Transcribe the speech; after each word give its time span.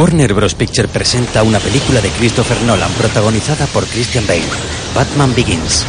Warner 0.00 0.32
Bros. 0.32 0.54
Picture 0.54 0.88
presenta 0.88 1.42
una 1.42 1.58
película 1.58 2.00
de 2.00 2.08
Christopher 2.08 2.62
Nolan 2.62 2.90
protagonizada 2.92 3.66
por 3.66 3.84
Christian 3.84 4.26
Bale, 4.26 4.40
Batman 4.94 5.34
Begins. 5.34 5.84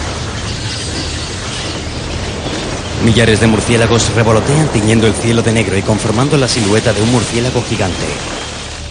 Millares 3.05 3.39
de 3.39 3.47
murciélagos 3.47 4.13
revolotean 4.13 4.67
tiñendo 4.67 5.07
el 5.07 5.13
cielo 5.13 5.41
de 5.41 5.53
negro 5.53 5.77
y 5.77 5.81
conformando 5.81 6.35
la 6.35 6.49
silueta 6.49 6.91
de 6.91 7.01
un 7.01 7.09
murciélago 7.09 7.61
gigante. 7.61 8.05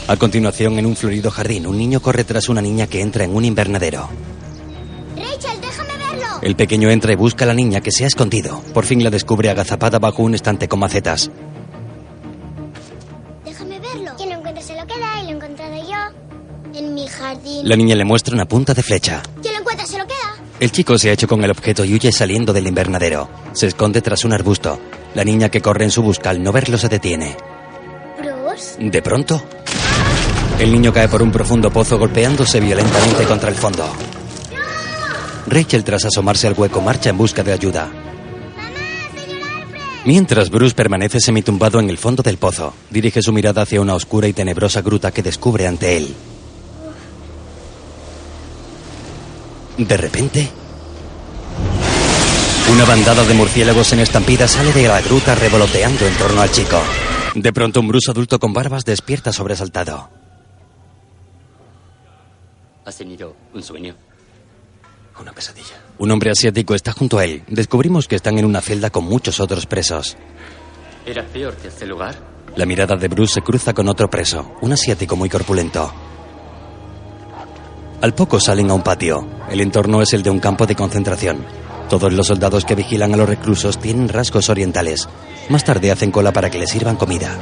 A 0.08 0.16
continuación, 0.16 0.78
en 0.78 0.86
un 0.86 0.96
florido 0.96 1.30
jardín, 1.30 1.66
un 1.66 1.76
niño 1.76 2.00
corre 2.00 2.24
tras 2.24 2.48
una 2.48 2.62
niña 2.62 2.86
que 2.86 3.02
entra 3.02 3.22
en 3.22 3.36
un 3.36 3.44
invernadero. 3.44 4.08
Rachel, 5.16 5.60
déjame 5.60 5.98
verlo. 5.98 6.28
El 6.40 6.56
pequeño 6.56 6.88
entra 6.88 7.12
y 7.12 7.16
busca 7.16 7.44
a 7.44 7.48
la 7.48 7.54
niña 7.54 7.82
que 7.82 7.92
se 7.92 8.04
ha 8.04 8.06
escondido. 8.06 8.62
Por 8.72 8.86
fin 8.86 9.04
la 9.04 9.10
descubre 9.10 9.50
agazapada 9.50 9.98
bajo 9.98 10.22
un 10.22 10.34
estante 10.34 10.66
con 10.66 10.80
macetas. 10.80 11.30
La 17.62 17.76
niña 17.76 17.94
le 17.94 18.04
muestra 18.04 18.34
una 18.34 18.46
punta 18.46 18.74
de 18.74 18.82
flecha. 18.82 19.22
Quien 19.40 19.54
lo 19.54 19.60
encuentre 19.60 19.86
se 19.86 19.98
lo 19.98 20.06
queda. 20.06 20.36
El 20.60 20.72
chico 20.72 20.98
se 20.98 21.10
ha 21.10 21.12
hecho 21.12 21.28
con 21.28 21.42
el 21.44 21.50
objeto 21.50 21.84
y 21.84 21.94
huye 21.94 22.12
saliendo 22.12 22.52
del 22.52 22.66
invernadero. 22.66 23.28
Se 23.52 23.66
esconde 23.66 24.02
tras 24.02 24.24
un 24.24 24.32
arbusto. 24.32 24.80
La 25.14 25.24
niña 25.24 25.48
que 25.48 25.60
corre 25.60 25.84
en 25.84 25.90
su 25.90 26.02
busca 26.02 26.30
al 26.30 26.42
no 26.42 26.52
verlo 26.52 26.78
se 26.78 26.88
detiene. 26.88 27.36
Bruce. 28.18 28.76
De 28.78 29.02
pronto, 29.02 29.42
el 30.58 30.72
niño 30.72 30.92
cae 30.92 31.08
por 31.08 31.22
un 31.22 31.32
profundo 31.32 31.70
pozo 31.70 31.98
golpeándose 31.98 32.60
violentamente 32.60 33.24
contra 33.24 33.48
el 33.48 33.56
fondo. 33.56 33.84
Rachel, 35.46 35.84
tras 35.84 36.04
asomarse 36.04 36.46
al 36.46 36.54
hueco, 36.54 36.80
marcha 36.80 37.10
en 37.10 37.18
busca 37.18 37.42
de 37.42 37.52
ayuda. 37.52 37.90
Mientras 40.04 40.48
Bruce 40.48 40.74
permanece 40.74 41.20
semitumbado 41.20 41.78
en 41.78 41.90
el 41.90 41.98
fondo 41.98 42.22
del 42.22 42.38
pozo, 42.38 42.72
dirige 42.90 43.20
su 43.20 43.32
mirada 43.32 43.62
hacia 43.62 43.80
una 43.80 43.94
oscura 43.94 44.28
y 44.28 44.32
tenebrosa 44.32 44.80
gruta 44.80 45.10
que 45.10 45.22
descubre 45.22 45.66
ante 45.66 45.96
él. 45.96 46.14
De 49.80 49.96
repente, 49.96 50.46
una 52.70 52.84
bandada 52.84 53.24
de 53.24 53.32
murciélagos 53.32 53.94
en 53.94 54.00
estampida 54.00 54.46
sale 54.46 54.74
de 54.74 54.86
la 54.86 55.00
gruta 55.00 55.34
revoloteando 55.34 56.06
en 56.06 56.14
torno 56.18 56.42
al 56.42 56.50
chico. 56.50 56.78
De 57.34 57.50
pronto, 57.50 57.80
un 57.80 57.88
Bruce 57.88 58.10
adulto 58.10 58.38
con 58.38 58.52
barbas 58.52 58.84
despierta 58.84 59.32
sobresaltado. 59.32 60.10
¿Has 62.84 62.98
tenido 62.98 63.34
un 63.54 63.62
sueño? 63.62 63.94
Una 65.18 65.32
pesadilla. 65.32 65.82
Un 65.98 66.10
hombre 66.10 66.30
asiático 66.30 66.74
está 66.74 66.92
junto 66.92 67.18
a 67.18 67.24
él. 67.24 67.42
Descubrimos 67.48 68.06
que 68.06 68.16
están 68.16 68.38
en 68.38 68.44
una 68.44 68.60
celda 68.60 68.90
con 68.90 69.04
muchos 69.04 69.40
otros 69.40 69.64
presos. 69.64 70.18
¿Era 71.06 71.24
peor 71.24 71.56
que 71.56 71.68
este 71.68 71.86
lugar? 71.86 72.16
La 72.54 72.66
mirada 72.66 72.96
de 72.96 73.08
Bruce 73.08 73.34
se 73.34 73.40
cruza 73.40 73.72
con 73.72 73.88
otro 73.88 74.10
preso, 74.10 74.56
un 74.60 74.72
asiático 74.74 75.16
muy 75.16 75.30
corpulento. 75.30 75.90
Al 78.00 78.14
poco 78.14 78.40
salen 78.40 78.70
a 78.70 78.74
un 78.74 78.82
patio. 78.82 79.28
El 79.50 79.60
entorno 79.60 80.00
es 80.00 80.14
el 80.14 80.22
de 80.22 80.30
un 80.30 80.40
campo 80.40 80.66
de 80.66 80.74
concentración. 80.74 81.44
Todos 81.90 82.12
los 82.12 82.28
soldados 82.28 82.64
que 82.64 82.74
vigilan 82.74 83.12
a 83.12 83.16
los 83.16 83.28
reclusos 83.28 83.78
tienen 83.78 84.08
rasgos 84.08 84.48
orientales. 84.48 85.06
Más 85.50 85.64
tarde 85.64 85.90
hacen 85.90 86.10
cola 86.10 86.32
para 86.32 86.48
que 86.48 86.58
les 86.58 86.70
sirvan 86.70 86.96
comida. 86.96 87.36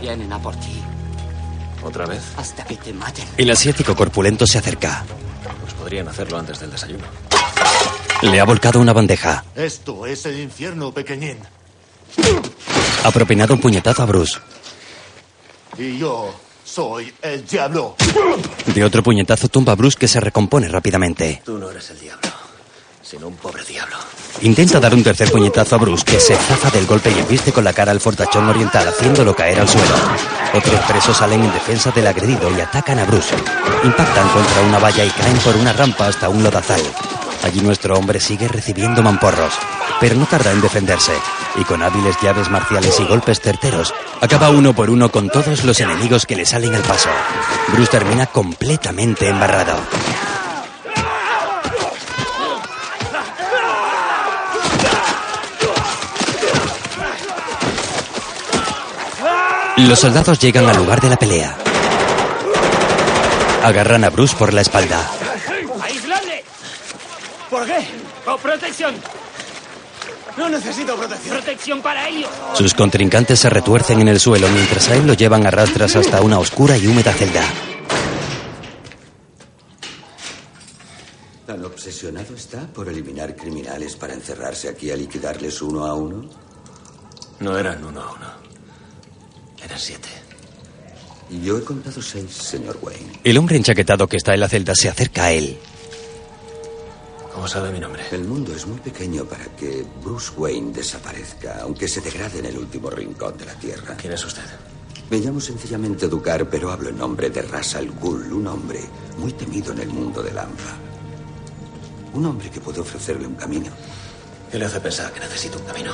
Vienen 0.00 0.32
a 0.32 0.38
por 0.38 0.56
ti. 0.56 0.80
¿Otra 1.84 2.06
vez? 2.06 2.22
Hasta 2.38 2.64
que 2.64 2.76
te 2.76 2.94
maten. 2.94 3.26
El 3.36 3.50
asiático 3.50 3.94
corpulento 3.94 4.46
se 4.46 4.58
acerca. 4.58 5.04
Pues 5.60 5.74
podrían 5.74 6.08
hacerlo 6.08 6.38
antes 6.38 6.58
del 6.60 6.70
desayuno. 6.70 7.04
Le 8.22 8.40
ha 8.40 8.44
volcado 8.44 8.80
una 8.80 8.94
bandeja. 8.94 9.44
Esto 9.54 10.06
es 10.06 10.24
el 10.24 10.40
infierno, 10.40 10.92
pequeñín. 10.92 11.38
Ha 13.04 13.10
propinado 13.10 13.54
un 13.54 13.60
puñetazo 13.60 14.02
a 14.02 14.06
Bruce. 14.06 14.38
Y 15.78 15.98
yo 15.98 16.34
soy 16.64 17.12
el 17.22 17.46
diablo. 17.46 17.96
De 18.66 18.84
otro 18.84 19.02
puñetazo 19.02 19.48
tumba 19.48 19.72
a 19.72 19.76
Bruce 19.76 19.96
que 19.98 20.08
se 20.08 20.20
recompone 20.20 20.68
rápidamente. 20.68 21.42
Tú 21.44 21.58
no 21.58 21.70
eres 21.70 21.90
el 21.90 22.00
diablo, 22.00 22.28
sino 23.02 23.28
un 23.28 23.36
pobre 23.36 23.64
diablo. 23.64 23.96
Intenta 24.42 24.80
dar 24.80 24.94
un 24.94 25.02
tercer 25.02 25.30
puñetazo 25.30 25.76
a 25.76 25.78
Bruce 25.78 26.04
que 26.04 26.20
se 26.20 26.34
zafa 26.34 26.70
del 26.70 26.86
golpe 26.86 27.10
y 27.10 27.18
embiste 27.18 27.52
con 27.52 27.64
la 27.64 27.72
cara 27.72 27.92
al 27.92 28.00
fortachón 28.00 28.48
oriental 28.48 28.86
haciéndolo 28.88 29.34
caer 29.34 29.60
al 29.60 29.68
suelo. 29.68 29.94
Otros 30.54 30.80
presos 30.86 31.16
salen 31.16 31.42
en 31.42 31.52
defensa 31.52 31.90
del 31.90 32.06
agredido 32.06 32.50
y 32.56 32.60
atacan 32.60 32.98
a 32.98 33.04
Bruce. 33.04 33.34
Impactan 33.84 34.28
contra 34.28 34.62
una 34.62 34.78
valla 34.78 35.04
y 35.04 35.10
caen 35.10 35.36
por 35.38 35.56
una 35.56 35.72
rampa 35.72 36.06
hasta 36.06 36.28
un 36.28 36.42
lodazal. 36.42 36.82
Allí 37.42 37.60
nuestro 37.60 37.94
hombre 37.94 38.20
sigue 38.20 38.48
recibiendo 38.48 39.02
mamporros, 39.02 39.54
pero 40.00 40.16
no 40.16 40.24
tarda 40.24 40.50
en 40.50 40.62
defenderse, 40.62 41.12
y 41.56 41.64
con 41.64 41.82
hábiles 41.82 42.16
llaves 42.22 42.48
marciales 42.48 42.98
y 42.98 43.04
golpes 43.04 43.40
certeros, 43.40 43.94
acaba 44.20 44.48
uno 44.48 44.72
por 44.72 44.88
uno 44.88 45.10
con 45.10 45.28
todos 45.28 45.64
los 45.64 45.78
enemigos 45.80 46.24
que 46.24 46.36
le 46.36 46.46
salen 46.46 46.74
al 46.74 46.82
paso. 46.82 47.10
Bruce 47.68 47.90
termina 47.90 48.26
completamente 48.26 49.28
embarrado. 49.28 49.76
Los 59.76 59.98
soldados 59.98 60.38
llegan 60.38 60.68
al 60.68 60.76
lugar 60.76 61.00
de 61.00 61.08
la 61.08 61.16
pelea. 61.16 61.56
Agarran 63.64 64.04
a 64.04 64.10
Bruce 64.10 64.36
por 64.36 64.52
la 64.52 64.60
espalda. 64.60 65.10
¡Aisladle! 65.82 66.44
¿Por 67.48 67.66
qué? 67.66 67.88
¡Con 68.24 68.38
protección! 68.38 69.19
No 70.40 70.48
necesito 70.48 70.96
protección. 70.96 71.36
¡Protección 71.36 71.82
para 71.82 72.08
ellos! 72.08 72.30
Sus 72.54 72.72
contrincantes 72.72 73.38
se 73.38 73.50
retuercen 73.50 74.00
en 74.00 74.08
el 74.08 74.18
suelo 74.18 74.48
mientras 74.48 74.88
a 74.88 74.96
él 74.96 75.06
lo 75.06 75.12
llevan 75.12 75.46
a 75.46 75.50
rastras 75.50 75.94
hasta 75.96 76.22
una 76.22 76.38
oscura 76.38 76.78
y 76.78 76.86
húmeda 76.86 77.12
celda. 77.12 77.42
¿Tan 81.46 81.62
obsesionado 81.62 82.34
está 82.34 82.66
por 82.68 82.88
eliminar 82.88 83.36
criminales 83.36 83.96
para 83.96 84.14
encerrarse 84.14 84.70
aquí 84.70 84.90
a 84.90 84.96
liquidarles 84.96 85.60
uno 85.60 85.84
a 85.84 85.92
uno? 85.92 86.30
No 87.40 87.58
eran 87.58 87.84
uno 87.84 88.00
a 88.00 88.10
uno. 88.10 88.26
Eran 89.62 89.78
siete. 89.78 90.08
Yo 91.44 91.58
he 91.58 91.64
contado 91.64 92.00
seis, 92.00 92.32
señor 92.32 92.78
Wayne. 92.80 93.20
El 93.24 93.36
hombre 93.36 93.58
enchaquetado 93.58 94.06
que 94.06 94.16
está 94.16 94.32
en 94.32 94.40
la 94.40 94.48
celda 94.48 94.74
se 94.74 94.88
acerca 94.88 95.24
a 95.24 95.32
él. 95.32 95.58
¿Cómo 97.32 97.46
sabe 97.46 97.70
mi 97.70 97.78
nombre? 97.78 98.02
El 98.10 98.24
mundo 98.24 98.52
es 98.54 98.66
muy 98.66 98.78
pequeño 98.80 99.24
para 99.24 99.44
que 99.56 99.86
Bruce 100.02 100.32
Wayne 100.36 100.72
desaparezca, 100.72 101.60
aunque 101.62 101.86
se 101.86 102.00
degrade 102.00 102.40
en 102.40 102.46
el 102.46 102.58
último 102.58 102.90
rincón 102.90 103.38
de 103.38 103.46
la 103.46 103.54
Tierra. 103.54 103.96
¿Quién 103.96 104.14
es 104.14 104.24
usted? 104.24 104.42
Me 105.10 105.18
llamo 105.18 105.40
sencillamente 105.40 106.08
Ducar, 106.08 106.48
pero 106.50 106.70
hablo 106.70 106.88
en 106.88 106.98
nombre 106.98 107.30
de 107.30 107.42
Ras 107.42 107.76
al 107.76 107.90
Ghul, 107.92 108.32
un 108.32 108.46
hombre 108.48 108.80
muy 109.18 109.32
temido 109.32 109.72
en 109.72 109.78
el 109.78 109.88
mundo 109.88 110.22
del 110.22 110.38
ANFA. 110.38 110.76
Un 112.14 112.26
hombre 112.26 112.50
que 112.50 112.60
puede 112.60 112.80
ofrecerle 112.80 113.28
un 113.28 113.36
camino. 113.36 113.70
¿Qué 114.50 114.58
le 114.58 114.64
hace 114.64 114.80
pensar 114.80 115.12
que 115.12 115.20
necesito 115.20 115.58
un 115.58 115.64
camino? 115.64 115.92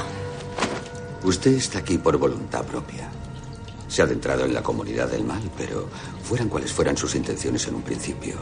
Usted 1.22 1.52
está 1.52 1.80
aquí 1.80 1.98
por 1.98 2.16
voluntad 2.16 2.64
propia. 2.64 3.10
Se 3.88 4.00
ha 4.00 4.06
adentrado 4.06 4.46
en 4.46 4.54
la 4.54 4.62
comunidad 4.62 5.08
del 5.08 5.24
mal, 5.24 5.42
pero 5.56 5.88
fueran 6.22 6.48
cuales 6.48 6.72
fueran 6.72 6.96
sus 6.96 7.14
intenciones 7.14 7.66
en 7.68 7.74
un 7.74 7.82
principio, 7.82 8.36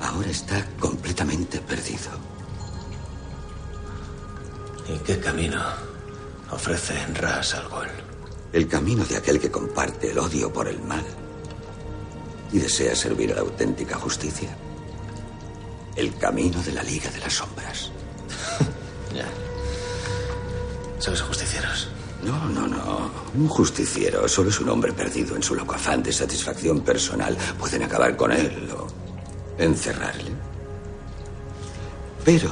ahora 0.00 0.30
está 0.30 0.64
completamente 0.78 1.60
perdido. 1.60 2.10
¿Y 4.88 4.98
qué 4.98 5.18
camino 5.18 5.60
ofrece 6.50 6.94
Ras 7.14 7.54
al 7.54 7.68
Ghul? 7.68 7.88
El 8.52 8.68
camino 8.68 9.04
de 9.04 9.16
aquel 9.16 9.40
que 9.40 9.50
comparte 9.50 10.12
el 10.12 10.18
odio 10.18 10.52
por 10.52 10.68
el 10.68 10.80
mal 10.80 11.04
y 12.52 12.58
desea 12.58 12.94
servir 12.94 13.32
a 13.32 13.36
la 13.36 13.40
auténtica 13.40 13.96
justicia. 13.96 14.56
El 15.96 16.14
camino 16.16 16.62
de 16.62 16.72
la 16.72 16.82
Liga 16.82 17.10
de 17.10 17.18
las 17.18 17.34
Sombras. 17.34 17.90
ya. 19.14 19.26
¿Sois 20.98 21.20
justicieros? 21.20 21.88
No, 22.22 22.48
no, 22.48 22.66
no. 22.66 23.10
Un 23.34 23.48
justiciero 23.48 24.28
solo 24.28 24.50
es 24.50 24.60
un 24.60 24.68
hombre 24.68 24.92
perdido 24.92 25.36
en 25.36 25.42
su 25.42 25.54
loco 25.54 25.74
afán 25.74 26.02
de 26.02 26.12
satisfacción 26.12 26.80
personal. 26.80 27.36
Pueden 27.58 27.82
acabar 27.82 28.16
con 28.16 28.32
él 28.32 28.70
o 28.72 29.05
encerrarle. 29.58 30.32
Pero 32.24 32.50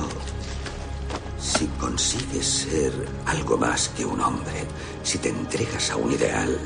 si 1.39 1.67
consigues 1.79 2.47
ser 2.47 2.93
algo 3.27 3.57
más 3.57 3.89
que 3.91 4.05
un 4.05 4.21
hombre, 4.21 4.67
si 5.03 5.19
te 5.19 5.29
entregas 5.29 5.91
a 5.91 5.97
un 5.97 6.13
ideal, 6.13 6.59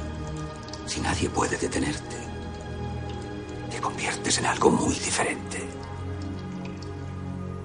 si 0.87 1.01
nadie 1.01 1.29
puede 1.29 1.57
detenerte, 1.57 2.17
te 3.71 3.81
conviertes 3.81 4.39
en 4.39 4.47
algo 4.47 4.71
muy 4.71 4.95
diferente. 4.95 5.59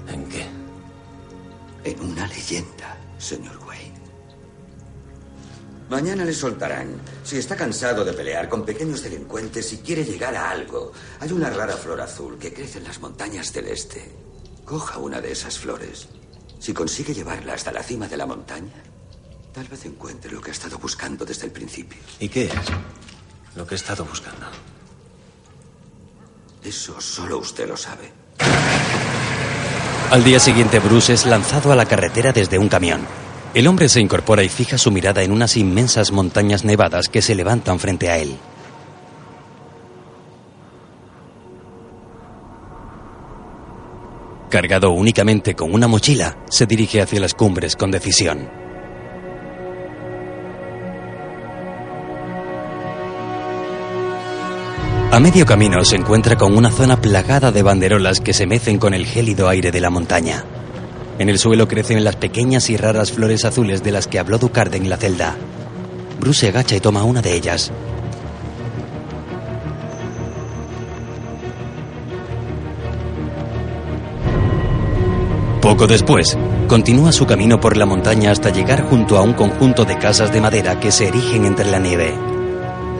¿En 0.07 0.25
qué? 0.27 0.47
En 1.83 2.01
una 2.01 2.27
leyenda, 2.27 2.97
señor 3.17 3.57
Wayne. 3.67 3.92
Mañana 5.89 6.25
le 6.25 6.33
soltarán. 6.33 7.01
Si 7.23 7.37
está 7.37 7.55
cansado 7.55 8.03
de 8.05 8.13
pelear 8.13 8.49
con 8.49 8.65
pequeños 8.65 9.03
delincuentes 9.03 9.71
y 9.73 9.77
quiere 9.77 10.03
llegar 10.03 10.35
a 10.35 10.49
algo, 10.49 10.91
hay 11.19 11.31
una 11.31 11.49
rara 11.49 11.75
flor 11.75 12.01
azul 12.01 12.37
que 12.37 12.53
crece 12.53 12.79
en 12.79 12.85
las 12.85 12.99
montañas 12.99 13.51
del 13.53 13.67
este. 13.67 14.11
Coja 14.65 14.97
una 14.97 15.19
de 15.21 15.31
esas 15.31 15.59
flores. 15.59 16.07
Si 16.59 16.73
consigue 16.73 17.13
llevarla 17.13 17.53
hasta 17.53 17.71
la 17.71 17.83
cima 17.83 18.07
de 18.07 18.17
la 18.17 18.25
montaña, 18.25 18.81
tal 19.53 19.67
vez 19.67 19.85
encuentre 19.85 20.31
lo 20.31 20.41
que 20.41 20.51
ha 20.51 20.53
estado 20.53 20.77
buscando 20.77 21.25
desde 21.25 21.45
el 21.45 21.51
principio. 21.51 21.99
¿Y 22.19 22.29
qué 22.29 22.45
es? 22.45 22.53
Lo 23.55 23.67
que 23.67 23.75
he 23.75 23.77
estado 23.77 24.05
buscando. 24.05 24.47
Eso 26.63 26.99
solo 27.01 27.39
usted 27.39 27.67
lo 27.67 27.75
sabe. 27.75 28.11
Al 30.11 30.23
día 30.23 30.39
siguiente, 30.39 30.79
Bruce 30.79 31.13
es 31.13 31.25
lanzado 31.25 31.71
a 31.71 31.75
la 31.75 31.85
carretera 31.85 32.31
desde 32.31 32.57
un 32.57 32.69
camión. 32.69 33.05
El 33.53 33.67
hombre 33.67 33.87
se 33.87 34.01
incorpora 34.01 34.43
y 34.43 34.49
fija 34.49 34.79
su 34.79 34.89
mirada 34.89 35.21
en 35.21 35.31
unas 35.31 35.57
inmensas 35.57 36.11
montañas 36.11 36.65
nevadas 36.65 37.07
que 37.07 37.21
se 37.21 37.35
levantan 37.35 37.77
frente 37.77 38.09
a 38.09 38.17
él. 38.17 38.35
Cargado 44.49 44.91
únicamente 44.91 45.53
con 45.53 45.73
una 45.73 45.87
mochila, 45.87 46.37
se 46.49 46.65
dirige 46.65 47.01
hacia 47.01 47.19
las 47.19 47.35
cumbres 47.35 47.75
con 47.75 47.91
decisión. 47.91 48.49
A 55.11 55.19
medio 55.19 55.45
camino 55.45 55.85
se 55.85 55.95
encuentra 55.95 56.35
con 56.37 56.57
una 56.57 56.71
zona 56.71 56.99
plagada 56.99 57.51
de 57.51 57.61
banderolas 57.61 58.19
que 58.19 58.33
se 58.33 58.47
mecen 58.47 58.79
con 58.79 58.95
el 58.95 59.05
gélido 59.05 59.47
aire 59.47 59.71
de 59.71 59.79
la 59.79 59.91
montaña. 59.91 60.43
En 61.19 61.29
el 61.29 61.37
suelo 61.37 61.67
crecen 61.67 62.03
las 62.03 62.15
pequeñas 62.15 62.69
y 62.69 62.77
raras 62.77 63.11
flores 63.11 63.45
azules 63.45 63.83
de 63.83 63.91
las 63.91 64.07
que 64.07 64.19
habló 64.19 64.39
Ducard 64.39 64.73
en 64.73 64.89
la 64.89 64.97
celda. 64.97 65.35
Bruce 66.19 66.41
se 66.41 66.47
agacha 66.47 66.75
y 66.75 66.79
toma 66.79 67.03
una 67.03 67.21
de 67.21 67.33
ellas. 67.35 67.71
Poco 75.61 75.87
después, 75.87 76.37
continúa 76.67 77.13
su 77.13 77.25
camino 77.25 77.59
por 77.59 77.77
la 77.77 77.85
montaña 77.85 78.31
hasta 78.31 78.49
llegar 78.49 78.83
junto 78.83 79.17
a 79.17 79.21
un 79.21 79.33
conjunto 79.33 79.85
de 79.85 79.97
casas 79.97 80.33
de 80.33 80.41
madera 80.41 80.79
que 80.79 80.91
se 80.91 81.07
erigen 81.07 81.45
entre 81.45 81.71
la 81.71 81.79
nieve. 81.79 82.13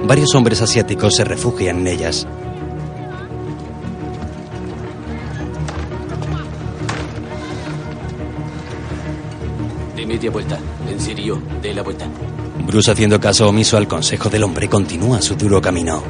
Varios 0.06 0.34
hombres 0.34 0.62
asiáticos 0.62 1.14
se 1.16 1.26
refugian 1.26 1.80
en 1.80 1.88
ellas. 1.88 2.26
Media 10.14 10.30
vuelta. 10.30 10.60
En 10.88 11.00
serio, 11.00 11.42
de 11.60 11.74
la 11.74 11.82
vuelta. 11.82 12.06
Bruce, 12.68 12.92
haciendo 12.92 13.20
caso 13.20 13.50
omiso 13.50 13.78
al 13.78 13.88
consejo 13.88 14.30
del 14.30 14.44
hombre, 14.44 14.70
continúa 14.70 15.20
su 15.24 15.36
duro 15.36 15.60
camino. 15.60 16.04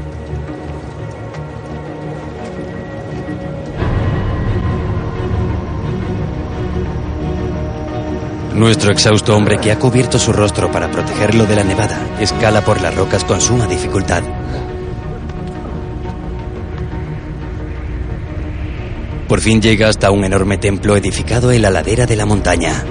Nuestro 8.53 8.91
exhausto 8.91 9.35
hombre 9.35 9.57
que 9.57 9.71
ha 9.71 9.79
cubierto 9.79 10.19
su 10.19 10.33
rostro 10.33 10.69
para 10.69 10.91
protegerlo 10.91 11.45
de 11.45 11.55
la 11.55 11.63
nevada 11.63 12.05
escala 12.19 12.61
por 12.61 12.81
las 12.81 12.93
rocas 12.93 13.23
con 13.23 13.39
suma 13.39 13.67
dificultad. 13.67 14.21
Por 19.29 19.39
fin 19.39 19.61
llega 19.61 19.87
hasta 19.87 20.11
un 20.11 20.25
enorme 20.25 20.57
templo 20.57 20.97
edificado 20.97 21.53
en 21.53 21.61
la 21.61 21.71
ladera 21.71 22.05
de 22.05 22.17
la 22.17 22.25
montaña. 22.25 22.83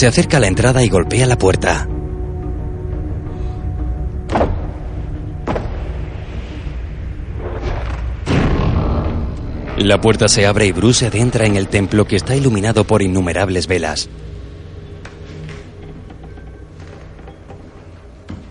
Se 0.00 0.06
acerca 0.06 0.38
a 0.38 0.40
la 0.40 0.46
entrada 0.46 0.82
y 0.82 0.88
golpea 0.88 1.26
la 1.26 1.36
puerta. 1.36 1.86
La 9.76 10.00
puerta 10.00 10.28
se 10.28 10.46
abre 10.46 10.64
y 10.64 10.72
Bruce 10.72 11.04
adentra 11.04 11.44
en 11.44 11.56
el 11.56 11.68
templo 11.68 12.06
que 12.06 12.16
está 12.16 12.34
iluminado 12.34 12.84
por 12.84 13.02
innumerables 13.02 13.66
velas. 13.66 14.08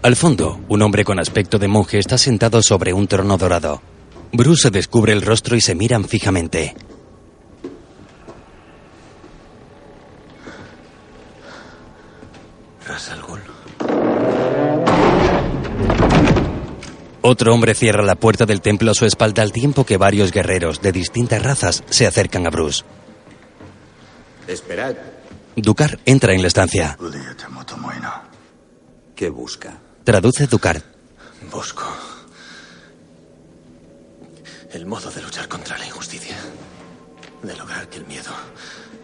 Al 0.03 0.15
fondo, 0.15 0.59
un 0.69 0.83
hombre 0.83 1.03
con 1.03 1.19
aspecto 1.19 1.57
de 1.57 1.67
monje 1.67 1.97
está 1.97 2.19
sentado 2.19 2.61
sobre 2.61 2.93
un 2.93 3.07
trono 3.07 3.39
dorado. 3.39 3.81
Bruce 4.31 4.69
descubre 4.69 5.13
el 5.13 5.23
rostro 5.23 5.55
y 5.55 5.61
se 5.61 5.73
miran 5.73 6.05
fijamente. 6.05 6.75
Otro 17.21 17.53
hombre 17.53 17.75
cierra 17.75 18.03
la 18.03 18.15
puerta 18.15 18.45
del 18.45 18.61
templo 18.61 18.91
a 18.91 18.93
su 18.93 19.05
espalda 19.05 19.41
al 19.41 19.51
tiempo 19.51 19.85
que 19.85 19.97
varios 19.97 20.31
guerreros 20.31 20.81
de 20.81 20.91
distintas 20.91 21.43
razas 21.43 21.83
se 21.89 22.07
acercan 22.07 22.47
a 22.47 22.49
Bruce. 22.49 22.83
Esperad. 24.47 24.95
Ducar 25.55 25.99
entra 26.05 26.33
en 26.33 26.41
la 26.41 26.47
estancia. 26.47 26.97
¿Qué 29.15 29.29
busca? 29.29 29.79
Traduce 30.05 30.47
Ducar. 30.47 30.81
Busco 31.51 31.85
el 34.71 34.85
modo 34.85 35.09
de 35.11 35.21
luchar 35.21 35.47
contra 35.47 35.77
la 35.77 35.85
injusticia. 35.85 36.37
De 37.43 37.55
lograr 37.55 37.89
que 37.89 37.97
el 37.97 38.05
miedo 38.05 38.31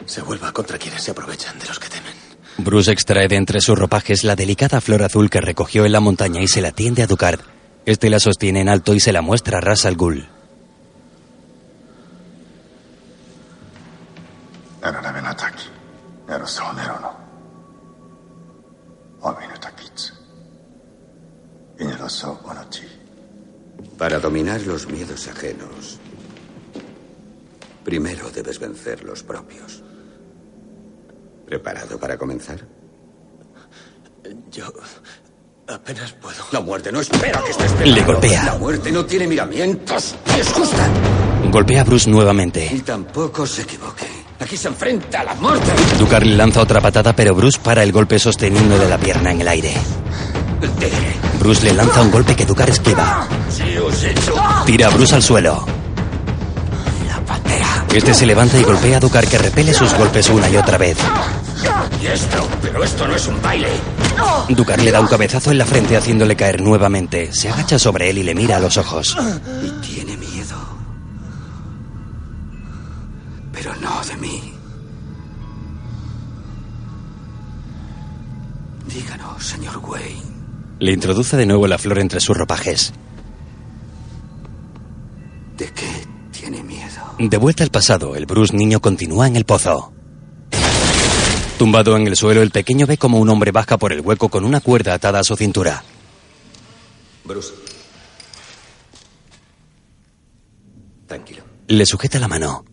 se 0.06 0.22
vuelva 0.22 0.52
contra 0.52 0.78
quienes 0.78 1.04
se 1.04 1.12
aprovechan 1.12 1.58
de 1.60 1.68
los 1.68 1.80
que 1.80 1.90
temen. 1.90 2.14
Bruce 2.58 2.92
extrae 2.92 3.28
de 3.28 3.36
entre 3.36 3.60
sus 3.62 3.78
ropajes 3.78 4.24
la 4.24 4.36
delicada 4.36 4.80
flor 4.80 5.04
azul 5.04 5.30
que 5.30 5.42
recogió 5.42 5.86
en 5.86 5.92
la 5.92 6.00
montaña 6.00 6.42
y 6.42 6.48
se 6.48 6.62
la 6.62 6.72
tiende 6.72 7.04
a 7.04 7.08
Ducard. 7.08 7.55
Este 7.86 8.10
la 8.10 8.20
sostiene 8.20 8.62
en 8.62 8.70
alto 8.70 8.96
y 8.96 9.00
se 9.00 9.14
la 9.14 9.22
muestra 9.22 9.60
a 9.60 9.62
Ras 9.62 9.86
al 9.86 9.96
Ghul. 9.96 10.28
Para 23.98 24.19
dominar 24.19 24.62
los 24.62 24.88
miedos 24.88 25.28
ajenos, 25.28 26.00
primero 27.83 28.31
debes 28.31 28.59
vencer 28.59 29.04
los 29.04 29.21
propios. 29.21 29.83
¿Preparado 31.45 32.00
para 32.00 32.18
comenzar? 32.18 32.66
Yo 34.52 34.74
apenas 35.68 36.12
puedo. 36.14 36.36
La 36.52 36.60
muerte 36.62 36.92
no 36.92 37.00
espera 37.00 37.42
que 37.44 37.52
estés 37.52 37.72
Le 37.72 37.78
preparado. 37.78 38.06
golpea. 38.06 38.44
La 38.44 38.56
muerte 38.56 38.92
no 38.92 39.06
tiene 39.06 39.28
miramientos 39.28 40.16
es 40.40 40.48
justa. 40.50 40.88
Golpea 41.52 41.81
a 41.81 41.84
Bruce 41.84 42.10
nuevamente. 42.10 42.69
Y 42.74 42.80
tampoco 42.80 43.45
se 43.45 43.64
equivoque. 43.64 44.06
Aquí 44.40 44.57
se 44.57 44.68
enfrenta 44.68 45.22
a 45.22 45.24
la 45.24 45.34
muerte. 45.36 45.72
Ducar 45.98 46.26
le 46.26 46.36
lanza 46.36 46.62
otra 46.62 46.81
patada, 46.81 47.14
pero 47.16 47.34
Bruce 47.34 47.60
para 47.64 47.84
el 47.84 47.92
golpe 47.92 48.19
sosteniéndole 48.19 48.90
la 48.90 48.98
pierna 48.98 49.31
en 49.31 49.42
el 49.42 49.48
aire. 49.48 49.74
Bruce 51.40 51.64
le 51.66 51.74
lanza 51.74 52.02
un 52.02 52.12
golpe 52.12 52.36
que 52.36 52.45
Ducar 52.45 52.69
esquiva. 52.69 53.28
Tira 54.66 54.88
a 54.88 54.90
Bruce 54.90 55.16
al 55.16 55.24
suelo. 55.24 55.66
Este 57.94 58.14
se 58.14 58.26
levanta 58.26 58.57
y 58.60 58.64
golpea 58.64 58.98
a 58.98 59.00
Ducar 59.00 59.26
que 59.26 59.38
repele 59.38 59.74
sus 59.74 59.94
golpes 59.94 60.30
una 60.30 60.50
y 60.50 60.57
otra 60.57 60.78
vez. 60.78 60.98
Y 62.02 62.07
esto, 62.07 62.48
pero 62.62 62.84
esto 62.84 63.07
no 63.07 63.16
es 63.16 63.28
un 63.28 63.42
baile. 63.42 63.69
Ducar 64.50 64.81
le 64.81 64.92
da 64.92 65.00
un 65.02 65.07
cabezazo 65.07 65.52
en 65.52 65.57
la 65.57 65.66
frente 65.66 65.98
haciéndole 65.98 66.36
caer 66.36 66.62
nuevamente. 66.62 67.34
Se 67.34 67.50
agacha 67.50 67.80
sobre 67.80 68.10
él 68.10 68.19
y 68.19 68.24
le 68.24 68.36
mira 68.36 68.57
a 68.57 68.60
los 68.60 68.78
ojos. 68.78 69.18
Y 69.64 69.69
tiene 69.81 70.16
miedo. 70.18 70.56
Pero 73.52 73.74
no 73.76 74.04
de 74.04 74.18
mí. 74.18 74.54
Díganos, 78.88 79.44
señor 79.44 79.78
Wayne. 79.78 80.22
Le 80.80 80.92
introduce 80.92 81.38
de 81.38 81.45
nuevo 81.45 81.68
la 81.68 81.78
flor 81.78 82.00
entre 82.00 82.19
sus 82.19 82.38
ropajes. 82.38 82.94
¿De 85.57 85.72
qué 85.72 86.06
tiene 86.31 86.62
miedo? 86.64 87.02
De 87.18 87.38
vuelta 87.38 87.64
al 87.64 87.72
pasado, 87.72 88.16
el 88.16 88.26
Bruce 88.26 88.56
niño 88.56 88.81
continúa 88.81 89.28
en 89.28 89.38
el 89.38 89.45
pozo. 89.45 89.94
Tumbado 91.57 91.95
en 91.95 92.06
el 92.07 92.16
suelo, 92.18 92.42
el 92.42 92.52
pequeño 92.52 92.85
ve 92.85 92.97
como 92.97 93.18
un 93.19 93.30
hombre 93.30 93.52
baja 93.52 93.78
por 93.78 93.94
el 93.94 94.02
hueco 94.02 94.28
con 94.30 94.44
una 94.44 94.59
cuerda 94.59 94.94
atada 94.94 95.19
a 95.19 95.24
su 95.24 95.35
cintura. 95.38 95.83
Bruce. 97.24 97.54
Tranquilo, 101.07 101.44
Le 101.68 101.85
sujeta 101.85 102.19
la 102.19 102.28
mano. 102.28 102.66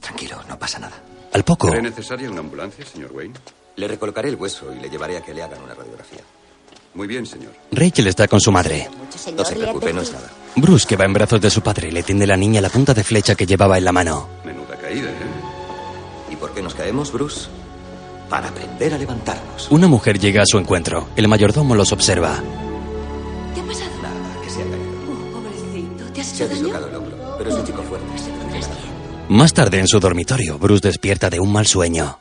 tranquilo, 0.00 0.40
no 0.48 0.58
pasa 0.58 0.78
nada. 0.78 1.02
Al 1.32 1.44
poco, 1.44 1.68
¿Cree 1.70 1.82
necesaria 1.82 2.30
una 2.30 2.40
ambulancia, 2.40 2.84
señor 2.84 3.10
Wayne? 3.12 3.34
Le 3.76 3.88
recolocaré 3.88 4.28
el 4.28 4.36
hueso 4.36 4.72
y 4.74 4.80
le 4.80 4.88
llevaré 4.90 5.16
a 5.16 5.22
que 5.22 5.32
le 5.32 5.42
hagan 5.42 5.62
una 5.62 5.74
radiografía. 5.74 6.20
Muy 6.94 7.06
bien, 7.08 7.24
señor. 7.24 7.52
Rachel 7.72 8.06
está 8.06 8.28
con 8.28 8.38
su 8.40 8.52
madre. 8.52 8.88
No 9.34 9.44
se 9.44 9.56
preocupe, 9.56 9.92
no 9.94 10.02
es 10.02 10.12
nada. 10.12 10.30
Bruce, 10.56 10.86
que 10.86 10.96
va 10.96 11.06
en 11.06 11.14
brazos 11.14 11.40
de 11.40 11.48
su 11.50 11.62
padre, 11.62 11.90
le 11.90 12.02
tiende 12.02 12.24
a 12.24 12.28
la 12.28 12.36
niña 12.36 12.60
la 12.60 12.68
punta 12.68 12.92
de 12.92 13.02
flecha 13.02 13.34
que 13.34 13.46
llevaba 13.46 13.78
en 13.78 13.86
la 13.86 13.92
mano. 13.92 14.28
Menuda 14.44 14.76
caída, 14.76 15.08
¿eh? 15.10 15.14
¿Y 16.30 16.36
por 16.36 16.52
qué 16.52 16.60
nos 16.62 16.74
caemos, 16.74 17.10
Bruce? 17.10 17.48
Para 18.32 18.48
aprender 18.48 18.94
a 18.94 18.96
levantarnos. 18.96 19.70
Una 19.70 19.88
mujer 19.88 20.18
llega 20.18 20.40
a 20.40 20.46
su 20.46 20.56
encuentro. 20.56 21.06
El 21.16 21.28
mayordomo 21.28 21.74
los 21.74 21.92
observa. 21.92 22.42
¿Qué 23.54 23.60
ha 23.60 23.64
pasado? 23.66 23.90
Nada, 24.00 24.40
que 24.42 24.48
se 24.48 24.62
ha 24.62 24.64
caído. 24.64 26.18
Oh, 26.18 26.24
Se 26.24 26.44
ha 26.44 26.48
dislocado 26.48 26.88
el 26.88 26.94
hombro, 26.94 27.34
pero 27.36 27.50
es 27.50 27.56
un 27.56 27.66
chico 27.66 27.82
fuerte. 27.82 28.06
Más 29.28 29.52
tarde 29.52 29.80
en 29.80 29.86
su 29.86 30.00
dormitorio, 30.00 30.58
Bruce 30.58 30.88
despierta 30.88 31.28
de 31.28 31.40
un 31.40 31.52
mal 31.52 31.66
sueño. 31.66 32.20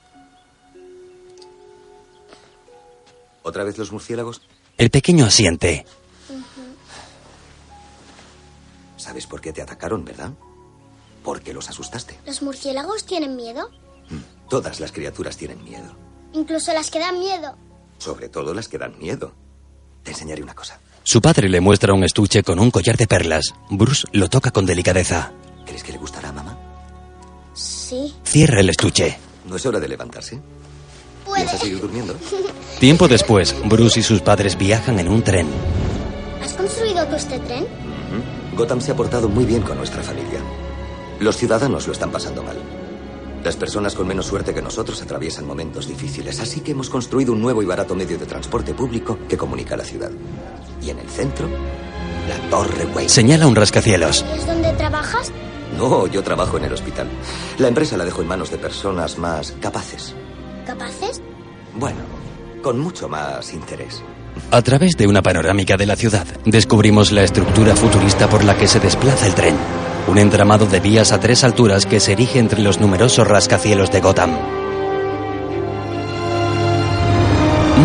¿Otra 3.43 3.63
vez 3.63 3.77
los 3.77 3.93
murciélagos? 3.93 4.41
El 4.77 4.89
pequeño 4.89 5.25
asiente. 5.25 5.85
¿Sabes 8.97 9.27
por 9.27 9.39
qué 9.39 9.53
te 9.53 9.61
atacaron, 9.61 10.03
verdad? 10.03 10.31
Porque 11.23 11.53
los 11.53 11.69
asustaste. 11.69 12.19
¿Los 12.25 12.41
murciélagos 12.41 13.05
tienen 13.05 13.37
miedo? 13.37 13.69
Todas 14.51 14.81
las 14.81 14.91
criaturas 14.91 15.37
tienen 15.37 15.63
miedo. 15.63 15.95
Incluso 16.33 16.73
las 16.73 16.91
que 16.91 16.99
dan 16.99 17.17
miedo. 17.17 17.55
Sobre 17.99 18.27
todo 18.27 18.53
las 18.53 18.67
que 18.67 18.77
dan 18.77 18.99
miedo. 18.99 19.31
Te 20.03 20.11
enseñaré 20.11 20.43
una 20.43 20.53
cosa. 20.53 20.77
Su 21.03 21.21
padre 21.21 21.47
le 21.47 21.61
muestra 21.61 21.93
un 21.93 22.03
estuche 22.03 22.43
con 22.43 22.59
un 22.59 22.69
collar 22.69 22.97
de 22.97 23.07
perlas. 23.07 23.53
Bruce 23.69 24.05
lo 24.11 24.27
toca 24.27 24.51
con 24.51 24.65
delicadeza. 24.65 25.31
¿Crees 25.65 25.83
que 25.85 25.93
le 25.93 25.99
gustará 25.99 26.27
a 26.27 26.31
mamá? 26.33 26.57
Sí. 27.53 28.13
Cierra 28.25 28.59
el 28.59 28.69
estuche. 28.69 29.17
¿No 29.47 29.55
es 29.55 29.65
hora 29.65 29.79
de 29.79 29.87
levantarse? 29.87 30.41
Puede. 31.23 31.43
¿Piensas 31.43 31.61
seguir 31.61 31.79
durmiendo? 31.79 32.13
Tiempo 32.81 33.07
después, 33.07 33.55
Bruce 33.69 34.01
y 34.01 34.03
sus 34.03 34.19
padres 34.19 34.57
viajan 34.57 34.99
en 34.99 35.07
un 35.07 35.23
tren. 35.23 35.47
¿Has 36.43 36.53
construido 36.55 37.07
tú 37.07 37.15
este 37.15 37.39
tren? 37.39 37.65
Gotham 38.57 38.81
se 38.81 38.91
ha 38.91 38.97
portado 38.97 39.29
muy 39.29 39.45
bien 39.45 39.61
con 39.61 39.77
nuestra 39.77 40.03
familia. 40.03 40.41
Los 41.21 41.37
ciudadanos 41.37 41.87
lo 41.87 41.93
están 41.93 42.11
pasando 42.11 42.43
mal. 42.43 42.57
Las 43.43 43.55
personas 43.55 43.95
con 43.95 44.07
menos 44.07 44.27
suerte 44.27 44.53
que 44.53 44.61
nosotros 44.61 45.01
atraviesan 45.01 45.45
momentos 45.45 45.87
difíciles, 45.87 46.39
así 46.39 46.61
que 46.61 46.71
hemos 46.71 46.89
construido 46.89 47.33
un 47.33 47.41
nuevo 47.41 47.63
y 47.63 47.65
barato 47.65 47.95
medio 47.95 48.17
de 48.17 48.25
transporte 48.25 48.73
público 48.73 49.17
que 49.27 49.37
comunica 49.37 49.75
la 49.75 49.83
ciudad. 49.83 50.11
Y 50.81 50.91
en 50.91 50.99
el 50.99 51.09
centro, 51.09 51.47
la 52.29 52.37
Torre 52.49 52.85
Wayne. 52.85 53.09
Señala 53.09 53.47
un 53.47 53.55
rascacielos. 53.55 54.23
¿Es 54.35 54.45
donde 54.45 54.71
trabajas? 54.73 55.31
No, 55.77 56.05
yo 56.05 56.21
trabajo 56.21 56.57
en 56.57 56.65
el 56.65 56.73
hospital. 56.73 57.07
La 57.57 57.67
empresa 57.67 57.97
la 57.97 58.05
dejo 58.05 58.21
en 58.21 58.27
manos 58.27 58.51
de 58.51 58.57
personas 58.57 59.17
más 59.17 59.53
capaces. 59.59 60.13
¿Capaces? 60.65 61.21
Bueno, 61.75 61.99
con 62.61 62.79
mucho 62.79 63.09
más 63.09 63.53
interés. 63.53 64.03
A 64.51 64.61
través 64.61 64.95
de 64.97 65.07
una 65.07 65.21
panorámica 65.21 65.77
de 65.77 65.85
la 65.85 65.95
ciudad, 65.95 66.27
descubrimos 66.45 67.11
la 67.11 67.23
estructura 67.23 67.75
futurista 67.75 68.29
por 68.29 68.43
la 68.43 68.55
que 68.55 68.67
se 68.67 68.79
desplaza 68.79 69.27
el 69.27 69.33
tren. 69.33 69.55
Un 70.11 70.17
entramado 70.17 70.65
de 70.65 70.81
vías 70.81 71.13
a 71.13 71.21
tres 71.21 71.45
alturas 71.45 71.85
que 71.85 72.01
se 72.01 72.11
erige 72.11 72.37
entre 72.37 72.61
los 72.61 72.81
numerosos 72.81 73.25
rascacielos 73.25 73.91
de 73.91 74.01
Gotham. 74.01 74.37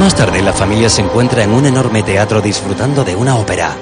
Más 0.00 0.16
tarde, 0.16 0.42
la 0.42 0.52
familia 0.52 0.90
se 0.90 1.02
encuentra 1.02 1.45
en 1.45 1.52
un 1.52 1.66
enorme 1.66 2.02
teatro 2.02 2.40
disfrutando 2.40 3.04
de 3.04 3.14
una 3.14 3.37
ópera. 3.37 3.76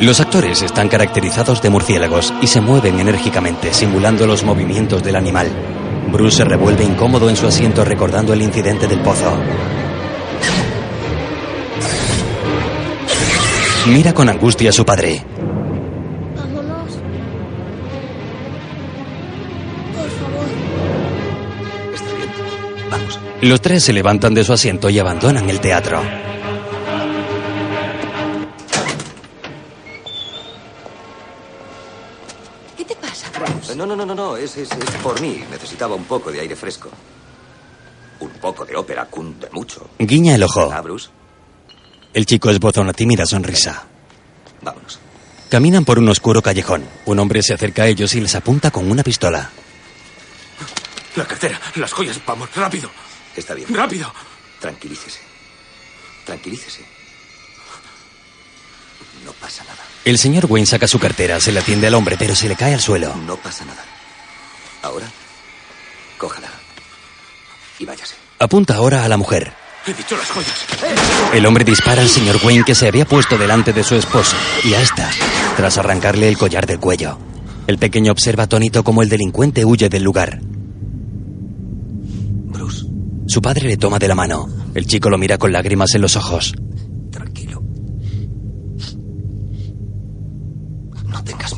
Los 0.00 0.20
actores 0.20 0.62
están 0.62 0.88
caracterizados 0.88 1.60
de 1.60 1.70
murciélagos 1.70 2.32
y 2.40 2.46
se 2.46 2.60
mueven 2.60 3.00
enérgicamente, 3.00 3.74
simulando 3.74 4.28
los 4.28 4.44
movimientos 4.44 5.02
del 5.02 5.16
animal. 5.16 5.50
Bruce 6.12 6.36
se 6.36 6.44
revuelve 6.44 6.84
incómodo 6.84 7.28
en 7.28 7.34
su 7.34 7.48
asiento 7.48 7.84
recordando 7.84 8.32
el 8.32 8.40
incidente 8.42 8.86
del 8.86 9.00
pozo. 9.00 9.36
Mira 13.88 14.12
con 14.14 14.28
angustia 14.28 14.70
a 14.70 14.72
su 14.72 14.86
padre. 14.86 15.24
Vámonos. 16.36 16.92
Por 19.94 20.10
favor. 20.10 20.46
Está 21.92 22.14
bien. 22.14 22.30
Vamos. 22.88 23.20
Los 23.42 23.60
tres 23.60 23.82
se 23.82 23.92
levantan 23.92 24.32
de 24.32 24.44
su 24.44 24.52
asiento 24.52 24.90
y 24.90 24.98
abandonan 25.00 25.50
el 25.50 25.58
teatro. 25.58 26.02
Es, 34.38 34.56
es, 34.56 34.70
es 34.70 34.90
por 35.02 35.20
mí. 35.20 35.42
Necesitaba 35.50 35.94
un 35.94 36.04
poco 36.04 36.30
de 36.30 36.40
aire 36.40 36.54
fresco. 36.56 36.90
Un 38.20 38.30
poco 38.30 38.64
de 38.64 38.76
ópera 38.76 39.06
cunde 39.06 39.48
mucho. 39.52 39.90
Guiña 39.98 40.34
el 40.34 40.42
ojo. 40.42 40.70
¿Ah, 40.72 40.80
Bruce? 40.80 41.08
El 42.14 42.26
chico 42.26 42.50
esboza 42.50 42.80
una 42.80 42.92
tímida 42.92 43.26
sonrisa. 43.26 43.84
Vámonos. 44.62 44.98
Caminan 45.48 45.84
por 45.84 45.98
un 45.98 46.08
oscuro 46.08 46.42
callejón. 46.42 46.84
Un 47.06 47.18
hombre 47.18 47.42
se 47.42 47.54
acerca 47.54 47.82
a 47.82 47.86
ellos 47.86 48.14
y 48.14 48.20
les 48.20 48.34
apunta 48.34 48.70
con 48.70 48.90
una 48.90 49.02
pistola. 49.02 49.50
La 51.16 51.24
cartera, 51.24 51.60
las 51.76 51.92
joyas, 51.92 52.20
vamos, 52.26 52.54
rápido. 52.54 52.90
Está 53.34 53.54
bien. 53.54 53.72
Rápido. 53.74 54.12
Tranquilícese. 54.60 55.20
Tranquilícese. 56.24 56.84
No 59.24 59.32
pasa 59.32 59.64
nada. 59.64 59.78
El 60.04 60.18
señor 60.18 60.46
Wayne 60.48 60.66
saca 60.66 60.86
su 60.86 60.98
cartera, 60.98 61.40
se 61.40 61.52
la 61.52 61.60
atiende 61.60 61.86
al 61.86 61.94
hombre, 61.94 62.16
pero 62.18 62.34
se 62.34 62.48
le 62.48 62.56
cae 62.56 62.74
al 62.74 62.80
suelo. 62.80 63.14
No 63.26 63.36
pasa 63.36 63.64
nada. 63.64 63.84
Ahora, 64.82 65.06
cójala. 66.18 66.48
Y 67.78 67.84
váyase. 67.84 68.14
Apunta 68.38 68.76
ahora 68.76 69.04
a 69.04 69.08
la 69.08 69.16
mujer. 69.16 69.52
He 69.86 69.94
dicho 69.94 70.16
las 70.16 70.30
joyas. 70.30 70.66
El 71.32 71.46
hombre 71.46 71.64
dispara 71.64 72.02
al 72.02 72.08
señor 72.08 72.38
Wayne 72.44 72.64
que 72.64 72.74
se 72.74 72.88
había 72.88 73.06
puesto 73.06 73.38
delante 73.38 73.72
de 73.72 73.84
su 73.84 73.94
esposo 73.94 74.36
y 74.64 74.74
a 74.74 74.82
esta, 74.82 75.10
tras 75.56 75.78
arrancarle 75.78 76.28
el 76.28 76.36
collar 76.36 76.66
del 76.66 76.78
cuello. 76.78 77.18
El 77.66 77.78
pequeño 77.78 78.12
observa 78.12 78.44
atónito 78.44 78.84
como 78.84 79.02
el 79.02 79.08
delincuente 79.08 79.64
huye 79.64 79.88
del 79.88 80.02
lugar. 80.02 80.40
Bruce, 80.42 82.84
Su 83.26 83.40
padre 83.42 83.68
le 83.68 83.76
toma 83.76 83.98
de 83.98 84.08
la 84.08 84.14
mano. 84.14 84.48
El 84.74 84.86
chico 84.86 85.10
lo 85.10 85.18
mira 85.18 85.38
con 85.38 85.52
lágrimas 85.52 85.94
en 85.94 86.02
los 86.02 86.16
ojos. 86.16 86.54
tranquilo. 87.10 87.62
No 91.06 91.24
tengas 91.24 91.57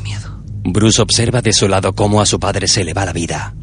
Bruce 0.63 1.01
observa 1.01 1.41
desolado 1.41 1.93
cómo 1.93 2.21
a 2.21 2.25
su 2.25 2.39
padre 2.39 2.67
se 2.67 2.83
le 2.83 2.93
va 2.93 3.05
la 3.05 3.13
vida. 3.13 3.55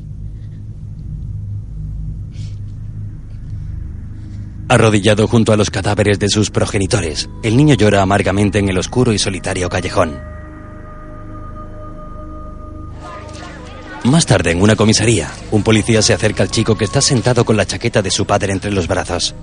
Arrodillado 4.69 5.26
junto 5.28 5.52
a 5.52 5.57
los 5.57 5.71
cadáveres 5.71 6.19
de 6.19 6.28
sus 6.28 6.50
progenitores, 6.50 7.31
el 7.43 7.57
niño 7.57 7.75
llora 7.75 8.02
amargamente 8.02 8.59
en 8.59 8.69
el 8.69 8.76
oscuro 8.76 9.12
y 9.12 9.19
solitario 9.19 9.69
callejón. 9.69 10.21
Más 14.05 14.26
tarde, 14.26 14.50
en 14.50 14.61
una 14.61 14.76
comisaría, 14.76 15.31
un 15.50 15.62
policía 15.62 16.02
se 16.02 16.14
acerca 16.14 16.43
al 16.43 16.50
chico 16.50 16.76
que 16.76 16.85
está 16.85 17.00
sentado 17.00 17.45
con 17.45 17.57
la 17.57 17.67
chaqueta 17.67 18.02
de 18.02 18.11
su 18.11 18.26
padre 18.26 18.52
entre 18.52 18.71
los 18.71 18.88
brazos. 18.88 19.35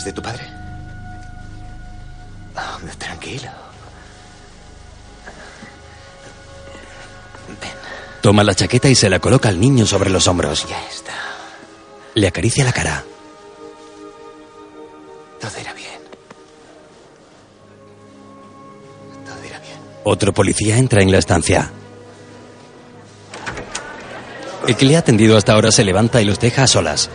¿Es 0.00 0.04
de 0.06 0.14
tu 0.14 0.22
padre? 0.22 0.46
Ah, 2.56 2.78
tranquilo. 2.96 3.50
Ven, 7.60 7.70
Toma 8.22 8.42
la 8.42 8.54
chaqueta 8.54 8.88
y 8.88 8.94
se 8.94 9.10
la 9.10 9.18
coloca 9.18 9.50
al 9.50 9.60
niño 9.60 9.84
sobre 9.84 10.08
los 10.08 10.26
hombros. 10.26 10.66
ya 10.66 10.82
está. 10.88 11.12
Le 12.14 12.26
acaricia 12.26 12.64
la 12.64 12.72
cara. 12.72 13.04
Todo 15.38 15.60
irá 15.60 15.74
bien. 15.74 16.00
Todo 19.26 19.44
irá 19.46 19.58
bien. 19.58 19.78
Otro 20.04 20.32
policía 20.32 20.78
entra 20.78 21.02
en 21.02 21.12
la 21.12 21.18
estancia. 21.18 21.70
El 24.66 24.76
que 24.76 24.86
le 24.86 24.96
ha 24.96 25.00
atendido 25.00 25.36
hasta 25.36 25.52
ahora 25.52 25.70
se 25.70 25.84
levanta 25.84 26.22
y 26.22 26.24
los 26.24 26.40
deja 26.40 26.62
a 26.62 26.66
solas. 26.66 27.10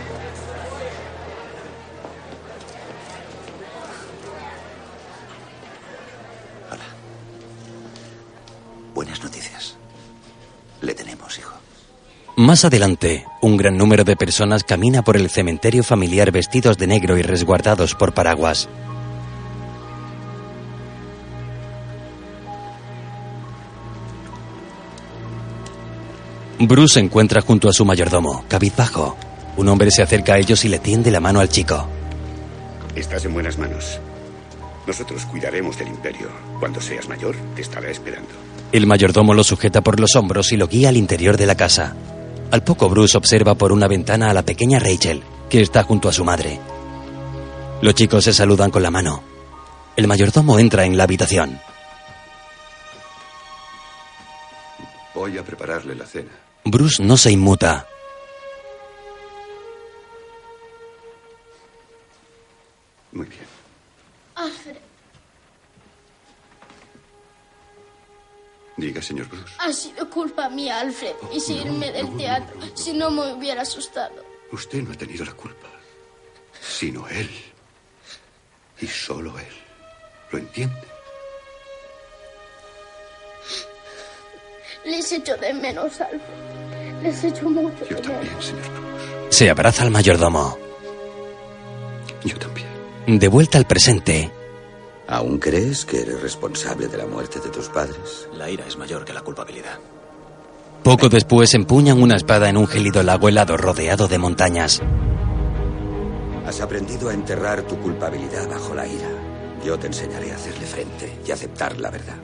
Más 12.38 12.66
adelante, 12.66 13.24
un 13.40 13.56
gran 13.56 13.78
número 13.78 14.04
de 14.04 14.14
personas 14.14 14.62
camina 14.62 15.00
por 15.00 15.16
el 15.16 15.30
cementerio 15.30 15.82
familiar 15.82 16.30
vestidos 16.30 16.76
de 16.76 16.86
negro 16.86 17.16
y 17.16 17.22
resguardados 17.22 17.94
por 17.94 18.12
paraguas. 18.12 18.68
Bruce 26.58 26.94
se 26.94 27.00
encuentra 27.00 27.40
junto 27.40 27.70
a 27.70 27.72
su 27.72 27.86
mayordomo, 27.86 28.44
cabizbajo. 28.48 29.16
Un 29.56 29.68
hombre 29.68 29.90
se 29.90 30.02
acerca 30.02 30.34
a 30.34 30.38
ellos 30.38 30.62
y 30.66 30.68
le 30.68 30.78
tiende 30.78 31.10
la 31.10 31.20
mano 31.20 31.40
al 31.40 31.48
chico. 31.48 31.88
Estás 32.94 33.24
en 33.24 33.32
buenas 33.32 33.56
manos. 33.56 33.98
Nosotros 34.86 35.24
cuidaremos 35.24 35.78
del 35.78 35.88
imperio. 35.88 36.28
Cuando 36.60 36.82
seas 36.82 37.08
mayor, 37.08 37.34
te 37.54 37.62
estará 37.62 37.88
esperando. 37.88 38.28
El 38.72 38.86
mayordomo 38.86 39.32
lo 39.32 39.42
sujeta 39.42 39.80
por 39.80 39.98
los 39.98 40.16
hombros 40.16 40.52
y 40.52 40.58
lo 40.58 40.68
guía 40.68 40.90
al 40.90 40.98
interior 40.98 41.38
de 41.38 41.46
la 41.46 41.54
casa. 41.54 41.96
Al 42.50 42.62
poco 42.62 42.88
Bruce 42.88 43.16
observa 43.16 43.54
por 43.54 43.72
una 43.72 43.88
ventana 43.88 44.30
a 44.30 44.34
la 44.34 44.44
pequeña 44.44 44.78
Rachel, 44.78 45.22
que 45.50 45.60
está 45.60 45.82
junto 45.82 46.08
a 46.08 46.12
su 46.12 46.24
madre. 46.24 46.60
Los 47.82 47.94
chicos 47.94 48.24
se 48.24 48.32
saludan 48.32 48.70
con 48.70 48.82
la 48.82 48.90
mano. 48.90 49.22
El 49.96 50.06
mayordomo 50.06 50.58
entra 50.58 50.84
en 50.84 50.96
la 50.96 51.04
habitación. 51.04 51.58
Voy 55.14 55.38
a 55.38 55.42
prepararle 55.42 55.94
la 55.94 56.06
cena. 56.06 56.30
Bruce 56.64 57.02
no 57.02 57.16
se 57.16 57.32
inmuta. 57.32 57.86
Muy 63.12 63.26
bien. 63.26 63.46
Alfred, 64.34 64.76
Diga, 68.76 69.00
señor 69.00 69.26
Bruce. 69.28 69.54
ha 69.58 69.72
sido 69.72 70.08
culpa 70.10 70.48
mía, 70.50 70.80
Alfred, 70.80 71.14
y 71.32 71.40
si 71.40 71.54
irme 71.54 71.90
del 71.92 72.14
teatro, 72.16 72.58
si 72.74 72.92
no 72.92 73.10
me 73.10 73.32
hubiera 73.32 73.62
asustado. 73.62 74.22
Usted 74.52 74.82
no 74.82 74.92
ha 74.92 74.94
tenido 74.96 75.24
la 75.24 75.32
culpa, 75.32 75.66
sino 76.60 77.08
él. 77.08 77.30
Y 78.80 78.86
solo 78.86 79.38
él. 79.38 79.46
¿Lo 80.30 80.38
entiende? 80.38 80.76
Les 84.84 85.10
echo 85.12 85.36
de 85.38 85.52
menos, 85.54 86.00
Alfred. 86.00 86.20
Les 87.02 87.24
echo 87.24 87.48
mucho 87.48 87.84
Yo 87.88 87.96
de 87.96 88.02
también, 88.02 88.24
menos. 88.28 88.44
señor 88.46 88.62
Bruce. 88.70 89.26
Se 89.30 89.50
abraza 89.50 89.82
al 89.82 89.90
mayordomo. 89.90 90.58
Yo 92.24 92.38
también. 92.38 92.66
De 93.06 93.28
vuelta 93.28 93.58
al 93.58 93.66
presente, 93.66 94.30
¿Aún 95.08 95.38
crees 95.38 95.84
que 95.84 96.00
eres 96.02 96.20
responsable 96.20 96.88
de 96.88 96.98
la 96.98 97.06
muerte 97.06 97.38
de 97.38 97.48
tus 97.50 97.68
padres? 97.68 98.28
La 98.34 98.50
ira 98.50 98.66
es 98.66 98.76
mayor 98.76 99.04
que 99.04 99.12
la 99.12 99.22
culpabilidad. 99.22 99.78
poco 100.82 101.08
después 101.08 101.54
empuñan 101.54 102.00
una 102.00 102.16
espada 102.16 102.48
en 102.48 102.56
un 102.56 102.66
gélido 102.66 103.02
lago 103.02 103.28
helado 103.28 103.56
rodeado 103.56 104.06
de 104.08 104.18
montañas. 104.18 104.80
Has 106.46 106.60
aprendido 106.60 107.08
a 107.08 107.14
enterrar 107.14 107.62
tu 107.62 107.76
culpabilidad 107.78 108.48
bajo 108.48 108.72
la 108.74 108.86
ira. 108.86 109.08
Yo 109.64 109.76
te 109.78 109.88
enseñaré 109.88 110.30
a 110.30 110.36
hacerle 110.36 110.64
frente 110.66 111.18
y 111.26 111.30
aceptar 111.32 111.76
la 111.80 111.90
verdad. 111.90 112.16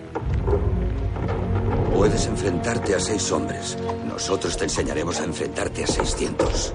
Puedes 1.93 2.27
enfrentarte 2.27 2.95
a 2.95 3.01
seis 3.01 3.33
hombres. 3.33 3.77
Nosotros 4.07 4.57
te 4.57 4.65
enseñaremos 4.65 5.21
a 5.21 5.25
enfrentarte 5.25 5.85
a 5.85 5.87
600. 5.87 6.73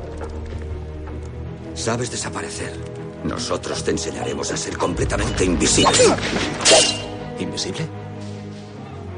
Sabes 1.74 2.12
desaparecer. 2.12 2.97
Nosotros 3.24 3.84
te 3.84 3.92
enseñaremos 3.92 4.52
a 4.52 4.58
ser 4.58 4.78
completamente 4.78 5.44
invisible. 5.44 5.98
¿Invisible? 7.40 7.88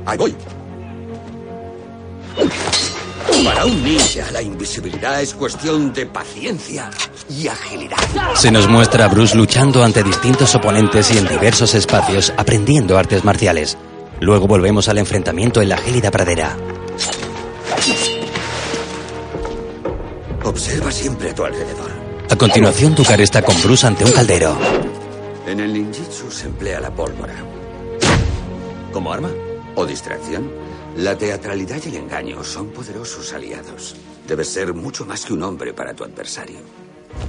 Ahí 0.06 0.18
voy. 0.18 0.36
Para 3.44 3.65
un 3.65 3.84
ninja, 3.84 4.32
la 4.32 4.41
invisibilidad 4.41 5.22
es 5.22 5.34
cuestión 5.34 5.94
de 5.94 6.06
paciencia 6.06 6.89
y 7.29 7.48
agilidad. 7.48 7.98
Se 8.36 8.51
nos 8.51 8.68
muestra 8.68 9.06
a 9.06 9.08
Bruce 9.08 9.38
luchando 9.38 9.84
ante 9.84 10.03
distintos 10.03 10.56
oponentes 10.56 11.12
y 11.12 11.18
en 11.18 11.27
diversos 11.27 11.74
espacios 11.75 12.34
aprendiendo 12.38 12.98
artes 12.98 13.24
marciales. 13.24 13.78
Luego 14.19 14.47
volvemos 14.47 14.89
al 14.89 14.97
enfrentamiento 14.97 15.62
en 15.62 15.69
la 15.69 15.78
gélida 15.78 16.12
pradera. 16.12 16.58
Observa 20.43 20.91
siempre 20.91 21.30
a 21.30 21.36
tu 21.36 21.45
alrededor. 21.45 21.88
A 22.30 22.36
continuación, 22.36 22.94
Dukar 22.94 23.20
está 23.22 23.42
con 23.42 23.60
Bruce 23.62 23.88
ante 23.88 24.06
un 24.06 24.12
caldero. 24.12 24.56
En 25.48 25.60
el 25.60 25.74
ninjitsu 25.74 26.30
se 26.30 26.46
emplea 26.46 26.80
la 26.80 26.94
pólvora. 26.94 27.34
¿Como 28.94 29.12
arma? 29.12 29.32
¿O 29.76 29.86
distracción? 29.86 30.52
La 30.98 31.18
teatralidad 31.18 31.80
y 31.86 31.89
el 31.89 31.96
engaño 31.96 32.44
son 32.44 32.70
poderosos 32.70 33.34
aliados. 33.34 33.96
Debes 34.28 34.50
ser 34.50 34.74
mucho 34.76 35.06
más 35.06 35.26
que 35.26 35.34
un 35.34 35.42
hombre 35.42 35.74
para 35.74 35.94
tu 35.96 36.04
adversario. 36.04 36.60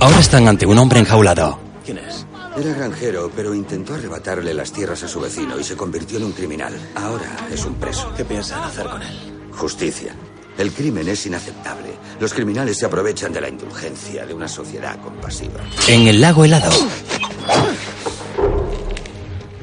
Ahora 0.00 0.18
están 0.18 0.46
ante 0.48 0.66
un 0.66 0.76
hombre 0.76 1.00
enjaulado. 1.00 1.58
¿Quién 1.84 1.98
es? 1.98 2.26
Era 2.58 2.74
granjero, 2.74 3.30
pero 3.34 3.54
intentó 3.54 3.94
arrebatarle 3.94 4.52
las 4.52 4.70
tierras 4.70 5.02
a 5.02 5.08
su 5.08 5.20
vecino 5.20 5.58
y 5.58 5.64
se 5.64 5.76
convirtió 5.76 6.18
en 6.18 6.24
un 6.24 6.32
criminal. 6.32 6.74
Ahora 6.94 7.36
es 7.50 7.64
un 7.64 7.74
preso. 7.74 8.12
¿Qué 8.16 8.24
piensan 8.24 8.62
hacer 8.64 8.86
con 8.86 9.02
él? 9.02 9.16
Justicia. 9.52 10.14
El 10.60 10.72
crimen 10.72 11.08
es 11.08 11.24
inaceptable. 11.24 11.88
Los 12.20 12.34
criminales 12.34 12.76
se 12.76 12.84
aprovechan 12.84 13.32
de 13.32 13.40
la 13.40 13.48
indulgencia 13.48 14.26
de 14.26 14.34
una 14.34 14.46
sociedad 14.46 15.00
compasiva. 15.00 15.58
En 15.88 16.06
el 16.06 16.20
lago 16.20 16.44
helado, 16.44 16.70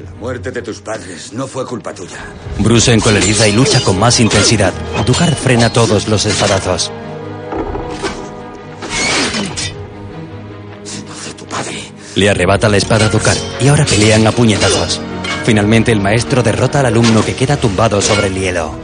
La 0.02 0.10
muerte 0.18 0.50
de 0.50 0.60
tus 0.60 0.80
padres 0.80 1.32
no 1.32 1.46
fue 1.46 1.64
culpa 1.64 1.94
tuya. 1.94 2.18
Bruce 2.58 2.92
encoleriza 2.92 3.46
y 3.46 3.52
lucha 3.52 3.80
con 3.80 3.96
más 3.96 4.18
intensidad. 4.18 4.72
Dukar 5.06 5.36
frena 5.36 5.72
todos 5.72 6.08
los 6.08 6.26
espadazos. 6.26 6.90
De 11.24 11.34
tu 11.34 11.44
padre. 11.46 11.92
Le 12.16 12.28
arrebata 12.28 12.68
la 12.68 12.76
espada 12.76 13.06
a 13.06 13.08
Dukar 13.08 13.36
y 13.60 13.68
ahora 13.68 13.86
pelean 13.86 14.26
a 14.26 14.32
puñetazos. 14.32 15.00
Finalmente 15.44 15.92
el 15.92 16.00
maestro 16.00 16.42
derrota 16.42 16.80
al 16.80 16.86
alumno 16.86 17.24
que 17.24 17.36
queda 17.36 17.56
tumbado 17.56 18.02
sobre 18.02 18.26
el 18.26 18.34
hielo. 18.34 18.74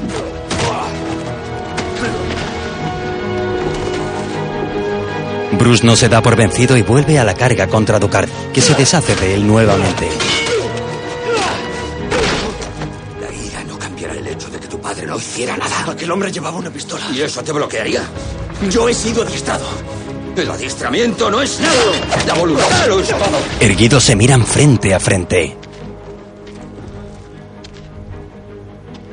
Bruce 5.65 5.87
no 5.87 5.97
se 5.97 6.11
da 6.11 6.21
por 6.21 6.37
vencido 6.37 6.77
y 6.77 6.83
vuelve 6.83 7.19
a 7.19 7.25
la 7.25 7.33
carga 7.33 7.69
contra 7.69 7.99
Dukar, 7.99 8.29
que 8.53 8.61
se 8.61 8.75
deshace 8.75 9.17
de 9.17 9.33
él 9.33 9.47
nuevamente. 9.47 10.11
La 13.19 13.35
ira 13.35 13.65
no 13.65 13.79
cambiará 13.79 14.13
el 14.13 14.27
hecho 14.27 14.51
de 14.51 14.61
que 14.61 14.69
tu 14.69 14.79
padre 14.79 15.07
no 15.07 15.17
hiciera 15.17 15.57
nada. 15.57 15.91
Aquel 15.91 16.11
hombre 16.11 16.31
llevaba 16.31 16.59
una 16.59 16.69
pistola. 16.69 17.07
¿Y 17.15 17.23
eso 17.23 17.43
te 17.43 17.51
bloquearía? 17.51 18.03
Yo 18.69 18.91
he 18.91 18.93
sido 18.93 19.23
adiestrado. 19.23 19.65
El 20.37 20.51
adiestramiento 20.51 21.31
no 21.31 21.41
es 21.41 21.59
nada. 21.59 22.27
La 22.27 22.35
voluntad 22.35 22.87
lo 22.87 23.01
es 23.01 23.09
todo. 23.09 23.39
Erguidos 23.59 24.05
se 24.05 24.17
miran 24.17 24.45
frente 24.45 24.93
a 24.93 25.01
frente. 25.01 25.57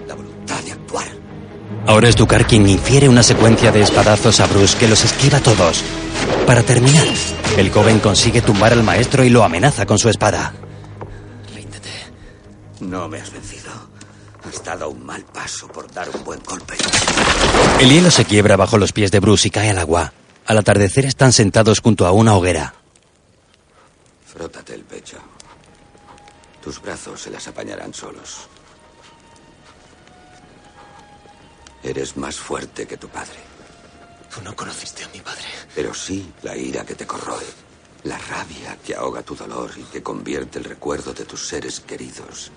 La 0.06 0.16
voluntad 0.16 0.60
de 0.60 0.74
actuar. 0.74 1.08
Ahora 1.88 2.10
es 2.10 2.18
Dukar 2.18 2.46
quien 2.46 2.68
infiere 2.68 3.08
una 3.08 3.24
secuencia 3.24 3.72
de 3.72 3.84
espadazos 3.84 4.42
a 4.42 4.48
Bruce 4.48 4.78
que 4.78 4.90
los 4.90 5.06
esquiva 5.06 5.40
todos. 5.40 5.82
Para 6.46 6.64
terminar, 6.64 7.08
el 7.58 7.72
joven 7.72 8.00
consigue 8.00 8.42
tumbar 8.42 8.74
al 8.74 8.84
maestro 8.84 9.24
y 9.24 9.30
lo 9.30 9.44
amenaza 9.44 9.86
con 9.86 9.98
su 9.98 10.10
espada. 10.10 10.54
No 12.82 13.08
me 13.08 13.22
has 13.22 13.32
vencido. 13.32 13.72
Has 14.44 14.64
dado 14.64 14.90
un 14.90 15.06
mal 15.06 15.24
paso 15.24 15.68
por 15.68 15.90
dar 15.92 16.10
un 16.10 16.24
buen 16.24 16.42
golpe. 16.44 16.76
El 17.80 17.90
hielo 17.90 18.10
se 18.10 18.26
quiebra 18.26 18.58
bajo 18.58 18.78
los 18.78 18.92
pies 18.92 19.12
de 19.12 19.20
Bruce 19.20 19.48
y 19.48 19.52
cae 19.52 19.70
al 19.70 19.78
agua. 19.78 20.12
Al 20.48 20.58
atardecer 20.58 21.06
están 21.06 21.32
sentados 21.32 21.80
junto 21.80 22.08
a 22.08 22.12
una 22.12 22.36
hoguera. 22.36 22.74
Frótate 24.26 24.74
el 24.74 24.84
pecho. 24.84 25.18
Tus 26.62 26.82
brazos 26.82 27.22
se 27.22 27.30
las 27.30 27.48
apañarán 27.48 27.94
solos. 27.94 28.48
Eres 31.84 32.18
más 32.18 32.36
fuerte 32.36 32.88
que 32.88 32.98
tu 32.98 33.08
padre. 33.08 33.51
Tú 34.34 34.42
no 34.42 34.56
conociste 34.56 35.04
a 35.04 35.10
mi 35.10 35.20
padre. 35.20 35.44
Pero 35.76 35.94
sí 35.94 36.32
la 36.44 36.56
ira 36.56 36.86
que 36.86 36.96
te 36.96 37.06
corroe, 37.06 37.46
la 38.04 38.18
rabia 38.18 38.78
que 38.84 38.96
ahoga 38.96 39.24
tu 39.24 39.36
dolor 39.36 39.72
y 39.78 39.84
que 39.84 40.02
convierte 40.02 40.60
el 40.60 40.66
recuerdo 40.66 41.14
de 41.14 41.26
tus 41.26 41.48
seres 41.48 41.80
queridos 41.80 42.52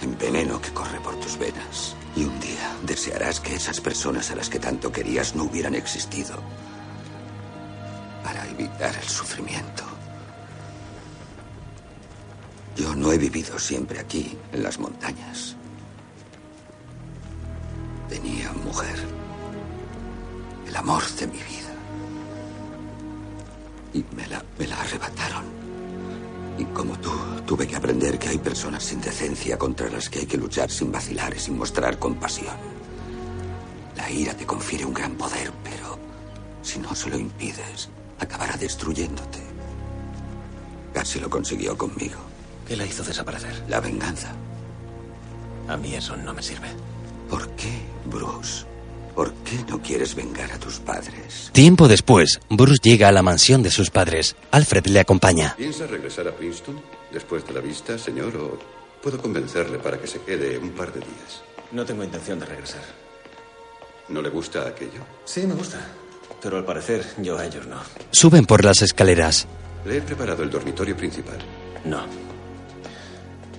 en 0.00 0.16
veneno 0.16 0.60
que 0.60 0.72
corre 0.72 1.00
por 1.00 1.18
tus 1.20 1.36
venas. 1.38 1.94
Y 2.16 2.24
un 2.24 2.40
día 2.40 2.76
desearás 2.82 3.40
que 3.40 3.54
esas 3.54 3.80
personas 3.80 4.30
a 4.30 4.36
las 4.36 4.48
que 4.48 4.58
tanto 4.58 4.90
querías 4.90 5.34
no 5.34 5.44
hubieran 5.44 5.74
existido 5.74 6.36
para 8.22 8.46
evitar 8.48 8.94
el 8.94 9.08
sufrimiento. 9.08 9.84
Yo 12.76 12.94
no 12.94 13.12
he 13.12 13.18
vivido 13.18 13.58
siempre 13.58 13.98
aquí, 13.98 14.38
en 14.52 14.62
las 14.62 14.78
montañas. 14.78 15.56
Tenía 18.08 18.52
mujer, 18.52 18.98
amor 20.78 21.02
de 21.18 21.26
mi 21.26 21.38
vida. 21.38 21.74
Y 23.94 24.04
me 24.14 24.26
la, 24.26 24.44
me 24.58 24.66
la 24.66 24.80
arrebataron. 24.80 25.44
Y 26.58 26.64
como 26.66 26.98
tú, 26.98 27.10
tuve 27.46 27.66
que 27.66 27.76
aprender 27.76 28.18
que 28.18 28.28
hay 28.28 28.38
personas 28.38 28.82
sin 28.82 29.00
decencia 29.00 29.58
contra 29.58 29.88
las 29.90 30.08
que 30.08 30.20
hay 30.20 30.26
que 30.26 30.36
luchar 30.36 30.70
sin 30.70 30.90
vacilar 30.90 31.34
y 31.34 31.38
sin 31.38 31.58
mostrar 31.58 31.98
compasión. 31.98 32.56
La 33.96 34.10
ira 34.10 34.34
te 34.34 34.46
confiere 34.46 34.84
un 34.84 34.94
gran 34.94 35.14
poder, 35.14 35.52
pero 35.62 35.98
si 36.62 36.78
no 36.78 36.94
se 36.94 37.10
lo 37.10 37.18
impides, 37.18 37.88
acabará 38.18 38.56
destruyéndote. 38.56 39.40
Casi 40.92 41.20
lo 41.20 41.28
consiguió 41.28 41.76
conmigo. 41.76 42.18
¿Qué 42.66 42.76
la 42.76 42.86
hizo 42.86 43.02
desaparecer? 43.02 43.64
La 43.68 43.80
venganza. 43.80 44.32
A 45.68 45.76
mí 45.76 45.94
eso 45.94 46.16
no 46.16 46.34
me 46.34 46.42
sirve. 46.42 46.68
¿Por 47.28 47.48
qué, 47.50 47.82
Bruce? 48.06 48.67
¿Por 49.18 49.34
qué 49.42 49.58
no 49.68 49.82
quieres 49.82 50.14
vengar 50.14 50.52
a 50.52 50.60
tus 50.60 50.78
padres? 50.78 51.50
Tiempo 51.52 51.88
después, 51.88 52.38
Bruce 52.48 52.78
llega 52.80 53.08
a 53.08 53.10
la 53.10 53.20
mansión 53.20 53.64
de 53.64 53.70
sus 53.72 53.90
padres. 53.90 54.36
Alfred 54.52 54.86
le 54.86 55.00
acompaña. 55.00 55.56
¿Piensa 55.56 55.88
regresar 55.88 56.28
a 56.28 56.36
Princeton 56.36 56.80
después 57.10 57.44
de 57.44 57.52
la 57.52 57.58
vista, 57.58 57.98
señor, 57.98 58.36
o 58.36 58.60
Puedo 59.02 59.20
convencerle 59.20 59.78
para 59.78 59.98
que 59.98 60.06
se 60.06 60.20
quede 60.20 60.56
un 60.56 60.70
par 60.70 60.92
de 60.92 61.00
días. 61.00 61.42
No 61.72 61.84
tengo 61.84 62.04
intención 62.04 62.38
de 62.38 62.46
regresar. 62.46 62.82
¿No 64.08 64.22
le 64.22 64.28
gusta 64.28 64.68
aquello? 64.68 65.00
Sí, 65.24 65.48
me 65.48 65.54
gusta. 65.54 65.84
Pero 66.40 66.56
al 66.56 66.64
parecer 66.64 67.04
yo 67.18 67.36
a 67.36 67.44
ellos 67.44 67.66
no. 67.66 67.80
Suben 68.12 68.46
por 68.46 68.64
las 68.64 68.82
escaleras. 68.82 69.48
Le 69.84 69.96
he 69.96 70.00
preparado 70.00 70.44
el 70.44 70.50
dormitorio 70.50 70.96
principal. 70.96 71.38
No. 71.84 72.06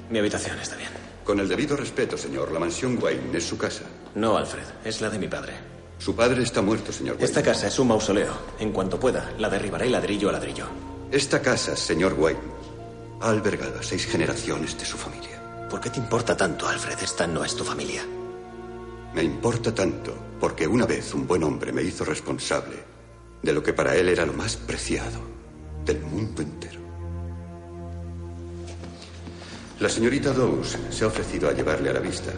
Mi 0.10 0.20
habitación 0.20 0.58
está 0.58 0.78
bien. 0.78 0.92
Con 1.26 1.42
el 1.42 1.50
debido 1.50 1.76
respeto, 1.76 2.18
señor, 2.18 2.50
la 2.54 2.60
mansión 2.62 2.98
Wayne 3.04 3.38
es 3.38 3.44
su 3.44 3.58
casa. 3.58 3.84
No, 4.16 4.38
Alfred. 4.38 4.64
Es 4.84 5.02
la 5.02 5.10
de 5.10 5.20
mi 5.20 5.28
padre. 5.28 5.54
Su 5.98 6.16
padre 6.16 6.44
está 6.44 6.62
muerto, 6.62 6.92
señor 6.92 7.16
Wayne. 7.16 7.26
Esta 7.26 7.44
casa 7.44 7.68
es 7.68 7.78
un 7.80 7.90
mausoleo. 7.90 8.34
En 8.60 8.72
cuanto 8.72 9.00
pueda, 9.00 9.34
la 9.38 9.50
derribaré 9.50 9.90
ladrillo 9.90 10.30
a 10.30 10.34
ladrillo. 10.34 10.66
Esta 11.12 11.42
casa, 11.42 11.76
señor 11.76 12.14
Wayne, 12.14 12.40
ha 13.22 13.30
albergado 13.30 13.80
a 13.80 13.84
seis 13.84 14.06
generaciones 14.06 14.78
de 14.78 14.86
su 14.86 14.98
familia. 14.98 15.68
¿Por 15.70 15.82
qué 15.82 15.90
te 15.90 16.00
importa 16.00 16.36
tanto, 16.38 16.68
Alfred? 16.68 16.98
Esta 17.02 17.28
no 17.28 17.44
es 17.44 17.56
tu 17.56 17.64
familia. 17.64 18.04
Me 19.14 19.24
importa 19.24 19.74
tanto 19.74 20.16
porque 20.40 20.68
una 20.68 20.86
vez 20.86 21.14
un 21.14 21.28
buen 21.28 21.44
hombre 21.44 21.72
me 21.72 21.84
hizo 21.84 22.06
responsable 22.06 22.78
de 23.42 23.54
lo 23.54 23.62
que 23.62 23.74
para 23.74 23.96
él 23.96 24.10
era 24.10 24.26
lo 24.26 24.34
más 24.34 24.56
preciado 24.56 25.20
del 25.86 26.02
mundo 26.02 26.42
entero. 26.42 26.80
La 29.80 29.90
señorita 29.90 30.34
Dawes 30.34 30.78
se 30.90 31.04
ha 31.04 31.08
ofrecido 31.08 31.50
a 31.50 31.54
llevarle 31.54 31.90
a 31.90 31.94
la 31.94 32.00
vista. 32.00 32.32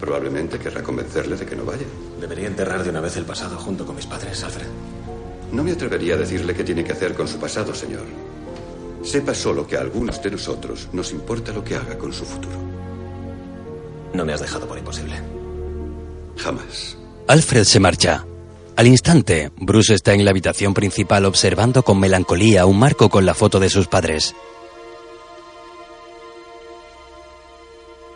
Probablemente 0.00 0.58
querrá 0.58 0.82
convencerle 0.82 1.36
de 1.36 1.46
que 1.46 1.56
no 1.56 1.64
vaya. 1.64 1.86
Debería 2.20 2.46
enterrar 2.46 2.84
de 2.84 2.90
una 2.90 3.00
vez 3.00 3.16
el 3.16 3.24
pasado 3.24 3.56
junto 3.56 3.86
con 3.86 3.96
mis 3.96 4.06
padres, 4.06 4.42
Alfred. 4.44 4.66
No 5.52 5.62
me 5.64 5.72
atrevería 5.72 6.14
a 6.14 6.18
decirle 6.18 6.54
qué 6.54 6.64
tiene 6.64 6.84
que 6.84 6.92
hacer 6.92 7.14
con 7.14 7.26
su 7.26 7.38
pasado, 7.38 7.74
señor. 7.74 8.04
Sepa 9.02 9.34
solo 9.34 9.66
que 9.66 9.76
a 9.76 9.80
algunos 9.80 10.20
de 10.22 10.30
nosotros 10.32 10.88
nos 10.92 11.12
importa 11.12 11.52
lo 11.52 11.62
que 11.62 11.76
haga 11.76 11.96
con 11.96 12.12
su 12.12 12.24
futuro. 12.24 12.56
No 14.12 14.24
me 14.24 14.32
has 14.32 14.40
dejado 14.40 14.66
por 14.66 14.78
imposible. 14.78 15.14
Jamás. 16.36 16.96
Alfred 17.28 17.64
se 17.64 17.80
marcha. 17.80 18.24
Al 18.76 18.86
instante, 18.86 19.50
Bruce 19.56 19.94
está 19.94 20.12
en 20.12 20.24
la 20.24 20.32
habitación 20.32 20.74
principal 20.74 21.24
observando 21.24 21.82
con 21.82 21.98
melancolía 21.98 22.66
un 22.66 22.78
marco 22.78 23.08
con 23.08 23.24
la 23.24 23.34
foto 23.34 23.58
de 23.58 23.70
sus 23.70 23.86
padres. 23.86 24.34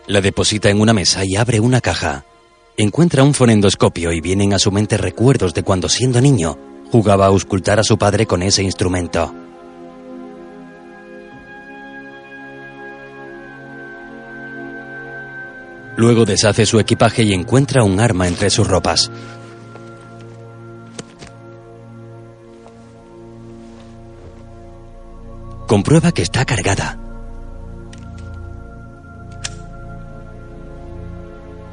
La 0.06 0.20
deposita 0.20 0.70
en 0.70 0.80
una 0.80 0.92
mesa 0.92 1.24
y 1.24 1.36
abre 1.36 1.60
una 1.60 1.80
caja. 1.80 2.24
Encuentra 2.76 3.22
un 3.22 3.34
fonendoscopio 3.34 4.12
y 4.12 4.20
vienen 4.20 4.54
a 4.54 4.58
su 4.58 4.72
mente 4.72 4.96
recuerdos 4.96 5.54
de 5.54 5.62
cuando 5.62 5.88
siendo 5.88 6.20
niño 6.20 6.58
jugaba 6.90 7.26
a 7.26 7.28
auscultar 7.28 7.78
a 7.78 7.84
su 7.84 7.98
padre 7.98 8.26
con 8.26 8.42
ese 8.42 8.62
instrumento. 8.62 9.32
Luego 15.96 16.24
deshace 16.24 16.64
su 16.64 16.80
equipaje 16.80 17.22
y 17.22 17.34
encuentra 17.34 17.84
un 17.84 18.00
arma 18.00 18.26
entre 18.26 18.48
sus 18.48 18.66
ropas. 18.66 19.10
Comprueba 25.66 26.10
que 26.10 26.22
está 26.22 26.44
cargada. 26.44 27.09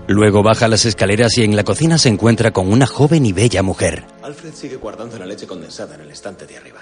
Luego 0.07 0.41
baja 0.41 0.69
las 0.69 0.85
escaleras 0.85 1.37
y 1.37 1.43
en 1.43 1.55
la 1.55 1.65
cocina 1.65 1.97
se 1.97 2.07
encuentra 2.07 2.51
con 2.53 2.71
una 2.71 2.87
joven 2.87 3.25
y 3.25 3.33
bella 3.33 3.61
mujer. 3.61 4.05
Alfred 4.23 4.53
sigue 4.53 4.77
guardando 4.77 5.17
la 5.19 5.25
leche 5.25 5.45
condensada 5.45 5.95
en 5.95 6.01
el 6.01 6.11
estante 6.11 6.47
de 6.47 6.57
arriba. 6.57 6.79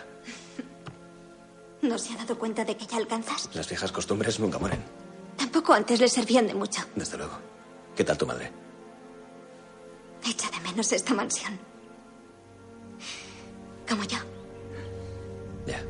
¿No 1.82 1.98
se 1.98 2.14
ha 2.14 2.18
dado 2.18 2.38
cuenta 2.38 2.64
de 2.64 2.78
que 2.78 2.86
ya 2.86 2.98
alcanzas? 2.98 3.50
Las 3.54 3.68
viejas 3.68 3.92
costumbres 3.92 4.40
nunca 4.40 4.60
mueren. 4.60 4.84
Tampoco 5.38 5.74
antes 5.74 6.00
le 6.00 6.08
servían 6.08 6.46
de 6.46 6.54
mucho. 6.54 6.82
Desde 6.96 7.18
luego. 7.18 7.34
¿Qué 7.96 8.04
tal 8.04 8.18
tu 8.18 8.28
madre? 8.28 8.52
Echa 10.28 10.50
de 10.52 10.60
menos 10.60 10.92
esta 10.92 11.14
mansión. 11.14 11.58
Como 13.90 14.04
yo. 14.04 14.18
Ya. 15.66 15.84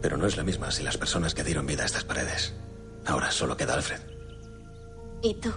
Pero 0.00 0.16
no 0.16 0.26
es 0.26 0.36
la 0.36 0.44
misma 0.44 0.70
si 0.70 0.82
las 0.84 0.98
personas 0.98 1.34
que 1.34 1.42
dieron 1.44 1.66
vida 1.66 1.82
a 1.82 1.86
estas 1.86 2.04
paredes. 2.04 2.54
Ahora 3.06 3.30
solo 3.30 3.56
queda 3.56 3.74
Alfred. 3.74 4.00
¿Y 5.22 5.34
tú? 5.34 5.52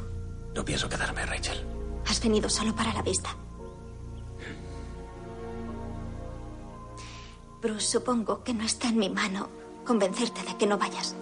No 0.56 0.66
pienso 0.66 0.90
quedarme, 0.90 1.26
Rachel. 1.26 1.66
Has 2.08 2.22
venido 2.22 2.50
solo 2.50 2.76
para 2.76 2.94
la 2.94 3.02
vista. 3.02 3.36
Bruce, 7.62 7.88
supongo 7.92 8.44
que 8.44 8.54
no 8.54 8.64
está 8.64 8.90
en 8.90 8.98
mi 8.98 9.10
mano 9.10 9.50
convencerte 9.86 10.42
de 10.44 10.58
que 10.58 10.68
no 10.68 10.78
vayas. 10.78 11.16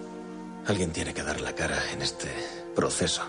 Alguien 0.66 0.92
tiene 0.92 1.14
que 1.14 1.22
dar 1.22 1.40
la 1.40 1.54
cara 1.54 1.78
en 1.92 2.02
este 2.02 2.28
proceso 2.74 3.22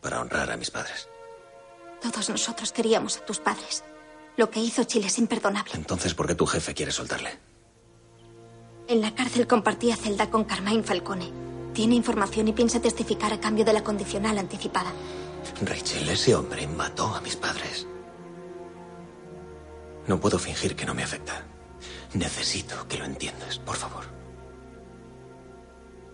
para 0.00 0.20
honrar 0.20 0.50
a 0.50 0.56
mis 0.56 0.70
padres. 0.70 1.08
Todos 2.00 2.28
nosotros 2.30 2.72
queríamos 2.72 3.18
a 3.18 3.24
tus 3.24 3.38
padres. 3.38 3.84
Lo 4.36 4.50
que 4.50 4.60
hizo 4.60 4.84
Chile 4.84 5.06
es 5.06 5.18
imperdonable. 5.18 5.72
Entonces, 5.74 6.14
¿por 6.14 6.26
qué 6.26 6.34
tu 6.34 6.46
jefe 6.46 6.74
quiere 6.74 6.90
soltarle? 6.90 7.38
En 8.88 9.00
la 9.00 9.14
cárcel 9.14 9.46
compartía 9.46 9.96
celda 9.96 10.30
con 10.30 10.44
Carmine 10.44 10.82
Falcone. 10.82 11.30
Tiene 11.72 11.94
información 11.94 12.48
y 12.48 12.52
piensa 12.52 12.80
testificar 12.80 13.32
a 13.32 13.40
cambio 13.40 13.64
de 13.64 13.72
la 13.72 13.82
condicional 13.82 14.38
anticipada. 14.38 14.92
Rachel, 15.62 16.08
ese 16.08 16.34
hombre 16.34 16.66
mató 16.66 17.06
a 17.14 17.20
mis 17.20 17.36
padres. 17.36 17.86
No 20.06 20.20
puedo 20.20 20.38
fingir 20.38 20.76
que 20.76 20.84
no 20.84 20.94
me 20.94 21.02
afecta. 21.02 21.44
Necesito 22.14 22.86
que 22.88 22.98
lo 22.98 23.04
entiendas, 23.04 23.58
por 23.58 23.76
favor. 23.76 24.04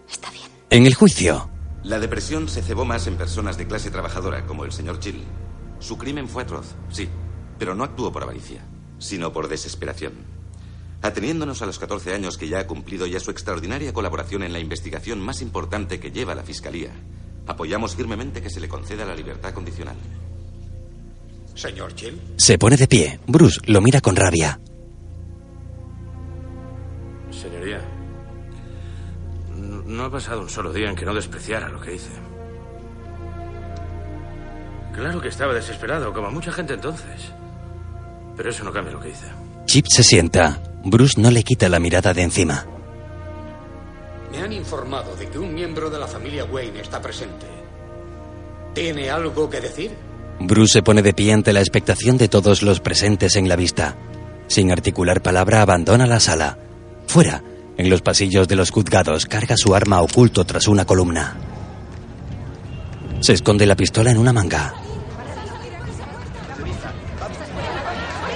Está 0.09 0.31
bien. 0.31 0.47
En 0.71 0.87
el 0.87 0.95
juicio, 0.95 1.51
La 1.85 1.99
depresión 2.01 2.49
se 2.49 2.63
cebó 2.63 2.85
más 2.85 3.07
en 3.07 3.17
personas 3.17 3.57
de 3.57 3.67
clase 3.67 3.91
trabajadora, 3.91 4.45
como 4.47 4.65
el 4.65 4.73
señor 4.73 4.99
Chill. 4.99 5.25
Su 5.79 5.97
crimen 5.97 6.29
fue 6.29 6.43
atroz, 6.43 6.75
sí, 6.91 7.09
pero 7.59 7.75
no 7.75 7.85
actuó 7.85 8.13
por 8.13 8.23
avaricia, 8.23 8.65
sino 8.99 9.33
por 9.33 9.49
desesperación. 9.49 10.13
Ateniéndonos 11.01 11.63
a 11.63 11.67
los 11.67 11.79
14 11.79 12.13
años 12.13 12.37
que 12.37 12.49
ya 12.49 12.59
ha 12.61 12.67
cumplido 12.67 13.07
y 13.07 13.15
a 13.15 13.21
su 13.21 13.31
extraordinaria 13.31 13.93
colaboración 13.93 14.43
en 14.43 14.53
la 14.53 14.59
investigación 14.59 15.21
más 15.21 15.43
importante 15.43 16.01
que 16.01 16.11
lleva 16.11 16.35
la 16.35 16.43
Fiscalía, 16.43 16.91
apoyamos 17.47 17.95
firmemente 17.95 18.43
que 18.43 18.51
se 18.51 18.61
le 18.61 18.69
conceda 18.69 19.05
la 19.05 19.15
libertad 19.15 19.53
condicional. 19.55 19.97
Señor 21.55 21.95
Chill. 21.95 22.21
se 22.37 22.59
pone 22.59 22.77
de 22.77 22.87
pie. 22.87 23.21
Bruce 23.27 23.61
lo 23.67 23.81
mira 23.81 24.01
con 24.01 24.15
rabia. 24.17 24.61
Señoría, 27.31 27.81
no 29.57 29.83
no 29.83 30.05
ha 30.05 30.11
pasado 30.11 30.41
un 30.41 30.49
solo 30.49 30.73
día 30.73 30.89
en 30.89 30.97
que 30.97 31.05
no 31.05 31.15
despreciara 31.15 31.69
lo 31.69 31.81
que 31.81 31.95
hice. 31.95 32.11
Claro 34.95 35.21
que 35.21 35.29
estaba 35.29 35.55
desesperado, 35.55 36.13
como 36.13 36.31
mucha 36.31 36.51
gente 36.51 36.75
entonces. 36.75 37.33
Pero 38.37 38.51
eso 38.51 38.65
no 38.65 38.73
cambia 38.73 38.93
lo 38.93 39.01
que 39.01 39.11
hice. 39.11 39.27
Chip 39.67 39.87
se 39.89 40.03
sienta. 40.03 40.61
Bruce 40.91 41.21
no 41.21 41.31
le 41.31 41.43
quita 41.43 41.69
la 41.69 41.81
mirada 41.81 42.15
de 42.15 42.23
encima. 42.23 42.67
Me 44.33 44.39
han 44.39 44.53
informado 44.53 45.15
de 45.17 45.29
que 45.29 45.39
un 45.39 45.55
miembro 45.55 45.91
de 45.91 45.99
la 45.99 46.07
familia 46.07 46.45
Wayne 46.45 46.81
está 46.81 47.01
presente. 47.03 47.47
¿Tiene 48.75 49.11
algo 49.11 49.51
que 49.51 49.61
decir? 49.61 49.91
Bruce 50.41 50.75
se 50.75 50.83
pone 50.83 51.03
de 51.03 51.13
pie 51.13 51.33
ante 51.33 51.53
la 51.53 51.61
expectación 51.61 52.17
de 52.17 52.29
todos 52.29 52.63
los 52.63 52.81
presentes 52.81 53.37
en 53.37 53.49
la 53.49 53.57
vista. 53.57 53.97
Sin 54.47 54.71
articular 54.71 55.23
palabra, 55.23 55.63
abandona 55.63 56.07
la 56.07 56.21
sala. 56.21 56.59
Fuera, 57.07 57.43
en 57.77 57.91
los 57.91 58.01
pasillos 58.01 58.49
de 58.49 58.57
los 58.57 58.71
juzgados, 58.71 59.27
carga 59.27 59.57
su 59.57 59.75
arma 59.75 60.01
oculto 60.01 60.45
tras 60.45 60.69
una 60.69 60.87
columna. 60.87 61.37
Se 63.21 63.35
esconde 63.35 63.67
la 63.67 63.77
pistola 63.77 64.11
en 64.11 64.19
una 64.19 64.33
manga. 64.33 64.75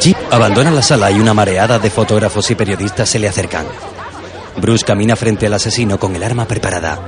Chip 0.02 0.16
abandona 0.32 0.72
la 0.72 0.82
sala 0.82 1.12
y 1.12 1.20
una 1.20 1.32
mareada 1.32 1.78
de 1.78 1.88
fotógrafos 1.88 2.50
y 2.50 2.56
periodistas 2.56 3.08
se 3.08 3.20
le 3.20 3.28
acercan. 3.28 3.64
Bruce 4.56 4.84
camina 4.84 5.14
frente 5.14 5.46
al 5.46 5.54
asesino 5.54 5.96
con 6.00 6.16
el 6.16 6.24
arma 6.24 6.44
preparada, 6.44 6.98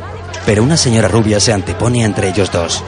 pero 0.46 0.62
una 0.62 0.76
señora 0.76 1.08
rubia 1.08 1.40
se 1.40 1.52
antepone 1.52 2.04
entre 2.04 2.28
ellos 2.28 2.52
dos. 2.52 2.84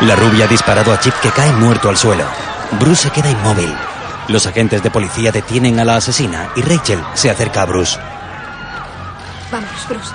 La 0.00 0.16
rubia 0.16 0.46
ha 0.46 0.48
disparado 0.48 0.92
a 0.92 0.98
Chip 0.98 1.14
que 1.22 1.30
cae 1.30 1.52
muerto 1.52 1.88
al 1.88 1.96
suelo. 1.96 2.24
Bruce 2.72 3.04
se 3.04 3.10
queda 3.10 3.30
inmóvil. 3.30 3.72
Los 4.26 4.48
agentes 4.48 4.82
de 4.82 4.90
policía 4.90 5.30
detienen 5.30 5.78
a 5.78 5.84
la 5.84 5.94
asesina 5.94 6.50
y 6.56 6.62
Rachel 6.62 7.00
se 7.14 7.30
acerca 7.30 7.62
a 7.62 7.66
Bruce. 7.66 7.96
Vámonos, 9.52 9.88
Bruce. 9.88 10.10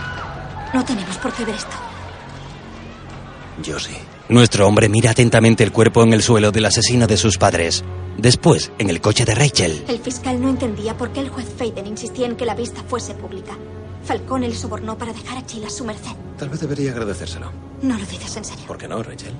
No 0.73 0.83
tenemos 0.83 1.15
por 1.19 1.31
qué 1.31 1.45
ver 1.45 1.55
esto. 1.55 1.82
Yo 3.61 3.79
sí. 3.79 3.93
Nuestro 4.29 4.67
hombre 4.67 4.89
mira 4.89 5.11
atentamente 5.11 5.63
el 5.63 5.71
cuerpo 5.71 6.03
en 6.03 6.13
el 6.13 6.23
suelo 6.23 6.51
del 6.51 6.65
asesino 6.65 7.07
de 7.07 7.17
sus 7.17 7.37
padres. 7.37 7.83
Después, 8.17 8.71
en 8.77 8.89
el 8.89 9.01
coche 9.01 9.25
de 9.25 9.35
Rachel, 9.35 9.83
El 9.87 9.99
fiscal 9.99 10.41
no 10.41 10.49
entendía 10.49 10.95
por 10.97 11.11
qué 11.11 11.19
el 11.21 11.29
juez 11.29 11.47
Faden 11.57 11.87
insistía 11.87 12.27
en 12.27 12.35
que 12.35 12.45
la 12.45 12.55
vista 12.55 12.83
fuese 12.83 13.13
pública. 13.15 13.57
Falcone 14.03 14.47
le 14.49 14.55
sobornó 14.55 14.97
para 14.97 15.13
dejar 15.13 15.37
a 15.37 15.45
Chile 15.45 15.67
a 15.67 15.69
su 15.69 15.85
merced. 15.85 16.11
Tal 16.37 16.49
vez 16.49 16.59
debería 16.59 16.91
agradecérselo. 16.91 17.51
No 17.81 17.97
lo 17.97 18.05
dices 18.05 18.35
en 18.37 18.43
serio. 18.45 18.65
¿Por 18.67 18.77
qué 18.77 18.87
no, 18.87 19.01
Rachel? 19.01 19.33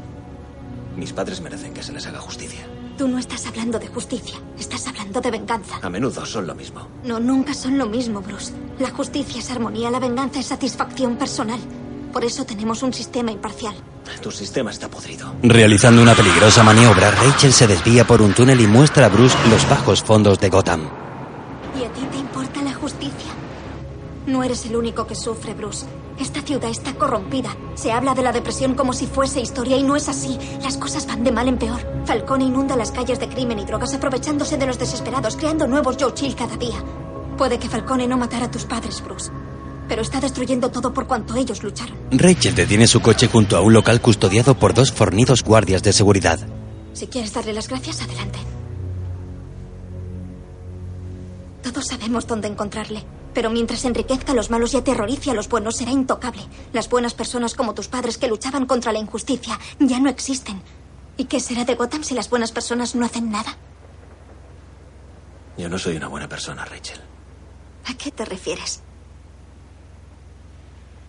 Mis 0.95 1.11
padres 1.11 1.41
merecen 1.41 1.73
que 1.73 1.83
se 1.83 1.91
les 1.91 2.05
haga 2.05 2.19
justicia. 2.19 2.65
Tú 2.97 3.07
no 3.07 3.17
estás 3.17 3.45
hablando 3.47 3.79
de 3.79 3.87
justicia. 3.87 4.35
Estás 4.59 4.87
hablando 4.87 5.19
de 5.19 5.31
venganza. 5.31 5.79
A 5.81 5.89
menudo 5.89 6.25
son 6.25 6.45
lo 6.47 6.53
mismo. 6.55 6.87
No, 7.03 7.19
nunca 7.19 7.53
son 7.53 7.77
lo 7.77 7.87
mismo, 7.87 8.21
Bruce. 8.21 8.53
La 8.79 8.91
justicia 8.91 9.39
es 9.39 9.49
armonía, 9.49 9.89
la 9.89 9.99
venganza 9.99 10.39
es 10.39 10.45
satisfacción 10.45 11.17
personal. 11.17 11.59
Por 12.13 12.23
eso 12.23 12.45
tenemos 12.45 12.83
un 12.83 12.93
sistema 12.93 13.31
imparcial. 13.31 13.73
Tu 14.21 14.29
sistema 14.29 14.69
está 14.69 14.87
podrido. 14.87 15.33
Realizando 15.41 15.99
una 16.01 16.13
peligrosa 16.13 16.61
maniobra, 16.61 17.09
Rachel 17.09 17.51
se 17.51 17.65
desvía 17.65 18.05
por 18.05 18.21
un 18.21 18.33
túnel 18.35 18.61
y 18.61 18.67
muestra 18.67 19.07
a 19.07 19.09
Bruce 19.09 19.35
los 19.49 19.67
bajos 19.67 20.03
fondos 20.03 20.39
de 20.39 20.49
Gotham. 20.49 20.81
¿Y 21.77 21.83
a 21.83 21.91
ti 21.91 22.01
te 22.11 22.17
importa 22.19 22.61
la 22.61 22.75
justicia? 22.75 23.31
No 24.27 24.43
eres 24.43 24.63
el 24.67 24.75
único 24.75 25.07
que 25.07 25.15
sufre, 25.15 25.55
Bruce. 25.55 25.87
Esta 26.19 26.43
ciudad 26.43 26.69
está 26.69 26.93
corrompida. 26.93 27.49
Se 27.73 27.91
habla 27.91 28.13
de 28.13 28.21
la 28.21 28.31
depresión 28.31 28.75
como 28.75 28.93
si 28.93 29.07
fuese 29.07 29.41
historia 29.41 29.75
y 29.77 29.83
no 29.83 29.95
es 29.95 30.07
así. 30.07 30.37
Las 30.61 30.77
cosas 30.77 31.07
van 31.07 31.23
de 31.23 31.31
mal 31.31 31.47
en 31.47 31.57
peor. 31.57 31.81
Falcone 32.05 32.45
inunda 32.45 32.75
las 32.75 32.91
calles 32.91 33.19
de 33.19 33.27
crimen 33.27 33.57
y 33.57 33.65
drogas 33.65 33.95
aprovechándose 33.95 34.57
de 34.57 34.67
los 34.67 34.77
desesperados, 34.77 35.35
creando 35.35 35.65
nuevos 35.65 35.97
Joe 35.99 36.13
Chill 36.13 36.35
cada 36.35 36.57
día. 36.57 36.77
Puede 37.39 37.57
que 37.57 37.69
Falcone 37.69 38.07
no 38.07 38.17
matara 38.17 38.45
a 38.45 38.51
tus 38.51 38.65
padres, 38.65 39.03
Bruce. 39.03 39.31
Pero 39.93 40.01
está 40.01 40.19
destruyendo 40.19 40.71
todo 40.71 40.91
por 40.91 41.05
cuanto 41.05 41.35
ellos 41.35 41.61
lucharon. 41.61 41.95
Rachel 42.09 42.55
detiene 42.55 42.87
su 42.87 42.99
coche 42.99 43.27
junto 43.27 43.57
a 43.57 43.61
un 43.61 43.73
local 43.73 44.01
custodiado 44.01 44.57
por 44.57 44.73
dos 44.73 44.91
fornidos 44.91 45.43
guardias 45.43 45.83
de 45.83 45.93
seguridad. 45.93 46.39
Si 46.93 47.05
quieres 47.05 47.31
darle 47.31 47.53
las 47.53 47.67
gracias, 47.67 48.01
adelante. 48.01 48.39
Todos 51.61 51.85
sabemos 51.85 52.25
dónde 52.25 52.47
encontrarle. 52.47 53.03
Pero 53.35 53.51
mientras 53.51 53.85
enriquezca 53.85 54.31
a 54.31 54.35
los 54.35 54.49
malos 54.49 54.73
y 54.73 54.77
aterrorice 54.77 55.29
a 55.29 55.35
los 55.35 55.47
buenos, 55.47 55.77
será 55.77 55.91
intocable. 55.91 56.41
Las 56.71 56.89
buenas 56.89 57.13
personas 57.13 57.53
como 57.53 57.75
tus 57.75 57.87
padres 57.87 58.17
que 58.17 58.27
luchaban 58.27 58.65
contra 58.65 58.93
la 58.93 58.97
injusticia 58.97 59.59
ya 59.77 59.99
no 59.99 60.09
existen. 60.09 60.59
¿Y 61.17 61.25
qué 61.25 61.39
será 61.39 61.65
de 61.65 61.75
Gotham 61.75 62.03
si 62.03 62.15
las 62.15 62.31
buenas 62.31 62.51
personas 62.51 62.95
no 62.95 63.05
hacen 63.05 63.29
nada? 63.29 63.59
Yo 65.55 65.69
no 65.69 65.77
soy 65.77 65.97
una 65.97 66.07
buena 66.07 66.27
persona, 66.27 66.65
Rachel. 66.65 66.99
¿A 67.85 67.93
qué 67.93 68.09
te 68.09 68.25
refieres? 68.25 68.81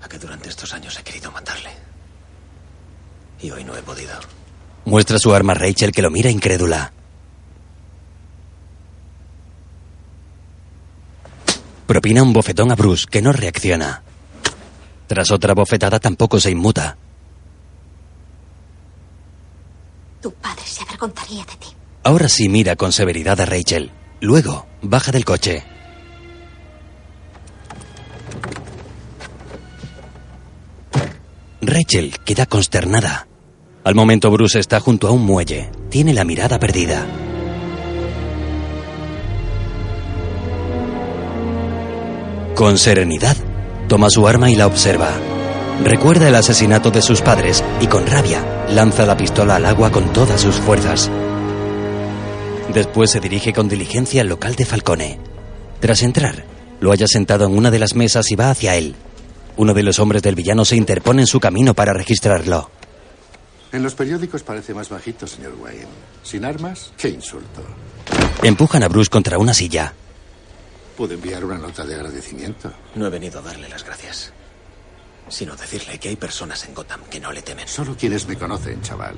A 0.05 0.09
que 0.09 0.19
durante 0.19 0.51
estos 0.51 0.75
años 0.75 0.99
he 0.99 1.03
querido 1.03 1.33
matarle. 1.33 1.71
Y 3.41 3.51
hoy 3.51 3.65
no 3.65 3.75
he 3.75 3.83
podido. 3.83 4.13
Muestra 4.85 5.19
su 5.19 5.35
arma 5.35 5.53
a 5.53 5.57
Rachel 5.57 5.93
que 5.93 6.03
lo 6.03 6.11
mira 6.11 6.29
incrédula. 6.29 6.93
Propina 11.87 12.23
un 12.23 12.35
bofetón 12.35 12.71
a 12.71 12.75
Bruce, 12.75 13.07
que 13.11 13.23
no 13.23 13.33
reacciona. 13.33 14.03
Tras 15.07 15.31
otra 15.31 15.55
bofetada 15.55 15.99
tampoco 15.99 16.39
se 16.39 16.51
inmuta. 16.51 16.99
Tu 20.21 20.31
padre 20.35 20.65
se 20.67 20.83
avergonzaría 20.83 21.45
de 21.45 21.57
ti. 21.57 21.69
Ahora 22.03 22.29
sí 22.29 22.51
mira 22.51 22.77
con 22.77 22.93
severidad 22.93 23.41
a 23.41 23.47
Rachel. 23.47 23.91
Luego, 24.21 24.67
baja 24.83 25.13
del 25.13 25.25
coche. 25.25 25.65
Rachel 31.67 32.19
queda 32.25 32.47
consternada. 32.47 33.29
Al 33.85 33.95
momento 33.95 34.31
Bruce 34.31 34.59
está 34.59 34.81
junto 34.81 35.09
a 35.09 35.11
un 35.11 35.25
muelle. 35.25 35.71
Tiene 35.91 36.15
la 36.15 36.25
mirada 36.25 36.59
perdida. 36.59 37.07
Con 42.55 42.79
serenidad, 42.79 43.37
toma 43.89 44.11
su 44.11 44.27
arma 44.27 44.51
y 44.51 44.57
la 44.57 44.67
observa. 44.67 45.11
Recuerda 45.83 46.29
el 46.29 46.35
asesinato 46.37 46.91
de 46.91 47.03
sus 47.03 47.21
padres 47.21 47.65
y 47.81 47.89
con 47.89 48.07
rabia 48.07 48.65
lanza 48.71 49.05
la 49.05 49.17
pistola 49.17 49.57
al 49.57 49.67
agua 49.67 49.91
con 49.91 50.13
todas 50.13 50.41
sus 50.41 50.55
fuerzas. 50.55 51.11
Después 52.73 53.11
se 53.11 53.21
dirige 53.21 53.53
con 53.53 53.69
diligencia 53.69 54.23
al 54.23 54.29
local 54.29 54.55
de 54.55 54.65
Falcone. 54.65 55.19
Tras 55.81 56.03
entrar, 56.03 56.45
lo 56.81 56.91
halla 56.91 57.07
sentado 57.07 57.47
en 57.47 57.57
una 57.57 57.71
de 57.71 57.79
las 57.79 57.95
mesas 57.95 58.31
y 58.31 58.37
va 58.37 58.51
hacia 58.51 58.77
él. 58.77 58.95
Uno 59.57 59.73
de 59.73 59.83
los 59.83 59.99
hombres 59.99 60.23
del 60.23 60.35
villano 60.35 60.65
se 60.65 60.77
interpone 60.77 61.23
en 61.23 61.27
su 61.27 61.39
camino 61.39 61.75
para 61.75 61.93
registrarlo. 61.93 62.71
En 63.73 63.83
los 63.83 63.95
periódicos 63.95 64.43
parece 64.43 64.75
más 64.75 64.89
bajito, 64.89 65.27
señor 65.27 65.55
Wayne. 65.61 65.87
Sin 66.23 66.45
armas, 66.45 66.93
qué 66.97 67.09
insulto. 67.09 67.63
Empujan 68.43 68.83
a 68.83 68.89
Bruce 68.89 69.11
contra 69.11 69.39
una 69.39 69.55
silla. 69.55 69.93
Puedo 70.97 71.15
enviar 71.15 71.45
una 71.45 71.59
nota 71.59 71.85
de 71.85 71.95
agradecimiento. 71.95 72.73
No 72.95 73.07
he 73.07 73.11
venido 73.11 73.41
a 73.41 73.43
darle 73.43 73.69
las 73.69 73.85
gracias, 73.85 74.33
sino 75.29 75.57
decirle 75.57 75.99
que 75.99 76.09
hay 76.09 76.17
personas 76.17 76.65
en 76.67 76.75
Gotham 76.75 77.01
que 77.11 77.19
no 77.19 77.33
le 77.33 77.43
temen. 77.43 77.67
Solo 77.67 77.97
quienes 77.97 78.29
me 78.29 78.37
conocen, 78.37 78.81
chaval. 78.83 79.15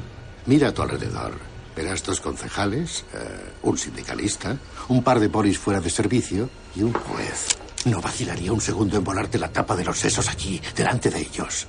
Mira 0.46 0.68
a 0.68 0.72
tu 0.72 0.82
alrededor. 0.82 1.34
Verás 1.76 2.02
dos 2.02 2.20
concejales, 2.20 3.04
eh, 3.12 3.18
un 3.62 3.76
sindicalista, 3.76 4.56
un 4.88 5.02
par 5.02 5.20
de 5.20 5.28
polis 5.28 5.58
fuera 5.58 5.82
de 5.82 5.90
servicio 5.90 6.48
y 6.74 6.82
un 6.82 6.94
juez. 6.94 7.55
No 7.86 8.00
vacilaría 8.00 8.52
un 8.52 8.60
segundo 8.60 8.96
en 8.96 9.04
volarte 9.04 9.38
la 9.38 9.52
tapa 9.52 9.76
de 9.76 9.84
los 9.84 9.96
sesos 9.96 10.28
aquí, 10.28 10.60
delante 10.74 11.08
de 11.08 11.20
ellos. 11.20 11.68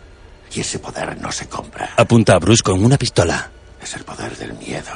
Y 0.52 0.62
ese 0.62 0.80
poder 0.80 1.22
no 1.22 1.32
se 1.32 1.48
compra. 1.48 1.94
Apunta 1.96 2.34
a 2.34 2.40
Bruce 2.40 2.64
con 2.64 2.84
una 2.84 2.98
pistola. 2.98 3.52
Es 3.80 3.94
el 3.94 4.04
poder 4.04 4.36
del 4.36 4.54
miedo. 4.54 4.94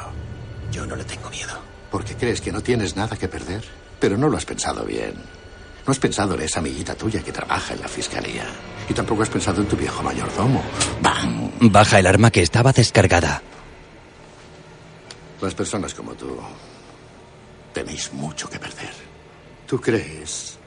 Yo 0.71 0.83
no 0.87 0.95
le 0.95 1.03
tengo 1.03 1.29
miedo. 1.29 1.59
Porque 1.91 2.15
crees 2.15 2.41
que 2.41 2.51
no 2.51 2.61
tienes 2.61 2.95
nada 2.95 3.15
que 3.17 3.27
perder. 3.27 3.63
Pero 3.99 4.17
no 4.17 4.29
lo 4.29 4.37
has 4.37 4.45
pensado 4.45 4.83
bien. 4.83 5.13
No 5.85 5.91
has 5.91 5.99
pensado 5.99 6.33
en 6.33 6.41
esa 6.41 6.59
amiguita 6.59 6.95
tuya 6.95 7.21
que 7.21 7.31
trabaja 7.31 7.75
en 7.75 7.81
la 7.81 7.87
fiscalía. 7.87 8.45
Y 8.89 8.93
tampoco 8.95 9.21
has 9.21 9.29
pensado 9.29 9.61
en 9.61 9.67
tu 9.67 9.75
viejo 9.77 10.01
mayordomo. 10.01 10.63
¡Bam! 11.03 11.51
Baja 11.71 11.99
el 11.99 12.07
arma 12.07 12.31
que 12.31 12.41
estaba 12.41 12.71
descargada. 12.71 13.43
Las 15.39 15.53
personas 15.53 15.93
como 15.93 16.15
tú 16.15 16.35
tenéis 17.73 18.11
mucho 18.11 18.49
que 18.49 18.57
perder. 18.57 18.93
¿Tú 19.67 19.79
crees 19.79 20.57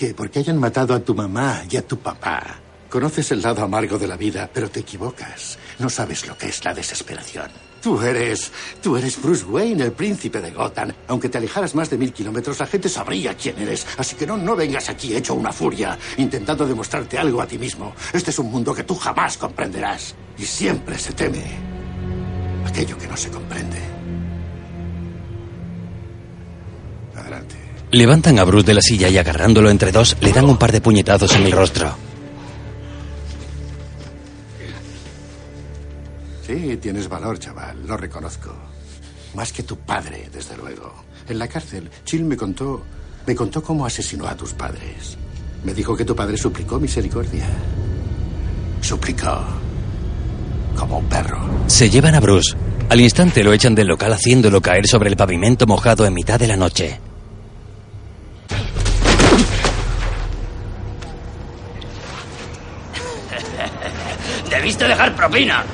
que 0.00 0.14
porque 0.14 0.38
hayan 0.38 0.56
matado 0.56 0.94
a 0.94 1.00
tu 1.00 1.14
mamá 1.14 1.62
y 1.70 1.76
a 1.76 1.86
tu 1.86 1.98
papá, 1.98 2.58
conoces 2.88 3.32
el 3.32 3.42
lado 3.42 3.62
amargo 3.62 3.98
de 3.98 4.08
la 4.08 4.16
vida, 4.16 4.48
pero 4.50 4.70
te 4.70 4.80
equivocas? 4.80 5.58
No 5.78 5.90
sabes 5.90 6.26
lo 6.26 6.38
que 6.38 6.48
es 6.48 6.64
la 6.64 6.72
desesperación. 6.72 7.50
Tú 7.82 8.00
eres. 8.00 8.50
Tú 8.82 8.96
eres 8.96 9.20
Bruce 9.20 9.44
Wayne, 9.44 9.84
el 9.84 9.92
príncipe 9.92 10.40
de 10.40 10.52
Gotham. 10.52 10.90
Aunque 11.08 11.28
te 11.28 11.36
alejaras 11.36 11.74
más 11.74 11.90
de 11.90 11.98
mil 11.98 12.14
kilómetros, 12.14 12.58
la 12.58 12.66
gente 12.66 12.88
sabría 12.88 13.36
quién 13.36 13.58
eres. 13.58 13.86
Así 13.98 14.16
que 14.16 14.26
no, 14.26 14.38
no 14.38 14.56
vengas 14.56 14.88
aquí 14.88 15.14
hecho 15.14 15.34
una 15.34 15.52
furia, 15.52 15.98
intentando 16.16 16.66
demostrarte 16.66 17.18
algo 17.18 17.42
a 17.42 17.46
ti 17.46 17.58
mismo. 17.58 17.94
Este 18.14 18.30
es 18.30 18.38
un 18.38 18.50
mundo 18.50 18.72
que 18.72 18.84
tú 18.84 18.94
jamás 18.94 19.36
comprenderás. 19.36 20.14
Y 20.38 20.44
siempre 20.44 20.96
se 20.96 21.12
teme 21.12 21.44
aquello 22.64 22.96
que 22.96 23.06
no 23.06 23.18
se 23.18 23.28
comprende. 23.28 23.99
Levantan 27.92 28.38
a 28.38 28.44
Bruce 28.44 28.66
de 28.66 28.74
la 28.74 28.80
silla 28.82 29.08
y 29.08 29.18
agarrándolo 29.18 29.68
entre 29.68 29.90
dos, 29.90 30.16
le 30.20 30.32
dan 30.32 30.44
un 30.44 30.56
par 30.56 30.70
de 30.70 30.80
puñetazos 30.80 31.34
en 31.34 31.42
el 31.42 31.50
rostro. 31.52 31.92
Sí, 36.46 36.76
tienes 36.80 37.08
valor, 37.08 37.38
chaval, 37.40 37.84
lo 37.86 37.96
reconozco. 37.96 38.54
Más 39.34 39.52
que 39.52 39.64
tu 39.64 39.76
padre, 39.76 40.28
desde 40.32 40.56
luego. 40.56 40.92
En 41.28 41.38
la 41.38 41.48
cárcel, 41.48 41.90
Chill 42.04 42.24
me 42.24 42.36
contó. 42.36 42.84
me 43.26 43.34
contó 43.34 43.60
cómo 43.60 43.84
asesinó 43.84 44.26
a 44.26 44.36
tus 44.36 44.52
padres. 44.52 45.16
Me 45.64 45.74
dijo 45.74 45.96
que 45.96 46.04
tu 46.04 46.14
padre 46.14 46.36
suplicó 46.36 46.78
misericordia. 46.78 47.48
Suplicó. 48.80 49.44
Como 50.76 50.98
un 50.98 51.06
perro. 51.06 51.40
Se 51.66 51.90
llevan 51.90 52.14
a 52.14 52.20
Bruce. 52.20 52.54
Al 52.88 53.00
instante 53.00 53.42
lo 53.42 53.52
echan 53.52 53.74
del 53.74 53.88
local 53.88 54.12
haciéndolo 54.12 54.60
caer 54.60 54.86
sobre 54.86 55.10
el 55.10 55.16
pavimento 55.16 55.66
mojado 55.66 56.06
en 56.06 56.14
mitad 56.14 56.38
de 56.38 56.46
la 56.46 56.56
noche. 56.56 57.00
Debiste 64.70 64.86
dejar 64.86 65.16
propina. 65.16 65.64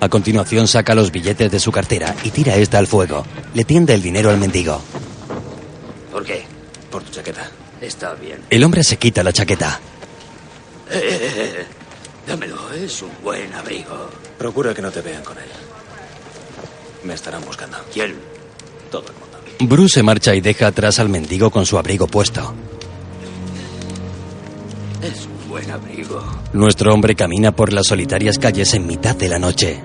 A 0.00 0.08
continuación 0.08 0.66
saca 0.66 0.94
los 0.94 1.12
billetes 1.12 1.50
de 1.50 1.60
su 1.60 1.70
cartera 1.70 2.14
y 2.24 2.30
tira 2.30 2.56
esta 2.56 2.78
al 2.78 2.86
fuego. 2.86 3.26
Le 3.52 3.66
tiende 3.66 3.92
el 3.92 4.00
dinero 4.00 4.30
al 4.30 4.38
mendigo. 4.38 4.80
¿Por 6.10 6.24
qué? 6.24 6.46
Por 6.90 7.02
tu 7.02 7.10
chaqueta. 7.10 7.50
Está 7.82 8.14
bien. 8.14 8.44
El 8.48 8.64
hombre 8.64 8.82
se 8.82 8.96
quita 8.96 9.22
la 9.22 9.30
chaqueta. 9.30 9.78
Eh, 10.90 10.96
eh, 10.96 11.32
eh, 11.36 11.66
dámelo, 12.26 12.72
es 12.72 13.02
un 13.02 13.10
buen 13.22 13.52
abrigo. 13.52 14.08
Procura 14.38 14.72
que 14.72 14.80
no 14.80 14.90
te 14.90 15.02
vean 15.02 15.22
con 15.22 15.36
él. 15.36 15.44
Me 17.02 17.12
estarán 17.12 17.44
buscando. 17.44 17.76
¿Quién? 17.92 18.14
Todo 18.90 19.04
el 19.08 19.14
mundo. 19.18 19.38
Bruce 19.74 19.96
se 19.96 20.02
marcha 20.02 20.34
y 20.34 20.40
deja 20.40 20.68
atrás 20.68 20.98
al 20.98 21.10
mendigo 21.10 21.50
con 21.50 21.66
su 21.66 21.76
abrigo 21.76 22.06
puesto. 22.06 22.54
Es 25.04 25.26
un 25.26 25.50
buen 25.50 25.70
abrigo. 25.70 26.22
Nuestro 26.54 26.94
hombre 26.94 27.14
camina 27.14 27.54
por 27.54 27.74
las 27.74 27.88
solitarias 27.88 28.38
calles 28.38 28.72
en 28.72 28.86
mitad 28.86 29.14
de 29.14 29.28
la 29.28 29.38
noche. 29.38 29.78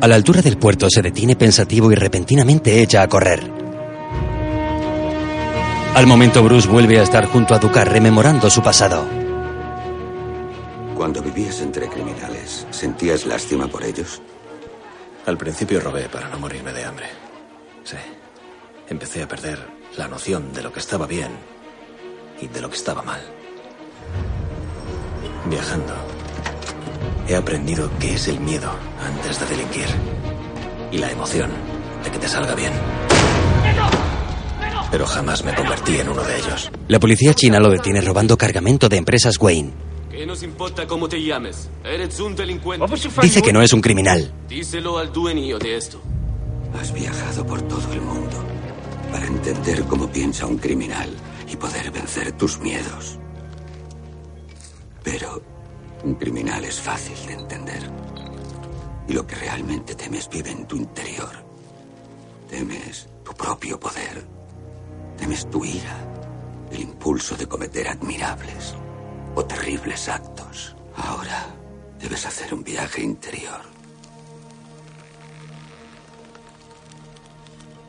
A 0.00 0.06
la 0.06 0.14
altura 0.14 0.42
del 0.42 0.58
puerto 0.58 0.88
se 0.88 1.02
detiene 1.02 1.34
pensativo 1.34 1.90
y 1.90 1.96
repentinamente 1.96 2.80
echa 2.80 3.02
a 3.02 3.08
correr. 3.08 3.40
Al 5.96 6.06
momento 6.06 6.44
Bruce 6.44 6.68
vuelve 6.68 7.00
a 7.00 7.02
estar 7.02 7.26
junto 7.26 7.52
a 7.52 7.58
Ducar 7.58 7.90
rememorando 7.90 8.48
su 8.48 8.62
pasado. 8.62 9.04
Cuando 10.96 11.20
vivías 11.20 11.60
entre 11.62 11.88
criminales, 11.88 12.64
¿sentías 12.70 13.26
lástima 13.26 13.66
por 13.66 13.82
ellos? 13.82 14.22
Al 15.26 15.36
principio 15.36 15.80
robé 15.80 16.08
para 16.08 16.28
no 16.28 16.38
morirme 16.38 16.72
de 16.72 16.84
hambre. 16.84 17.06
Sí. 17.82 17.96
Empecé 18.88 19.24
a 19.24 19.28
perder 19.28 19.79
la 19.96 20.08
noción 20.08 20.52
de 20.52 20.62
lo 20.62 20.72
que 20.72 20.80
estaba 20.80 21.06
bien 21.06 21.30
y 22.40 22.48
de 22.48 22.60
lo 22.60 22.70
que 22.70 22.76
estaba 22.76 23.02
mal. 23.02 23.20
Viajando, 25.46 25.94
he 27.28 27.34
aprendido 27.34 27.90
qué 27.98 28.14
es 28.14 28.28
el 28.28 28.40
miedo 28.40 28.70
antes 29.04 29.40
de 29.40 29.46
delinquir 29.46 29.86
y 30.92 30.98
la 30.98 31.10
emoción 31.10 31.50
de 32.04 32.10
que 32.10 32.18
te 32.18 32.28
salga 32.28 32.54
bien. 32.54 32.72
Pero 34.90 35.06
jamás 35.06 35.44
me 35.44 35.54
convertí 35.54 35.98
en 35.98 36.08
uno 36.08 36.22
de 36.22 36.36
ellos. 36.36 36.70
La 36.88 36.98
policía 36.98 37.32
china 37.34 37.60
lo 37.60 37.70
detiene 37.70 38.00
robando 38.00 38.36
cargamento 38.36 38.88
de 38.88 38.96
empresas 38.96 39.36
Wayne. 39.38 39.72
¿Qué 40.10 40.26
nos 40.26 40.42
importa 40.42 40.86
cómo 40.86 41.08
te 41.08 41.22
llames? 41.22 41.70
Eres 41.84 42.18
un 42.20 42.34
delincuente. 42.34 42.84
Dice 43.22 43.40
que 43.40 43.52
no 43.52 43.62
es 43.62 43.72
un 43.72 43.80
criminal. 43.80 44.32
Díselo 44.48 44.98
al 44.98 45.12
dueño 45.12 45.58
de 45.58 45.76
esto. 45.76 46.00
Has 46.78 46.92
viajado 46.92 47.46
por 47.46 47.62
todo 47.62 47.92
el 47.92 48.00
mundo 48.00 48.44
para 49.10 49.26
entender 49.26 49.84
cómo 49.84 50.08
piensa 50.08 50.46
un 50.46 50.58
criminal 50.58 51.10
y 51.48 51.56
poder 51.56 51.90
vencer 51.90 52.32
tus 52.32 52.58
miedos. 52.60 53.18
Pero 55.02 55.42
un 56.04 56.14
criminal 56.14 56.64
es 56.64 56.80
fácil 56.80 57.16
de 57.26 57.32
entender. 57.34 57.90
Y 59.08 59.12
lo 59.12 59.26
que 59.26 59.34
realmente 59.34 59.94
temes 59.94 60.28
vive 60.28 60.50
en 60.50 60.66
tu 60.66 60.76
interior. 60.76 61.30
Temes 62.48 63.08
tu 63.24 63.32
propio 63.32 63.78
poder. 63.78 64.24
Temes 65.16 65.50
tu 65.50 65.64
ira, 65.64 65.96
el 66.70 66.80
impulso 66.80 67.36
de 67.36 67.46
cometer 67.46 67.88
admirables 67.88 68.74
o 69.34 69.44
terribles 69.44 70.08
actos. 70.08 70.76
Ahora 70.96 71.46
debes 71.98 72.24
hacer 72.26 72.54
un 72.54 72.62
viaje 72.62 73.02
interior. 73.02 73.69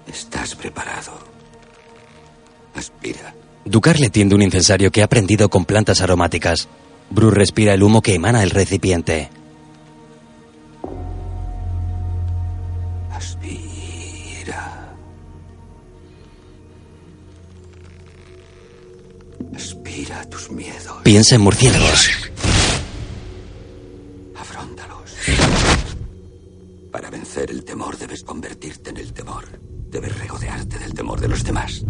¿Estás 0.07 0.55
preparado? 0.55 1.13
Aspira. 2.75 3.33
Ducar 3.65 3.99
le 3.99 4.09
tiende 4.09 4.35
un 4.35 4.41
incensario 4.41 4.91
que 4.91 5.03
ha 5.03 5.07
prendido 5.07 5.49
con 5.49 5.65
plantas 5.65 6.01
aromáticas. 6.01 6.67
Bruce 7.09 7.35
respira 7.35 7.73
el 7.73 7.83
humo 7.83 8.01
que 8.01 8.15
emana 8.15 8.41
el 8.43 8.49
recipiente. 8.49 9.29
Aspira. 13.11 14.95
Aspira 19.55 20.25
tus 20.29 20.49
miedos. 20.51 20.97
Piensa 21.03 21.35
en 21.35 21.41
murciélagos. 21.41 22.09
Afrontalos. 24.35 25.11
Para 26.91 27.09
vencer 27.09 27.51
el 27.51 27.63
temor 27.63 27.97
debes 27.97 28.23
convertirte 28.23 28.89
en 28.89 28.97
el 28.97 29.13
temor. 29.13 29.70
Debes 29.91 30.17
regodearte 30.19 30.79
del 30.79 30.93
temor 30.93 31.19
de 31.19 31.27
los 31.27 31.43
demás. 31.43 31.83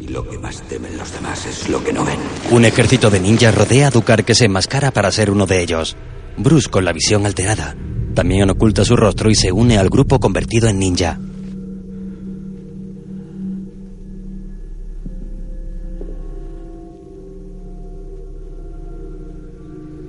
Y 0.00 0.08
lo 0.08 0.26
que 0.26 0.38
más 0.38 0.62
temen 0.62 0.96
los 0.96 1.12
demás 1.12 1.44
es 1.44 1.68
lo 1.68 1.84
que 1.84 1.92
no 1.92 2.02
ven. 2.02 2.16
Un 2.50 2.64
ejército 2.64 3.10
de 3.10 3.20
ninjas 3.20 3.54
rodea 3.54 3.88
a 3.88 3.90
Ducar 3.90 4.24
que 4.24 4.34
se 4.34 4.46
enmascara 4.46 4.90
para 4.90 5.10
ser 5.10 5.30
uno 5.30 5.44
de 5.44 5.60
ellos. 5.60 5.96
Bruce, 6.38 6.70
con 6.70 6.86
la 6.86 6.94
visión 6.94 7.26
alterada, 7.26 7.76
también 8.14 8.48
oculta 8.48 8.86
su 8.86 8.96
rostro 8.96 9.28
y 9.28 9.34
se 9.34 9.52
une 9.52 9.76
al 9.76 9.90
grupo 9.90 10.18
convertido 10.18 10.68
en 10.68 10.78
ninja. 10.78 11.18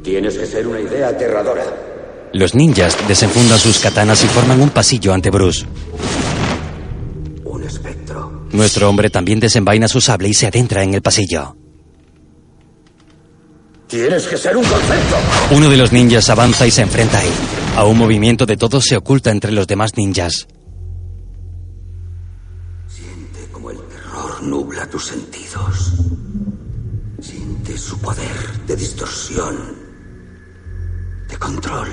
Tienes 0.01 0.37
que 0.37 0.45
ser 0.45 0.65
una 0.65 0.79
idea 0.79 1.09
aterradora. 1.09 1.89
Los 2.31 2.53
ninjas 2.53 2.95
desenfundan 3.07 3.57
sus 3.57 3.79
katanas 3.79 4.23
y 4.23 4.27
forman 4.27 4.61
un 4.61 4.69
pasillo 4.69 5.13
ante 5.13 5.31
Bruce. 5.31 5.65
Nuestro 8.51 8.89
hombre 8.89 9.09
también 9.09 9.39
desenvaina 9.39 9.87
su 9.87 10.01
sable 10.01 10.29
y 10.29 10.33
se 10.33 10.47
adentra 10.47 10.83
en 10.83 10.93
el 10.93 11.01
pasillo. 11.01 11.55
Tienes 13.87 14.27
que 14.27 14.37
ser 14.37 14.55
un 14.55 14.63
concepto. 14.63 15.15
Uno 15.51 15.69
de 15.69 15.77
los 15.77 15.91
ninjas 15.91 16.29
avanza 16.29 16.67
y 16.67 16.71
se 16.71 16.83
enfrenta 16.83 17.17
a 17.17 17.23
él. 17.23 17.33
A 17.75 17.85
un 17.85 17.97
movimiento 17.97 18.45
de 18.45 18.55
todos 18.55 18.85
se 18.85 18.95
oculta 18.95 19.31
entre 19.31 19.51
los 19.51 19.65
demás 19.65 19.97
ninjas. 19.97 20.47
Siente 22.87 23.51
como 23.51 23.71
el 23.71 23.77
terror 23.77 24.43
nubla 24.43 24.87
tus 24.87 25.05
sentidos. 25.05 25.93
Siente 27.19 27.77
su 27.77 27.97
poder 27.99 28.65
de 28.67 28.75
distorsión, 28.75 29.57
de 31.27 31.37
control. 31.37 31.87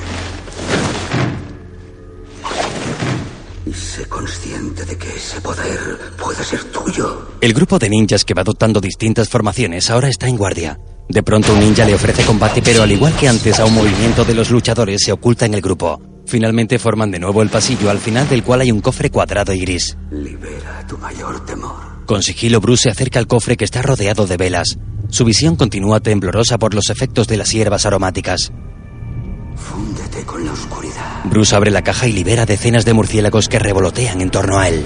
Y 3.66 3.72
sé 3.72 4.06
consciente 4.06 4.84
de 4.84 4.96
que 4.96 5.08
ese 5.08 5.40
poder 5.40 5.98
puede 6.16 6.44
ser 6.44 6.62
tuyo. 6.64 7.32
El 7.40 7.52
grupo 7.52 7.78
de 7.80 7.90
ninjas 7.90 8.24
que 8.24 8.32
va 8.32 8.42
adoptando 8.42 8.80
distintas 8.80 9.28
formaciones 9.28 9.90
ahora 9.90 10.08
está 10.08 10.28
en 10.28 10.36
guardia. 10.36 10.78
De 11.08 11.22
pronto 11.22 11.52
un 11.52 11.60
ninja 11.60 11.84
le 11.84 11.94
ofrece 11.94 12.24
combate, 12.24 12.62
pero 12.62 12.84
al 12.84 12.92
igual 12.92 13.14
que 13.16 13.28
antes 13.28 13.58
a 13.58 13.64
un 13.64 13.74
movimiento 13.74 14.24
de 14.24 14.34
los 14.34 14.50
luchadores 14.50 15.02
se 15.04 15.12
oculta 15.12 15.46
en 15.46 15.54
el 15.54 15.60
grupo. 15.60 16.00
Finalmente 16.26 16.78
forman 16.78 17.10
de 17.10 17.18
nuevo 17.18 17.42
el 17.42 17.48
pasillo, 17.48 17.90
al 17.90 17.98
final 17.98 18.28
del 18.28 18.44
cual 18.44 18.60
hay 18.60 18.70
un 18.70 18.80
cofre 18.80 19.10
cuadrado 19.10 19.52
y 19.52 19.60
gris. 19.60 19.96
Libera 20.10 20.84
tu 20.88 20.98
mayor 20.98 21.44
temor. 21.44 22.04
Con 22.06 22.22
sigilo, 22.22 22.60
Bruce 22.60 22.84
se 22.84 22.90
acerca 22.90 23.18
al 23.18 23.26
cofre 23.26 23.56
que 23.56 23.64
está 23.64 23.82
rodeado 23.82 24.26
de 24.26 24.36
velas. 24.36 24.78
Su 25.08 25.24
visión 25.24 25.56
continúa 25.56 26.00
temblorosa 26.00 26.58
por 26.58 26.72
los 26.72 26.88
efectos 26.88 27.26
de 27.26 27.36
las 27.36 27.50
hierbas 27.50 27.84
aromáticas. 27.86 28.52
Bruce 31.24 31.54
abre 31.54 31.70
la 31.70 31.82
caja 31.82 32.06
y 32.06 32.12
libera 32.12 32.46
decenas 32.46 32.84
de 32.84 32.92
murciélagos 32.92 33.48
que 33.48 33.58
revolotean 33.58 34.20
en 34.20 34.30
torno 34.30 34.58
a 34.58 34.68
él. 34.68 34.84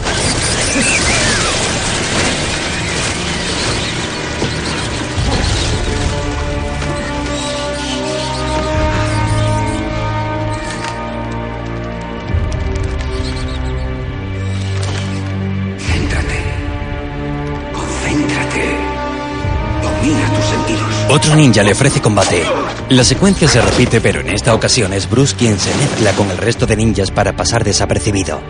Otro 21.21 21.37
ninja 21.37 21.63
le 21.63 21.73
ofrece 21.73 22.01
combate. 22.01 22.43
La 22.89 23.05
secuencia 23.05 23.47
se 23.47 23.61
repite, 23.61 24.01
pero 24.01 24.21
en 24.21 24.31
esta 24.31 24.55
ocasión 24.55 24.95
es 24.95 25.09
Bruce 25.09 25.37
quien 25.37 25.61
se 25.61 25.69
mezcla 25.75 26.13
con 26.13 26.31
el 26.31 26.39
resto 26.39 26.65
de 26.65 26.77
ninjas 26.77 27.11
para 27.11 27.37
pasar 27.37 27.63
desapercibido. 27.63 28.41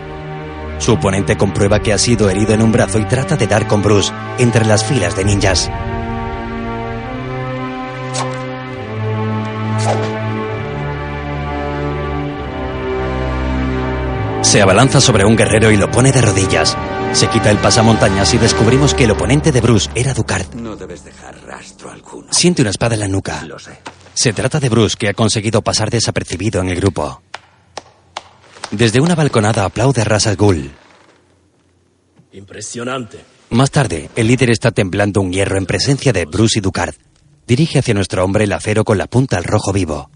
Su 0.79 0.93
oponente 0.93 1.35
comprueba 1.35 1.81
que 1.81 1.91
ha 1.91 1.97
sido 1.97 2.29
herido 2.29 2.53
en 2.53 2.61
un 2.61 2.71
brazo 2.71 2.97
y 2.97 3.03
trata 3.03 3.35
de 3.35 3.47
dar 3.47 3.67
con 3.67 3.81
Bruce 3.81 4.13
entre 4.37 4.65
las 4.65 4.85
filas 4.85 5.17
de 5.17 5.25
ninjas. 5.25 5.69
Se 14.43 14.61
abalanza 14.61 15.01
sobre 15.01 15.25
un 15.25 15.35
guerrero 15.35 15.71
y 15.71 15.75
lo 15.75 15.91
pone 15.91 16.13
de 16.13 16.21
rodillas. 16.21 16.77
Se 17.11 17.27
quita 17.27 17.51
el 17.51 17.57
pasamontañas 17.57 18.33
y 18.33 18.37
descubrimos 18.37 18.93
que 18.93 19.03
el 19.03 19.11
oponente 19.11 19.51
de 19.51 19.59
Bruce 19.59 19.89
era 19.93 20.13
Ducard. 20.13 20.45
Siente 22.31 22.61
una 22.61 22.71
espada 22.71 22.95
en 22.95 23.01
la 23.01 23.07
nuca. 23.07 23.43
Lo 23.45 23.59
sé. 23.59 23.79
Se 24.13 24.33
trata 24.33 24.59
de 24.59 24.69
Bruce, 24.69 24.97
que 24.97 25.09
ha 25.09 25.13
conseguido 25.13 25.61
pasar 25.61 25.89
desapercibido 25.89 26.61
en 26.61 26.69
el 26.69 26.75
grupo. 26.75 27.21
Desde 28.71 29.01
una 29.01 29.15
balconada 29.15 29.65
aplaude 29.65 30.01
a 30.01 30.05
Ras 30.05 30.27
al 30.27 30.35
Ghul. 30.35 30.71
Impresionante. 32.33 33.23
Más 33.49 33.71
tarde, 33.71 34.09
el 34.15 34.27
líder 34.27 34.49
está 34.49 34.71
temblando 34.71 35.19
un 35.21 35.33
hierro 35.33 35.57
en 35.57 35.65
presencia 35.65 36.13
de 36.13 36.25
Bruce 36.25 36.59
y 36.59 36.61
Ducard. 36.61 36.95
Dirige 37.45 37.79
hacia 37.79 37.93
nuestro 37.93 38.23
hombre 38.23 38.45
el 38.45 38.53
acero 38.53 38.85
con 38.85 38.97
la 38.97 39.07
punta 39.07 39.37
al 39.37 39.43
rojo 39.43 39.73
vivo. 39.73 40.09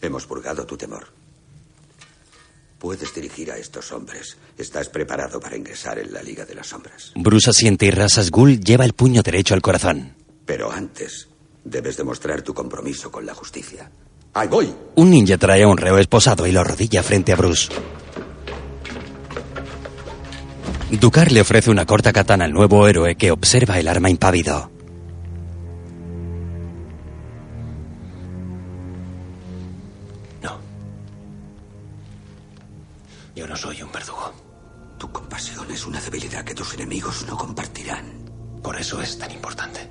Hemos 0.00 0.26
purgado 0.26 0.66
tu 0.66 0.76
temor. 0.76 1.17
Puedes 2.78 3.12
dirigir 3.12 3.50
a 3.50 3.56
estos 3.56 3.90
hombres. 3.90 4.36
Estás 4.56 4.88
preparado 4.88 5.40
para 5.40 5.56
ingresar 5.56 5.98
en 5.98 6.12
la 6.12 6.22
Liga 6.22 6.44
de 6.44 6.54
las 6.54 6.68
Sombras. 6.68 7.12
Bruce 7.16 7.50
asiente 7.50 7.86
y 7.86 7.90
Ras 7.90 8.18
al 8.18 8.30
Ghul 8.30 8.60
lleva 8.60 8.84
el 8.84 8.92
puño 8.92 9.22
derecho 9.22 9.54
al 9.54 9.62
corazón. 9.62 10.14
Pero 10.46 10.70
antes, 10.70 11.28
debes 11.64 11.96
demostrar 11.96 12.42
tu 12.42 12.54
compromiso 12.54 13.10
con 13.10 13.26
la 13.26 13.34
justicia. 13.34 13.90
¡Ahí 14.32 14.46
voy! 14.46 14.72
Un 14.94 15.10
ninja 15.10 15.36
trae 15.38 15.64
a 15.64 15.68
un 15.68 15.76
reo 15.76 15.98
esposado 15.98 16.46
y 16.46 16.52
lo 16.52 16.60
arrodilla 16.60 17.02
frente 17.02 17.32
a 17.32 17.36
Bruce. 17.36 17.68
Ducar 20.92 21.32
le 21.32 21.40
ofrece 21.40 21.70
una 21.70 21.84
corta 21.84 22.12
katana 22.12 22.44
al 22.44 22.52
nuevo 22.52 22.86
héroe 22.86 23.16
que 23.16 23.32
observa 23.32 23.78
el 23.78 23.88
arma 23.88 24.08
impávido. 24.08 24.70
No 33.48 33.56
soy 33.56 33.82
un 33.82 33.90
verdugo. 33.90 34.32
Tu 34.98 35.10
compasión 35.10 35.70
es 35.70 35.86
una 35.86 36.00
debilidad 36.00 36.44
que 36.44 36.54
tus 36.54 36.74
enemigos 36.74 37.24
no 37.26 37.36
compartirán. 37.36 38.28
Por 38.62 38.76
eso 38.76 39.00
es 39.00 39.18
tan 39.18 39.30
importante. 39.30 39.88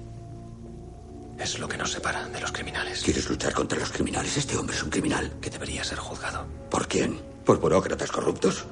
Es 1.39 1.59
lo 1.59 1.67
que 1.67 1.77
nos 1.77 1.91
separa 1.91 2.27
de 2.27 2.41
los 2.41 2.51
criminales. 2.51 3.03
¿Quieres 3.03 3.29
luchar 3.29 3.53
contra 3.53 3.79
los 3.79 3.91
criminales? 3.91 4.37
Este 4.37 4.57
hombre 4.57 4.75
es 4.75 4.83
un 4.83 4.89
criminal. 4.89 5.37
Que 5.41 5.49
debería 5.49 5.83
ser 5.83 5.97
juzgado. 5.97 6.45
¿Por 6.69 6.87
quién? 6.87 7.19
¿Por 7.45 7.59
burócratas 7.59 8.11
corruptos? 8.11 8.65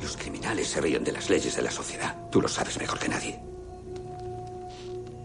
Los 0.00 0.16
criminales 0.16 0.68
se 0.68 0.80
ríen 0.80 1.04
de 1.04 1.12
las 1.12 1.28
leyes 1.30 1.56
de 1.56 1.62
la 1.62 1.70
sociedad. 1.70 2.16
Tú 2.30 2.40
lo 2.40 2.48
sabes 2.48 2.78
mejor 2.78 2.98
que 2.98 3.08
nadie. 3.08 3.40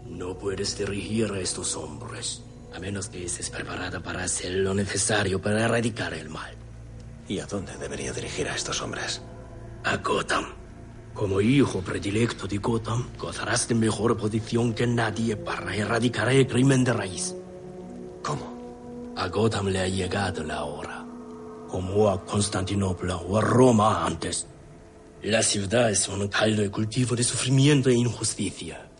No 0.06 0.36
puedes 0.38 0.76
dirigir 0.78 1.30
a 1.32 1.40
estos 1.40 1.76
hombres, 1.76 2.42
a 2.74 2.78
menos 2.78 3.08
que 3.08 3.24
estés 3.24 3.50
preparada 3.50 4.00
para 4.00 4.24
hacer 4.24 4.52
lo 4.52 4.74
necesario 4.74 5.40
para 5.40 5.64
erradicar 5.64 6.14
el 6.14 6.30
mal. 6.30 6.61
¿Y 7.32 7.40
a 7.40 7.46
dónde 7.46 7.74
debería 7.78 8.12
dirigir 8.12 8.46
a 8.46 8.54
estos 8.54 8.82
hombres? 8.82 9.22
A 9.84 9.96
Gotham. 9.96 10.44
Como 11.14 11.40
hijo 11.40 11.80
predilecto 11.80 12.46
de 12.46 12.58
Gotham, 12.58 13.08
gozarás 13.18 13.66
de 13.68 13.74
mejor 13.74 14.18
posición 14.18 14.74
que 14.74 14.86
nadie 14.86 15.34
para 15.34 15.74
erradicar 15.74 16.28
el 16.28 16.46
crimen 16.46 16.84
de 16.84 16.92
raíz. 16.92 17.34
¿Cómo? 18.22 19.14
A 19.16 19.28
Gotham 19.28 19.68
le 19.68 19.80
ha 19.80 19.88
llegado 19.88 20.44
la 20.44 20.64
hora, 20.64 21.06
como 21.70 22.10
a 22.10 22.22
Constantinopla 22.22 23.16
o 23.16 23.38
a 23.38 23.40
Roma 23.40 24.04
antes. 24.04 24.46
La 25.22 25.42
ciudad 25.42 25.90
es 25.90 26.06
un 26.08 26.28
caldo 26.28 26.60
de 26.60 26.70
cultivo 26.70 27.16
de 27.16 27.24
sufrimiento 27.24 27.88
e 27.88 27.94
injusticia. 27.94 28.90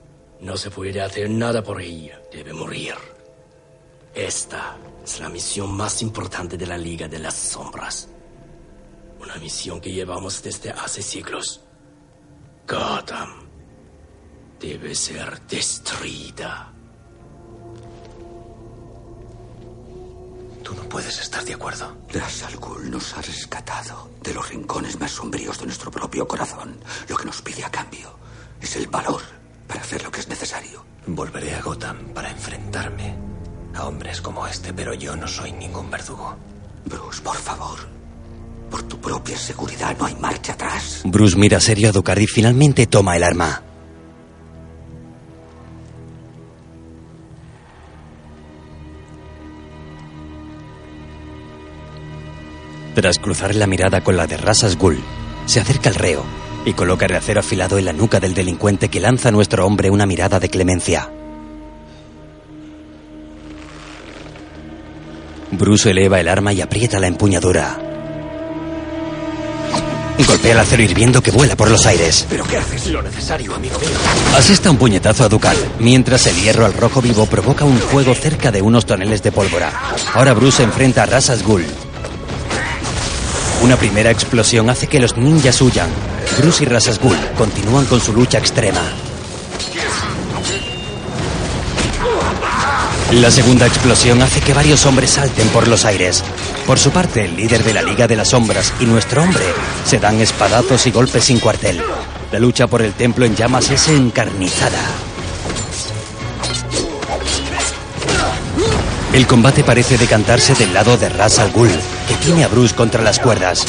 No 0.40 0.56
se 0.56 0.70
puede 0.70 1.02
hacer 1.02 1.28
nada 1.28 1.62
por 1.62 1.82
ella, 1.82 2.18
debe 2.32 2.54
morir. 2.54 2.94
Esta 4.14 4.78
es 5.04 5.20
la 5.20 5.28
misión 5.28 5.70
más 5.74 6.00
importante 6.00 6.56
de 6.56 6.66
la 6.66 6.78
Liga 6.78 7.06
de 7.08 7.18
las 7.18 7.34
Sombras. 7.34 8.08
Una 9.22 9.36
misión 9.36 9.80
que 9.80 9.92
llevamos 9.92 10.42
desde 10.42 10.70
hace 10.70 11.00
siglos. 11.00 11.60
Gotham 12.66 13.48
debe 14.58 14.94
ser 14.96 15.40
destruida. 15.46 16.72
Tú 20.64 20.74
no 20.74 20.82
puedes 20.88 21.20
estar 21.20 21.44
de 21.44 21.54
acuerdo. 21.54 21.96
Ras 22.12 22.42
al 22.42 22.56
Ghul 22.56 22.90
nos 22.90 23.16
ha 23.16 23.22
rescatado 23.22 24.10
de 24.22 24.34
los 24.34 24.48
rincones 24.48 24.98
más 24.98 25.12
sombríos 25.12 25.58
de 25.58 25.66
nuestro 25.66 25.90
propio 25.92 26.26
corazón. 26.26 26.80
Lo 27.08 27.16
que 27.16 27.26
nos 27.26 27.42
pide 27.42 27.64
a 27.64 27.70
cambio 27.70 28.18
es 28.60 28.74
el 28.74 28.88
valor 28.88 29.22
para 29.68 29.82
hacer 29.82 30.02
lo 30.02 30.10
que 30.10 30.20
es 30.20 30.28
necesario. 30.28 30.84
Volveré 31.06 31.54
a 31.54 31.62
Gotham 31.62 32.12
para 32.12 32.30
enfrentarme 32.30 33.16
a 33.74 33.86
hombres 33.86 34.20
como 34.20 34.46
este, 34.48 34.74
pero 34.74 34.94
yo 34.94 35.14
no 35.14 35.28
soy 35.28 35.52
ningún 35.52 35.90
verdugo. 35.90 36.36
Bruce, 36.86 37.22
por 37.22 37.36
favor. 37.36 38.01
Por 38.72 38.84
tu 38.84 38.98
propia 38.98 39.36
seguridad 39.36 39.94
no 39.98 40.06
hay 40.06 40.14
marcha 40.14 40.54
atrás. 40.54 41.02
Bruce 41.04 41.36
mira 41.36 41.60
serio 41.60 41.90
a 41.90 41.92
Ducard 41.92 42.20
y 42.20 42.26
finalmente 42.26 42.86
toma 42.86 43.18
el 43.18 43.22
arma. 43.22 43.62
Tras 52.94 53.18
cruzar 53.18 53.54
la 53.54 53.66
mirada 53.66 54.02
con 54.02 54.16
la 54.16 54.26
de 54.26 54.38
Rasas 54.38 54.78
Ghul, 54.78 55.02
se 55.44 55.60
acerca 55.60 55.90
al 55.90 55.96
reo 55.96 56.24
y 56.64 56.72
coloca 56.72 57.04
el 57.04 57.14
acero 57.14 57.40
afilado 57.40 57.76
en 57.76 57.84
la 57.84 57.92
nuca 57.92 58.20
del 58.20 58.32
delincuente 58.32 58.88
que 58.88 59.00
lanza 59.00 59.28
a 59.28 59.32
nuestro 59.32 59.66
hombre 59.66 59.90
una 59.90 60.06
mirada 60.06 60.40
de 60.40 60.48
clemencia. 60.48 61.10
Bruce 65.50 65.90
eleva 65.90 66.20
el 66.20 66.28
arma 66.28 66.54
y 66.54 66.62
aprieta 66.62 66.98
la 66.98 67.08
empuñadura. 67.08 67.91
Golpea 70.26 70.52
el 70.52 70.60
acero 70.60 70.82
hirviendo 70.82 71.22
que 71.22 71.30
vuela 71.30 71.56
por 71.56 71.70
los 71.70 71.86
aires. 71.86 72.26
¿Pero 72.28 72.44
qué 72.44 72.56
haces? 72.56 72.86
Lo 72.86 73.02
necesario, 73.02 73.54
amigo 73.54 73.78
mío. 73.78 73.88
Asesta 74.36 74.70
un 74.70 74.76
puñetazo 74.76 75.24
a 75.24 75.28
Ducal, 75.28 75.56
mientras 75.78 76.26
el 76.26 76.36
hierro 76.36 76.64
al 76.64 76.74
rojo 76.74 77.02
vivo 77.02 77.26
provoca 77.26 77.64
un 77.64 77.78
fuego 77.78 78.14
cerca 78.14 78.50
de 78.50 78.62
unos 78.62 78.86
toneles 78.86 79.22
de 79.22 79.32
pólvora. 79.32 79.72
Ahora 80.14 80.34
Bruce 80.34 80.58
se 80.58 80.62
enfrenta 80.62 81.02
a 81.02 81.06
Rasas 81.06 81.42
Ghul. 81.42 81.64
Una 83.62 83.76
primera 83.76 84.10
explosión 84.10 84.70
hace 84.70 84.86
que 84.86 85.00
los 85.00 85.16
ninjas 85.16 85.60
huyan. 85.60 85.88
Bruce 86.38 86.64
y 86.64 86.66
Rasas 86.66 86.98
Ghul 86.98 87.16
continúan 87.36 87.86
con 87.86 88.00
su 88.00 88.12
lucha 88.12 88.38
extrema. 88.38 88.80
La 93.12 93.30
segunda 93.30 93.66
explosión 93.66 94.22
hace 94.22 94.40
que 94.40 94.54
varios 94.54 94.86
hombres 94.86 95.10
salten 95.10 95.46
por 95.48 95.68
los 95.68 95.84
aires. 95.84 96.24
Por 96.66 96.78
su 96.78 96.90
parte, 96.90 97.24
el 97.24 97.36
líder 97.36 97.64
de 97.64 97.74
la 97.74 97.82
Liga 97.82 98.06
de 98.06 98.16
las 98.16 98.28
Sombras 98.28 98.72
y 98.80 98.86
nuestro 98.86 99.22
hombre 99.22 99.44
se 99.84 99.98
dan 99.98 100.20
espadazos 100.20 100.86
y 100.86 100.90
golpes 100.90 101.24
sin 101.24 101.38
cuartel. 101.38 101.82
La 102.30 102.38
lucha 102.38 102.66
por 102.66 102.82
el 102.82 102.94
templo 102.94 103.24
en 103.24 103.34
llamas 103.34 103.70
es 103.70 103.88
encarnizada. 103.88 104.80
El 109.12 109.26
combate 109.26 109.62
parece 109.62 109.98
decantarse 109.98 110.54
del 110.54 110.72
lado 110.72 110.96
de 110.96 111.10
Ras 111.10 111.38
al 111.38 111.52
Ghul, 111.52 111.68
que 112.08 112.14
tiene 112.24 112.44
a 112.44 112.48
Bruce 112.48 112.74
contra 112.74 113.02
las 113.02 113.18
cuerdas. 113.18 113.66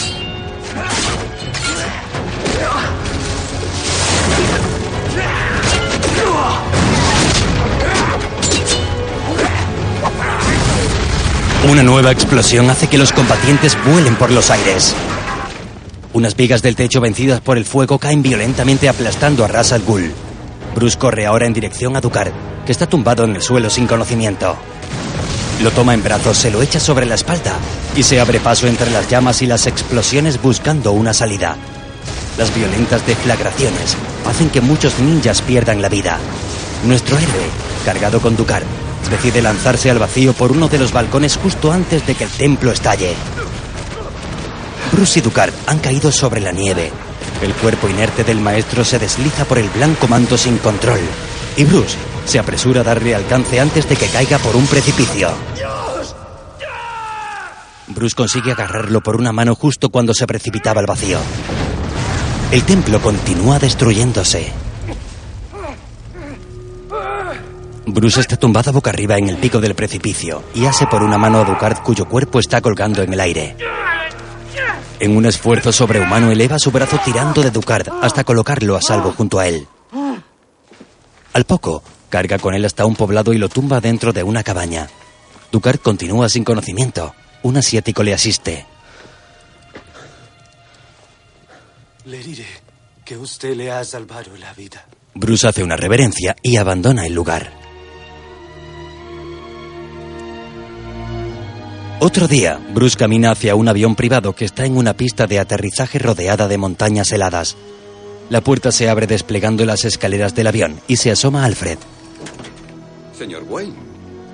Una 11.74 11.82
nueva 11.82 12.11
explosión 12.11 12.69
hace 12.69 12.88
que 12.88 12.99
los 12.99 13.11
combatientes 13.11 13.76
vuelen 13.84 14.15
por 14.15 14.30
los 14.30 14.51
aires. 14.51 14.93
Unas 16.13 16.36
vigas 16.36 16.61
del 16.61 16.76
techo 16.76 17.01
vencidas 17.01 17.41
por 17.41 17.57
el 17.57 17.65
fuego 17.65 17.97
caen 17.97 18.21
violentamente 18.21 18.88
aplastando 18.88 19.43
a 19.43 19.47
Ras 19.47 19.71
al 19.71 19.82
Ghul. 19.82 20.13
Bruce 20.76 20.99
corre 20.99 21.26
ahora 21.26 21.47
en 21.47 21.53
dirección 21.53 21.95
a 21.95 21.99
Ducar, 21.99 22.32
que 22.63 22.71
está 22.71 22.86
tumbado 22.86 23.24
en 23.24 23.36
el 23.36 23.41
suelo 23.41 23.71
sin 23.71 23.88
conocimiento. 23.88 24.55
Lo 25.63 25.71
toma 25.71 25.95
en 25.95 26.03
brazos, 26.03 26.38
se 26.38 26.51
lo 26.51 26.61
echa 26.61 26.80
sobre 26.80 27.07
la 27.07 27.15
espalda 27.15 27.53
y 27.95 28.03
se 28.03 28.21
abre 28.21 28.39
paso 28.39 28.67
entre 28.67 28.91
las 28.91 29.09
llamas 29.09 29.41
y 29.41 29.47
las 29.47 29.65
explosiones 29.65 30.39
buscando 30.39 30.91
una 30.91 31.11
salida. 31.11 31.57
Las 32.38 32.53
violentas 32.53 33.03
deflagraciones 33.07 33.97
hacen 34.28 34.51
que 34.51 34.61
muchos 34.61 34.99
ninjas 34.99 35.41
pierdan 35.41 35.82
la 35.82 35.89
vida. 35.89 36.19
Nuestro 36.86 37.17
héroe, 37.17 37.49
cargado 37.84 38.21
con 38.21 38.36
Ducar, 38.36 38.61
decide 39.10 39.41
lanzarse 39.41 39.89
al 39.89 39.99
vacío 39.99 40.34
por 40.34 40.51
uno 40.51 40.68
de 40.68 40.78
los 40.78 40.91
balcones 40.91 41.38
justo 41.38 41.72
antes 41.72 42.06
de 42.06 42.16
que 42.16 42.24
el 42.24 42.30
templo 42.30 42.72
estalle. 42.72 43.14
Bruce 44.91 45.20
y 45.20 45.22
Ducard 45.22 45.54
han 45.68 45.80
caído 45.80 46.12
sobre 46.12 46.41
la 46.41 46.51
nieve. 46.51 46.91
El 47.41 47.54
cuerpo 47.56 47.89
inerte 47.89 48.24
del 48.24 48.39
maestro 48.39 48.84
se 48.86 48.99
desliza 48.99 49.45
por 49.45 49.58
el 49.58 49.70
blanco 49.70 50.08
manto 50.08 50.38
sin 50.38 50.58
control. 50.58 50.99
Y 51.58 51.64
Bruce 51.66 51.97
se 52.26 52.39
apresura 52.39 52.82
a 52.82 52.84
darle 52.84 53.16
alcance 53.16 53.60
antes 53.60 53.88
de 53.89 53.95
que 53.95 54.08
caiga 54.08 54.38
por 54.39 54.56
un 54.56 54.66
precipicio. 54.68 55.32
Bruce 57.88 58.16
consigue 58.16 58.51
agarrarlo 58.51 59.01
por 59.01 59.16
una 59.16 59.32
mano 59.32 59.56
justo 59.56 59.89
cuando 59.89 60.14
se 60.14 60.26
precipitaba 60.26 60.80
al 60.80 60.88
vacío. 60.88 61.20
El 62.51 62.64
templo 62.64 63.01
continúa 63.01 63.60
destruyéndose. 63.60 64.51
Bruce 67.86 68.22
está 68.22 68.38
tumbado 68.38 68.72
boca 68.72 68.92
arriba 68.92 69.18
en 69.18 69.28
el 69.28 69.38
pico 69.38 69.60
del 69.60 69.76
precipicio 69.76 70.44
y 70.56 70.66
hace 70.66 70.88
por 70.88 71.04
una 71.04 71.18
mano 71.18 71.40
a 71.40 71.44
Ducard 71.44 71.80
cuyo 71.84 72.06
cuerpo 72.08 72.40
está 72.40 72.62
colgando 72.62 73.02
en 73.02 73.14
el 73.14 73.20
aire. 73.20 73.58
En 75.00 75.18
un 75.18 75.26
esfuerzo 75.26 75.74
sobrehumano 75.74 76.32
eleva 76.32 76.60
su 76.60 76.72
brazo 76.72 76.98
tirando 77.04 77.42
de 77.42 77.52
Ducard 77.52 77.90
hasta 78.02 78.24
colocarlo 78.24 78.78
a 78.78 78.82
salvo 78.82 79.12
junto 79.12 79.38
a 79.38 79.48
él. 79.48 79.68
Al 81.34 81.44
poco, 81.44 81.84
carga 82.10 82.40
con 82.40 82.54
él 82.54 82.64
hasta 82.64 82.86
un 82.86 82.96
poblado 82.96 83.34
y 83.34 83.38
lo 83.38 83.50
tumba 83.50 83.82
dentro 83.82 84.14
de 84.14 84.24
una 84.24 84.44
cabaña. 84.44 84.88
Ducard 85.52 85.80
continúa 85.80 86.30
sin 86.30 86.46
conocimiento. 86.46 87.14
Un 87.42 87.58
asiático 87.58 88.02
le 88.02 88.14
asiste. 88.14 88.66
Le 92.06 92.20
diré 92.20 92.48
que 93.04 93.18
usted 93.18 93.56
le 93.56 93.72
ha 93.72 93.84
salvado 93.84 94.38
la 94.38 94.54
vida. 94.54 94.86
Bruce 95.16 95.48
hace 95.48 95.64
una 95.64 95.76
reverencia 95.76 96.36
y 96.42 96.56
abandona 96.58 97.06
el 97.06 97.14
lugar. 97.14 97.62
Otro 102.06 102.28
día, 102.28 102.60
Bruce 102.74 102.97
camina 102.97 103.32
hacia 103.32 103.56
un 103.56 103.70
avión 103.70 103.95
privado 103.95 104.36
que 104.36 104.43
está 104.43 104.66
en 104.66 104.76
una 104.76 104.93
pista 104.93 105.26
de 105.26 105.39
aterrizaje 105.39 105.99
rodeada 105.99 106.49
de 106.49 106.58
montañas 106.58 107.10
heladas. 107.14 107.56
La 108.30 108.41
puerta 108.41 108.74
se 108.74 108.89
abre 108.89 109.08
desplegando 109.08 109.66
las 109.66 109.86
escaleras 109.86 110.36
del 110.36 110.47
avión 110.47 110.82
y 110.89 110.97
se 110.97 111.12
asoma 111.12 111.45
Alfred. 111.45 111.78
Señor 113.18 113.43
Wayne, 113.47 113.76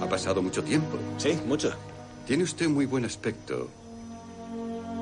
ha 0.01 0.09
pasado 0.09 0.41
mucho 0.41 0.63
tiempo. 0.63 0.97
Sí, 1.19 1.37
mucho. 1.45 1.71
Tiene 2.25 2.43
usted 2.43 2.67
muy 2.67 2.87
buen 2.87 3.05
aspecto. 3.05 3.69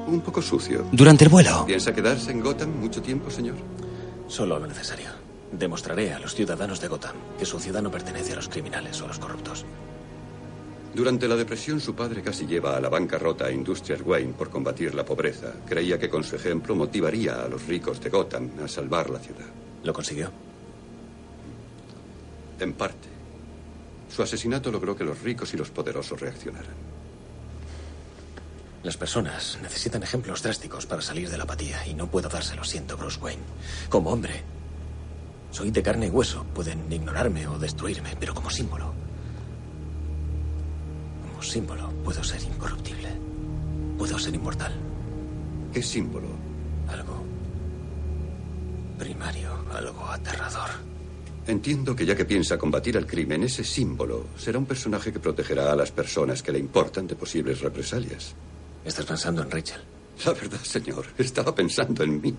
Un 0.05 0.19
poco 0.19 0.41
sucio. 0.41 0.87
Durante 0.91 1.23
el 1.23 1.29
vuelo, 1.29 1.65
¿Piensa 1.65 1.93
quedarse 1.93 2.31
en 2.31 2.41
Gotham 2.41 2.81
mucho 2.81 3.01
tiempo, 3.01 3.31
señor? 3.31 3.55
Solo 4.27 4.59
lo 4.59 4.67
necesario. 4.67 5.07
Demostraré 5.53 6.11
a 6.11 6.19
los 6.19 6.35
ciudadanos 6.35 6.81
de 6.81 6.89
Gotham 6.89 7.15
que 7.39 7.45
su 7.45 7.61
ciudad 7.61 7.81
no 7.81 7.91
pertenece 7.91 8.33
a 8.33 8.35
los 8.35 8.49
criminales 8.49 8.99
o 8.99 9.05
a 9.05 9.07
los 9.07 9.19
corruptos. 9.19 9.63
Durante 10.93 11.27
la 11.27 11.35
depresión, 11.35 11.79
su 11.79 11.93
padre 11.93 12.23
casi 12.23 12.47
lleva 12.47 12.75
a 12.75 12.81
la 12.81 12.89
bancarrota 12.89 13.45
a 13.45 13.51
Industrias 13.51 14.01
Wayne 14.03 14.33
por 14.33 14.49
combatir 14.49 14.95
la 14.95 15.05
pobreza. 15.05 15.53
Creía 15.67 15.99
que 15.99 16.09
con 16.09 16.23
su 16.23 16.35
ejemplo 16.35 16.75
motivaría 16.75 17.43
a 17.43 17.47
los 17.47 17.65
ricos 17.67 18.01
de 18.01 18.09
Gotham 18.09 18.49
a 18.63 18.67
salvar 18.67 19.09
la 19.09 19.19
ciudad. 19.19 19.45
¿Lo 19.83 19.93
consiguió? 19.93 20.31
En 22.59 22.73
parte. 22.73 23.07
Su 24.09 24.23
asesinato 24.23 24.71
logró 24.71 24.95
que 24.95 25.03
los 25.03 25.21
ricos 25.21 25.53
y 25.53 25.57
los 25.57 25.69
poderosos 25.69 26.19
reaccionaran. 26.19 26.97
Las 28.83 28.97
personas 28.97 29.59
necesitan 29.61 30.01
ejemplos 30.01 30.41
drásticos 30.41 30.85
para 30.85 31.01
salir 31.01 31.29
de 31.29 31.37
la 31.37 31.43
apatía 31.43 31.85
y 31.85 31.93
no 31.93 32.07
puedo 32.07 32.29
dárselo, 32.29 32.63
siento, 32.63 32.97
Bruce 32.97 33.19
Wayne. 33.19 33.43
Como 33.89 34.11
hombre, 34.11 34.43
soy 35.51 35.71
de 35.71 35.83
carne 35.83 36.07
y 36.07 36.09
hueso. 36.09 36.45
Pueden 36.53 36.91
ignorarme 36.91 37.47
o 37.47 37.59
destruirme, 37.59 38.15
pero 38.19 38.33
como 38.33 38.49
símbolo. 38.49 39.06
Símbolo, 41.41 41.89
puedo 42.03 42.23
ser 42.23 42.41
incorruptible. 42.43 43.09
Puedo 43.97 44.19
ser 44.19 44.35
inmortal. 44.35 44.73
¿Qué 45.73 45.81
símbolo? 45.81 46.27
Algo 46.87 47.23
primario, 48.97 49.49
algo 49.71 50.05
aterrador. 50.07 50.69
Entiendo 51.45 51.95
que 51.95 52.05
ya 52.05 52.15
que 52.15 52.25
piensa 52.25 52.57
combatir 52.57 52.97
al 52.97 53.07
crimen, 53.07 53.43
ese 53.43 53.63
símbolo 53.63 54.27
será 54.37 54.59
un 54.59 54.65
personaje 54.65 55.13
que 55.13 55.19
protegerá 55.19 55.71
a 55.71 55.75
las 55.75 55.91
personas 55.91 56.43
que 56.43 56.51
le 56.51 56.59
importan 56.59 57.07
de 57.07 57.15
posibles 57.15 57.61
represalias. 57.61 58.33
¿Estás 58.83 59.05
pensando 59.05 59.43
en 59.43 59.51
Rachel? 59.51 59.81
La 60.25 60.33
verdad, 60.33 60.59
señor, 60.61 61.05
estaba 61.17 61.53
pensando 61.53 62.03
en 62.03 62.21
mí. 62.21 62.35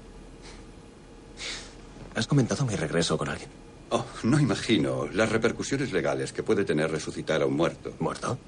¿Has 2.15 2.27
comentado 2.27 2.67
mi 2.67 2.75
regreso 2.75 3.17
con 3.17 3.29
alguien? 3.29 3.49
Oh, 3.91 4.05
no 4.25 4.39
imagino 4.39 5.09
las 5.13 5.31
repercusiones 5.31 5.93
legales 5.93 6.33
que 6.33 6.43
puede 6.43 6.65
tener 6.65 6.91
resucitar 6.91 7.41
a 7.41 7.47
un 7.47 7.55
muerto. 7.55 7.95
¿Muerto? 8.01 8.39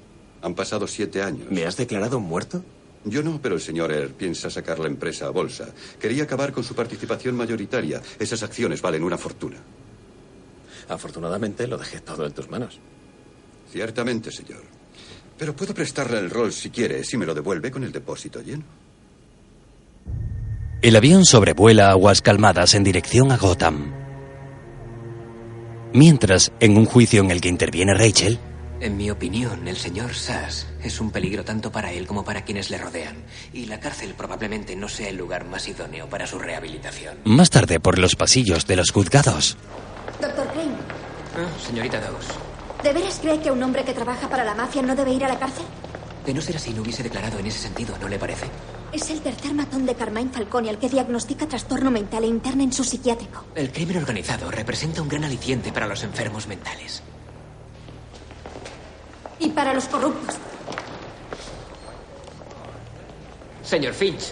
Han 0.41 0.55
pasado 0.55 0.87
siete 0.87 1.21
años. 1.21 1.47
¿Me 1.49 1.65
has 1.65 1.77
declarado 1.77 2.19
muerto? 2.19 2.63
Yo 3.03 3.23
no, 3.23 3.39
pero 3.41 3.55
el 3.55 3.61
señor 3.61 3.91
Earl 3.91 4.11
piensa 4.11 4.49
sacar 4.49 4.79
la 4.79 4.87
empresa 4.87 5.27
a 5.27 5.31
bolsa. 5.31 5.69
Quería 5.99 6.23
acabar 6.23 6.51
con 6.51 6.63
su 6.63 6.75
participación 6.75 7.35
mayoritaria. 7.35 8.01
Esas 8.19 8.43
acciones 8.43 8.81
valen 8.81 9.03
una 9.03 9.17
fortuna. 9.17 9.57
Afortunadamente 10.89 11.67
lo 11.67 11.77
dejé 11.77 12.01
todo 12.01 12.25
en 12.25 12.33
tus 12.33 12.49
manos. 12.49 12.79
Ciertamente, 13.71 14.31
señor. 14.31 14.61
Pero 15.37 15.55
puedo 15.55 15.73
prestarle 15.73 16.19
el 16.19 16.29
rol 16.29 16.51
si 16.51 16.69
quiere, 16.69 17.03
si 17.03 17.17
me 17.17 17.25
lo 17.25 17.33
devuelve 17.33 17.71
con 17.71 17.83
el 17.83 17.91
depósito 17.91 18.41
lleno. 18.41 18.63
El 20.81 20.95
avión 20.95 21.25
sobrevuela 21.25 21.91
aguas 21.91 22.21
calmadas 22.21 22.75
en 22.75 22.83
dirección 22.83 23.31
a 23.31 23.37
Gotham. 23.37 23.93
Mientras, 25.93 26.51
en 26.59 26.77
un 26.77 26.85
juicio 26.85 27.21
en 27.21 27.31
el 27.31 27.41
que 27.41 27.49
interviene 27.49 27.93
Rachel, 27.93 28.39
En 28.81 28.97
mi 28.97 29.11
opinión, 29.11 29.67
el 29.67 29.77
señor 29.77 30.15
Sass 30.15 30.65
es 30.83 30.99
un 30.99 31.11
peligro 31.11 31.45
tanto 31.45 31.71
para 31.71 31.91
él 31.91 32.07
como 32.07 32.23
para 32.25 32.43
quienes 32.43 32.71
le 32.71 32.79
rodean. 32.79 33.15
Y 33.53 33.65
la 33.67 33.79
cárcel 33.79 34.15
probablemente 34.15 34.75
no 34.75 34.89
sea 34.89 35.09
el 35.09 35.17
lugar 35.17 35.45
más 35.45 35.67
idóneo 35.67 36.09
para 36.09 36.25
su 36.25 36.39
rehabilitación. 36.39 37.19
más 37.23 37.51
tarde 37.51 37.79
por 37.79 37.99
los 37.99 38.15
pasillos 38.15 38.65
de 38.65 38.75
los 38.77 38.89
juzgados, 38.91 39.55
Doctor 40.19 40.47
Crane, 40.51 40.75
Ah, 41.35 41.47
señorita 41.65 41.99
Dawes, 41.99 42.25
¿de 42.83 42.91
veras 42.93 43.19
cree 43.21 43.39
que 43.39 43.51
un 43.51 43.61
hombre 43.63 43.85
que 43.85 43.93
trabaja 43.93 44.27
para 44.27 44.43
la 44.43 44.53
mafia 44.55 44.81
no 44.81 44.95
debe 44.95 45.13
ir 45.13 45.23
a 45.25 45.29
la 45.29 45.39
cárcel? 45.39 45.65
de 46.25 46.33
no 46.35 46.41
ser 46.41 46.55
así 46.57 46.71
no 46.71 46.83
hubiese 46.83 47.01
declarado 47.01 47.39
en 47.39 47.47
ese 47.47 47.57
sentido, 47.59 47.95
¿no 47.99 48.07
le 48.07 48.19
parece? 48.19 48.45
Es 48.93 49.09
el 49.09 49.21
tercer 49.21 49.55
matón 49.55 49.87
de 49.87 49.95
Carmine 49.95 50.29
Falcone 50.31 50.69
al 50.69 50.77
que 50.77 50.87
diagnostica 50.89 51.47
trastorno 51.47 51.89
mental 51.89 52.23
e 52.23 52.27
interna 52.27 52.61
en 52.63 52.71
su 52.73 52.83
psiquiátrico. 52.83 53.45
El 53.55 53.71
crimen 53.71 53.97
organizado 53.97 54.51
representa 54.51 55.01
un 55.01 55.09
gran 55.09 55.23
aliciente 55.23 55.71
para 55.71 55.87
los 55.87 56.03
enfermos 56.03 56.45
mentales. 56.47 57.01
Y 59.41 59.49
para 59.49 59.73
los 59.73 59.85
corruptos. 59.85 60.35
Señor 63.63 63.93
Finch, 63.93 64.31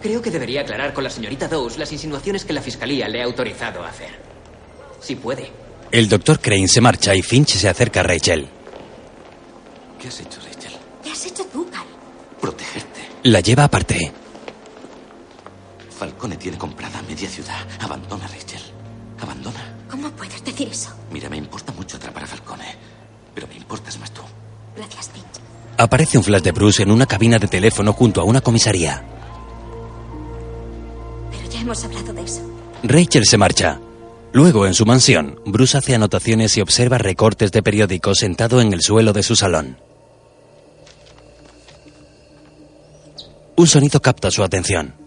creo 0.00 0.20
que 0.22 0.30
debería 0.30 0.62
aclarar 0.62 0.92
con 0.92 1.04
la 1.04 1.10
señorita 1.10 1.46
Dawes 1.48 1.78
las 1.78 1.92
insinuaciones 1.92 2.44
que 2.44 2.52
la 2.52 2.62
fiscalía 2.62 3.08
le 3.08 3.20
ha 3.22 3.24
autorizado 3.24 3.82
a 3.84 3.88
hacer. 3.88 4.10
Si 5.00 5.14
puede. 5.16 5.50
el 5.92 6.08
doctor 6.08 6.40
Crane 6.40 6.68
se 6.68 6.80
marcha 6.80 7.14
y 7.14 7.22
Finch 7.22 7.56
se 7.56 7.68
acerca 7.68 8.00
a 8.00 8.02
Rachel. 8.04 8.48
¿Qué 10.00 10.08
has 10.08 10.20
hecho, 10.20 10.40
Rachel? 10.40 10.72
¿Qué 11.02 11.10
has 11.10 11.26
hecho 11.26 11.44
tú, 11.46 11.68
Cal? 11.70 11.84
Protegerte. 12.40 13.00
La 13.24 13.40
lleva 13.40 13.64
aparte. 13.64 14.12
Falcone 15.98 16.36
tiene 16.36 16.56
comprada 16.56 17.02
media 17.02 17.28
ciudad. 17.28 17.66
Abandona, 17.80 18.26
Rachel. 18.28 18.62
Abandona. 19.20 19.60
¿Cómo 19.90 20.10
puedes 20.12 20.42
decir 20.42 20.68
eso? 20.68 20.90
Mira, 21.10 21.28
me 21.28 21.36
importa 21.36 21.72
mucho 21.72 21.96
atrapar 21.98 22.22
a 22.24 22.26
Falcone. 22.26 22.49
Pero 23.34 23.46
me 23.48 23.56
importas 23.56 23.98
más 23.98 24.10
tú. 24.12 24.22
Gracias, 24.76 25.10
Finch. 25.10 25.24
Aparece 25.76 26.18
un 26.18 26.24
flash 26.24 26.42
de 26.42 26.52
Bruce 26.52 26.82
en 26.82 26.90
una 26.90 27.06
cabina 27.06 27.38
de 27.38 27.48
teléfono 27.48 27.92
junto 27.92 28.20
a 28.20 28.24
una 28.24 28.40
comisaría. 28.40 29.02
Pero 31.30 31.50
ya 31.50 31.60
hemos 31.60 31.84
hablado 31.84 32.12
de 32.12 32.22
eso. 32.22 32.42
Rachel 32.82 33.24
se 33.24 33.38
marcha. 33.38 33.80
Luego, 34.32 34.66
en 34.66 34.74
su 34.74 34.86
mansión, 34.86 35.40
Bruce 35.44 35.76
hace 35.76 35.94
anotaciones 35.94 36.56
y 36.56 36.60
observa 36.60 36.98
recortes 36.98 37.50
de 37.50 37.62
periódicos 37.62 38.18
sentado 38.18 38.60
en 38.60 38.72
el 38.72 38.80
suelo 38.80 39.12
de 39.12 39.22
su 39.22 39.34
salón. 39.34 39.78
Un 43.56 43.66
sonido 43.66 44.00
capta 44.00 44.30
su 44.30 44.42
atención. 44.42 44.99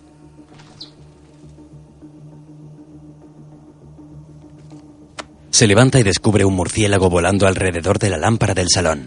Se 5.53 5.67
levanta 5.67 5.99
y 5.99 6.03
descubre 6.03 6.43
un 6.43 6.55
murciélago 6.55 7.11
volando 7.11 7.45
alrededor 7.45 7.99
de 7.99 8.09
la 8.09 8.17
lámpara 8.17 8.55
del 8.55 8.69
salón. 8.73 9.05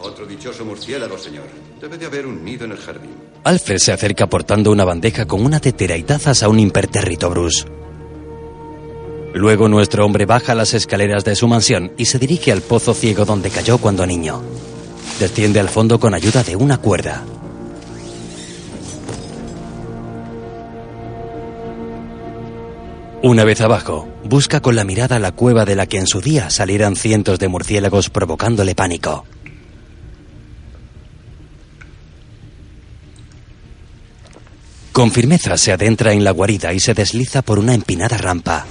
Otro 0.00 0.24
dichoso 0.24 0.64
murciélago, 0.64 1.18
señor. 1.18 1.44
Debe 1.78 1.98
de 1.98 2.06
haber 2.06 2.26
un 2.26 2.42
nido 2.42 2.64
en 2.64 2.72
el 2.72 2.78
jardín. 2.78 3.10
Alfred 3.44 3.76
se 3.76 3.92
acerca 3.92 4.28
portando 4.28 4.72
una 4.72 4.86
bandeja 4.86 5.26
con 5.26 5.44
una 5.44 5.60
tetera 5.60 5.94
y 5.98 6.04
tazas 6.04 6.42
a 6.42 6.48
un 6.48 6.58
impertérrito 6.58 7.28
Bruce. 7.28 7.66
Luego 9.34 9.68
nuestro 9.68 10.06
hombre 10.06 10.24
baja 10.24 10.54
las 10.54 10.72
escaleras 10.72 11.22
de 11.22 11.36
su 11.36 11.46
mansión 11.46 11.92
y 11.98 12.06
se 12.06 12.18
dirige 12.18 12.50
al 12.50 12.62
pozo 12.62 12.94
ciego 12.94 13.26
donde 13.26 13.50
cayó 13.50 13.76
cuando 13.76 14.06
niño. 14.06 14.42
Desciende 15.20 15.60
al 15.60 15.68
fondo 15.68 16.00
con 16.00 16.14
ayuda 16.14 16.42
de 16.42 16.56
una 16.56 16.78
cuerda. 16.78 17.26
Una 23.26 23.42
vez 23.42 23.60
abajo, 23.60 24.08
busca 24.22 24.60
con 24.60 24.76
la 24.76 24.84
mirada 24.84 25.18
la 25.18 25.32
cueva 25.32 25.64
de 25.64 25.74
la 25.74 25.86
que 25.86 25.98
en 25.98 26.06
su 26.06 26.20
día 26.20 26.48
salieran 26.48 26.94
cientos 26.94 27.40
de 27.40 27.48
murciélagos 27.48 28.08
provocándole 28.08 28.76
pánico. 28.76 29.24
Con 34.92 35.10
firmeza 35.10 35.56
se 35.56 35.72
adentra 35.72 36.12
en 36.12 36.22
la 36.22 36.30
guarida 36.30 36.72
y 36.72 36.78
se 36.78 36.94
desliza 36.94 37.42
por 37.42 37.58
una 37.58 37.74
empinada 37.74 38.16
rampa. 38.16 38.64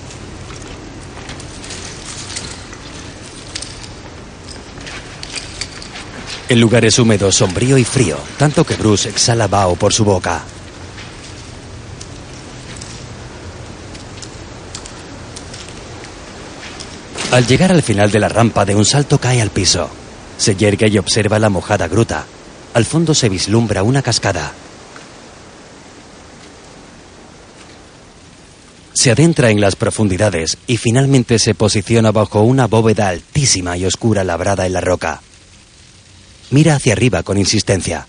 El 6.48 6.62
lugar 6.62 6.86
es 6.86 6.98
húmedo, 6.98 7.30
sombrío 7.34 7.78
y 7.78 7.84
frío, 7.84 8.18
tanto 8.38 8.64
que 8.64 8.76
Bruce 8.76 9.10
exhala 9.10 9.48
vaho 9.48 9.76
por 9.76 9.92
su 9.92 10.06
boca. 10.06 10.46
Al 17.36 17.46
llegar 17.46 17.70
al 17.74 17.84
final 17.84 18.12
de 18.12 18.20
la 18.22 18.30
rampa 18.30 18.64
de 18.64 18.76
un 18.76 18.86
salto 18.86 19.18
cae 19.18 19.42
al 19.42 19.50
piso. 19.50 19.90
Se 20.38 20.56
yergue 20.56 20.88
y 20.88 20.98
observa 20.98 21.38
la 21.38 21.50
mojada 21.50 21.90
gruta. 21.90 22.26
Al 22.74 22.86
fondo 22.86 23.14
se 23.14 23.28
vislumbra 23.28 23.84
una 23.84 24.02
cascada. 24.02 24.54
Se 28.94 29.12
adentra 29.12 29.50
en 29.50 29.60
las 29.60 29.76
profundidades 29.76 30.58
y 30.66 30.78
finalmente 30.78 31.38
se 31.38 31.56
posiciona 31.56 32.14
bajo 32.14 32.42
una 32.42 32.68
bóveda 32.68 33.10
altísima 33.10 33.76
y 33.76 33.86
oscura 33.86 34.24
labrada 34.24 34.66
en 34.66 34.72
la 34.72 34.80
roca. 34.80 35.22
Mira 36.52 36.76
hacia 36.76 36.94
arriba 36.94 37.22
con 37.22 37.38
insistencia. 37.38 38.08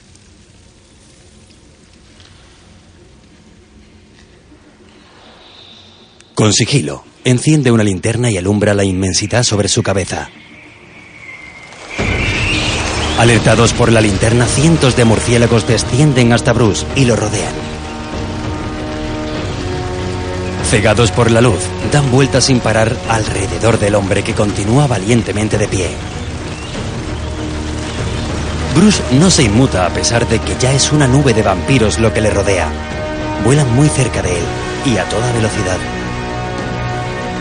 Con 6.37 6.53
sigilo, 6.53 7.03
enciende 7.27 7.73
una 7.73 7.83
linterna 7.83 8.31
y 8.31 8.37
alumbra 8.37 8.73
la 8.73 8.85
inmensidad 8.85 9.43
sobre 9.43 9.69
su 9.69 9.83
cabeza. 9.83 10.31
Alertados 13.19 13.73
por 13.73 13.91
la 13.91 14.01
linterna, 14.01 14.47
cientos 14.47 14.95
de 14.97 15.05
murciélagos 15.05 15.67
descienden 15.67 16.33
hasta 16.33 16.53
Bruce 16.53 16.87
y 16.95 17.05
lo 17.05 17.17
rodean. 17.17 17.53
Cegados 20.71 21.11
por 21.11 21.33
la 21.33 21.41
luz, 21.41 21.59
dan 21.91 22.13
vueltas 22.13 22.45
sin 22.45 22.61
parar 22.61 22.97
alrededor 23.09 23.81
del 23.81 23.97
hombre 23.97 24.23
que 24.23 24.35
continúa 24.35 24.87
valientemente 24.87 25.59
de 25.59 25.67
pie. 25.67 25.89
Bruce 28.77 29.03
no 29.19 29.33
se 29.33 29.43
inmuta 29.43 29.85
a 29.85 29.91
pesar 29.91 30.29
de 30.29 30.39
que 30.39 30.55
ya 30.61 30.73
es 30.73 30.93
una 30.93 31.09
nube 31.09 31.35
de 31.35 31.43
vampiros 31.43 31.99
lo 31.99 32.13
que 32.13 32.21
le 32.21 32.31
rodea. 32.31 32.69
Vuelan 33.43 33.75
muy 33.75 33.89
cerca 33.89 34.23
de 34.23 34.31
él 34.31 34.45
y 34.85 34.99
a 34.99 35.09
toda 35.09 35.33
velocidad. 35.33 35.96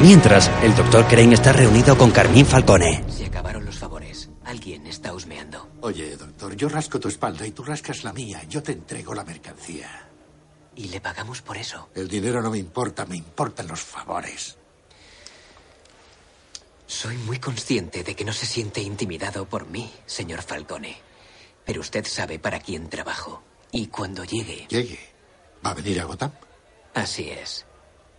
Mientras, 0.02 0.52
el 0.62 0.76
doctor 0.76 1.08
Crane 1.08 1.34
está 1.34 1.54
reunido 1.54 1.98
con 1.98 2.12
Carmín 2.12 2.46
Falcone. 2.46 3.04
Se 3.10 3.26
acabaron 3.26 3.66
los 3.66 3.80
favores. 3.80 4.30
Alguien 4.44 4.86
está 4.88 5.14
husmeando. 5.14 5.70
Oye, 5.82 6.16
doctor, 6.18 6.56
yo 6.56 6.70
rasco 6.70 7.00
tu 7.00 7.08
espalda 7.08 7.48
y 7.48 7.52
tú 7.52 7.64
rascas 7.64 8.04
la 8.04 8.14
mía. 8.14 8.44
Yo 8.50 8.62
te 8.62 8.74
entrego 8.74 9.16
la 9.16 9.24
mercancía. 9.24 10.10
Y 10.76 10.90
le 10.90 11.00
pagamos 11.00 11.42
por 11.42 11.58
eso. 11.58 11.90
El 11.96 12.08
dinero 12.08 12.42
no 12.42 12.52
me 12.52 12.58
importa, 12.58 13.06
me 13.06 13.16
importan 13.16 13.68
los 13.68 13.80
favores. 13.80 14.58
Soy 16.86 17.16
muy 17.18 17.40
consciente 17.40 18.04
de 18.04 18.16
que 18.16 18.26
no 18.26 18.34
se 18.34 18.46
siente 18.46 18.82
intimidado 18.82 19.46
por 19.46 19.68
mí, 19.68 19.92
señor 20.06 20.44
Falcone. 20.44 20.98
Pero 21.66 21.82
usted 21.82 22.06
sabe 22.06 22.38
para 22.38 22.60
quién 22.60 22.90
trabajo. 22.90 23.42
Y 23.72 23.88
cuando 23.88 24.24
llegue... 24.24 24.68
¿Llegue? 24.70 25.00
¿Va 25.66 25.72
a 25.72 25.74
venir 25.74 26.00
a 26.02 26.04
Gotham? 26.04 26.32
Así 26.94 27.30
es. 27.30 27.66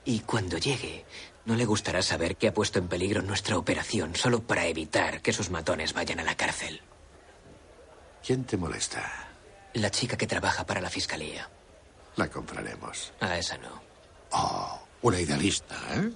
Y 0.05 0.21
cuando 0.21 0.57
llegue, 0.59 1.05
no 1.47 1.55
le 1.55 1.65
gustará 1.65 2.03
saber 2.03 2.37
que 2.37 2.49
ha 2.49 2.55
puesto 2.55 2.79
en 2.79 2.89
peligro 2.89 3.23
nuestra 3.23 3.57
operación 3.57 4.15
solo 4.17 4.43
para 4.43 4.67
evitar 4.67 5.23
que 5.23 5.33
sus 5.33 5.51
matones 5.51 5.95
vayan 5.95 6.21
a 6.21 6.25
la 6.25 6.37
cárcel. 6.37 6.83
¿Quién 8.25 8.45
te 8.45 8.57
molesta? 8.57 9.29
La 9.75 9.91
chica 9.91 10.17
que 10.17 10.27
trabaja 10.27 10.67
para 10.67 10.81
la 10.81 10.91
fiscalía. 10.91 11.49
La 12.17 12.29
compraremos. 12.29 13.13
A 13.21 13.39
esa 13.39 13.57
no. 13.59 13.81
Oh, 14.33 14.81
una 15.03 15.21
idealista, 15.21 15.77
¿eh? 15.95 16.11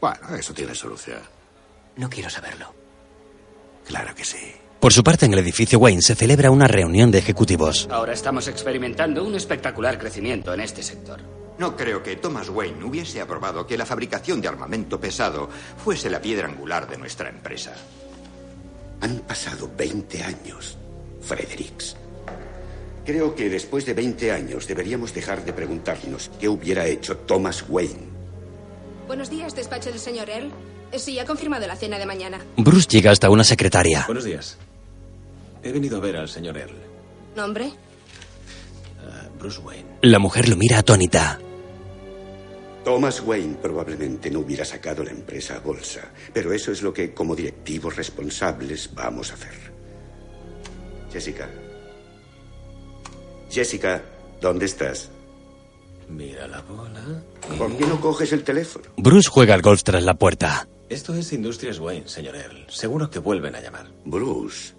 Bueno, 0.00 0.36
eso 0.36 0.54
tiene 0.54 0.74
solución. 0.74 1.20
No 1.96 2.08
quiero 2.08 2.30
saberlo. 2.30 2.72
Claro 3.84 4.14
que 4.14 4.24
sí. 4.24 4.54
Por 4.78 4.92
su 4.92 5.02
parte, 5.02 5.26
en 5.26 5.32
el 5.32 5.40
edificio 5.40 5.80
Wayne 5.80 6.02
se 6.02 6.14
celebra 6.14 6.52
una 6.52 6.68
reunión 6.68 7.10
de 7.10 7.18
ejecutivos. 7.18 7.88
Ahora 7.90 8.12
estamos 8.12 8.46
experimentando 8.46 9.24
un 9.24 9.34
espectacular 9.34 9.98
crecimiento 9.98 10.54
en 10.54 10.60
este 10.60 10.84
sector. 10.84 11.20
No 11.58 11.76
creo 11.76 12.02
que 12.02 12.16
Thomas 12.16 12.48
Wayne 12.48 12.84
hubiese 12.84 13.20
aprobado 13.20 13.66
que 13.66 13.76
la 13.76 13.84
fabricación 13.84 14.40
de 14.40 14.48
armamento 14.48 15.00
pesado 15.00 15.48
fuese 15.82 16.08
la 16.08 16.22
piedra 16.22 16.46
angular 16.46 16.88
de 16.88 16.96
nuestra 16.96 17.28
empresa. 17.28 17.74
Han 19.00 19.20
pasado 19.20 19.70
20 19.76 20.22
años, 20.22 20.76
Fredericks. 21.20 21.96
Creo 23.04 23.34
que 23.34 23.48
después 23.48 23.86
de 23.86 23.94
20 23.94 24.32
años 24.32 24.66
deberíamos 24.66 25.14
dejar 25.14 25.44
de 25.44 25.52
preguntarnos 25.52 26.30
qué 26.38 26.48
hubiera 26.48 26.86
hecho 26.86 27.16
Thomas 27.16 27.64
Wayne. 27.68 28.06
Buenos 29.06 29.30
días, 29.30 29.56
despacho 29.56 29.90
del 29.90 29.98
señor 29.98 30.28
Earl. 30.30 30.52
Sí, 30.96 31.18
ha 31.18 31.24
confirmado 31.24 31.66
la 31.66 31.76
cena 31.76 31.98
de 31.98 32.06
mañana. 32.06 32.38
Bruce 32.56 32.86
llega 32.88 33.10
hasta 33.10 33.30
una 33.30 33.44
secretaria. 33.44 34.04
Buenos 34.06 34.24
días. 34.24 34.58
He 35.62 35.72
venido 35.72 35.96
a 35.96 36.00
ver 36.00 36.16
al 36.16 36.28
señor 36.28 36.56
Earl. 36.56 36.76
¿Nombre? 37.34 37.66
Uh, 37.66 39.38
Bruce 39.38 39.58
Wayne. 39.60 39.86
La 40.02 40.18
mujer 40.18 40.48
lo 40.48 40.56
mira 40.56 40.78
atónita. 40.78 41.38
Thomas 42.88 43.20
Wayne 43.20 43.56
probablemente 43.60 44.30
no 44.30 44.38
hubiera 44.38 44.64
sacado 44.64 45.04
la 45.04 45.10
empresa 45.10 45.56
a 45.56 45.58
bolsa, 45.60 46.08
pero 46.32 46.54
eso 46.54 46.72
es 46.72 46.80
lo 46.80 46.90
que 46.90 47.12
como 47.12 47.36
directivos 47.36 47.94
responsables 47.96 48.94
vamos 48.94 49.30
a 49.30 49.34
hacer. 49.34 49.52
Jessica. 51.12 51.50
Jessica, 53.50 54.02
¿dónde 54.40 54.64
estás? 54.64 55.10
Mira 56.08 56.48
la 56.48 56.62
bola. 56.62 57.22
¿Por 57.58 57.76
qué 57.76 57.84
no 57.84 58.00
coges 58.00 58.32
el 58.32 58.42
teléfono? 58.42 58.86
Bruce 58.96 59.28
juega 59.28 59.52
al 59.52 59.60
golf 59.60 59.82
tras 59.82 60.02
la 60.02 60.14
puerta. 60.14 60.66
Esto 60.88 61.14
es 61.14 61.30
Industrias 61.34 61.78
Wayne, 61.80 62.08
señor 62.08 62.36
Earl. 62.36 62.64
Seguro 62.70 63.10
que 63.10 63.18
vuelven 63.18 63.54
a 63.54 63.60
llamar. 63.60 63.92
Bruce, 64.06 64.72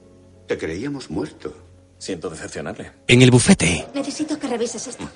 te 0.48 0.58
creíamos 0.58 1.12
muerto. 1.12 1.54
Siento 2.00 2.28
decepcionarle. 2.32 2.92
En 3.08 3.22
el 3.22 3.30
bufete. 3.30 3.86
Necesito 3.94 4.40
que 4.40 4.48
revises 4.48 4.88
esto. 4.88 5.08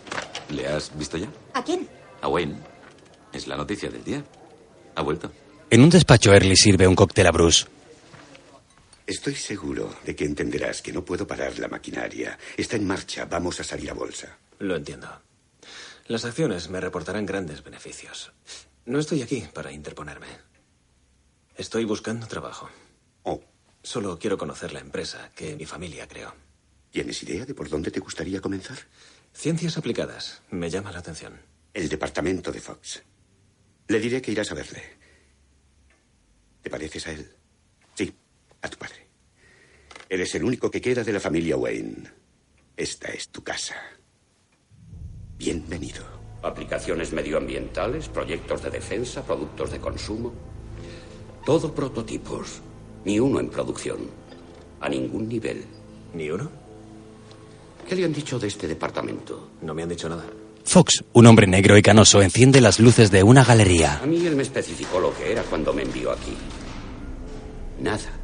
¿Le 0.52 0.68
has 0.68 0.96
visto 0.96 1.18
ya? 1.18 1.28
¿A 1.56 1.64
quién? 1.64 1.88
A 2.22 2.28
Wayne. 2.28 2.72
Es 3.34 3.48
la 3.48 3.58
noticia 3.58 3.90
del 3.90 4.04
día. 4.04 4.24
Ha 4.96 5.02
vuelto. 5.02 5.32
En 5.70 5.82
un 5.82 5.90
despacho, 5.90 6.32
Early 6.32 6.56
sirve 6.56 6.88
un 6.88 6.96
cóctel 6.96 7.26
a 7.28 7.32
Bruce. 7.32 7.66
Estoy 9.08 9.36
seguro 9.36 9.94
de 10.06 10.16
que 10.16 10.24
entenderás 10.24 10.82
que 10.82 10.94
no 10.94 11.04
puedo 11.04 11.28
parar 11.28 11.58
la 11.60 11.68
maquinaria. 11.68 12.38
Está 12.56 12.78
en 12.78 12.88
marcha. 12.88 13.26
Vamos 13.26 13.60
a 13.60 13.64
salir 13.64 13.90
a 13.90 13.94
bolsa. 13.94 14.38
Lo 14.60 14.76
entiendo. 14.76 15.10
Las 16.08 16.26
acciones 16.26 16.70
me 16.70 16.80
reportarán 16.80 17.26
grandes 17.26 17.64
beneficios. 17.64 18.32
No 18.86 19.00
estoy 19.00 19.22
aquí 19.22 19.48
para 19.54 19.72
interponerme. 19.72 20.28
Estoy 21.58 21.86
buscando 21.86 22.28
trabajo. 22.28 22.70
Oh. 23.24 23.42
Solo 23.82 24.20
quiero 24.20 24.38
conocer 24.38 24.74
la 24.74 24.80
empresa 24.80 25.32
que 25.36 25.56
mi 25.56 25.66
familia 25.66 26.08
creó. 26.08 26.34
¿Tienes 26.92 27.22
idea 27.24 27.46
de 27.46 27.54
por 27.54 27.70
dónde 27.70 27.92
te 27.92 28.00
gustaría 28.00 28.40
comenzar? 28.40 28.78
Ciencias 29.34 29.78
aplicadas. 29.78 30.42
Me 30.52 30.70
llama 30.70 30.92
la 30.92 31.00
atención. 31.00 31.42
El 31.74 31.90
departamento 31.90 32.52
de 32.52 32.62
Fox. 32.62 33.02
Le 33.88 34.00
diré 34.00 34.22
que 34.22 34.32
irás 34.32 34.52
a 34.52 34.56
verle. 34.56 34.82
¿Te 36.62 36.70
pareces 36.70 37.08
a 37.08 37.12
él? 37.12 37.28
Sí, 37.94 38.14
a 38.62 38.70
tu 38.70 38.78
padre. 38.78 39.08
Eres 40.10 40.34
el 40.36 40.44
único 40.44 40.72
que 40.72 40.82
queda 40.82 41.04
de 41.04 41.14
la 41.14 41.20
familia 41.20 41.58
Wayne. 41.58 42.10
Esta 42.78 43.10
es 43.10 43.30
tu 43.30 43.44
casa. 43.44 43.76
Bienvenido. 45.38 46.04
Aplicaciones 46.42 47.12
medioambientales, 47.14 48.10
proyectos 48.10 48.64
de 48.64 48.70
defensa, 48.70 49.26
productos 49.26 49.72
de 49.72 49.80
consumo. 49.80 50.34
Todo 51.46 51.74
prototipos. 51.74 52.62
Ni 53.06 53.20
uno 53.20 53.40
en 53.40 53.50
producción. 53.50 54.10
A 54.80 54.88
ningún 54.88 55.28
nivel. 55.28 55.66
¿Ni 56.14 56.30
uno? 56.30 56.50
¿Qué 57.88 57.96
le 57.96 58.06
han 58.06 58.14
dicho 58.14 58.40
de 58.40 58.48
este 58.48 58.68
departamento? 58.68 59.52
No 59.62 59.74
me 59.74 59.84
han 59.84 59.90
dicho 59.90 60.08
nada. 60.08 60.26
Fox, 60.64 61.03
un 61.14 61.28
hombre 61.28 61.47
negro 61.47 61.78
y 61.78 61.82
canoso, 61.82 62.22
enciende 62.22 62.61
las 62.61 62.80
luces 62.80 63.11
de 63.11 63.24
una 63.24 63.43
galería. 63.43 63.99
A 64.01 64.05
mí 64.05 64.26
él 64.26 64.36
me 64.36 64.43
especificó 64.43 64.99
lo 64.99 65.14
que 65.16 65.32
era 65.32 65.43
cuando 65.43 65.74
me 65.74 65.84
envió 65.84 66.11
aquí. 66.11 66.34
Nada. 67.82 68.20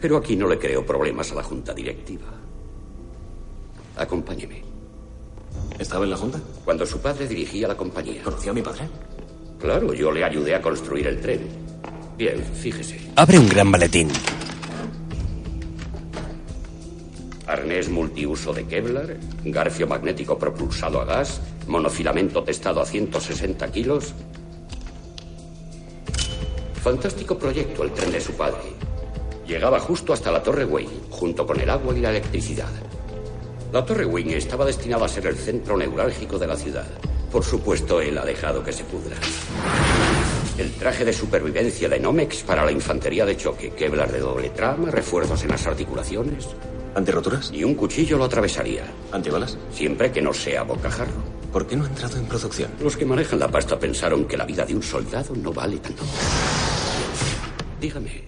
Pero 0.00 0.16
aquí 0.16 0.36
no 0.36 0.46
le 0.48 0.58
creo 0.58 0.84
problemas 0.84 1.32
a 1.32 1.36
la 1.36 1.42
junta 1.42 1.74
directiva. 1.74 2.26
Acompáñeme. 3.96 4.62
¿Estaba 5.78 6.04
en 6.04 6.10
la 6.10 6.16
junta? 6.16 6.40
Cuando 6.64 6.86
su 6.86 7.00
padre 7.00 7.26
dirigía 7.26 7.68
la 7.68 7.76
compañía. 7.76 8.22
¿Conoció 8.22 8.52
a 8.52 8.54
mi 8.54 8.62
padre? 8.62 8.88
Claro, 9.60 9.92
yo 9.94 10.12
le 10.12 10.24
ayudé 10.24 10.54
a 10.54 10.60
construir 10.60 11.06
el 11.06 11.20
tren. 11.20 11.48
Bien, 12.16 12.42
fíjese. 12.42 13.00
Abre 13.16 13.38
un 13.38 13.48
gran 13.48 13.68
maletín. 13.68 14.08
Arnés 17.46 17.88
multiuso 17.88 18.52
de 18.52 18.66
Kevlar, 18.66 19.16
garfio 19.44 19.86
magnético 19.86 20.38
propulsado 20.38 21.00
a 21.00 21.04
gas, 21.04 21.40
monofilamento 21.66 22.42
testado 22.42 22.80
a 22.80 22.86
160 22.86 23.70
kilos. 23.70 24.14
Fantástico 26.82 27.38
proyecto 27.38 27.84
el 27.84 27.92
tren 27.92 28.12
de 28.12 28.20
su 28.20 28.32
padre. 28.32 28.60
Llegaba 29.46 29.78
justo 29.78 30.12
hasta 30.12 30.32
la 30.32 30.42
Torre 30.42 30.64
Wayne, 30.64 31.00
junto 31.10 31.46
con 31.46 31.60
el 31.60 31.68
agua 31.68 31.96
y 31.96 32.00
la 32.00 32.10
electricidad. 32.10 32.70
La 33.72 33.84
Torre 33.84 34.06
Wayne 34.06 34.36
estaba 34.36 34.64
destinada 34.64 35.06
a 35.06 35.08
ser 35.08 35.26
el 35.26 35.36
centro 35.36 35.76
neurálgico 35.76 36.38
de 36.38 36.46
la 36.46 36.56
ciudad. 36.56 36.86
Por 37.30 37.44
supuesto, 37.44 38.00
él 38.00 38.16
ha 38.16 38.24
dejado 38.24 38.62
que 38.62 38.72
se 38.72 38.84
pudra. 38.84 39.16
El 40.56 40.70
traje 40.74 41.04
de 41.04 41.12
supervivencia 41.12 41.88
de 41.88 41.98
Nomex 41.98 42.44
para 42.44 42.64
la 42.64 42.70
infantería 42.70 43.26
de 43.26 43.36
choque, 43.36 43.70
Kevlar 43.70 44.12
de 44.12 44.20
doble 44.20 44.50
trama, 44.50 44.90
refuerzos 44.90 45.42
en 45.42 45.48
las 45.48 45.66
articulaciones. 45.66 46.46
¿Antirroturas? 46.94 47.50
Y 47.52 47.64
un 47.64 47.74
cuchillo 47.74 48.16
lo 48.16 48.24
atravesaría. 48.24 48.84
¿Antibalas? 49.10 49.58
Siempre 49.72 50.12
que 50.12 50.22
no 50.22 50.32
sea 50.32 50.62
bocajarro. 50.62 51.34
¿Por 51.52 51.66
qué 51.66 51.76
no 51.76 51.84
ha 51.84 51.88
entrado 51.88 52.18
en 52.18 52.26
producción? 52.26 52.70
Los 52.80 52.96
que 52.96 53.04
manejan 53.04 53.40
la 53.40 53.48
pasta 53.48 53.78
pensaron 53.78 54.26
que 54.26 54.36
la 54.36 54.44
vida 54.44 54.64
de 54.64 54.76
un 54.76 54.82
soldado 54.82 55.34
no 55.34 55.52
vale 55.52 55.78
tanto. 55.78 56.04
Dígame, 57.80 58.24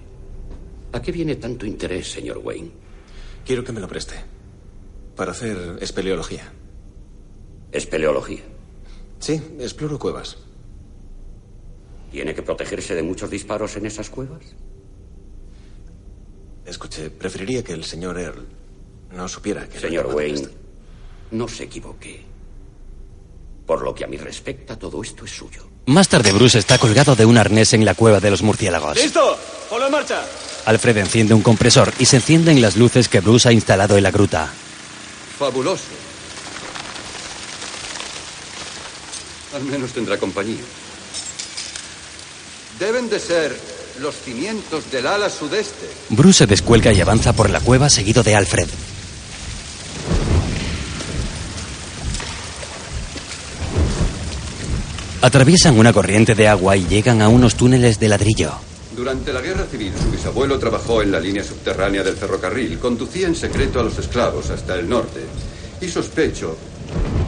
¿a 0.93 1.01
qué 1.01 1.13
viene 1.13 1.37
tanto 1.37 1.65
interés, 1.65 2.11
señor 2.11 2.39
Wayne? 2.39 2.71
Quiero 3.45 3.63
que 3.63 3.73
me 3.73 3.81
lo 3.81 3.89
preste. 3.89 4.17
Para 5.15 5.31
hacer 5.31 5.79
espeleología. 5.81 6.53
¿Espeleología? 7.71 8.43
Sí, 9.21 9.41
exploro 9.61 9.99
cuevas. 9.99 10.39
¿Tiene 12.11 12.35
que 12.35 12.43
protegerse 12.43 12.95
de 12.95 13.03
muchos 13.03 13.31
disparos 13.31 13.77
en 13.77 13.87
esas 13.87 14.11
cuevas? 14.11 14.43
Escuche, 16.65 17.11
preferiría 17.11 17.63
que 17.63 17.73
el 17.73 17.85
señor 17.85 18.19
Earl 18.19 18.56
no 19.17 19.29
supiera 19.29 19.67
que... 19.69 19.81
Señor 19.81 20.07
Wayne, 20.15 20.49
no 21.33 21.49
se 21.49 21.65
equivoque. 21.65 22.25
Por 23.67 23.83
lo 23.83 23.95
que 23.95 24.05
a 24.05 24.07
mí 24.07 24.17
respecta, 24.17 24.79
todo 24.79 25.03
esto 25.03 25.25
es 25.25 25.33
suyo. 25.33 25.67
Más 25.87 26.09
tarde, 26.09 26.33
Bruce 26.33 26.59
está 26.59 26.79
colgado 26.79 27.17
de 27.17 27.25
un 27.25 27.39
arnés 27.39 27.73
en 27.73 27.85
la 27.85 27.95
cueva 27.95 28.21
de 28.21 28.31
los 28.31 28.43
murciélagos. 28.43 28.97
¡Listo! 28.97 29.39
¡Polo 29.69 29.87
en 29.87 29.93
marcha! 29.93 30.23
Alfred 30.67 30.97
enciende 30.99 31.35
un 31.35 31.43
compresor 31.43 31.93
y 31.99 32.07
se 32.07 32.17
encienden 32.17 32.61
las 32.61 32.77
luces 32.77 33.09
que 33.09 33.21
Bruce 33.21 33.49
ha 33.49 33.53
instalado 33.53 33.97
en 33.97 34.03
la 34.03 34.11
gruta. 34.11 34.53
Fabuloso. 35.39 35.85
Al 39.55 39.63
menos 39.63 39.93
tendrá 39.93 40.19
compañía. 40.19 40.63
Deben 42.79 43.09
de 43.09 43.19
ser 43.19 43.59
los 44.01 44.15
cimientos 44.17 44.91
del 44.91 45.07
ala 45.07 45.31
sudeste. 45.31 45.89
Bruce 46.11 46.39
se 46.39 46.47
descuelga 46.47 46.93
y 46.93 47.01
avanza 47.01 47.33
por 47.33 47.49
la 47.49 47.61
cueva 47.61 47.89
seguido 47.89 48.23
de 48.23 48.35
Alfred. 48.35 48.69
Atraviesan 55.23 55.79
una 55.79 55.93
corriente 55.93 56.35
de 56.35 56.49
agua 56.49 56.77
y 56.77 56.87
llegan 56.87 57.23
a 57.23 57.29
unos 57.29 57.55
túneles 57.55 57.99
de 57.99 58.09
ladrillo. 58.09 58.53
Durante 58.95 59.33
la 59.33 59.41
guerra 59.41 59.65
civil, 59.65 59.93
su 60.01 60.11
bisabuelo 60.11 60.59
trabajó 60.59 61.03
en 61.03 61.13
la 61.13 61.21
línea 61.21 61.43
subterránea 61.43 62.03
del 62.03 62.17
ferrocarril. 62.17 62.79
Conducía 62.79 63.27
en 63.27 63.35
secreto 63.35 63.81
a 63.81 63.83
los 63.83 63.99
esclavos 63.99 64.51
hasta 64.51 64.75
el 64.75 64.89
norte. 64.89 65.21
Y 65.81 65.89
sospecho 65.89 66.57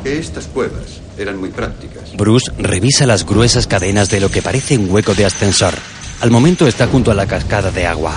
que 0.03 0.19
estas 0.19 0.47
cuevas 0.47 1.01
eran 1.19 1.39
muy 1.39 1.51
prácticas. 1.51 2.17
Bruce 2.17 2.51
revisa 2.59 3.07
las 3.07 3.27
gruesas 3.27 3.67
cadenas 3.67 4.09
de 4.11 4.21
lo 4.21 4.31
que 4.31 4.43
parece 4.43 4.79
un 4.79 4.91
hueco 4.91 5.15
de 5.15 5.27
ascensor. 5.27 5.75
Al 6.21 6.31
momento 6.31 6.67
está 6.67 6.87
junto 6.87 7.11
a 7.11 7.15
la 7.15 7.27
cascada 7.27 7.71
de 7.71 7.87
agua. 7.87 8.17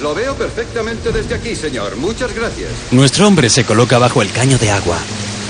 Lo 0.00 0.14
veo 0.14 0.34
perfectamente 0.34 1.10
desde 1.10 1.34
aquí, 1.34 1.54
señor. 1.54 1.96
Muchas 1.96 2.34
gracias. 2.34 2.70
Nuestro 2.90 3.26
hombre 3.26 3.48
se 3.48 3.64
coloca 3.64 3.98
bajo 3.98 4.20
el 4.22 4.30
caño 4.30 4.58
de 4.58 4.70
agua. 4.70 4.98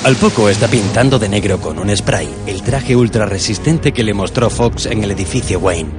Al 0.05 0.15
poco 0.17 0.49
está 0.49 0.69
pintando 0.69 1.19
de 1.19 1.29
negro 1.29 1.61
con 1.61 1.79
un 1.79 1.95
spray 1.97 2.33
el 2.47 2.63
traje 2.63 2.95
ultra 2.95 3.27
resistente 3.27 3.93
que 3.93 4.05
le 4.05 4.15
mostró 4.15 4.51
Fox 4.51 4.87
en 4.87 5.03
el 5.03 5.11
edificio 5.11 5.59
Wayne. 5.59 5.91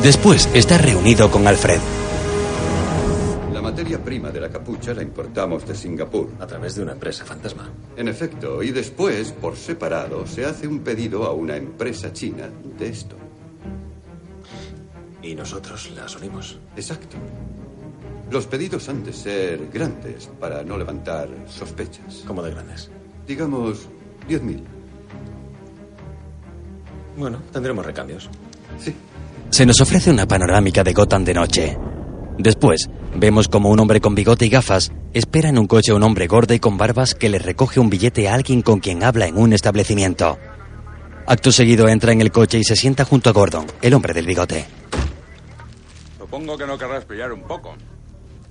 Después 0.00 0.48
está 0.54 0.78
reunido 0.78 1.30
con 1.30 1.46
Alfred. 1.46 1.78
La 3.52 3.60
materia 3.60 4.02
prima 4.02 4.30
de 4.30 4.40
la 4.40 4.48
la 4.88 5.02
importamos 5.02 5.66
de 5.66 5.74
Singapur. 5.74 6.28
A 6.40 6.46
través 6.46 6.74
de 6.74 6.82
una 6.82 6.92
empresa 6.92 7.24
fantasma. 7.24 7.70
En 7.96 8.08
efecto, 8.08 8.62
y 8.62 8.72
después, 8.72 9.32
por 9.32 9.56
separado, 9.56 10.26
se 10.26 10.44
hace 10.44 10.66
un 10.66 10.80
pedido 10.80 11.24
a 11.24 11.32
una 11.32 11.56
empresa 11.56 12.12
china 12.12 12.48
de 12.78 12.88
esto. 12.88 13.16
Y 15.22 15.34
nosotros 15.34 15.92
las 15.94 16.16
unimos. 16.16 16.58
Exacto. 16.76 17.16
Los 18.30 18.46
pedidos 18.46 18.88
han 18.88 19.04
de 19.04 19.12
ser 19.12 19.68
grandes 19.72 20.28
para 20.40 20.64
no 20.64 20.76
levantar 20.76 21.28
sospechas. 21.46 22.24
¿Cómo 22.26 22.42
de 22.42 22.50
grandes? 22.50 22.90
Digamos, 23.26 23.86
10.000. 24.28 24.62
Bueno, 27.16 27.38
tendremos 27.52 27.86
recambios. 27.86 28.28
Sí. 28.78 28.94
Se 29.50 29.66
nos 29.66 29.80
ofrece 29.80 30.10
una 30.10 30.26
panorámica 30.26 30.82
de 30.82 30.92
Gotham 30.92 31.24
de 31.24 31.34
noche. 31.34 31.78
Después, 32.38 32.88
vemos 33.14 33.48
como 33.48 33.70
un 33.70 33.80
hombre 33.80 34.00
con 34.00 34.14
bigote 34.14 34.46
y 34.46 34.48
gafas 34.48 34.92
espera 35.12 35.48
en 35.48 35.58
un 35.58 35.66
coche 35.66 35.92
a 35.92 35.94
un 35.94 36.02
hombre 36.02 36.26
gordo 36.26 36.54
y 36.54 36.58
con 36.58 36.78
barbas 36.78 37.14
que 37.14 37.28
le 37.28 37.38
recoge 37.38 37.80
un 37.80 37.90
billete 37.90 38.28
a 38.28 38.34
alguien 38.34 38.62
con 38.62 38.80
quien 38.80 39.04
habla 39.04 39.26
en 39.26 39.36
un 39.36 39.52
establecimiento. 39.52 40.38
Acto 41.26 41.52
seguido 41.52 41.88
entra 41.88 42.12
en 42.12 42.20
el 42.20 42.32
coche 42.32 42.58
y 42.58 42.64
se 42.64 42.76
sienta 42.76 43.04
junto 43.04 43.30
a 43.30 43.32
Gordon, 43.32 43.66
el 43.80 43.94
hombre 43.94 44.12
del 44.12 44.26
bigote. 44.26 44.66
Supongo 46.18 46.56
que 46.56 46.66
no 46.66 46.78
querrás 46.78 47.04
pillar 47.04 47.32
un 47.32 47.42
poco. 47.42 47.74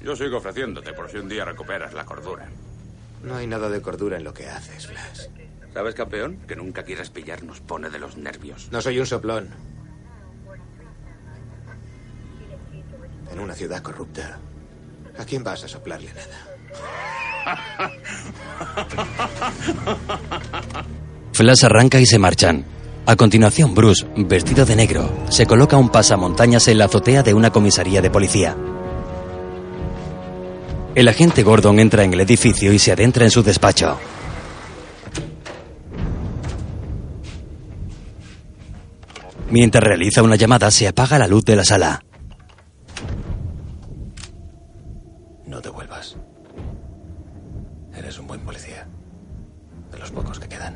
Yo 0.04 0.16
sigo 0.16 0.38
ofreciéndote 0.38 0.94
por 0.94 1.10
si 1.10 1.18
un 1.18 1.28
día 1.28 1.46
recuperas 1.46 1.94
la 1.94 2.06
cordura. 2.06 2.48
No 3.24 3.36
hay 3.36 3.48
nada 3.48 3.70
de 3.70 3.82
cordura 3.82 4.18
en 4.18 4.24
lo 4.24 4.34
que 4.34 4.48
haces, 4.48 4.88
Flash. 4.88 5.28
¿Sabes, 5.74 5.96
campeón? 5.96 6.38
Que 6.48 6.56
nunca 6.56 6.84
quieras 6.84 7.10
pillar 7.10 7.44
nos 7.44 7.60
pone 7.62 7.90
de 7.90 8.00
los 8.00 8.18
nervios. 8.18 8.70
No 8.72 8.82
soy 8.82 9.00
un 9.00 9.06
soplón. 9.06 9.50
En 13.32 13.40
una 13.40 13.54
ciudad 13.54 13.82
corrupta, 13.82 14.40
¿a 15.18 15.26
quién 15.26 15.44
vas 15.44 15.64
a 15.64 15.68
soplarle 15.68 16.12
nada? 16.14 16.48
Flash 21.34 21.66
arranca 21.66 22.00
y 22.00 22.06
se 22.06 22.20
marchan. 22.20 22.66
A 23.06 23.16
continuación, 23.16 23.74
Bruce, 23.74 24.06
vestido 24.16 24.66
de 24.66 24.76
negro, 24.76 25.26
se 25.30 25.46
coloca 25.46 25.78
un 25.78 25.90
pasamontañas 25.90 26.68
en 26.68 26.78
la 26.78 26.86
azotea 26.86 27.24
de 27.24 27.34
una 27.34 27.50
comisaría 27.50 28.02
de 28.02 28.12
policía. 28.12 28.56
El 30.94 31.08
agente 31.08 31.42
Gordon 31.42 31.80
entra 31.80 32.04
en 32.04 32.14
el 32.14 32.22
edificio 32.22 32.72
y 32.74 32.80
se 32.80 32.92
adentra 32.92 33.24
en 33.24 33.32
su 33.32 33.42
despacho. 33.42 33.98
Mientras 39.50 39.84
realiza 39.84 40.22
una 40.22 40.36
llamada, 40.36 40.70
se 40.70 40.88
apaga 40.88 41.18
la 41.18 41.28
luz 41.28 41.44
de 41.44 41.56
la 41.56 41.66
sala. 41.66 42.04
No 45.46 45.62
te 45.62 45.70
vuelvas. 45.70 46.16
Eres 47.94 48.18
un 48.20 48.28
buen 48.28 48.42
policía. 48.42 48.88
De 49.92 49.98
los 50.12 50.24
pocos 50.24 50.40
que 50.40 50.50
quedan. 50.50 50.76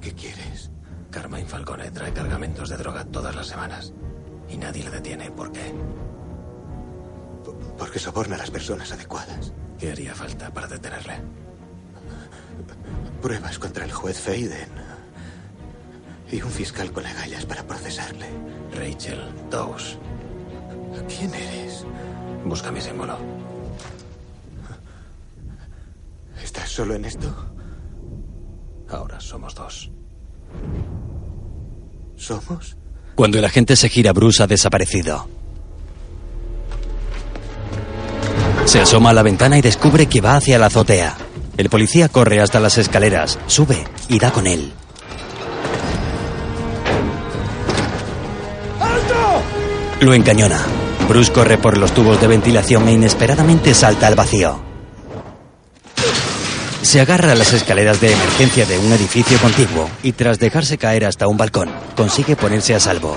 ¿Qué 0.00 0.12
quieres? 0.12 0.70
Carmine 1.10 1.46
Falcone 1.46 1.90
trae 1.90 2.12
cargamentos 2.12 2.68
de 2.68 2.76
droga 2.76 3.04
todas 3.04 3.34
las 3.34 3.46
semanas. 3.46 3.92
Y 4.48 4.56
nadie 4.56 4.84
le 4.84 4.90
detiene. 4.90 5.30
¿Por 5.30 5.52
qué? 5.52 5.74
Porque 7.78 7.98
soborna 7.98 8.34
a 8.34 8.38
las 8.38 8.50
personas 8.50 8.92
adecuadas. 8.92 9.52
¿Qué 9.78 9.92
haría 9.92 10.14
falta 10.14 10.52
para 10.52 10.66
detenerle? 10.66 11.20
Pruebas 13.22 13.58
contra 13.58 13.84
el 13.84 13.92
juez 13.92 14.18
Faden. 14.20 14.68
Y 16.30 16.42
un 16.42 16.50
fiscal 16.50 16.92
con 16.92 17.06
agallas 17.06 17.46
para 17.46 17.64
procesarle. 17.64 18.26
Rachel 18.74 19.22
Dawes. 19.50 19.98
¿Quién 21.08 21.34
eres? 21.34 21.84
Busca 22.44 22.70
mi 22.72 22.80
símbolo. 22.80 23.18
¿Estás 26.42 26.68
solo 26.68 26.94
en 26.94 27.04
esto? 27.04 27.57
Ahora 28.90 29.20
somos 29.20 29.54
dos. 29.54 29.90
¿Somos? 32.16 32.76
Cuando 33.14 33.38
el 33.38 33.44
agente 33.44 33.76
se 33.76 33.88
gira, 33.88 34.12
Bruce 34.12 34.42
ha 34.42 34.46
desaparecido. 34.46 35.28
Se 38.64 38.80
asoma 38.80 39.10
a 39.10 39.12
la 39.12 39.22
ventana 39.22 39.58
y 39.58 39.62
descubre 39.62 40.06
que 40.06 40.20
va 40.20 40.36
hacia 40.36 40.58
la 40.58 40.66
azotea. 40.66 41.16
El 41.56 41.70
policía 41.70 42.08
corre 42.08 42.40
hasta 42.40 42.60
las 42.60 42.78
escaleras, 42.78 43.38
sube 43.46 43.84
y 44.08 44.18
da 44.18 44.30
con 44.30 44.46
él. 44.46 44.72
Lo 50.00 50.14
encañona. 50.14 50.64
Bruce 51.08 51.32
corre 51.32 51.58
por 51.58 51.76
los 51.76 51.92
tubos 51.92 52.20
de 52.20 52.28
ventilación 52.28 52.86
e 52.86 52.92
inesperadamente 52.92 53.74
salta 53.74 54.06
al 54.06 54.14
vacío. 54.14 54.67
Se 56.88 57.02
agarra 57.02 57.32
a 57.32 57.34
las 57.34 57.52
escaleras 57.52 58.00
de 58.00 58.10
emergencia 58.10 58.64
de 58.64 58.78
un 58.78 58.90
edificio 58.90 59.38
contiguo 59.40 59.90
y 60.02 60.12
tras 60.12 60.38
dejarse 60.38 60.78
caer 60.78 61.04
hasta 61.04 61.28
un 61.28 61.36
balcón, 61.36 61.68
consigue 61.94 62.34
ponerse 62.34 62.74
a 62.74 62.80
salvo. 62.80 63.14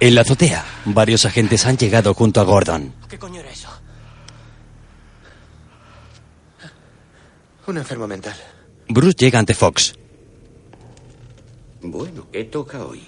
En 0.00 0.14
la 0.14 0.22
azotea, 0.22 0.64
varios 0.86 1.26
agentes 1.26 1.66
han 1.66 1.76
llegado 1.76 2.14
junto 2.14 2.40
a 2.40 2.44
Gordon. 2.44 2.94
¿Qué 3.06 3.18
coño 3.18 3.40
era 3.40 3.50
eso? 3.50 3.68
Un 7.66 7.76
enfermo 7.76 8.06
mental. 8.06 8.34
Bruce 8.88 9.16
llega 9.18 9.38
ante 9.38 9.52
Fox. 9.52 9.92
Bueno, 11.82 12.26
¿qué 12.32 12.44
toca 12.44 12.86
hoy? 12.86 13.06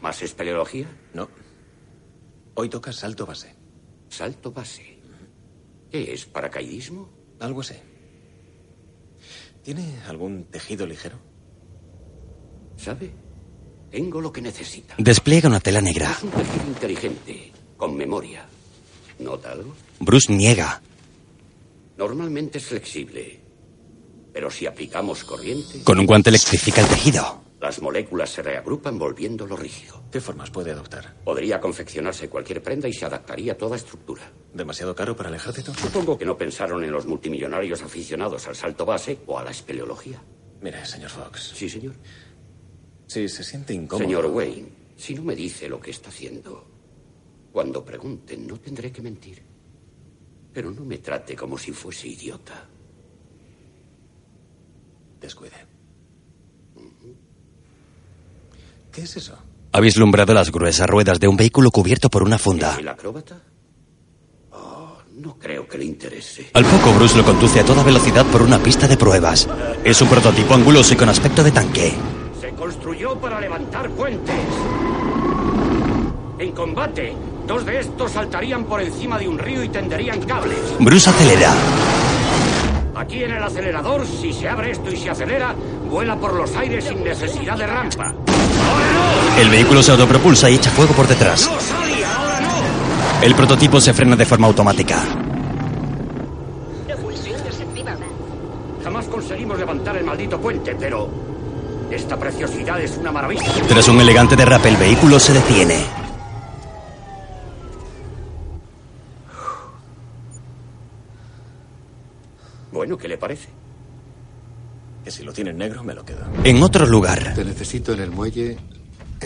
¿Más 0.00 0.22
espeleología? 0.22 0.86
No. 1.12 1.28
Hoy 2.54 2.70
toca 2.70 2.94
salto 2.94 3.26
base. 3.26 3.54
Salto 4.08 4.52
base. 4.52 4.98
¿Qué 5.90 6.14
es? 6.14 6.24
¿Paracaidismo? 6.24 7.10
Algo 7.40 7.60
así. 7.60 7.74
¿Tiene 9.68 10.00
algún 10.08 10.44
tejido 10.44 10.86
ligero? 10.86 11.18
¿Sabe? 12.78 13.10
Tengo 13.90 14.18
lo 14.18 14.32
que 14.32 14.40
necesita. 14.40 14.94
Despliega 14.96 15.46
una 15.46 15.60
tela 15.60 15.82
negra. 15.82 16.10
Es 16.12 16.22
un 16.22 16.30
tejido 16.30 16.66
inteligente, 16.68 17.52
con 17.76 17.94
memoria. 17.94 18.46
¿Nota 19.18 19.52
algo? 19.52 19.74
Bruce 20.00 20.32
niega. 20.32 20.80
Normalmente 21.98 22.56
es 22.56 22.64
flexible. 22.64 23.40
Pero 24.32 24.50
si 24.50 24.64
aplicamos 24.64 25.22
corriente, 25.24 25.82
Con 25.84 25.98
un 25.98 26.06
guante 26.06 26.30
electrifica 26.30 26.80
el 26.80 26.88
tejido. 26.88 27.42
las 27.60 27.82
moléculas 27.82 28.30
se 28.30 28.42
reagrupan 28.42 28.98
volviéndolo 28.98 29.54
rígido. 29.54 29.97
¿Qué 30.10 30.20
formas 30.22 30.50
puede 30.50 30.70
adoptar? 30.70 31.14
Podría 31.22 31.60
confeccionarse 31.60 32.30
cualquier 32.30 32.62
prenda 32.62 32.88
y 32.88 32.94
se 32.94 33.04
adaptaría 33.04 33.52
a 33.52 33.58
toda 33.58 33.76
estructura. 33.76 34.22
¿Demasiado 34.54 34.94
caro 34.94 35.14
para 35.14 35.28
el 35.28 35.34
ejército? 35.34 35.74
Supongo 35.74 36.16
que 36.16 36.24
no 36.24 36.38
pensaron 36.38 36.82
en 36.82 36.90
los 36.90 37.04
multimillonarios 37.04 37.82
aficionados 37.82 38.46
al 38.48 38.56
salto 38.56 38.86
base 38.86 39.18
o 39.26 39.38
a 39.38 39.44
la 39.44 39.50
espeleología. 39.50 40.22
Mire, 40.62 40.84
señor 40.86 41.10
Fox. 41.10 41.52
Sí, 41.54 41.68
señor. 41.68 41.94
Si 43.06 43.28
se 43.28 43.44
siente 43.44 43.74
incómodo. 43.74 44.06
Señor 44.06 44.26
Wayne, 44.26 44.68
si 44.96 45.14
no 45.14 45.22
me 45.22 45.36
dice 45.36 45.68
lo 45.68 45.78
que 45.78 45.90
está 45.90 46.08
haciendo, 46.08 46.66
cuando 47.52 47.84
pregunten 47.84 48.46
no 48.46 48.58
tendré 48.58 48.90
que 48.90 49.02
mentir. 49.02 49.42
Pero 50.54 50.70
no 50.70 50.84
me 50.84 50.98
trate 50.98 51.36
como 51.36 51.58
si 51.58 51.72
fuese 51.72 52.08
idiota. 52.08 52.66
Descuide. 55.20 55.66
¿Qué 58.90 59.02
es 59.02 59.16
eso? 59.16 59.38
Ha 59.70 59.80
vislumbrado 59.80 60.32
las 60.32 60.50
gruesas 60.50 60.86
ruedas 60.86 61.20
de 61.20 61.28
un 61.28 61.36
vehículo 61.36 61.70
cubierto 61.70 62.08
por 62.08 62.22
una 62.22 62.38
funda. 62.38 62.76
¿El 62.78 62.88
acróbata? 62.88 63.36
Oh, 64.52 64.96
no 65.16 65.38
creo 65.38 65.68
que 65.68 65.78
le 65.78 65.84
interese. 65.84 66.50
Al 66.54 66.64
poco, 66.64 66.92
Bruce 66.94 67.16
lo 67.16 67.24
conduce 67.24 67.60
a 67.60 67.64
toda 67.64 67.82
velocidad 67.82 68.24
por 68.26 68.42
una 68.42 68.58
pista 68.58 68.88
de 68.88 68.96
pruebas. 68.96 69.46
Es 69.84 70.00
un 70.00 70.08
prototipo 70.08 70.54
anguloso 70.54 70.94
y 70.94 70.96
con 70.96 71.08
aspecto 71.08 71.42
de 71.42 71.52
tanque. 71.52 71.92
Se 72.40 72.50
construyó 72.52 73.16
para 73.20 73.40
levantar 73.40 73.90
puentes. 73.90 74.34
En 76.38 76.52
combate, 76.52 77.12
dos 77.46 77.66
de 77.66 77.80
estos 77.80 78.12
saltarían 78.12 78.64
por 78.64 78.80
encima 78.80 79.18
de 79.18 79.28
un 79.28 79.38
río 79.38 79.62
y 79.62 79.68
tenderían 79.68 80.22
cables. 80.22 80.58
Bruce 80.80 81.10
acelera. 81.10 81.52
Aquí 82.94 83.22
en 83.22 83.32
el 83.32 83.42
acelerador, 83.42 84.06
si 84.06 84.32
se 84.32 84.48
abre 84.48 84.70
esto 84.72 84.90
y 84.90 84.96
se 84.96 85.10
acelera, 85.10 85.54
vuela 85.88 86.16
por 86.16 86.34
los 86.34 86.56
aires 86.56 86.84
sin 86.84 87.04
necesidad 87.04 87.56
de 87.56 87.66
rampa. 87.66 88.14
El 89.38 89.50
vehículo 89.50 89.82
se 89.82 89.92
autopropulsa 89.92 90.50
y 90.50 90.54
echa 90.54 90.70
fuego 90.70 90.92
por 90.94 91.06
detrás. 91.06 91.48
El 93.22 93.34
prototipo 93.34 93.80
se 93.80 93.92
frena 93.92 94.16
de 94.16 94.24
forma 94.24 94.46
automática. 94.46 95.02
Jamás 98.82 99.06
conseguimos 99.06 99.58
levantar 99.58 99.96
el 99.96 100.04
maldito 100.04 100.40
puente, 100.40 100.74
pero 100.78 101.08
esta 101.90 102.16
preciosidad 102.16 102.80
es 102.80 102.96
una 102.96 103.12
maravilla. 103.12 103.42
Tras 103.68 103.88
un 103.88 104.00
elegante 104.00 104.36
derrape, 104.36 104.68
el 104.68 104.76
vehículo 104.76 105.18
se 105.18 105.32
detiene. 105.34 105.84
Bueno, 112.72 112.96
¿qué 112.96 113.08
le 113.08 113.18
parece? 113.18 113.48
Que 115.04 115.10
si 115.10 115.22
lo 115.22 115.32
tiene 115.32 115.50
en 115.50 115.58
negro, 115.58 115.82
me 115.82 115.94
lo 115.94 116.04
quedo. 116.04 116.24
En 116.44 116.62
otro 116.62 116.86
lugar, 116.86 117.34
Te 117.34 117.44
necesito 117.44 117.92
en 117.92 118.00
el 118.00 118.10
muelle 118.10 118.58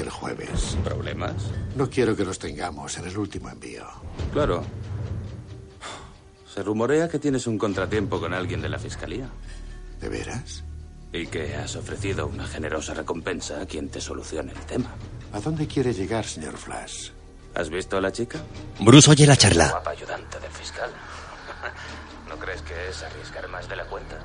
el 0.00 0.10
jueves. 0.10 0.76
¿Problemas? 0.84 1.34
No 1.76 1.88
quiero 1.88 2.16
que 2.16 2.24
los 2.24 2.38
tengamos 2.38 2.96
en 2.98 3.06
el 3.06 3.16
último 3.16 3.48
envío. 3.50 3.86
Claro. 4.32 4.64
Se 6.52 6.62
rumorea 6.62 7.08
que 7.08 7.18
tienes 7.18 7.46
un 7.46 7.58
contratiempo 7.58 8.20
con 8.20 8.34
alguien 8.34 8.60
de 8.60 8.68
la 8.68 8.78
fiscalía. 8.78 9.28
¿De 10.00 10.08
veras? 10.08 10.64
Y 11.12 11.26
que 11.26 11.54
has 11.56 11.76
ofrecido 11.76 12.26
una 12.26 12.46
generosa 12.46 12.94
recompensa 12.94 13.60
a 13.60 13.66
quien 13.66 13.88
te 13.88 14.00
solucione 14.00 14.52
el 14.52 14.60
tema. 14.60 14.90
¿A 15.32 15.40
dónde 15.40 15.66
quiere 15.66 15.92
llegar, 15.92 16.24
señor 16.24 16.56
Flash? 16.56 17.10
¿Has 17.54 17.68
visto 17.68 17.96
a 17.96 18.00
la 18.00 18.12
chica? 18.12 18.38
Bruce 18.80 19.10
oye 19.10 19.26
la 19.26 19.36
charla. 19.36 19.70
Guapa 19.70 19.90
ayudante 19.90 20.40
del 20.40 20.50
fiscal. 20.50 20.90
¿No 22.28 22.38
crees 22.38 22.62
que 22.62 22.88
es 22.88 23.02
arriesgar 23.02 23.48
más 23.48 23.68
de 23.68 23.76
la 23.76 23.84
cuenta? 23.86 24.18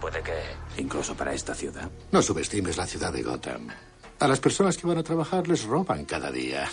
Puede 0.00 0.22
que... 0.22 0.32
Incluso 0.78 1.14
para 1.14 1.34
esta 1.34 1.54
ciudad. 1.54 1.90
No 2.10 2.22
subestimes 2.22 2.76
la 2.78 2.86
ciudad 2.86 3.12
de 3.12 3.22
Gotham. 3.22 3.68
A 4.20 4.28
las 4.28 4.38
personas 4.38 4.76
que 4.76 4.86
van 4.86 4.98
a 4.98 5.02
trabajar 5.02 5.48
les 5.48 5.64
roban 5.64 6.04
cada 6.04 6.30
día. 6.30 6.68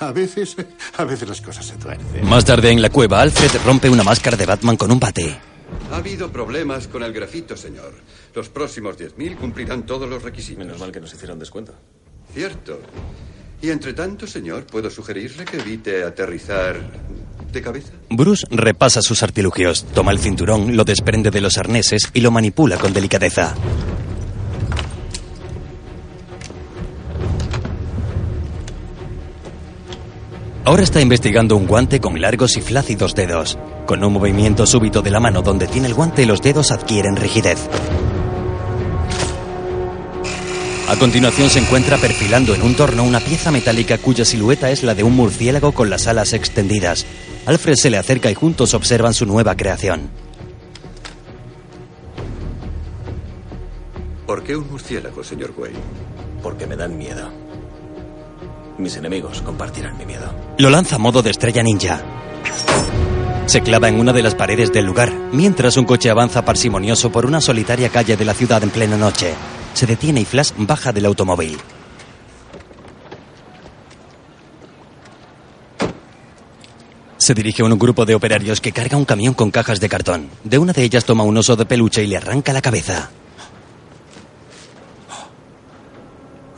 A 0.00 0.12
veces, 0.12 0.56
a 0.96 1.04
veces 1.04 1.28
las 1.28 1.40
cosas 1.40 1.64
se 1.64 1.76
tuercen. 1.76 2.28
Más 2.28 2.44
tarde 2.44 2.70
en 2.70 2.82
la 2.82 2.90
cueva, 2.90 3.20
Alfred 3.20 3.50
rompe 3.64 3.88
una 3.88 4.02
máscara 4.02 4.36
de 4.36 4.44
Batman 4.44 4.76
con 4.76 4.90
un 4.90 4.98
bate. 4.98 5.38
Ha 5.92 5.96
habido 5.96 6.32
problemas 6.32 6.88
con 6.88 7.04
el 7.04 7.12
grafito, 7.12 7.56
señor. 7.56 7.94
Los 8.34 8.48
próximos 8.48 8.98
10.000 8.98 9.36
cumplirán 9.36 9.86
todos 9.86 10.08
los 10.08 10.22
requisitos. 10.22 10.64
Menos 10.64 10.80
mal 10.80 10.90
que 10.90 11.00
nos 11.00 11.14
hicieron 11.14 11.38
descuento. 11.38 11.74
Cierto. 12.34 12.80
Y 13.62 13.70
entre 13.70 13.92
tanto, 13.92 14.26
señor, 14.26 14.66
¿puedo 14.66 14.90
sugerirle 14.90 15.44
que 15.44 15.58
evite 15.58 16.02
aterrizar 16.02 16.76
de 17.52 17.62
cabeza? 17.62 17.92
Bruce 18.08 18.46
repasa 18.50 19.02
sus 19.02 19.22
artilugios, 19.22 19.84
toma 19.94 20.12
el 20.12 20.18
cinturón, 20.18 20.76
lo 20.76 20.84
desprende 20.84 21.30
de 21.30 21.40
los 21.40 21.56
arneses 21.56 22.10
y 22.14 22.20
lo 22.20 22.30
manipula 22.30 22.78
con 22.78 22.92
delicadeza. 22.92 23.54
Ahora 30.62 30.82
está 30.82 31.00
investigando 31.00 31.56
un 31.56 31.66
guante 31.66 32.00
con 32.00 32.20
largos 32.20 32.58
y 32.58 32.60
flácidos 32.60 33.14
dedos. 33.14 33.58
Con 33.86 34.04
un 34.04 34.12
movimiento 34.12 34.66
súbito 34.66 35.00
de 35.00 35.10
la 35.10 35.18
mano 35.18 35.40
donde 35.40 35.66
tiene 35.66 35.86
el 35.86 35.94
guante, 35.94 36.26
los 36.26 36.42
dedos 36.42 36.70
adquieren 36.70 37.16
rigidez. 37.16 37.58
A 40.86 40.96
continuación 40.96 41.48
se 41.48 41.60
encuentra 41.60 41.96
perfilando 41.96 42.54
en 42.54 42.60
un 42.60 42.74
torno 42.74 43.04
una 43.04 43.20
pieza 43.20 43.50
metálica 43.50 43.96
cuya 43.96 44.26
silueta 44.26 44.70
es 44.70 44.82
la 44.82 44.94
de 44.94 45.02
un 45.02 45.16
murciélago 45.16 45.72
con 45.72 45.88
las 45.88 46.06
alas 46.06 46.34
extendidas. 46.34 47.06
Alfred 47.46 47.76
se 47.76 47.88
le 47.88 47.96
acerca 47.96 48.30
y 48.30 48.34
juntos 48.34 48.74
observan 48.74 49.14
su 49.14 49.24
nueva 49.24 49.56
creación. 49.56 50.10
¿Por 54.26 54.42
qué 54.42 54.56
un 54.56 54.68
murciélago, 54.70 55.24
señor 55.24 55.54
Wayne? 55.56 55.78
Porque 56.42 56.66
me 56.66 56.76
dan 56.76 56.98
miedo. 56.98 57.49
Mis 58.80 58.96
enemigos 58.96 59.42
compartirán 59.42 59.98
mi 59.98 60.06
miedo. 60.06 60.34
Lo 60.56 60.70
lanza 60.70 60.96
a 60.96 60.98
modo 60.98 61.22
de 61.22 61.30
estrella 61.30 61.62
ninja. 61.62 62.00
Se 63.44 63.60
clava 63.60 63.88
en 63.88 64.00
una 64.00 64.14
de 64.14 64.22
las 64.22 64.34
paredes 64.34 64.72
del 64.72 64.86
lugar, 64.86 65.12
mientras 65.32 65.76
un 65.76 65.84
coche 65.84 66.08
avanza 66.08 66.46
parsimonioso 66.46 67.12
por 67.12 67.26
una 67.26 67.42
solitaria 67.42 67.90
calle 67.90 68.16
de 68.16 68.24
la 68.24 68.32
ciudad 68.32 68.62
en 68.62 68.70
plena 68.70 68.96
noche. 68.96 69.34
Se 69.74 69.84
detiene 69.84 70.22
y 70.22 70.24
Flash 70.24 70.52
baja 70.56 70.92
del 70.92 71.04
automóvil. 71.04 71.58
Se 77.18 77.34
dirige 77.34 77.60
a 77.60 77.66
un 77.66 77.78
grupo 77.78 78.06
de 78.06 78.14
operarios 78.14 78.62
que 78.62 78.72
carga 78.72 78.96
un 78.96 79.04
camión 79.04 79.34
con 79.34 79.50
cajas 79.50 79.78
de 79.78 79.90
cartón. 79.90 80.30
De 80.42 80.56
una 80.56 80.72
de 80.72 80.84
ellas 80.84 81.04
toma 81.04 81.24
un 81.24 81.36
oso 81.36 81.54
de 81.54 81.66
peluche 81.66 82.02
y 82.02 82.06
le 82.06 82.16
arranca 82.16 82.54
la 82.54 82.62
cabeza. 82.62 83.10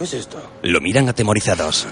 ¿Qué 0.03 0.07
es 0.07 0.15
esto? 0.15 0.43
Lo 0.65 0.81
miran 0.81 1.09
atemorizados. 1.09 1.87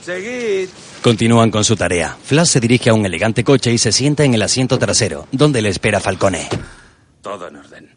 Seguid. 0.00 0.68
Continúan 1.04 1.52
con 1.52 1.62
su 1.62 1.76
tarea. 1.76 2.18
Flash 2.20 2.48
se 2.48 2.58
dirige 2.58 2.90
a 2.90 2.94
un 2.94 3.06
elegante 3.06 3.44
coche 3.44 3.72
y 3.72 3.78
se 3.78 3.92
sienta 3.92 4.24
en 4.24 4.34
el 4.34 4.42
asiento 4.42 4.80
trasero, 4.80 5.28
donde 5.30 5.62
le 5.62 5.68
espera 5.68 6.00
Falcone. 6.00 6.48
Todo 7.20 7.46
en 7.46 7.56
orden. 7.58 7.94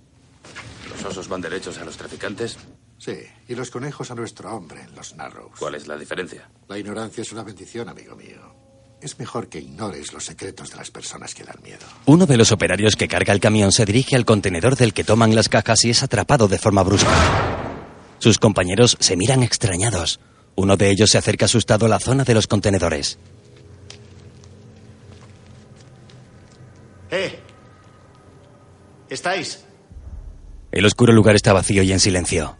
¿Los 0.91 1.03
osos 1.05 1.27
van 1.27 1.41
derechos 1.41 1.75
a 1.79 1.85
los 1.85 1.97
traficantes? 1.97 2.55
Sí, 2.99 3.17
y 3.47 3.55
los 3.55 3.71
conejos 3.71 4.11
a 4.11 4.15
nuestro 4.15 4.55
hombre 4.55 4.83
en 4.83 4.93
los 4.93 5.15
Narrows. 5.15 5.57
¿Cuál 5.57 5.73
es 5.73 5.87
la 5.87 5.97
diferencia? 5.97 6.47
La 6.67 6.77
ignorancia 6.77 7.23
es 7.23 7.31
una 7.31 7.41
bendición, 7.41 7.89
amigo 7.89 8.15
mío. 8.15 8.64
Es 9.05 9.19
mejor 9.19 9.49
que 9.49 9.59
ignores 9.59 10.13
los 10.13 10.25
secretos 10.25 10.71
de 10.71 10.77
las 10.77 10.89
personas 10.89 11.35
que 11.35 11.43
dan 11.43 11.61
miedo. 11.61 11.85
Uno 12.07 12.25
de 12.25 12.37
los 12.37 12.51
operarios 12.51 12.95
que 12.95 13.07
carga 13.07 13.33
el 13.33 13.39
camión 13.39 13.71
se 13.71 13.85
dirige 13.85 14.15
al 14.15 14.25
contenedor 14.25 14.75
del 14.75 14.95
que 14.95 15.03
toman 15.03 15.35
las 15.35 15.47
cajas 15.47 15.85
y 15.85 15.91
es 15.91 16.01
atrapado 16.01 16.47
de 16.47 16.57
forma 16.57 16.81
brusca. 16.81 17.11
Sus 18.17 18.39
compañeros 18.39 18.97
se 18.99 19.15
miran 19.15 19.43
extrañados. 19.43 20.19
Uno 20.55 20.75
de 20.75 20.89
ellos 20.89 21.11
se 21.11 21.19
acerca 21.19 21.45
asustado 21.45 21.85
a 21.85 21.89
la 21.89 21.99
zona 21.99 22.23
de 22.23 22.33
los 22.33 22.47
contenedores. 22.47 23.19
¡Eh! 27.11 27.39
¿Estáis? 29.07 29.65
El 30.71 30.83
oscuro 30.83 31.13
lugar 31.13 31.35
está 31.35 31.53
vacío 31.53 31.83
y 31.83 31.91
en 31.91 31.99
silencio. 31.99 32.57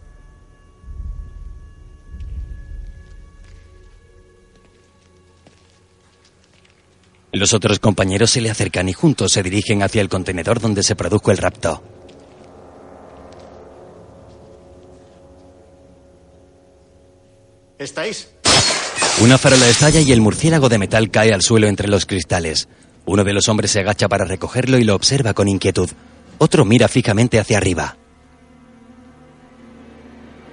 Los 7.36 7.54
otros 7.54 7.80
compañeros 7.80 8.32
se 8.32 8.40
le 8.40 8.50
acercan 8.50 8.88
y 8.88 8.94
juntos 8.94 9.34
se 9.34 9.44
dirigen 9.44 9.84
hacia 9.84 10.02
el 10.02 10.08
contenedor 10.08 10.62
donde 10.62 10.84
se 10.84 10.96
produjo 10.96 11.32
el 11.32 11.38
rapto. 11.38 11.84
¿Estáis? 17.78 18.30
Una 19.22 19.38
farola 19.38 19.68
estalla 19.68 20.00
y 20.00 20.14
el 20.14 20.22
murciélago 20.22 20.70
de 20.70 20.78
metal 20.78 21.12
cae 21.12 21.34
al 21.34 21.42
suelo 21.42 21.68
entre 21.68 21.90
los 21.90 22.06
cristales. 22.06 22.70
Uno 23.06 23.26
de 23.26 23.34
los 23.34 23.50
hombres 23.50 23.72
se 23.72 23.82
agacha 23.82 24.08
para 24.08 24.24
recogerlo 24.24 24.78
y 24.78 24.86
lo 24.86 24.96
observa 24.96 25.34
con 25.34 25.50
inquietud. 25.50 25.90
Otro 26.38 26.64
mira 26.64 26.88
fijamente 26.88 27.38
hacia 27.38 27.58
arriba. 27.58 27.98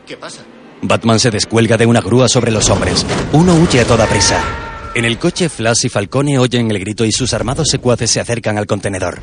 ¿Qué 0.05 0.17
pasa? 0.17 0.41
Batman 0.83 1.21
se 1.21 1.31
descuelga 1.31 1.77
de 1.77 1.87
una 1.87 2.01
grúa 2.01 2.29
sobre 2.29 2.51
los 2.51 2.69
hombres. 2.71 3.07
Uno 3.33 3.55
huye 3.55 3.83
a 3.83 3.85
toda 3.85 4.09
prisa. 4.09 4.62
En 4.95 5.07
el 5.07 5.19
coche, 5.19 5.49
Flash 5.49 5.87
y 5.87 5.89
Falcone 5.89 6.39
oyen 6.39 6.71
el 6.71 6.79
grito 6.79 7.07
y 7.07 7.13
sus 7.13 7.33
armados 7.33 7.69
secuaces 7.69 8.11
se 8.11 8.21
acercan 8.21 8.59
al 8.59 8.67
contenedor. 8.67 9.21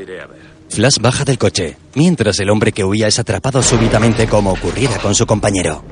Iré 0.00 0.20
a 0.20 0.26
ver. 0.26 0.40
Flash 0.70 0.98
baja 1.00 1.24
del 1.24 1.36
coche, 1.36 1.76
mientras 1.94 2.38
el 2.38 2.50
hombre 2.50 2.70
que 2.70 2.84
huía 2.84 3.08
es 3.08 3.18
atrapado 3.18 3.60
súbitamente 3.60 4.28
como 4.28 4.52
ocurriera 4.52 4.98
con 4.98 5.16
su 5.16 5.26
compañero. 5.26 5.84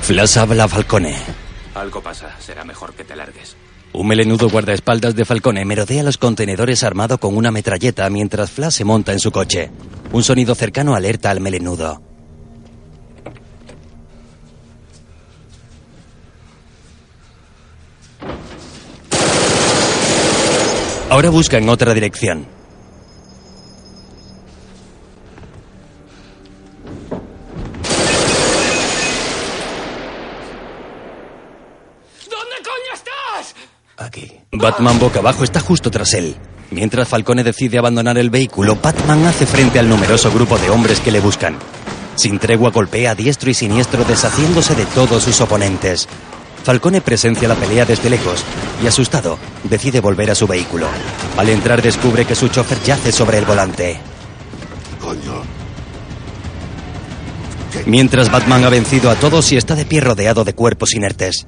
Flash 0.00 0.38
habla 0.38 0.64
a 0.64 0.68
Falcone. 0.68 1.14
Algo 1.74 2.00
pasa. 2.00 2.34
Será 2.40 2.64
mejor 2.64 2.94
que 2.94 3.04
te 3.04 3.14
largues. 3.14 3.54
Un 3.96 4.08
melenudo 4.08 4.50
guardaespaldas 4.50 5.16
de 5.16 5.24
Falcone 5.24 5.64
merodea 5.64 6.02
los 6.02 6.18
contenedores 6.18 6.84
armado 6.84 7.16
con 7.16 7.34
una 7.34 7.50
metralleta 7.50 8.10
mientras 8.10 8.50
Flash 8.50 8.74
se 8.74 8.84
monta 8.84 9.12
en 9.12 9.20
su 9.20 9.32
coche. 9.32 9.70
Un 10.12 10.22
sonido 10.22 10.54
cercano 10.54 10.94
alerta 10.94 11.30
al 11.30 11.40
melenudo. 11.40 12.02
Ahora 21.08 21.30
busca 21.30 21.56
en 21.56 21.70
otra 21.70 21.94
dirección. 21.94 22.46
¿Dónde 32.28 32.56
coño 32.62 32.92
estás? 32.92 33.54
Batman 34.52 34.98
boca 34.98 35.20
abajo 35.20 35.44
está 35.44 35.60
justo 35.60 35.90
tras 35.90 36.14
él. 36.14 36.36
Mientras 36.70 37.08
Falcone 37.08 37.44
decide 37.44 37.78
abandonar 37.78 38.18
el 38.18 38.30
vehículo, 38.30 38.76
Batman 38.82 39.24
hace 39.26 39.46
frente 39.46 39.78
al 39.78 39.88
numeroso 39.88 40.32
grupo 40.32 40.58
de 40.58 40.70
hombres 40.70 41.00
que 41.00 41.12
le 41.12 41.20
buscan. 41.20 41.56
Sin 42.16 42.38
tregua 42.38 42.70
golpea 42.70 43.12
a 43.12 43.14
diestro 43.14 43.50
y 43.50 43.54
siniestro 43.54 44.04
deshaciéndose 44.04 44.74
de 44.74 44.86
todos 44.86 45.22
sus 45.22 45.40
oponentes. 45.40 46.08
Falcone 46.64 47.00
presencia 47.00 47.46
la 47.46 47.54
pelea 47.54 47.84
desde 47.84 48.10
lejos 48.10 48.42
y 48.82 48.86
asustado 48.86 49.38
decide 49.64 50.00
volver 50.00 50.30
a 50.30 50.34
su 50.34 50.46
vehículo. 50.46 50.88
Al 51.36 51.48
entrar 51.48 51.80
descubre 51.80 52.24
que 52.24 52.34
su 52.34 52.48
chofer 52.48 52.82
yace 52.82 53.12
sobre 53.12 53.38
el 53.38 53.44
volante. 53.44 53.98
coño? 55.00 55.42
Mientras 57.84 58.32
Batman 58.32 58.64
ha 58.64 58.70
vencido 58.70 59.10
a 59.10 59.14
todos 59.14 59.52
y 59.52 59.56
está 59.56 59.74
de 59.74 59.84
pie 59.84 60.00
rodeado 60.00 60.42
de 60.42 60.54
cuerpos 60.54 60.94
inertes. 60.94 61.46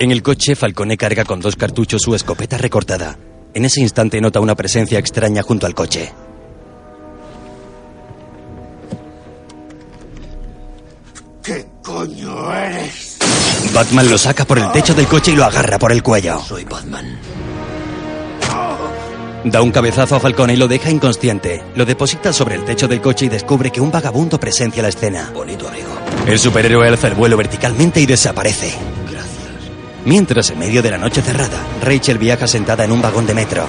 En 0.00 0.12
el 0.12 0.22
coche, 0.22 0.54
Falcone 0.54 0.96
carga 0.96 1.24
con 1.24 1.40
dos 1.40 1.56
cartuchos 1.56 2.02
su 2.02 2.14
escopeta 2.14 2.56
recortada. 2.56 3.18
En 3.52 3.64
ese 3.64 3.80
instante 3.80 4.20
nota 4.20 4.38
una 4.38 4.54
presencia 4.54 4.96
extraña 4.96 5.42
junto 5.42 5.66
al 5.66 5.74
coche. 5.74 6.12
¿Qué 11.42 11.66
coño 11.82 12.54
eres? 12.54 13.18
Batman 13.74 14.08
lo 14.08 14.18
saca 14.18 14.44
por 14.44 14.58
el 14.58 14.70
techo 14.70 14.94
del 14.94 15.06
coche 15.08 15.32
y 15.32 15.36
lo 15.36 15.44
agarra 15.44 15.80
por 15.80 15.90
el 15.90 16.02
cuello. 16.02 16.38
Soy 16.42 16.64
Batman. 16.64 17.18
Da 19.44 19.62
un 19.62 19.72
cabezazo 19.72 20.16
a 20.16 20.20
Falcone 20.20 20.54
y 20.54 20.56
lo 20.56 20.68
deja 20.68 20.90
inconsciente. 20.90 21.62
Lo 21.74 21.84
deposita 21.84 22.32
sobre 22.32 22.54
el 22.54 22.64
techo 22.64 22.86
del 22.86 23.00
coche 23.00 23.26
y 23.26 23.28
descubre 23.28 23.72
que 23.72 23.80
un 23.80 23.90
vagabundo 23.90 24.38
presencia 24.38 24.82
la 24.82 24.90
escena. 24.90 25.32
Bonito 25.34 25.66
amigo. 25.66 25.88
El 26.26 26.38
superhéroe 26.38 26.86
alza 26.86 27.08
el 27.08 27.14
vuelo 27.14 27.36
verticalmente 27.36 28.00
y 28.00 28.06
desaparece. 28.06 28.74
Mientras, 30.08 30.48
en 30.48 30.58
medio 30.58 30.80
de 30.80 30.90
la 30.90 30.96
noche 30.96 31.20
cerrada, 31.20 31.60
Rachel 31.82 32.16
viaja 32.16 32.46
sentada 32.48 32.82
en 32.82 32.92
un 32.92 33.02
vagón 33.02 33.26
de 33.26 33.34
metro. 33.34 33.66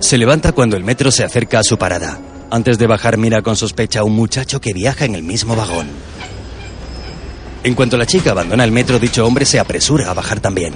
Se 0.00 0.18
levanta 0.18 0.52
cuando 0.52 0.76
el 0.76 0.84
metro 0.84 1.10
se 1.10 1.24
acerca 1.24 1.60
a 1.60 1.64
su 1.64 1.78
parada. 1.78 2.18
Antes 2.50 2.76
de 2.76 2.86
bajar 2.86 3.16
mira 3.16 3.40
con 3.40 3.56
sospecha 3.56 4.00
a 4.00 4.04
un 4.04 4.14
muchacho 4.14 4.60
que 4.60 4.74
viaja 4.74 5.06
en 5.06 5.14
el 5.14 5.22
mismo 5.22 5.56
vagón. 5.56 5.86
En 7.62 7.74
cuanto 7.74 7.96
la 7.96 8.04
chica 8.04 8.32
abandona 8.32 8.64
el 8.64 8.70
metro, 8.70 8.98
dicho 8.98 9.26
hombre 9.26 9.46
se 9.46 9.58
apresura 9.58 10.10
a 10.10 10.14
bajar 10.14 10.40
también. 10.40 10.74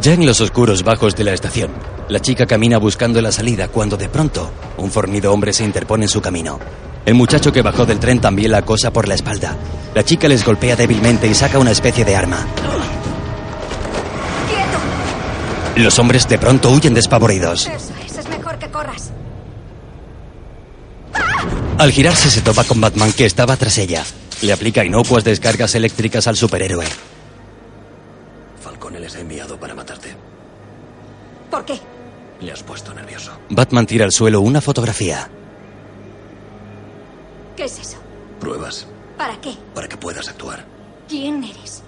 Ya 0.00 0.12
en 0.12 0.26
los 0.26 0.40
oscuros 0.40 0.82
bajos 0.82 1.14
de 1.14 1.22
la 1.24 1.32
estación, 1.32 1.70
la 2.08 2.20
chica 2.20 2.46
camina 2.46 2.78
buscando 2.78 3.22
la 3.22 3.30
salida 3.30 3.68
cuando 3.68 3.96
de 3.96 4.08
pronto 4.08 4.50
un 4.76 4.90
fornido 4.90 5.32
hombre 5.32 5.52
se 5.52 5.64
interpone 5.64 6.06
en 6.06 6.08
su 6.08 6.20
camino. 6.20 6.58
El 7.06 7.14
muchacho 7.14 7.52
que 7.52 7.62
bajó 7.62 7.86
del 7.86 8.00
tren 8.00 8.20
también 8.20 8.50
la 8.50 8.58
acosa 8.58 8.92
por 8.92 9.06
la 9.06 9.14
espalda. 9.14 9.56
La 9.94 10.02
chica 10.02 10.26
les 10.26 10.44
golpea 10.44 10.74
débilmente 10.74 11.28
y 11.28 11.34
saca 11.34 11.58
una 11.58 11.70
especie 11.70 12.04
de 12.04 12.16
arma. 12.16 12.44
Los 15.76 15.98
hombres 15.98 16.28
de 16.28 16.38
pronto 16.38 16.70
huyen 16.70 16.94
despavoridos. 16.94 17.66
Eso 17.68 18.20
es 18.20 18.28
mejor 18.28 18.58
que 18.58 18.68
corras. 18.70 19.10
Al 21.78 21.92
girarse 21.92 22.30
se 22.30 22.40
topa 22.40 22.64
con 22.64 22.80
Batman 22.80 23.12
que 23.12 23.26
estaba 23.26 23.56
tras 23.56 23.78
ella. 23.78 24.04
Le 24.42 24.52
aplica 24.52 24.84
inocuas 24.84 25.24
descargas 25.24 25.74
eléctricas 25.74 26.26
al 26.26 26.36
superhéroe. 26.36 26.86
Les 29.04 29.14
ha 29.16 29.20
enviado 29.20 29.60
para 29.60 29.74
matarte. 29.74 30.16
¿Por 31.50 31.62
qué? 31.66 31.78
Le 32.40 32.50
has 32.52 32.62
puesto 32.62 32.94
nervioso. 32.94 33.32
Batman 33.50 33.84
tira 33.84 34.06
al 34.06 34.12
suelo 34.12 34.40
una 34.40 34.62
fotografía. 34.62 35.28
¿Qué 37.54 37.64
es 37.64 37.78
eso? 37.80 37.98
Pruebas 38.40 38.86
¿Para 39.18 39.38
qué? 39.42 39.54
para 39.74 39.88
que 39.88 39.98
puedas 39.98 40.26
actuar. 40.26 40.64
¿Quién 41.06 41.44
eres? 41.44 41.82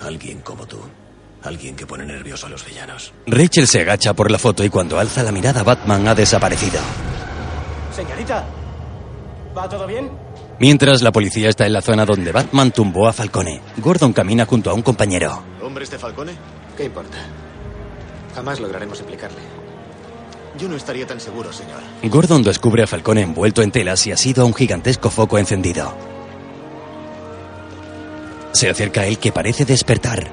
Alguien 0.00 0.40
como 0.42 0.66
tú. 0.66 0.78
Alguien 1.42 1.74
que 1.74 1.84
pone 1.84 2.06
nervioso 2.06 2.46
a 2.46 2.50
los 2.50 2.64
villanos. 2.64 3.12
Rachel 3.26 3.66
se 3.66 3.80
agacha 3.80 4.14
por 4.14 4.30
la 4.30 4.38
foto 4.38 4.62
y 4.62 4.70
cuando 4.70 5.00
alza 5.00 5.24
la 5.24 5.32
mirada 5.32 5.64
Batman 5.64 6.06
ha 6.06 6.14
desaparecido. 6.14 6.78
Señorita, 7.92 8.44
¿va 9.56 9.68
todo 9.68 9.84
bien? 9.88 10.12
Mientras 10.58 11.02
la 11.02 11.12
policía 11.12 11.50
está 11.50 11.66
en 11.66 11.74
la 11.74 11.82
zona 11.82 12.06
donde 12.06 12.32
Batman 12.32 12.70
tumbó 12.70 13.08
a 13.08 13.12
Falcone, 13.12 13.60
Gordon 13.76 14.14
camina 14.14 14.46
junto 14.46 14.70
a 14.70 14.74
un 14.74 14.80
compañero. 14.80 15.42
¿Hombres 15.62 15.90
de 15.90 15.98
Falcone? 15.98 16.32
¿Qué 16.76 16.84
importa? 16.84 17.18
Jamás 18.34 18.58
lograremos 18.60 18.98
implicarle. 19.00 19.40
Yo 20.58 20.68
no 20.68 20.76
estaría 20.76 21.06
tan 21.06 21.20
seguro, 21.20 21.52
señor. 21.52 21.80
Gordon 22.04 22.42
descubre 22.42 22.82
a 22.82 22.86
Falcone 22.86 23.20
envuelto 23.20 23.60
en 23.60 23.70
telas 23.70 24.06
y 24.06 24.12
asido 24.12 24.42
a 24.42 24.46
un 24.46 24.54
gigantesco 24.54 25.10
foco 25.10 25.36
encendido. 25.36 25.94
Se 28.52 28.70
acerca 28.70 29.02
a 29.02 29.06
él 29.06 29.18
que 29.18 29.32
parece 29.32 29.66
despertar. 29.66 30.30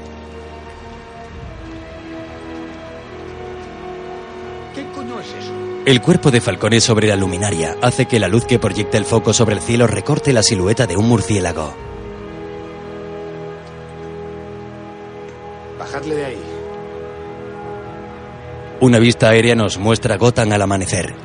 El 5.86 6.02
cuerpo 6.02 6.32
de 6.32 6.40
Falcone 6.40 6.80
sobre 6.80 7.10
la 7.10 7.18
luminaria 7.18 7.76
hace 7.82 8.06
que 8.06 8.18
la 8.18 8.30
luz 8.30 8.46
que 8.46 8.58
proyecta 8.58 8.98
el 8.98 9.04
foco 9.04 9.34
sobre 9.34 9.56
el 9.56 9.62
cielo 9.62 9.86
recorte 9.86 10.32
la 10.32 10.42
silueta 10.42 10.88
de 10.88 10.96
un 10.96 11.10
murciélago. 11.10 11.74
Bajadle 15.78 16.16
de 16.16 16.26
ahí. 16.26 16.42
Una 18.80 18.98
vista 18.98 19.28
aérea 19.28 19.56
nos 19.56 19.78
muestra 19.78 20.16
Gotham 20.16 20.54
al 20.54 20.62
amanecer. 20.62 21.16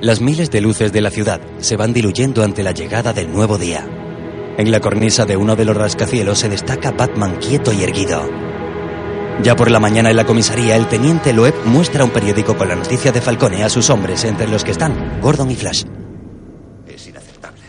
Las 0.00 0.22
miles 0.22 0.50
de 0.50 0.62
luces 0.62 0.94
de 0.94 1.02
la 1.02 1.10
ciudad 1.10 1.42
se 1.58 1.76
van 1.76 1.92
diluyendo 1.92 2.42
ante 2.42 2.62
la 2.62 2.72
llegada 2.72 3.12
del 3.12 3.30
nuevo 3.30 3.58
día. 3.58 3.86
En 4.56 4.70
la 4.70 4.80
cornisa 4.80 5.26
de 5.26 5.36
uno 5.36 5.56
de 5.56 5.66
los 5.66 5.76
rascacielos 5.76 6.38
se 6.38 6.48
destaca 6.48 6.90
Batman 6.92 7.36
quieto 7.36 7.70
y 7.70 7.82
erguido. 7.82 8.45
Ya 9.42 9.54
por 9.54 9.70
la 9.70 9.78
mañana 9.78 10.10
en 10.10 10.16
la 10.16 10.24
comisaría, 10.24 10.76
el 10.76 10.88
teniente 10.88 11.32
Loeb 11.32 11.54
muestra 11.66 12.04
un 12.04 12.10
periódico 12.10 12.56
con 12.56 12.68
la 12.68 12.74
noticia 12.74 13.12
de 13.12 13.20
Falcone 13.20 13.62
a 13.62 13.68
sus 13.68 13.90
hombres, 13.90 14.24
entre 14.24 14.48
los 14.48 14.64
que 14.64 14.72
están 14.72 15.20
Gordon 15.20 15.50
y 15.50 15.56
Flash. 15.56 15.84
Es 16.86 17.06
inaceptable. 17.06 17.62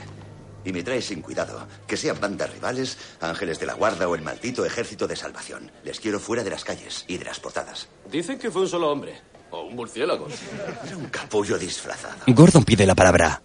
Y 0.63 0.71
me 0.71 0.81
trae 0.81 1.01
sin 1.01 1.21
cuidado. 1.21 1.67
Que 1.85 1.97
sean 1.97 2.19
bandas 2.19 2.51
rivales, 2.51 2.97
ángeles 3.19 3.59
de 3.59 3.65
la 3.65 3.73
guarda 3.73 4.07
o 4.07 4.15
el 4.15 4.21
maldito 4.21 4.65
ejército 4.65 5.07
de 5.07 5.15
salvación. 5.15 5.71
Les 5.83 5.99
quiero 5.99 6.19
fuera 6.19 6.43
de 6.43 6.49
las 6.49 6.63
calles 6.63 7.05
y 7.07 7.17
de 7.17 7.25
las 7.25 7.39
portadas. 7.39 7.87
Dicen 8.09 8.39
que 8.39 8.49
fue 8.49 8.61
un 8.61 8.69
solo 8.69 8.91
hombre. 8.91 9.21
O 9.51 9.61
un 9.61 9.75
murciélago. 9.75 10.27
Era 10.85 10.97
un 10.97 11.07
capullo 11.07 11.57
disfrazado. 11.57 12.23
Gordon 12.27 12.63
pide 12.63 12.85
la 12.85 12.95
palabra. 12.95 13.41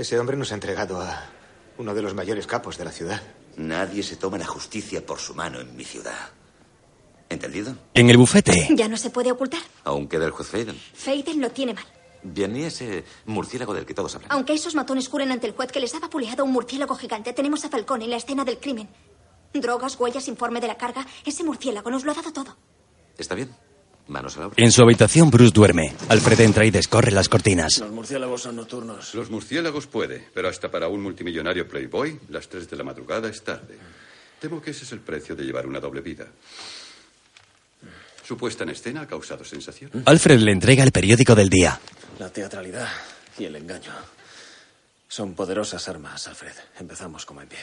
Ese 0.00 0.18
hombre 0.18 0.34
nos 0.34 0.50
ha 0.50 0.54
entregado 0.54 0.98
a 0.98 1.28
uno 1.76 1.92
de 1.92 2.00
los 2.00 2.14
mayores 2.14 2.46
capos 2.46 2.78
de 2.78 2.86
la 2.86 2.90
ciudad. 2.90 3.20
Nadie 3.58 4.02
se 4.02 4.16
toma 4.16 4.38
la 4.38 4.46
justicia 4.46 5.04
por 5.04 5.18
su 5.18 5.34
mano 5.34 5.60
en 5.60 5.76
mi 5.76 5.84
ciudad. 5.84 6.30
¿Entendido? 7.30 7.76
En 7.94 8.10
el 8.10 8.16
bufete, 8.16 8.68
Ya 8.72 8.88
no 8.88 8.96
se 8.96 9.08
puede 9.10 9.30
ocultar. 9.32 9.60
Aún 9.84 10.08
queda 10.08 10.26
el 10.26 10.32
juez 10.32 10.48
Faden. 10.48 10.76
Faden 10.94 11.40
lo 11.40 11.50
tiene 11.50 11.72
mal. 11.74 11.84
Bien, 12.22 12.54
y 12.54 12.64
ese 12.64 13.04
murciélago 13.26 13.72
del 13.72 13.86
que 13.86 13.94
todos 13.94 14.14
hablan. 14.16 14.30
Aunque 14.32 14.52
esos 14.52 14.74
matones 14.74 15.08
juren 15.08 15.32
ante 15.32 15.46
el 15.46 15.54
juez 15.54 15.72
que 15.72 15.80
les 15.80 15.94
ha 15.94 16.00
vapuleado 16.00 16.44
un 16.44 16.52
murciélago 16.52 16.94
gigante, 16.96 17.32
tenemos 17.32 17.64
a 17.64 17.70
Falcone 17.70 18.04
en 18.04 18.10
la 18.10 18.16
escena 18.16 18.44
del 18.44 18.58
crimen. 18.58 18.88
Drogas, 19.54 19.98
huellas, 19.98 20.28
informe 20.28 20.60
de 20.60 20.66
la 20.66 20.76
carga. 20.76 21.06
Ese 21.24 21.42
murciélago 21.44 21.90
nos 21.90 22.04
lo 22.04 22.12
ha 22.12 22.14
dado 22.14 22.32
todo. 22.32 22.56
¿Está 23.16 23.34
bien? 23.34 23.50
Manos 24.08 24.36
a 24.36 24.40
la 24.40 24.46
obra. 24.48 24.56
en 24.62 24.72
su 24.72 24.82
habitación 24.82 25.30
Bruce 25.30 25.52
duerme. 25.52 25.94
Alfred 26.08 26.40
entra 26.40 26.64
y 26.66 26.70
descorre 26.72 27.12
las 27.12 27.28
cortinas. 27.28 27.78
Los 27.78 27.92
murciélagos 27.92 28.42
son 28.42 28.56
nocturnos. 28.56 29.14
Los 29.14 29.30
murciélagos 29.30 29.86
puede, 29.86 30.28
pero 30.34 30.48
hasta 30.48 30.68
para 30.70 30.88
un 30.88 31.00
multimillonario 31.00 31.68
playboy, 31.68 32.18
las 32.28 32.48
3 32.48 32.68
de 32.68 32.76
la 32.76 32.82
madrugada 32.82 33.28
es 33.28 33.42
tarde. 33.44 33.78
Temo 34.40 34.60
que 34.60 34.72
ese 34.72 34.84
es 34.84 34.92
el 34.92 35.00
precio 35.00 35.36
de 35.36 35.44
llevar 35.44 35.66
una 35.66 35.78
doble 35.78 36.00
vida. 36.00 36.26
Su 38.30 38.36
puesta 38.36 38.62
en 38.62 38.70
escena 38.70 39.00
ha 39.00 39.06
causado 39.08 39.44
sensación. 39.44 39.90
Alfred 40.06 40.38
le 40.38 40.52
entrega 40.52 40.84
el 40.84 40.92
periódico 40.92 41.34
del 41.34 41.48
día. 41.48 41.80
La 42.20 42.32
teatralidad 42.32 42.86
y 43.36 43.44
el 43.44 43.56
engaño. 43.56 43.92
Son 45.08 45.34
poderosas 45.34 45.88
armas, 45.88 46.28
Alfred. 46.28 46.52
Empezamos 46.78 47.26
como 47.26 47.42
en 47.42 47.48
pie. 47.48 47.58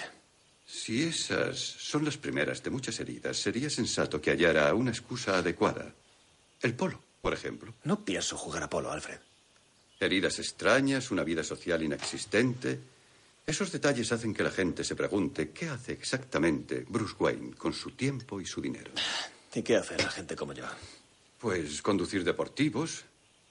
Si 0.66 1.04
esas 1.04 1.58
son 1.58 2.04
las 2.04 2.18
primeras 2.18 2.62
de 2.64 2.70
muchas 2.70 3.00
heridas, 3.00 3.38
sería 3.38 3.70
sensato 3.70 4.20
que 4.20 4.32
hallara 4.32 4.74
una 4.74 4.92
excusa 4.92 5.38
adecuada. 5.38 5.96
El 6.62 6.74
polo, 6.74 7.02
por 7.22 7.34
ejemplo. 7.34 7.74
No 7.86 8.04
pienso 8.04 8.36
jugar 8.36 8.64
a 8.64 8.70
polo, 8.70 8.92
Alfred. 8.92 9.20
Heridas 10.02 10.38
extrañas, 10.40 11.12
una 11.12 11.24
vida 11.24 11.46
social 11.46 11.82
inexistente. 11.82 12.78
Esos 13.46 13.72
detalles 13.72 14.12
hacen 14.12 14.34
que 14.34 14.44
la 14.44 14.52
gente 14.52 14.84
se 14.84 14.98
pregunte 14.98 15.52
qué 15.52 15.70
hace 15.70 15.94
exactamente 15.94 16.84
Bruce 16.90 17.16
Wayne 17.18 17.56
con 17.56 17.72
su 17.72 17.92
tiempo 17.92 18.42
y 18.42 18.46
su 18.46 18.60
dinero. 18.60 18.92
¿Y 19.58 19.64
qué 19.64 19.76
hace 19.76 19.98
la 19.98 20.12
gente 20.12 20.36
como 20.36 20.54
yo? 20.54 20.66
Pues 21.40 21.82
conducir 21.82 22.24
deportivos, 22.24 23.06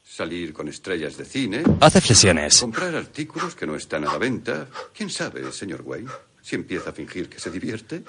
salir 0.04 0.52
con 0.52 0.68
estrellas 0.68 1.16
de 1.16 1.24
cine. 1.24 1.64
Hace 1.80 2.00
flexiones. 2.00 2.60
Comprar 2.60 2.94
artículos 2.94 3.56
que 3.56 3.66
no 3.66 3.74
están 3.74 4.06
a 4.06 4.12
la 4.12 4.18
venta. 4.18 4.68
¿Quién 4.94 5.10
sabe, 5.10 5.50
señor 5.50 5.82
Wayne? 5.84 6.08
Si 6.40 6.54
empieza 6.54 6.90
a 6.90 6.92
fingir 6.92 7.28
que 7.28 7.40
se 7.40 7.50
divierte, 7.50 8.04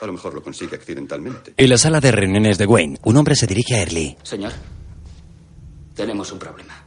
a 0.00 0.06
lo 0.06 0.12
mejor 0.12 0.34
lo 0.34 0.40
consigue 0.40 0.76
accidentalmente. 0.76 1.54
En 1.56 1.68
la 1.68 1.78
sala 1.78 1.98
de 1.98 2.12
reuniones 2.12 2.58
de 2.58 2.66
Wayne, 2.66 2.96
un 3.02 3.16
hombre 3.16 3.34
se 3.34 3.48
dirige 3.48 3.74
a 3.74 3.80
Early. 3.80 4.16
Señor, 4.22 4.52
tenemos 5.96 6.30
un 6.30 6.38
problema. 6.38 6.80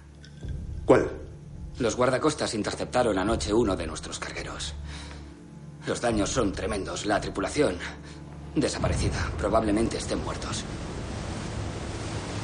¿Cuál? 0.85 1.11
Los 1.79 1.97
guardacostas 1.97 2.53
interceptaron 2.53 3.19
anoche 3.19 3.53
uno 3.53 3.75
de 3.75 3.87
nuestros 3.87 4.19
cargueros. 4.19 4.73
Los 5.85 5.99
daños 5.99 6.29
son 6.29 6.53
tremendos. 6.53 7.05
La 7.05 7.19
tripulación 7.19 7.77
desaparecida. 8.55 9.31
Probablemente 9.37 9.97
estén 9.97 10.23
muertos. 10.23 10.63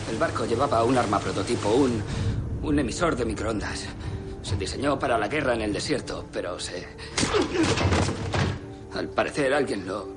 El 0.09 0.17
barco 0.17 0.45
llevaba 0.45 0.83
un 0.83 0.97
arma 0.97 1.19
prototipo, 1.19 1.69
un, 1.69 2.01
un 2.61 2.79
emisor 2.79 3.15
de 3.15 3.25
microondas. 3.25 3.85
Se 4.41 4.55
diseñó 4.55 4.99
para 4.99 5.17
la 5.17 5.27
guerra 5.27 5.55
en 5.55 5.61
el 5.61 5.73
desierto, 5.73 6.25
pero 6.31 6.59
se... 6.59 6.87
Al 8.93 9.09
parecer 9.09 9.53
alguien 9.53 9.87
lo... 9.87 10.09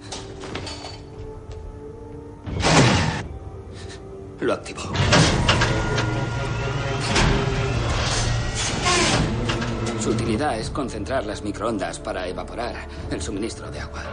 Lo 4.40 4.52
activó. 4.52 4.82
Su 10.00 10.10
utilidad 10.10 10.58
es 10.58 10.70
concentrar 10.70 11.26
las 11.26 11.42
microondas 11.42 11.98
para 11.98 12.28
evaporar 12.28 12.86
el 13.10 13.20
suministro 13.20 13.70
de 13.70 13.80
agua. 13.80 14.04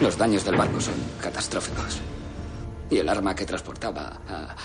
Los 0.00 0.16
daños 0.16 0.44
del 0.44 0.56
barco 0.56 0.80
son 0.80 0.94
catastróficos. 1.20 1.98
Y 2.90 2.98
el 2.98 3.08
arma 3.08 3.34
que 3.34 3.44
transportaba 3.44 4.20
ha 4.28 4.56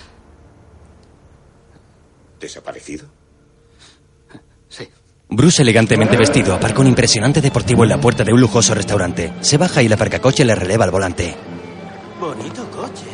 ¿Desaparecido? 2.40 3.06
Sí. 4.68 4.88
Bruce, 5.28 5.62
elegantemente 5.62 6.16
vestido, 6.16 6.54
aparca 6.54 6.80
un 6.80 6.88
impresionante 6.88 7.40
deportivo 7.40 7.84
en 7.84 7.88
la 7.88 8.00
puerta 8.00 8.22
de 8.22 8.32
un 8.32 8.40
lujoso 8.40 8.74
restaurante. 8.74 9.32
Se 9.40 9.56
baja 9.56 9.82
y 9.82 9.86
el 9.86 9.92
aparcacoche 9.92 10.44
le 10.44 10.54
releva 10.54 10.84
al 10.84 10.90
volante. 10.90 11.34
Bonito 12.20 12.70
coche. 12.70 13.06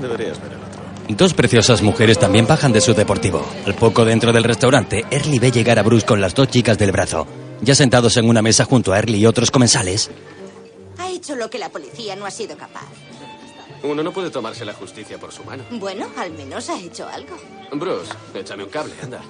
Deberías 0.00 0.40
ver 0.42 0.52
el 0.52 0.58
otro. 0.58 1.16
Dos 1.16 1.34
preciosas 1.34 1.82
mujeres 1.82 2.18
también 2.18 2.46
bajan 2.46 2.72
de 2.72 2.80
su 2.80 2.94
deportivo. 2.94 3.46
Al 3.66 3.74
poco 3.74 4.04
dentro 4.04 4.32
del 4.32 4.44
restaurante, 4.44 5.04
Early 5.10 5.38
ve 5.38 5.52
llegar 5.52 5.78
a 5.78 5.82
Bruce 5.82 6.06
con 6.06 6.20
las 6.20 6.34
dos 6.34 6.48
chicas 6.48 6.76
del 6.76 6.92
brazo. 6.92 7.26
Ya 7.60 7.74
sentados 7.74 8.16
en 8.16 8.28
una 8.28 8.42
mesa 8.42 8.64
junto 8.64 8.92
a 8.92 8.98
Early 8.98 9.18
y 9.18 9.26
otros 9.26 9.50
comensales, 9.50 10.10
Ha 10.98 11.10
hecho 11.10 11.36
lo 11.36 11.50
que 11.50 11.58
la 11.58 11.68
policía 11.70 12.16
no 12.16 12.26
ha 12.26 12.30
sido 12.30 12.56
capaz. 12.56 12.86
Uno 13.82 14.02
no 14.02 14.12
puede 14.12 14.30
tomarse 14.30 14.64
la 14.64 14.72
justicia 14.72 15.18
por 15.18 15.32
su 15.32 15.44
mano. 15.44 15.64
Bueno, 15.72 16.08
al 16.16 16.32
menos 16.32 16.70
ha 16.70 16.78
hecho 16.80 17.06
algo. 17.06 17.36
Bruce, 17.72 18.12
échame 18.34 18.64
un 18.64 18.70
cable, 18.70 18.94
anda. 19.02 19.20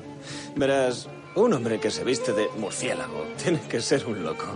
Verás, 0.56 1.08
un 1.34 1.52
hombre 1.52 1.78
que 1.78 1.90
se 1.90 2.04
viste 2.04 2.32
de 2.32 2.48
murciélago 2.56 3.26
tiene 3.42 3.60
que 3.68 3.80
ser 3.80 4.06
un 4.06 4.22
loco. 4.24 4.46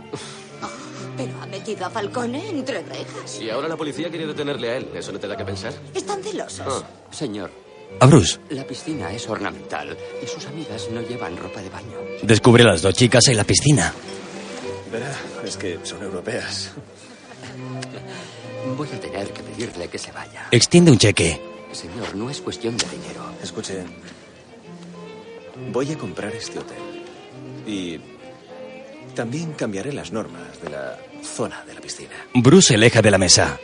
Pero 1.17 1.33
ha 1.43 1.47
metido 1.47 1.85
a 1.85 1.91
Falcone 1.91 2.49
entre 2.49 2.83
rejas. 2.83 3.41
Y 3.41 3.51
ahora 3.51 3.69
la 3.69 3.77
policía 3.77 4.09
quiere 4.09 4.27
detenerle 4.27 4.71
a 4.71 4.77
él. 4.79 4.89
¿Eso 4.95 5.13
no 5.13 5.21
te 5.21 5.29
da 5.29 5.37
que 5.37 5.45
pensar? 5.45 5.75
Están 5.95 6.23
celosos. 6.23 6.67
Ah. 6.67 6.89
Señor, 7.11 7.51
a 8.01 8.07
Bruce 8.07 8.39
la 8.49 8.67
piscina 8.67 9.13
es 9.13 9.29
ornamental 9.29 9.97
y 10.23 10.27
sus 10.27 10.47
amigas 10.47 10.89
no 10.91 11.03
llevan 11.03 11.37
ropa 11.37 11.61
de 11.61 11.69
baño. 11.69 11.99
descubre 12.23 12.63
a 12.63 12.69
las 12.69 12.81
dos 12.83 12.95
chicas 12.95 13.29
en 13.29 13.37
la 13.37 13.45
piscina. 13.45 13.93
Verá, 14.93 15.13
es 15.45 15.57
que 15.57 15.79
son 15.85 16.03
europeas. 16.03 16.71
Voy 18.77 18.89
a 18.89 19.01
tener 19.01 19.33
que 19.33 19.43
pedirle 19.43 19.89
que 19.89 19.99
se 19.99 20.13
vaya. 20.13 20.47
Extiende 20.51 20.91
un 20.91 20.99
cheque. 20.99 21.41
Señor, 21.73 22.15
no 22.15 22.29
es 22.31 22.41
cuestión 22.41 22.77
de 22.77 22.85
dinero. 22.89 23.33
Escuche, 23.43 23.83
voy 25.73 25.91
a 25.93 25.99
comprar 25.99 26.33
este 26.35 26.59
hotel. 26.59 27.05
Y 27.67 27.99
también 29.15 29.53
cambiaré 29.53 29.93
las 29.93 30.13
normas 30.13 30.61
de 30.63 30.71
la 30.71 30.99
zona 31.23 31.65
de 31.65 31.75
la 31.75 31.81
piscina. 31.81 32.15
Bruce 32.35 32.69
se 32.69 32.75
aleja 32.75 33.01
de 33.01 33.11
la 33.11 33.19
mesa. 33.19 33.59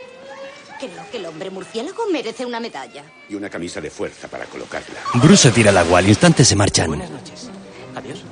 Creo 0.79 1.11
que 1.11 1.17
el 1.17 1.25
hombre 1.25 1.49
murciélago 1.49 2.03
merece 2.11 2.45
una 2.45 2.59
medalla. 2.59 3.03
Y 3.27 3.35
una 3.35 3.49
camisa 3.49 3.81
de 3.81 3.89
fuerza 3.89 4.27
para 4.27 4.45
colocarla. 4.45 4.99
Bruce 5.15 5.49
se 5.49 5.51
tira 5.51 5.71
al 5.71 5.77
agua. 5.77 5.99
Al 5.99 6.07
instante 6.07 6.45
se 6.45 6.55
marchan. 6.55 6.87
Buenas 6.87 7.09
noches. 7.09 7.49
Adiós. 7.95 8.23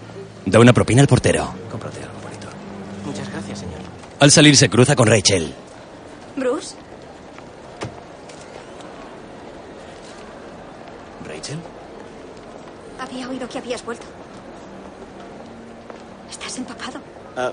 Da 0.46 0.60
una 0.60 0.72
propina 0.74 1.02
al 1.02 1.08
portero. 1.08 1.54
Cómprate 1.70 2.02
algo 2.04 2.20
bonito. 2.22 2.48
Muchas 3.06 3.30
gracias, 3.30 3.60
señor. 3.60 3.82
Al 4.20 4.32
salir 4.32 4.56
se 4.58 4.70
cruza 4.70 4.96
con 4.96 5.08
Rachel. 5.08 5.54
Bruce, 6.36 6.76
¿Rachel? 11.26 11.60
había 13.00 13.30
oído 13.30 13.48
que 13.48 13.58
habías 13.60 13.84
vuelto. 13.86 14.06
¿Estás 16.30 16.58
empapado? 16.58 17.00
Ah, 17.36 17.52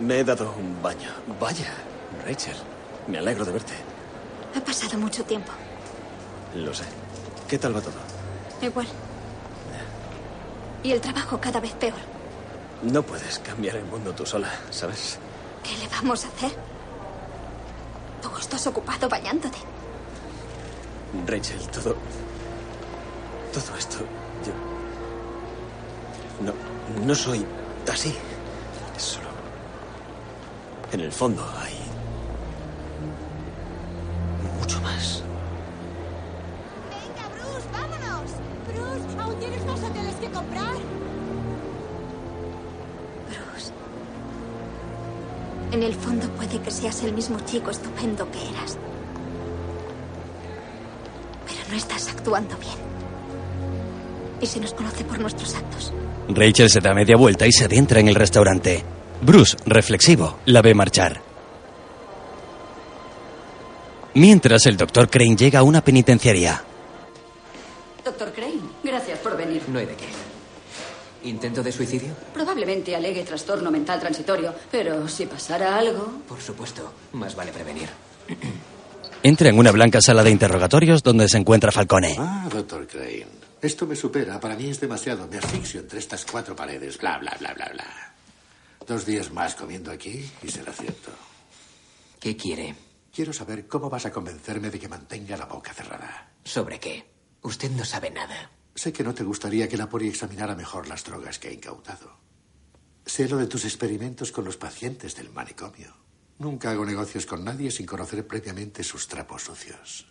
me 0.00 0.20
he 0.20 0.24
dado 0.24 0.52
un 0.58 0.80
baño. 0.82 1.10
Vaya, 1.40 1.72
Rachel. 2.24 2.56
Me 3.08 3.18
alegro 3.18 3.44
de 3.44 3.52
verte. 3.52 3.74
Ha 4.56 4.60
pasado 4.60 4.98
mucho 4.98 5.24
tiempo. 5.24 5.52
Lo 6.54 6.72
sé. 6.74 6.84
¿Qué 7.48 7.58
tal 7.58 7.74
va 7.76 7.80
todo? 7.80 7.94
Igual. 8.62 8.86
Y 10.82 10.92
el 10.92 11.00
trabajo 11.00 11.40
cada 11.40 11.60
vez 11.60 11.72
peor. 11.74 11.98
No 12.82 13.02
puedes 13.02 13.38
cambiar 13.40 13.76
el 13.76 13.84
mundo 13.84 14.12
tú 14.12 14.24
sola, 14.26 14.50
¿sabes? 14.70 15.18
¿Qué 15.66 15.76
le 15.78 15.88
vamos 15.88 16.24
a 16.24 16.28
hacer? 16.28 16.52
Tú 18.22 18.28
estás 18.38 18.66
ocupado 18.68 19.08
bañándote. 19.08 19.58
Rachel, 21.26 21.60
todo. 21.68 21.96
Todo 23.52 23.76
esto. 23.76 23.98
Yo. 24.44 24.52
No. 26.44 26.52
No 27.04 27.14
soy 27.14 27.44
así. 27.92 28.14
Solo. 28.96 29.26
En 30.92 31.00
el 31.00 31.10
fondo 31.10 31.44
hay. 31.58 31.74
Mucho 34.60 34.80
más. 34.82 35.25
Que 46.60 46.70
seas 46.70 47.02
el 47.02 47.12
mismo 47.12 47.38
chico 47.40 47.70
estupendo 47.70 48.30
que 48.30 48.38
eras. 48.38 48.78
Pero 51.46 51.60
no 51.70 51.76
estás 51.76 52.08
actuando 52.08 52.56
bien. 52.58 52.76
Y 54.40 54.46
se 54.46 54.60
nos 54.60 54.74
conoce 54.74 55.04
por 55.04 55.18
nuestros 55.18 55.54
actos. 55.54 55.92
Rachel 56.28 56.70
se 56.70 56.80
da 56.80 56.92
media 56.94 57.16
vuelta 57.16 57.46
y 57.46 57.52
se 57.52 57.64
adentra 57.64 58.00
en 58.00 58.08
el 58.08 58.14
restaurante. 58.14 58.84
Bruce, 59.22 59.56
reflexivo, 59.64 60.38
la 60.46 60.60
ve 60.62 60.74
marchar. 60.74 61.22
Mientras 64.14 64.66
el 64.66 64.76
doctor 64.76 65.10
Crane 65.10 65.36
llega 65.36 65.60
a 65.60 65.62
una 65.62 65.82
penitenciaria. 65.82 66.62
Doctor 68.04 68.32
Crane, 68.32 68.60
gracias 68.82 69.18
por 69.18 69.36
venir. 69.36 69.62
No 69.68 69.78
hay 69.78 69.86
de 69.86 69.94
qué. 69.94 70.06
¿Intento 71.26 71.62
de 71.62 71.72
suicidio? 71.72 72.14
Probablemente 72.32 72.94
alegue 72.94 73.24
trastorno 73.24 73.70
mental 73.70 73.98
transitorio, 73.98 74.54
pero 74.70 75.08
si 75.08 75.26
pasara 75.26 75.76
algo... 75.76 76.22
Por 76.28 76.40
supuesto, 76.40 76.92
más 77.12 77.34
vale 77.34 77.52
prevenir. 77.52 77.88
Entra 79.22 79.48
en 79.48 79.58
una 79.58 79.72
blanca 79.72 80.00
sala 80.00 80.22
de 80.22 80.30
interrogatorios 80.30 81.02
donde 81.02 81.28
se 81.28 81.38
encuentra 81.38 81.72
Falcone. 81.72 82.14
Ah, 82.18 82.48
doctor 82.50 82.86
Crane. 82.86 83.26
Esto 83.60 83.86
me 83.86 83.96
supera. 83.96 84.38
Para 84.38 84.54
mí 84.54 84.68
es 84.68 84.78
demasiado. 84.78 85.26
Me 85.26 85.38
asfixio 85.38 85.80
entre 85.80 85.98
estas 85.98 86.24
cuatro 86.24 86.54
paredes. 86.54 86.98
Bla, 86.98 87.18
bla, 87.18 87.34
bla, 87.40 87.52
bla, 87.54 87.68
bla. 87.72 88.14
Dos 88.86 89.04
días 89.04 89.32
más 89.32 89.56
comiendo 89.56 89.90
aquí 89.90 90.30
y 90.42 90.48
será 90.48 90.72
cierto. 90.72 91.10
¿Qué 92.20 92.36
quiere? 92.36 92.76
Quiero 93.12 93.32
saber 93.32 93.66
cómo 93.66 93.90
vas 93.90 94.06
a 94.06 94.12
convencerme 94.12 94.70
de 94.70 94.78
que 94.78 94.88
mantenga 94.88 95.36
la 95.36 95.46
boca 95.46 95.74
cerrada. 95.74 96.30
¿Sobre 96.44 96.78
qué? 96.78 97.04
Usted 97.42 97.70
no 97.72 97.84
sabe 97.84 98.10
nada. 98.10 98.50
Sé 98.76 98.92
que 98.92 99.02
no 99.02 99.14
te 99.14 99.24
gustaría 99.24 99.68
que 99.70 99.78
la 99.78 99.88
poli 99.88 100.06
examinara 100.06 100.54
mejor 100.54 100.86
las 100.86 101.02
drogas 101.02 101.38
que 101.38 101.48
he 101.48 101.54
incautado. 101.54 102.20
Sé 103.06 103.26
lo 103.26 103.38
de 103.38 103.46
tus 103.46 103.64
experimentos 103.64 104.30
con 104.30 104.44
los 104.44 104.58
pacientes 104.58 105.16
del 105.16 105.30
manicomio. 105.30 105.96
Nunca 106.38 106.70
hago 106.70 106.84
negocios 106.84 107.24
con 107.24 107.42
nadie 107.42 107.70
sin 107.70 107.86
conocer 107.86 108.26
previamente 108.26 108.84
sus 108.84 109.08
trapos 109.08 109.44
sucios. 109.44 110.06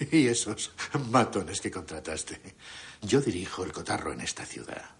Y 0.00 0.28
esos 0.28 0.72
matones 1.10 1.60
que 1.60 1.70
contrataste. 1.70 2.40
Yo 3.02 3.20
dirijo 3.20 3.64
el 3.64 3.72
cotarro 3.72 4.14
en 4.14 4.22
esta 4.22 4.46
ciudad. 4.46 4.96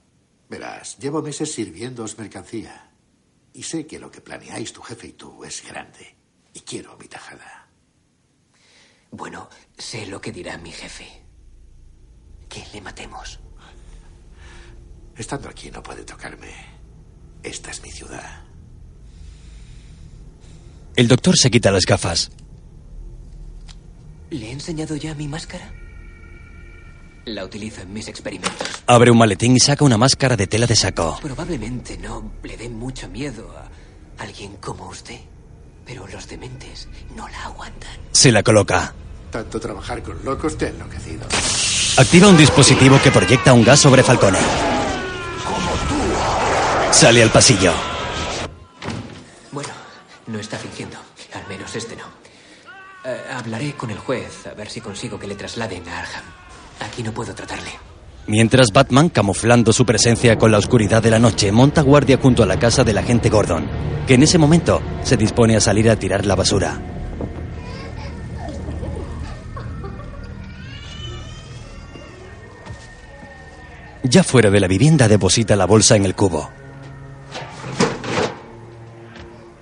Verás, 0.50 0.98
llevo 0.98 1.22
meses 1.22 1.50
sirviéndoos 1.54 2.18
mercancía. 2.18 2.90
Y 3.54 3.62
sé 3.62 3.86
que 3.86 3.98
lo 3.98 4.10
que 4.10 4.20
planeáis 4.20 4.74
tu 4.74 4.82
jefe 4.82 5.06
y 5.06 5.12
tú 5.12 5.42
es 5.42 5.64
grande. 5.66 6.16
Y 6.52 6.60
quiero 6.60 6.98
mi 6.98 7.08
tajada. 7.08 7.70
Bueno, 9.10 9.48
sé 9.78 10.04
lo 10.06 10.20
que 10.20 10.32
dirá 10.32 10.58
mi 10.58 10.70
jefe. 10.70 11.27
Que 12.48 12.64
le 12.72 12.80
matemos. 12.80 13.38
Estando 15.16 15.48
aquí 15.48 15.70
no 15.70 15.82
puede 15.82 16.04
tocarme. 16.04 16.52
Esta 17.42 17.70
es 17.70 17.82
mi 17.82 17.90
ciudad. 17.90 18.42
El 20.96 21.08
doctor 21.08 21.36
se 21.36 21.50
quita 21.50 21.70
las 21.70 21.84
gafas. 21.84 22.30
¿Le 24.30 24.48
he 24.48 24.52
enseñado 24.52 24.96
ya 24.96 25.14
mi 25.14 25.28
máscara? 25.28 25.72
La 27.24 27.44
utilizo 27.44 27.82
en 27.82 27.92
mis 27.92 28.08
experimentos. 28.08 28.82
Abre 28.86 29.10
un 29.10 29.18
maletín 29.18 29.54
y 29.54 29.60
saca 29.60 29.84
una 29.84 29.98
máscara 29.98 30.36
de 30.36 30.46
tela 30.46 30.66
de 30.66 30.76
saco. 30.76 31.18
Probablemente 31.20 31.98
no 31.98 32.32
le 32.42 32.56
dé 32.56 32.68
mucho 32.68 33.08
miedo 33.08 33.54
a 33.56 34.22
alguien 34.22 34.56
como 34.56 34.88
usted, 34.88 35.20
pero 35.84 36.06
los 36.08 36.26
dementes 36.28 36.88
no 37.14 37.28
la 37.28 37.44
aguantan. 37.44 37.96
Se 38.12 38.32
la 38.32 38.42
coloca. 38.42 38.94
Tanto 39.30 39.60
trabajar 39.60 40.02
con 40.02 40.24
locos 40.24 40.56
te 40.56 40.66
ha 40.66 40.68
enloquecido. 40.70 41.26
Activa 41.98 42.28
un 42.28 42.36
dispositivo 42.36 43.00
que 43.02 43.10
proyecta 43.10 43.52
un 43.52 43.64
gas 43.64 43.80
sobre 43.80 44.04
Falcone. 44.04 44.38
Sale 46.92 47.24
al 47.24 47.30
pasillo. 47.30 47.72
Bueno, 49.50 49.70
no 50.28 50.38
está 50.38 50.56
fingiendo. 50.58 50.96
Al 51.34 51.48
menos 51.48 51.74
este 51.74 51.96
no. 51.96 52.04
Eh, 53.04 53.20
hablaré 53.34 53.72
con 53.72 53.90
el 53.90 53.98
juez 53.98 54.46
a 54.46 54.54
ver 54.54 54.70
si 54.70 54.80
consigo 54.80 55.18
que 55.18 55.26
le 55.26 55.34
trasladen 55.34 55.88
a 55.88 55.98
Arkham. 55.98 56.22
Aquí 56.86 57.02
no 57.02 57.10
puedo 57.10 57.34
tratarle. 57.34 57.72
Mientras 58.28 58.68
Batman, 58.72 59.08
camuflando 59.08 59.72
su 59.72 59.84
presencia 59.84 60.38
con 60.38 60.52
la 60.52 60.58
oscuridad 60.58 61.02
de 61.02 61.10
la 61.10 61.18
noche, 61.18 61.50
monta 61.50 61.82
guardia 61.82 62.18
junto 62.22 62.44
a 62.44 62.46
la 62.46 62.60
casa 62.60 62.84
del 62.84 62.98
agente 62.98 63.28
Gordon, 63.28 63.66
que 64.06 64.14
en 64.14 64.22
ese 64.22 64.38
momento 64.38 64.80
se 65.02 65.16
dispone 65.16 65.56
a 65.56 65.60
salir 65.60 65.90
a 65.90 65.96
tirar 65.96 66.24
la 66.26 66.36
basura. 66.36 66.97
Ya 74.08 74.22
fuera 74.22 74.50
de 74.50 74.58
la 74.58 74.68
vivienda 74.68 75.06
deposita 75.06 75.54
la 75.54 75.66
bolsa 75.66 75.94
en 75.94 76.06
el 76.06 76.14
cubo. 76.14 76.48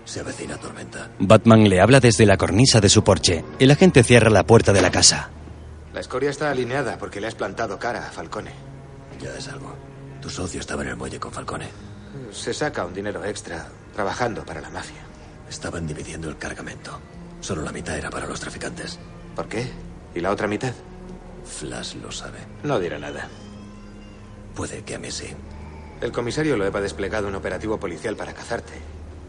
Se 0.04 0.20
avecina 0.20 0.56
tormenta. 0.56 1.10
Batman 1.18 1.68
le 1.68 1.80
habla 1.80 1.98
desde 1.98 2.26
la 2.26 2.36
cornisa 2.36 2.80
de 2.80 2.88
su 2.88 3.02
porche. 3.02 3.44
El 3.58 3.72
agente 3.72 4.04
cierra 4.04 4.30
la 4.30 4.46
puerta 4.46 4.72
de 4.72 4.82
la 4.82 4.92
casa. 4.92 5.30
La 5.92 6.00
escoria 6.00 6.30
está 6.30 6.50
alineada 6.50 6.96
porque 6.96 7.20
le 7.20 7.26
has 7.26 7.34
plantado 7.34 7.78
cara 7.78 8.06
a 8.06 8.12
Falcone. 8.12 8.52
Ya 9.20 9.34
es 9.36 9.48
algo. 9.48 9.74
Tu 10.22 10.30
socio 10.30 10.60
estaba 10.60 10.82
en 10.82 10.88
el 10.90 10.96
muelle 10.96 11.18
con 11.18 11.32
Falcone. 11.32 11.68
Se 12.30 12.54
saca 12.54 12.84
un 12.84 12.94
dinero 12.94 13.24
extra 13.24 13.66
trabajando 13.94 14.44
para 14.44 14.60
la 14.60 14.70
mafia. 14.70 15.02
Estaban 15.50 15.88
dividiendo 15.88 16.28
el 16.28 16.38
cargamento. 16.38 17.00
Solo 17.40 17.62
la 17.62 17.72
mitad 17.72 17.96
era 17.96 18.10
para 18.10 18.26
los 18.26 18.38
traficantes. 18.38 18.98
¿Por 19.34 19.48
qué? 19.48 19.66
¿Y 20.14 20.20
la 20.20 20.30
otra 20.30 20.46
mitad? 20.46 20.72
Flash 21.44 21.96
lo 21.96 22.12
sabe. 22.12 22.38
No 22.62 22.78
dirá 22.78 22.98
nada. 22.98 23.28
Puede 24.56 24.82
que 24.82 24.94
a 24.94 24.98
mí 24.98 25.10
sí. 25.10 25.28
El 26.00 26.10
comisario 26.10 26.56
Loeb 26.56 26.74
ha 26.74 26.80
desplegado 26.80 27.28
un 27.28 27.34
operativo 27.34 27.78
policial 27.78 28.16
para 28.16 28.32
cazarte. 28.32 28.72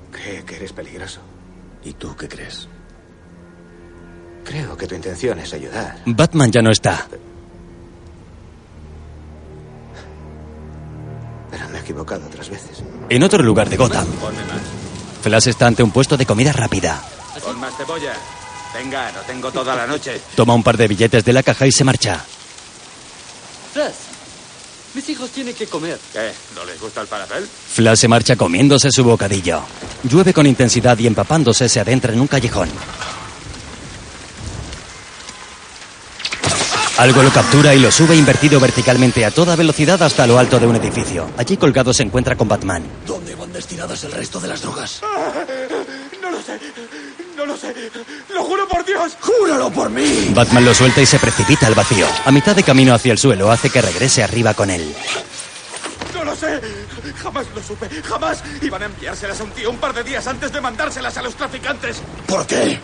Cree 0.10 0.45
que 0.45 0.56
eres 0.56 0.72
peligroso. 0.72 1.20
¿Y 1.84 1.94
tú 1.94 2.16
qué 2.16 2.30
crees? 2.30 2.68
Creo 4.45 4.78
que 4.78 4.88
tu 4.88 4.95
intención 4.95 5.38
es 5.40 5.54
ayudar. 5.54 6.02
Batman 6.06 6.49
ya 6.49 6.62
no 6.62 6.72
está. 6.72 7.06
Pero 11.52 11.70
me 11.70 11.78
he 11.78 11.82
equivocado 11.82 12.26
otras 12.26 12.49
veces. 12.49 12.82
En 13.10 13.24
otro 13.24 13.44
lugar 13.44 13.70
de 13.70 13.76
Gotham, 13.76 14.08
Flash 15.22 15.49
está 15.49 15.68
ante 15.68 15.84
un 15.84 15.91
puesto 15.91 16.16
de 16.16 16.26
comida 16.26 16.54
rápida. 16.54 17.02
Con 17.44 17.60
más 17.60 17.76
cebolla. 17.76 18.14
Venga, 18.74 19.12
no 19.12 19.20
tengo 19.22 19.52
toda 19.52 19.76
la 19.76 19.86
noche. 19.86 20.22
Toma 20.36 20.54
un 20.54 20.64
par 20.64 20.78
de 20.78 20.88
billetes 20.88 21.26
de 21.26 21.34
la 21.34 21.44
caja 21.44 21.68
y 21.68 21.72
se 21.72 21.84
marcha. 21.84 22.24
Flash, 23.74 24.07
mis 24.98 25.10
hijos 25.10 25.30
tienen 25.30 25.53
que 25.53 25.68
comer. 25.68 25.99
¿Qué? 26.11 26.32
¿No 26.56 26.65
les 26.65 26.82
gusta 26.82 27.02
el 27.02 27.07
falafel? 27.07 27.48
Flash 27.48 27.99
se 27.99 28.07
marcha 28.07 28.36
comiéndose 28.36 28.90
su 28.91 29.03
bocadillo. 29.03 29.61
Llueve 30.03 30.34
con 30.34 30.48
intensidad 30.48 30.98
y 30.98 31.06
empapándose 31.06 31.69
se 31.69 31.80
adentra 31.80 32.14
en 32.14 32.19
un 32.19 32.26
callejón. 32.26 32.68
Algo 36.98 37.22
lo 37.22 37.30
captura 37.30 37.76
y 37.76 37.80
lo 37.80 37.91
sube 37.91 38.15
invertido 38.15 38.60
verticalmente 38.60 39.24
a 39.24 39.30
toda 39.30 39.56
velocidad 39.56 40.02
hasta 40.02 40.26
lo 40.26 40.40
alto 40.40 40.60
de 40.60 40.65
un 40.65 40.78
edificio. 40.78 41.30
Allí 41.38 41.57
colgado 41.57 41.94
se 41.94 42.02
encuentra 42.02 42.36
con 42.36 42.48
Batman. 42.48 42.84
¿Dónde 43.06 43.36
van 43.36 43.53
destinadas 43.53 44.03
el 44.03 44.14
resto 44.14 44.40
de 44.40 44.48
las 44.48 44.64
drogas? 44.64 45.02
No 46.24 46.32
lo 46.32 46.41
sé. 46.41 46.60
No 47.48 47.53
lo 47.53 47.60
sé. 47.60 47.74
Lo 48.34 48.44
juro 48.44 48.68
por 48.68 48.84
Dios. 48.84 49.15
¡Júralo 49.22 49.72
por 49.72 49.90
mí! 49.90 50.32
Batman 50.36 50.65
lo 50.65 50.74
suelta 50.74 51.02
y 51.02 51.06
se 51.06 51.18
precipita 51.18 51.68
al 51.68 51.76
vacío. 51.76 52.06
A 52.26 52.32
mitad 52.32 52.53
de 52.53 52.61
camino 52.61 52.94
hacia 52.94 53.14
el 53.14 53.18
suelo 53.18 53.49
hace 53.49 53.69
que 53.69 53.82
regrese 53.82 54.22
arriba 54.22 54.53
con 54.53 54.69
él. 54.69 54.94
No 56.14 56.26
lo 56.26 56.36
sé. 56.36 56.60
Jamás 57.24 57.45
lo 57.56 57.64
supe. 57.64 57.90
Jamás. 58.03 58.44
Iban 58.61 58.84
a 58.84 58.86
enviárselas 58.88 59.40
a 59.40 59.45
un 59.45 59.52
tío 59.52 59.69
un 59.69 59.78
par 59.78 59.94
de 59.94 60.03
días 60.03 60.28
antes 60.28 60.52
de 60.52 60.60
mandárselas 60.60 61.15
a 61.18 61.22
los 61.22 61.36
traficantes. 61.36 62.02
¿Por 62.28 62.45
qué? 62.45 62.82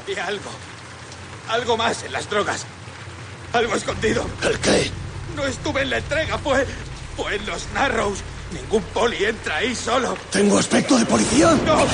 Había 0.00 0.26
algo. 0.26 0.50
Algo 1.48 1.76
más 1.76 2.04
en 2.04 2.12
las 2.12 2.30
drogas. 2.30 2.66
Algo 3.52 3.74
escondido. 3.74 4.24
¿El 4.44 4.60
qué? 4.60 4.92
No 5.34 5.44
estuve 5.44 5.82
en 5.82 5.90
la 5.90 5.98
entrega. 5.98 6.38
Fue. 6.38 6.64
Fue 7.16 7.34
en 7.34 7.46
los 7.46 7.66
Narrows. 7.74 8.20
Ningún 8.52 8.82
poli 8.94 9.24
entra 9.24 9.56
ahí 9.56 9.74
solo. 9.74 10.16
¿Tengo 10.30 10.58
aspecto 10.58 10.98
de 10.98 11.06
policía? 11.06 11.52
No. 11.66 11.86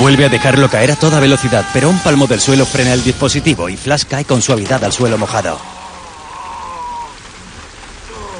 Vuelve 0.00 0.24
a 0.24 0.28
dejarlo 0.28 0.68
caer 0.68 0.92
a 0.92 0.96
toda 0.96 1.20
velocidad, 1.20 1.64
pero 1.72 1.90
un 1.90 1.98
palmo 1.98 2.26
del 2.26 2.40
suelo 2.40 2.64
frena 2.64 2.92
el 2.92 3.04
dispositivo 3.04 3.68
y 3.68 3.76
Flash 3.76 4.04
cae 4.04 4.24
con 4.24 4.40
suavidad 4.40 4.82
al 4.84 4.92
suelo 4.92 5.18
mojado. 5.18 5.58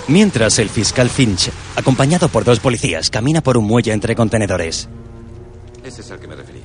Mientras 0.09 0.59
el 0.61 0.70
fiscal 0.70 1.11
Finch, 1.11 1.51
acompañado 1.74 2.28
por 2.28 2.44
dos 2.44 2.61
policías, 2.61 3.11
camina 3.11 3.40
por 3.40 3.57
un 3.57 3.65
muelle 3.65 3.93
entre 3.93 4.15
contenedores. 4.15 4.89
Ese 5.82 6.01
es 6.01 6.11
al 6.11 6.20
que 6.20 6.28
me 6.28 6.36
refería. 6.36 6.62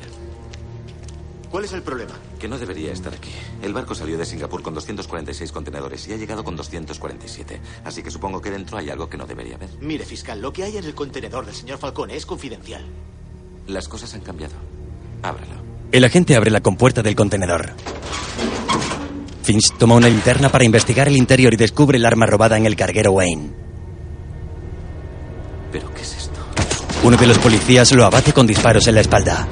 ¿Cuál 1.50 1.66
es 1.66 1.74
el 1.74 1.82
problema? 1.82 2.14
Que 2.42 2.48
no 2.48 2.58
debería 2.58 2.92
estar 2.92 3.14
aquí. 3.14 3.30
El 3.62 3.72
barco 3.72 3.94
salió 3.94 4.18
de 4.18 4.26
Singapur 4.26 4.64
con 4.64 4.74
246 4.74 5.52
contenedores 5.52 6.08
y 6.08 6.14
ha 6.14 6.18
llegado 6.18 6.44
con 6.44 6.56
247. 6.56 7.62
Así 7.86 8.02
que 8.02 8.10
supongo 8.10 8.42
que 8.42 8.50
dentro 8.50 8.80
hay 8.80 8.90
algo 8.90 9.08
que 9.08 9.16
no 9.16 9.28
debería 9.28 9.58
haber. 9.58 9.70
Mire, 9.80 10.06
fiscal, 10.06 10.42
lo 10.42 10.52
que 10.52 10.64
hay 10.64 10.76
en 10.76 10.86
el 10.86 10.96
contenedor 10.96 11.46
del 11.46 11.54
señor 11.54 11.78
Falcone 11.78 12.16
es 12.16 12.26
confidencial. 12.26 12.84
Las 13.68 13.88
cosas 13.88 14.16
han 14.16 14.22
cambiado. 14.22 14.56
Ábralo. 15.22 15.54
El 15.92 16.04
agente 16.04 16.36
abre 16.36 16.50
la 16.50 16.62
compuerta 16.62 17.04
del 17.04 17.16
contenedor. 17.16 17.74
Finch 19.44 19.78
toma 19.78 19.94
una 19.94 20.10
linterna 20.10 20.50
para 20.50 20.64
investigar 20.64 21.08
el 21.10 21.18
interior 21.18 21.54
y 21.54 21.58
descubre 21.58 22.00
el 22.00 22.06
arma 22.08 22.26
robada 22.26 22.58
en 22.58 22.66
el 22.66 22.76
carguero 22.76 23.12
Wayne. 23.12 23.52
¿Pero 25.72 25.94
qué 25.94 26.02
es 26.02 26.18
esto? 26.18 26.40
Uno 27.04 27.18
de 27.18 27.28
los 27.28 27.38
policías 27.38 27.92
lo 27.92 28.04
abate 28.04 28.34
con 28.34 28.48
disparos 28.48 28.88
en 28.88 28.96
la 28.96 29.02
espalda. 29.02 29.48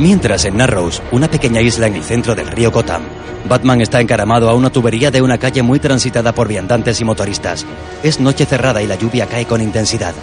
Mientras 0.00 0.46
en 0.46 0.56
Narrows, 0.56 1.02
una 1.12 1.28
pequeña 1.28 1.60
isla 1.60 1.86
en 1.86 1.94
el 1.94 2.02
centro 2.02 2.34
del 2.34 2.46
río 2.46 2.70
Gotham, 2.70 3.02
Batman 3.46 3.82
está 3.82 4.00
encaramado 4.00 4.48
a 4.48 4.54
una 4.54 4.70
tubería 4.70 5.10
de 5.10 5.20
una 5.20 5.36
calle 5.36 5.62
muy 5.62 5.78
transitada 5.78 6.32
por 6.32 6.48
viandantes 6.48 7.02
y 7.02 7.04
motoristas. 7.04 7.66
Es 8.02 8.18
noche 8.18 8.46
cerrada 8.46 8.82
y 8.82 8.86
la 8.86 8.94
lluvia 8.94 9.26
cae 9.26 9.44
con 9.44 9.60
intensidad. 9.60 10.14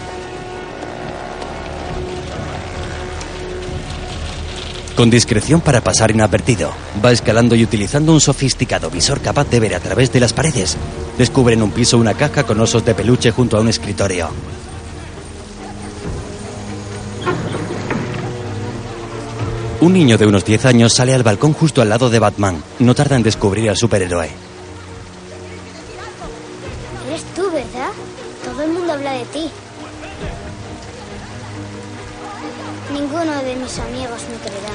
Con 4.96 5.10
discreción 5.10 5.60
para 5.60 5.80
pasar 5.80 6.10
inadvertido, 6.10 6.72
va 7.04 7.12
escalando 7.12 7.54
y 7.54 7.62
utilizando 7.62 8.12
un 8.12 8.20
sofisticado 8.20 8.90
visor 8.90 9.20
capaz 9.20 9.48
de 9.48 9.60
ver 9.60 9.76
a 9.76 9.80
través 9.80 10.12
de 10.12 10.18
las 10.18 10.32
paredes. 10.32 10.76
Descubre 11.16 11.54
en 11.54 11.62
un 11.62 11.70
piso 11.70 11.98
una 11.98 12.14
caja 12.14 12.42
con 12.42 12.58
osos 12.60 12.84
de 12.84 12.96
peluche 12.96 13.30
junto 13.30 13.56
a 13.56 13.60
un 13.60 13.68
escritorio. 13.68 14.57
Un 19.80 19.92
niño 19.92 20.18
de 20.18 20.26
unos 20.26 20.44
10 20.44 20.64
años 20.66 20.92
sale 20.92 21.14
al 21.14 21.22
balcón 21.22 21.52
justo 21.52 21.80
al 21.80 21.88
lado 21.88 22.10
de 22.10 22.18
Batman. 22.18 22.62
No 22.80 22.94
tarda 22.96 23.14
en 23.14 23.22
descubrir 23.22 23.70
al 23.70 23.76
superhéroe. 23.76 24.28
Eres 27.06 27.22
tú, 27.36 27.42
¿verdad? 27.52 27.90
Todo 28.44 28.62
el 28.62 28.72
mundo 28.72 28.92
habla 28.92 29.12
de 29.12 29.24
ti. 29.26 29.48
Ninguno 32.92 33.42
de 33.44 33.54
mis 33.54 33.78
amigos 33.78 34.20
me 34.30 34.38
creerá. 34.48 34.74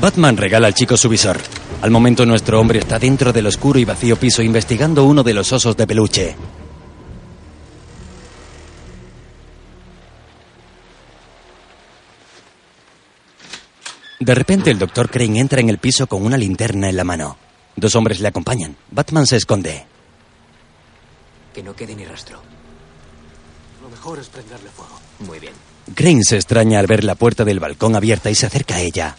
Batman 0.00 0.36
regala 0.36 0.66
al 0.66 0.74
chico 0.74 0.98
su 0.98 1.08
visor. 1.08 1.38
Al 1.80 1.90
momento 1.90 2.26
nuestro 2.26 2.60
hombre 2.60 2.80
está 2.80 2.98
dentro 2.98 3.32
del 3.32 3.46
oscuro 3.46 3.78
y 3.78 3.86
vacío 3.86 4.16
piso 4.16 4.42
investigando 4.42 5.04
uno 5.04 5.22
de 5.22 5.32
los 5.32 5.50
osos 5.52 5.76
de 5.76 5.86
peluche. 5.86 6.36
De 14.20 14.34
repente 14.34 14.70
el 14.70 14.78
doctor 14.78 15.10
Crane 15.10 15.40
entra 15.40 15.60
en 15.60 15.70
el 15.70 15.78
piso 15.78 16.06
con 16.06 16.22
una 16.22 16.36
linterna 16.36 16.90
en 16.90 16.96
la 16.96 17.04
mano. 17.04 17.38
Dos 17.74 17.94
hombres 17.96 18.20
le 18.20 18.28
acompañan. 18.28 18.76
Batman 18.90 19.26
se 19.26 19.36
esconde. 19.36 19.86
Que 21.54 21.62
no 21.62 21.74
quede 21.74 21.96
ni 21.96 22.04
rastro. 22.04 22.42
Lo 23.82 23.88
mejor 23.88 24.18
es 24.18 24.28
prenderle 24.28 24.68
fuego. 24.68 25.00
Muy 25.20 25.38
bien. 25.38 25.54
Crane 25.94 26.22
se 26.22 26.36
extraña 26.36 26.78
al 26.80 26.86
ver 26.86 27.02
la 27.02 27.14
puerta 27.14 27.46
del 27.46 27.60
balcón 27.60 27.96
abierta 27.96 28.30
y 28.30 28.34
se 28.34 28.44
acerca 28.44 28.76
a 28.76 28.80
ella. 28.80 29.16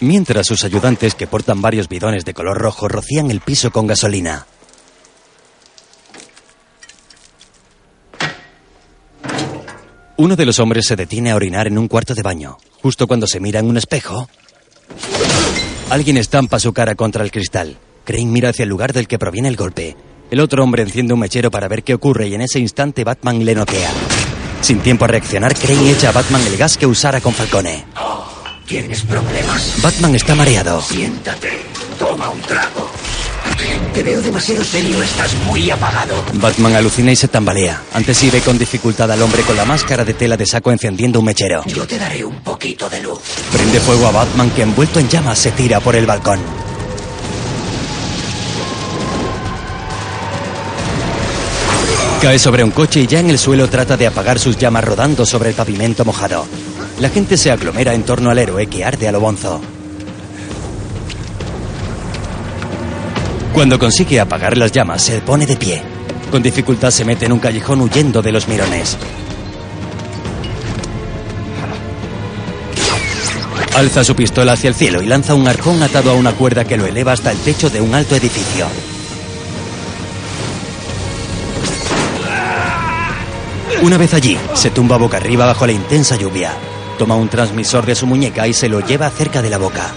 Mientras 0.00 0.48
sus 0.48 0.64
ayudantes, 0.64 1.14
que 1.14 1.28
portan 1.28 1.62
varios 1.62 1.88
bidones 1.88 2.24
de 2.24 2.34
color 2.34 2.58
rojo, 2.58 2.88
rocían 2.88 3.30
el 3.30 3.40
piso 3.40 3.70
con 3.70 3.86
gasolina. 3.86 4.46
Uno 10.20 10.36
de 10.36 10.44
los 10.44 10.58
hombres 10.58 10.84
se 10.84 10.96
detiene 10.96 11.30
a 11.30 11.34
orinar 11.34 11.66
en 11.66 11.78
un 11.78 11.88
cuarto 11.88 12.14
de 12.14 12.20
baño. 12.20 12.58
Justo 12.82 13.06
cuando 13.06 13.26
se 13.26 13.40
mira 13.40 13.58
en 13.58 13.70
un 13.70 13.78
espejo, 13.78 14.28
alguien 15.88 16.18
estampa 16.18 16.60
su 16.60 16.74
cara 16.74 16.94
contra 16.94 17.24
el 17.24 17.30
cristal. 17.30 17.78
Crane 18.04 18.26
mira 18.26 18.50
hacia 18.50 18.64
el 18.64 18.68
lugar 18.68 18.92
del 18.92 19.08
que 19.08 19.18
proviene 19.18 19.48
el 19.48 19.56
golpe. 19.56 19.96
El 20.30 20.40
otro 20.40 20.62
hombre 20.62 20.82
enciende 20.82 21.14
un 21.14 21.20
mechero 21.20 21.50
para 21.50 21.68
ver 21.68 21.82
qué 21.82 21.94
ocurre 21.94 22.28
y 22.28 22.34
en 22.34 22.42
ese 22.42 22.58
instante 22.58 23.02
Batman 23.02 23.42
le 23.42 23.54
noquea. 23.54 23.90
Sin 24.60 24.80
tiempo 24.80 25.06
a 25.06 25.08
reaccionar, 25.08 25.54
Crane 25.54 25.90
echa 25.90 26.10
a 26.10 26.12
Batman 26.12 26.46
el 26.46 26.58
gas 26.58 26.76
que 26.76 26.84
usara 26.84 27.22
con 27.22 27.32
Falcone. 27.32 27.86
¿Tienes 28.66 29.00
problemas? 29.00 29.76
Batman 29.80 30.16
está 30.16 30.34
mareado. 30.34 30.82
Siéntate. 30.82 31.62
Toma 31.98 32.28
un 32.28 32.42
trago. 32.42 32.90
Te 33.94 34.02
veo 34.02 34.20
demasiado 34.22 34.64
serio, 34.64 35.02
estás 35.02 35.34
muy 35.46 35.70
apagado. 35.70 36.14
Batman 36.34 36.74
alucina 36.76 37.12
y 37.12 37.16
se 37.16 37.28
tambalea. 37.28 37.82
Antes 37.92 38.30
ve 38.30 38.40
con 38.40 38.56
dificultad 38.58 39.10
al 39.10 39.20
hombre 39.22 39.42
con 39.42 39.56
la 39.56 39.64
máscara 39.64 40.04
de 40.04 40.14
tela 40.14 40.36
de 40.36 40.46
saco 40.46 40.70
encendiendo 40.70 41.18
un 41.18 41.24
mechero. 41.24 41.64
Yo 41.66 41.86
te 41.86 41.98
daré 41.98 42.24
un 42.24 42.40
poquito 42.40 42.88
de 42.88 43.02
luz. 43.02 43.18
Prende 43.52 43.80
fuego 43.80 44.06
a 44.06 44.12
Batman 44.12 44.50
que 44.50 44.62
envuelto 44.62 45.00
en 45.00 45.08
llamas 45.08 45.38
se 45.38 45.50
tira 45.52 45.80
por 45.80 45.96
el 45.96 46.06
balcón. 46.06 46.38
Cae 52.22 52.38
sobre 52.38 52.62
un 52.62 52.70
coche 52.70 53.00
y 53.00 53.06
ya 53.06 53.18
en 53.18 53.30
el 53.30 53.38
suelo 53.38 53.68
trata 53.68 53.96
de 53.96 54.06
apagar 54.06 54.38
sus 54.38 54.58
llamas 54.58 54.84
rodando 54.84 55.24
sobre 55.24 55.48
el 55.48 55.54
pavimento 55.54 56.04
mojado. 56.04 56.46
La 57.00 57.08
gente 57.08 57.38
se 57.38 57.50
aglomera 57.50 57.94
en 57.94 58.02
torno 58.02 58.30
al 58.30 58.38
héroe 58.38 58.66
que 58.66 58.84
arde 58.84 59.08
a 59.08 59.12
lo 59.12 59.20
bonzo. 59.20 59.60
Cuando 63.52 63.78
consigue 63.78 64.20
apagar 64.20 64.56
las 64.56 64.72
llamas, 64.72 65.02
se 65.02 65.20
pone 65.20 65.44
de 65.44 65.56
pie. 65.56 65.82
Con 66.30 66.42
dificultad 66.42 66.90
se 66.90 67.04
mete 67.04 67.26
en 67.26 67.32
un 67.32 67.40
callejón 67.40 67.80
huyendo 67.80 68.22
de 68.22 68.32
los 68.32 68.46
mirones. 68.46 68.96
Alza 73.74 74.04
su 74.04 74.14
pistola 74.14 74.52
hacia 74.52 74.68
el 74.68 74.74
cielo 74.74 75.02
y 75.02 75.06
lanza 75.06 75.34
un 75.34 75.48
arcón 75.48 75.82
atado 75.82 76.10
a 76.10 76.14
una 76.14 76.32
cuerda 76.32 76.64
que 76.64 76.76
lo 76.76 76.86
eleva 76.86 77.12
hasta 77.12 77.32
el 77.32 77.38
techo 77.38 77.70
de 77.70 77.80
un 77.80 77.94
alto 77.94 78.14
edificio. 78.14 78.66
Una 83.82 83.96
vez 83.96 84.12
allí, 84.12 84.36
se 84.54 84.70
tumba 84.70 84.98
boca 84.98 85.16
arriba 85.16 85.46
bajo 85.46 85.66
la 85.66 85.72
intensa 85.72 86.16
lluvia. 86.16 86.52
Toma 86.98 87.16
un 87.16 87.28
transmisor 87.28 87.86
de 87.86 87.94
su 87.94 88.06
muñeca 88.06 88.46
y 88.46 88.52
se 88.52 88.68
lo 88.68 88.80
lleva 88.80 89.08
cerca 89.10 89.40
de 89.40 89.50
la 89.50 89.58
boca. 89.58 89.90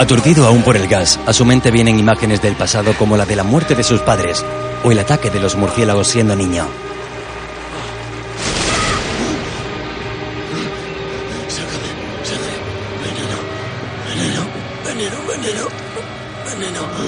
Aturdido 0.00 0.46
aún 0.46 0.62
por 0.62 0.78
el 0.78 0.88
gas, 0.88 1.20
a 1.26 1.34
su 1.34 1.44
mente 1.44 1.70
vienen 1.70 1.98
imágenes 1.98 2.40
del 2.40 2.56
pasado 2.56 2.94
como 2.96 3.18
la 3.18 3.26
de 3.26 3.36
la 3.36 3.44
muerte 3.44 3.74
de 3.74 3.82
sus 3.82 4.00
padres 4.00 4.42
o 4.82 4.90
el 4.90 4.98
ataque 4.98 5.28
de 5.28 5.40
los 5.40 5.56
murciélagos 5.56 6.08
siendo 6.08 6.34
niño. 6.34 6.66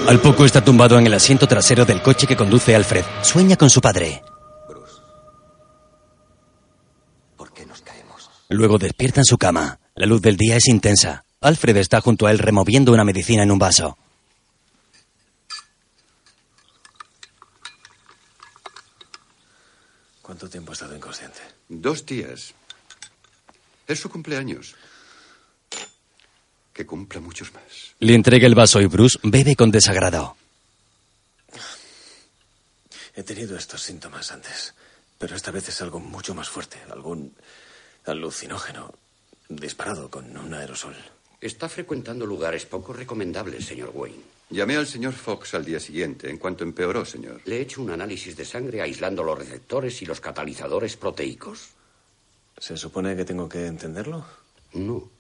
Al 0.06 0.20
poco 0.20 0.44
está 0.44 0.62
tumbado 0.62 0.98
en 0.98 1.06
el 1.06 1.14
asiento 1.14 1.48
trasero 1.48 1.86
del 1.86 2.02
coche 2.02 2.26
que 2.26 2.36
conduce 2.36 2.76
Alfred. 2.76 3.06
Sueña 3.22 3.56
con 3.56 3.70
su 3.70 3.80
padre. 3.80 4.22
Luego 8.50 8.76
despierta 8.76 9.20
en 9.20 9.24
su 9.24 9.38
cama. 9.38 9.78
La 9.94 10.04
luz 10.04 10.20
del 10.20 10.36
día 10.36 10.56
es 10.56 10.68
intensa. 10.68 11.24
Alfred 11.42 11.76
está 11.76 12.00
junto 12.00 12.26
a 12.26 12.30
él 12.30 12.38
removiendo 12.38 12.92
una 12.92 13.04
medicina 13.04 13.42
en 13.42 13.50
un 13.50 13.58
vaso. 13.58 13.98
¿Cuánto 20.22 20.48
tiempo 20.48 20.70
ha 20.70 20.74
estado 20.74 20.96
inconsciente? 20.96 21.40
Dos 21.68 22.06
días. 22.06 22.54
Es 23.88 23.98
su 23.98 24.08
cumpleaños. 24.08 24.76
Que 26.72 26.86
cumpla 26.86 27.20
muchos 27.20 27.52
más. 27.52 27.94
Le 27.98 28.14
entrega 28.14 28.46
el 28.46 28.54
vaso 28.54 28.80
y 28.80 28.86
Bruce 28.86 29.18
bebe 29.22 29.56
con 29.56 29.70
desagrado. 29.70 30.36
He 33.14 33.22
tenido 33.24 33.58
estos 33.58 33.82
síntomas 33.82 34.32
antes, 34.32 34.74
pero 35.18 35.36
esta 35.36 35.50
vez 35.50 35.68
es 35.68 35.82
algo 35.82 36.00
mucho 36.00 36.34
más 36.34 36.48
fuerte, 36.48 36.78
algún 36.88 37.34
alucinógeno 38.06 38.94
disparado 39.48 40.08
con 40.08 40.34
un 40.34 40.54
aerosol. 40.54 40.96
Está 41.42 41.68
frecuentando 41.68 42.24
lugares 42.24 42.66
poco 42.66 42.92
recomendables, 42.92 43.66
señor 43.66 43.90
Wayne. 43.92 44.22
Llamé 44.48 44.76
al 44.76 44.86
señor 44.86 45.12
Fox 45.12 45.54
al 45.54 45.64
día 45.64 45.80
siguiente, 45.80 46.30
en 46.30 46.38
cuanto 46.38 46.62
empeoró, 46.62 47.04
señor. 47.04 47.40
Le 47.46 47.56
he 47.56 47.60
hecho 47.62 47.82
un 47.82 47.90
análisis 47.90 48.36
de 48.36 48.44
sangre 48.44 48.80
aislando 48.80 49.24
los 49.24 49.36
receptores 49.36 50.00
y 50.02 50.06
los 50.06 50.20
catalizadores 50.20 50.96
proteicos. 50.96 51.70
¿Se 52.56 52.76
supone 52.76 53.16
que 53.16 53.24
tengo 53.24 53.48
que 53.48 53.66
entenderlo? 53.66 54.24
No. 54.74 55.10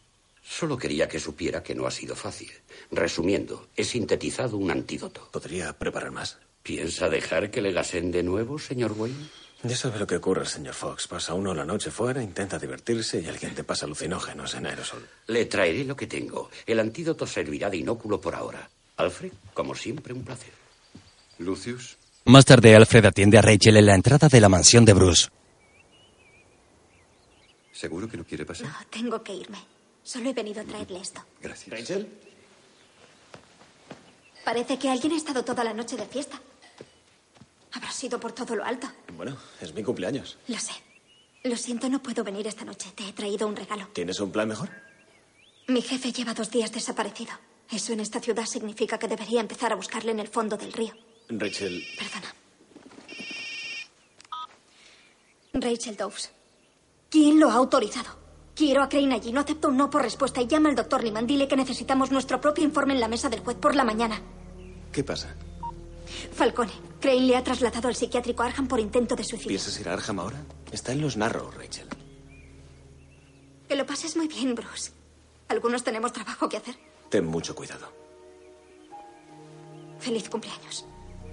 Solo 0.44 0.78
quería 0.78 1.08
que 1.08 1.18
supiera 1.18 1.60
que 1.64 1.74
no 1.74 1.88
ha 1.88 1.90
sido 1.90 2.14
fácil. 2.14 2.52
Resumiendo, 2.92 3.66
he 3.74 3.82
sintetizado 3.82 4.58
un 4.58 4.70
antídoto. 4.70 5.28
¿Podría 5.32 5.76
preparar 5.76 6.12
más? 6.12 6.38
¿Piensa 6.62 7.08
dejar 7.08 7.50
que 7.50 7.62
le 7.62 7.72
gasen 7.72 8.12
de 8.12 8.22
nuevo, 8.22 8.60
señor 8.60 8.92
Wayne? 8.96 9.26
Ya 9.64 9.76
sabe 9.76 9.98
lo 9.98 10.06
que 10.06 10.16
ocurre, 10.16 10.44
señor 10.44 10.74
Fox. 10.74 11.06
Pasa 11.06 11.34
uno 11.34 11.54
la 11.54 11.64
noche 11.64 11.90
fuera, 11.90 12.20
intenta 12.20 12.58
divertirse 12.58 13.20
y 13.20 13.26
alguien 13.28 13.54
te 13.54 13.62
pasa 13.62 13.86
alucinógenos 13.86 14.54
en 14.54 14.66
aerosol. 14.66 15.08
Le 15.28 15.44
traeré 15.46 15.84
lo 15.84 15.94
que 15.94 16.08
tengo. 16.08 16.50
El 16.66 16.80
antídoto 16.80 17.26
servirá 17.26 17.70
de 17.70 17.76
inóculo 17.76 18.20
por 18.20 18.34
ahora. 18.34 18.68
Alfred, 18.96 19.32
como 19.54 19.74
siempre, 19.76 20.12
un 20.12 20.24
placer. 20.24 20.52
Lucius. 21.38 21.96
Más 22.24 22.44
tarde, 22.44 22.74
Alfred 22.74 23.04
atiende 23.04 23.38
a 23.38 23.42
Rachel 23.42 23.76
en 23.76 23.86
la 23.86 23.94
entrada 23.94 24.28
de 24.28 24.40
la 24.40 24.48
mansión 24.48 24.84
de 24.84 24.94
Bruce. 24.94 25.28
¿Seguro 27.72 28.08
que 28.08 28.16
no 28.16 28.24
quiere 28.24 28.44
pasar? 28.44 28.66
No, 28.66 28.74
tengo 28.90 29.22
que 29.22 29.34
irme. 29.34 29.58
Solo 30.02 30.30
he 30.30 30.32
venido 30.32 30.60
a 30.60 30.64
traerle 30.64 31.00
esto. 31.00 31.24
Gracias. 31.40 31.70
¿Rachel? 31.78 32.08
Parece 34.44 34.76
que 34.76 34.90
alguien 34.90 35.12
ha 35.12 35.16
estado 35.16 35.44
toda 35.44 35.62
la 35.62 35.72
noche 35.72 35.96
de 35.96 36.06
fiesta. 36.06 36.40
Habrá 37.72 37.90
sido 37.90 38.20
por 38.20 38.32
todo 38.32 38.54
lo 38.56 38.64
alto. 38.64 38.86
Bueno, 39.16 39.36
es 39.60 39.74
mi 39.74 39.82
cumpleaños. 39.82 40.38
Lo 40.48 40.58
sé. 40.58 40.72
Lo 41.44 41.56
siento, 41.56 41.88
no 41.88 42.02
puedo 42.02 42.22
venir 42.22 42.46
esta 42.46 42.64
noche. 42.64 42.92
Te 42.94 43.08
he 43.08 43.12
traído 43.12 43.48
un 43.48 43.56
regalo. 43.56 43.88
¿Tienes 43.92 44.20
un 44.20 44.30
plan 44.30 44.48
mejor? 44.48 44.70
Mi 45.68 45.80
jefe 45.82 46.12
lleva 46.12 46.34
dos 46.34 46.50
días 46.50 46.70
desaparecido. 46.72 47.32
Eso 47.70 47.92
en 47.92 48.00
esta 48.00 48.20
ciudad 48.20 48.44
significa 48.44 48.98
que 48.98 49.08
debería 49.08 49.40
empezar 49.40 49.72
a 49.72 49.76
buscarle 49.76 50.12
en 50.12 50.20
el 50.20 50.28
fondo 50.28 50.56
del 50.56 50.72
río. 50.72 50.94
Rachel, 51.28 51.82
Perdona. 51.98 52.34
Rachel 55.54 55.96
Dawes. 55.96 56.30
¿Quién 57.10 57.40
lo 57.40 57.50
ha 57.50 57.54
autorizado? 57.54 58.10
Quiero 58.54 58.82
a 58.82 58.88
Crane 58.88 59.14
allí. 59.14 59.32
No 59.32 59.40
acepto 59.40 59.68
un 59.68 59.76
no 59.76 59.90
por 59.90 60.02
respuesta 60.02 60.40
y 60.42 60.46
llama 60.46 60.68
al 60.68 60.74
doctor 60.76 61.02
Liman. 61.02 61.26
Dile 61.26 61.48
que 61.48 61.56
necesitamos 61.56 62.10
nuestro 62.10 62.40
propio 62.40 62.64
informe 62.64 62.94
en 62.94 63.00
la 63.00 63.08
mesa 63.08 63.28
del 63.28 63.40
juez 63.40 63.56
por 63.56 63.74
la 63.74 63.84
mañana. 63.84 64.20
¿qué 64.92 65.02
pasa? 65.02 65.34
Falcone. 66.32 66.72
Crane 67.00 67.20
le 67.20 67.36
ha 67.36 67.42
trasladado 67.44 67.88
al 67.88 67.94
psiquiátrico 67.96 68.42
Arham 68.42 68.66
por 68.66 68.80
intento 68.80 69.14
de 69.16 69.24
suicidio. 69.24 69.48
¿Piensas 69.50 69.78
ir 69.80 69.88
a 69.88 69.94
Arkham 69.94 70.20
ahora? 70.20 70.42
Está 70.70 70.92
en 70.92 71.00
los 71.00 71.16
Narrow, 71.16 71.50
Rachel. 71.50 71.88
Que 73.68 73.76
lo 73.76 73.86
pases 73.86 74.16
muy 74.16 74.28
bien, 74.28 74.54
Bruce. 74.54 74.92
Algunos 75.48 75.84
tenemos 75.84 76.12
trabajo 76.12 76.48
que 76.48 76.56
hacer. 76.56 76.76
Ten 77.10 77.26
mucho 77.26 77.54
cuidado. 77.54 77.92
Feliz 79.98 80.28
cumpleaños. 80.28 80.86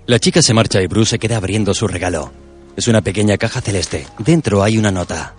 La 0.06 0.20
chica 0.20 0.42
se 0.42 0.54
marcha 0.54 0.82
y 0.82 0.88
Bruce 0.88 1.12
se 1.12 1.20
queda 1.20 1.38
abriendo 1.38 1.74
su 1.74 1.88
regalo. 1.88 2.32
Es 2.76 2.88
una 2.88 3.02
pequeña 3.02 3.38
caja 3.38 3.62
celeste. 3.62 4.08
Dentro 4.20 4.64
hay 4.64 4.78
una 4.78 4.92
nota. 4.92 5.36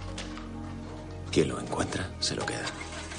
Quien 1.31 1.49
lo 1.49 1.61
encuentra, 1.61 2.11
se 2.21 2.35
lo 2.35 2.45
queda. 2.45 2.67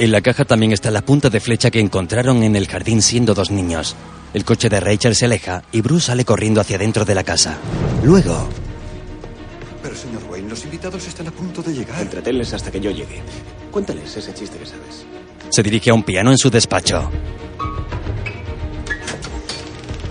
En 0.01 0.11
la 0.11 0.21
caja 0.21 0.45
también 0.45 0.71
está 0.71 0.89
la 0.89 1.03
punta 1.03 1.29
de 1.29 1.39
flecha 1.39 1.69
que 1.69 1.79
encontraron 1.79 2.41
en 2.41 2.55
el 2.55 2.67
jardín 2.67 3.03
siendo 3.03 3.35
dos 3.35 3.51
niños. 3.51 3.95
El 4.33 4.43
coche 4.43 4.67
de 4.67 4.79
Rachel 4.79 5.13
se 5.15 5.25
aleja 5.25 5.61
y 5.71 5.81
Bruce 5.81 6.07
sale 6.07 6.25
corriendo 6.25 6.59
hacia 6.59 6.79
dentro 6.79 7.05
de 7.05 7.13
la 7.13 7.23
casa. 7.23 7.57
Luego, 8.03 8.49
Pero, 9.83 9.95
señor 9.95 10.23
Wayne, 10.27 10.49
los 10.49 10.63
invitados 10.63 11.05
están 11.07 11.27
a 11.27 11.31
punto 11.31 11.61
de 11.61 11.73
llegar. 11.75 12.01
Entretenles 12.01 12.51
hasta 12.51 12.71
que 12.71 12.79
yo 12.79 12.89
llegue. 12.89 13.21
Cuéntales 13.69 14.17
ese 14.17 14.33
chiste 14.33 14.57
que 14.57 14.65
sabes. 14.65 15.05
se 15.51 15.61
dirige 15.61 15.91
a 15.91 15.93
un 15.93 16.01
piano 16.01 16.31
en 16.31 16.37
su 16.39 16.49
despacho. 16.49 17.07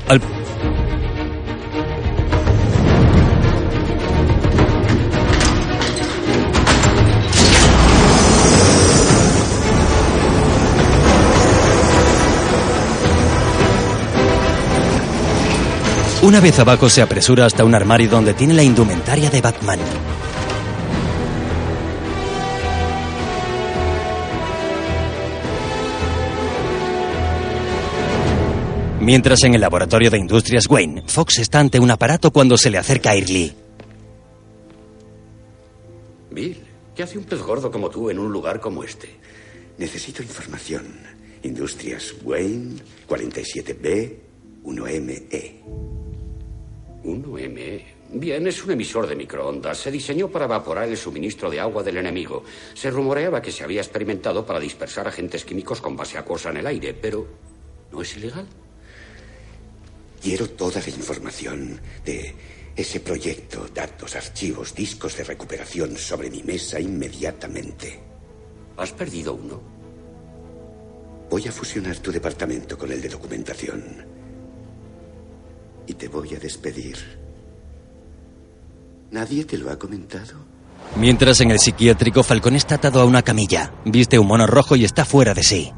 Al- 0.07 0.21
Una 16.23 16.39
vez 16.39 16.59
abajo 16.59 16.91
se 16.91 17.01
apresura 17.01 17.47
hasta 17.47 17.65
un 17.65 17.75
armario 17.75 18.11
donde 18.11 18.35
tiene 18.35 18.53
la 18.53 18.63
indumentaria 18.63 19.31
de 19.31 19.41
Batman. 19.41 19.79
Mientras 29.01 29.43
en 29.45 29.55
el 29.55 29.63
laboratorio 29.63 30.11
de 30.11 30.19
Industrias 30.19 30.67
Wayne, 30.69 31.05
Fox 31.07 31.39
está 31.39 31.59
ante 31.59 31.81
un 31.81 31.91
aparato 31.91 32.31
cuando 32.31 32.59
se 32.59 32.69
le 32.69 32.77
acerca 32.77 33.13
a 33.13 33.15
Early. 33.15 33.55
Bill, 36.31 36.59
¿qué 36.95 37.03
hace 37.03 37.17
un 37.17 37.25
pez 37.25 37.41
gordo 37.41 37.71
como 37.71 37.89
tú 37.89 38.11
en 38.11 38.19
un 38.19 38.31
lugar 38.31 38.61
como 38.61 38.85
este? 38.85 39.09
Necesito 39.79 40.23
información. 40.23 40.99
Industrias 41.43 42.15
Wayne, 42.23 42.77
47B, 43.09 44.30
1ME. 44.65 45.63
1ME. 47.05 47.85
Bien, 48.13 48.47
es 48.47 48.65
un 48.65 48.73
emisor 48.73 49.07
de 49.07 49.15
microondas. 49.15 49.79
Se 49.79 49.91
diseñó 49.91 50.29
para 50.29 50.47
evaporar 50.47 50.89
el 50.89 50.97
suministro 50.97 51.49
de 51.49 51.61
agua 51.61 51.83
del 51.83 51.99
enemigo. 51.99 52.43
Se 52.75 52.91
rumoreaba 52.91 53.41
que 53.41 53.53
se 53.53 53.63
había 53.63 53.81
experimentado 53.81 54.45
para 54.45 54.59
dispersar 54.59 55.07
agentes 55.07 55.45
químicos 55.45 55.81
con 55.81 55.97
base 55.97 56.19
acuosa 56.19 56.51
en 56.51 56.59
el 56.59 56.67
aire, 56.67 56.93
pero 56.93 57.27
¿no 57.93 58.03
es 58.03 58.17
ilegal? 58.17 58.47
Quiero 60.21 60.51
toda 60.51 60.81
la 60.81 60.89
información 60.91 61.81
de 62.05 62.35
ese 62.77 63.01
proyecto, 63.01 63.69
datos, 63.73 64.17
archivos, 64.17 64.75
discos 64.75 65.17
de 65.17 65.25
recuperación 65.25 65.97
sobre 65.97 66.31
mi 66.31 66.43
mesa 66.43 66.81
inmediatamente. 66.81 68.01
¿Has 68.77 68.93
perdido 68.93 69.35
uno? 69.35 69.63
Voy 71.31 71.47
a 71.47 71.53
fusionar 71.53 71.99
tu 71.99 72.11
departamento 72.11 72.77
con 72.77 72.91
el 72.91 73.01
de 73.01 73.09
documentación. 73.09 74.10
Y 75.91 75.95
te 75.95 76.07
voy 76.07 76.33
a 76.37 76.39
despedir. 76.39 76.97
¿Nadie 79.11 79.45
te 79.45 79.59
lo 79.59 79.73
ha 79.73 79.77
comentado? 79.77 80.35
Mientras 80.95 81.41
en 81.41 81.51
el 81.51 81.59
psiquiátrico, 81.59 82.23
Falcón 82.23 82.55
está 82.55 82.77
atado 82.77 83.01
a 83.01 83.05
una 83.05 83.23
camilla. 83.23 83.73
Viste 83.85 84.17
un 84.17 84.29
mono 84.29 84.47
rojo 84.47 84.77
y 84.77 84.85
está 84.85 85.05
fuera 85.05 85.35
de 85.35 85.43
sí. 85.43 85.73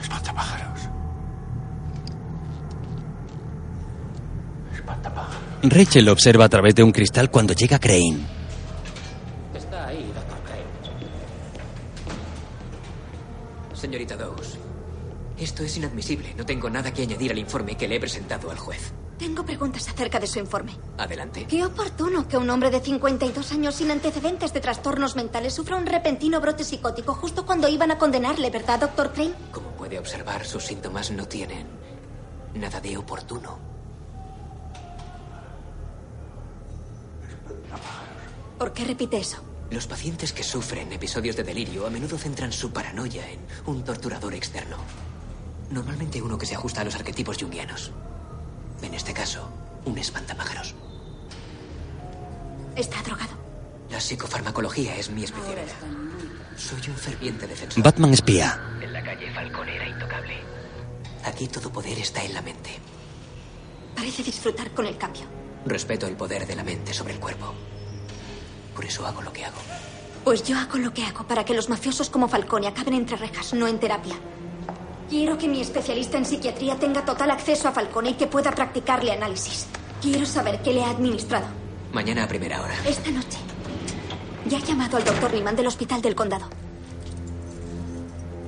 Espantapájaros. 0.00 0.80
Rachel 5.64 6.06
lo 6.06 6.12
observa 6.12 6.46
a 6.46 6.48
través 6.48 6.74
de 6.74 6.82
un 6.82 6.92
cristal 6.92 7.30
cuando 7.30 7.52
llega 7.52 7.78
Crane. 7.78 8.20
Está 9.54 9.88
ahí, 9.88 10.10
Dr. 10.14 10.42
Crane. 10.46 10.64
Señorita 13.74 14.16
Dawes, 14.16 14.39
esto 15.40 15.62
es 15.62 15.76
inadmisible. 15.76 16.34
No 16.36 16.44
tengo 16.44 16.68
nada 16.70 16.92
que 16.92 17.02
añadir 17.02 17.32
al 17.32 17.38
informe 17.38 17.76
que 17.76 17.88
le 17.88 17.96
he 17.96 18.00
presentado 18.00 18.50
al 18.50 18.58
juez. 18.58 18.92
Tengo 19.18 19.44
preguntas 19.44 19.86
acerca 19.88 20.18
de 20.18 20.26
su 20.26 20.38
informe. 20.38 20.76
Adelante. 20.96 21.46
Qué 21.46 21.64
oportuno 21.64 22.26
que 22.26 22.38
un 22.38 22.48
hombre 22.48 22.70
de 22.70 22.80
52 22.80 23.52
años 23.52 23.74
sin 23.74 23.90
antecedentes 23.90 24.52
de 24.54 24.60
trastornos 24.60 25.14
mentales 25.16 25.52
sufra 25.54 25.76
un 25.76 25.86
repentino 25.86 26.40
brote 26.40 26.64
psicótico 26.64 27.14
justo 27.14 27.44
cuando 27.44 27.68
iban 27.68 27.90
a 27.90 27.98
condenarle, 27.98 28.48
¿verdad, 28.50 28.80
doctor 28.80 29.12
Crane? 29.12 29.34
Como 29.52 29.70
puede 29.72 29.98
observar, 29.98 30.46
sus 30.46 30.64
síntomas 30.64 31.10
no 31.10 31.26
tienen 31.26 31.66
nada 32.54 32.80
de 32.80 32.96
oportuno. 32.96 33.58
¿Por 38.58 38.72
qué 38.72 38.84
repite 38.84 39.18
eso? 39.18 39.38
Los 39.70 39.86
pacientes 39.86 40.32
que 40.32 40.42
sufren 40.42 40.92
episodios 40.92 41.36
de 41.36 41.44
delirio 41.44 41.86
a 41.86 41.90
menudo 41.90 42.18
centran 42.18 42.52
su 42.52 42.72
paranoia 42.72 43.30
en 43.30 43.40
un 43.66 43.84
torturador 43.84 44.34
externo. 44.34 44.78
Normalmente 45.70 46.20
uno 46.20 46.36
que 46.36 46.46
se 46.46 46.54
ajusta 46.54 46.80
a 46.80 46.84
los 46.84 46.94
arquetipos 46.94 47.38
junguianos. 47.38 47.92
En 48.82 48.94
este 48.94 49.12
caso, 49.12 49.48
un 49.84 49.96
espantapájaros. 49.98 50.74
¿Está 52.76 53.02
drogado? 53.02 53.34
La 53.90 54.00
psicofarmacología 54.00 54.96
es 54.96 55.10
mi 55.10 55.24
especialidad. 55.24 55.76
Soy 56.56 56.80
un 56.88 56.96
ferviente 56.96 57.46
defensor. 57.46 57.82
Batman 57.82 58.12
espía. 58.12 58.60
En 58.80 58.92
la 58.92 59.02
calle 59.02 59.32
Falcón 59.32 59.68
era 59.68 59.88
intocable. 59.88 60.34
Aquí 61.24 61.46
todo 61.48 61.72
poder 61.72 61.98
está 61.98 62.24
en 62.24 62.34
la 62.34 62.42
mente. 62.42 62.70
Parece 63.94 64.22
disfrutar 64.22 64.70
con 64.72 64.86
el 64.86 64.96
cambio. 64.96 65.22
Respeto 65.66 66.06
el 66.06 66.16
poder 66.16 66.46
de 66.46 66.56
la 66.56 66.64
mente 66.64 66.94
sobre 66.94 67.14
el 67.14 67.20
cuerpo. 67.20 67.54
Por 68.74 68.84
eso 68.84 69.06
hago 69.06 69.22
lo 69.22 69.32
que 69.32 69.44
hago. 69.44 69.58
Pues 70.24 70.42
yo 70.42 70.58
hago 70.58 70.78
lo 70.78 70.92
que 70.92 71.04
hago 71.04 71.26
para 71.26 71.44
que 71.44 71.54
los 71.54 71.68
mafiosos 71.68 72.10
como 72.10 72.28
Falcone 72.28 72.66
acaben 72.66 72.94
entre 72.94 73.16
rejas, 73.16 73.54
no 73.54 73.66
en 73.66 73.78
terapia. 73.78 74.14
Quiero 75.10 75.36
que 75.36 75.48
mi 75.48 75.60
especialista 75.60 76.18
en 76.18 76.24
psiquiatría 76.24 76.76
tenga 76.76 77.04
total 77.04 77.32
acceso 77.32 77.66
a 77.66 77.72
Falcone 77.72 78.10
y 78.10 78.14
que 78.14 78.28
pueda 78.28 78.52
practicarle 78.52 79.10
análisis. 79.10 79.66
Quiero 80.00 80.24
saber 80.24 80.60
qué 80.62 80.72
le 80.72 80.84
ha 80.84 80.90
administrado. 80.90 81.46
Mañana 81.92 82.22
a 82.22 82.28
primera 82.28 82.62
hora. 82.62 82.74
Esta 82.86 83.10
noche. 83.10 83.38
Ya 84.46 84.58
he 84.58 84.62
llamado 84.62 84.98
al 84.98 85.04
doctor 85.04 85.34
Niman 85.34 85.56
del 85.56 85.66
Hospital 85.66 86.00
del 86.00 86.14
Condado. 86.14 86.46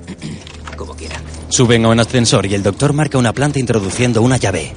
Como 0.76 0.94
quiera. 0.94 1.16
Suben 1.48 1.84
a 1.84 1.88
un 1.88 1.98
ascensor 1.98 2.46
y 2.46 2.54
el 2.54 2.62
doctor 2.62 2.92
marca 2.92 3.18
una 3.18 3.32
planta 3.32 3.58
introduciendo 3.58 4.22
una 4.22 4.36
llave. 4.36 4.72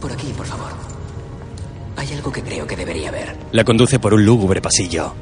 Por 0.00 0.12
aquí, 0.12 0.28
por 0.36 0.46
favor. 0.46 0.70
Hay 1.96 2.12
algo 2.12 2.30
que 2.30 2.42
creo 2.42 2.64
que 2.64 2.76
debería 2.76 3.10
ver. 3.10 3.36
La 3.50 3.64
conduce 3.64 3.98
por 3.98 4.14
un 4.14 4.24
lúgubre 4.24 4.62
pasillo. 4.62 5.14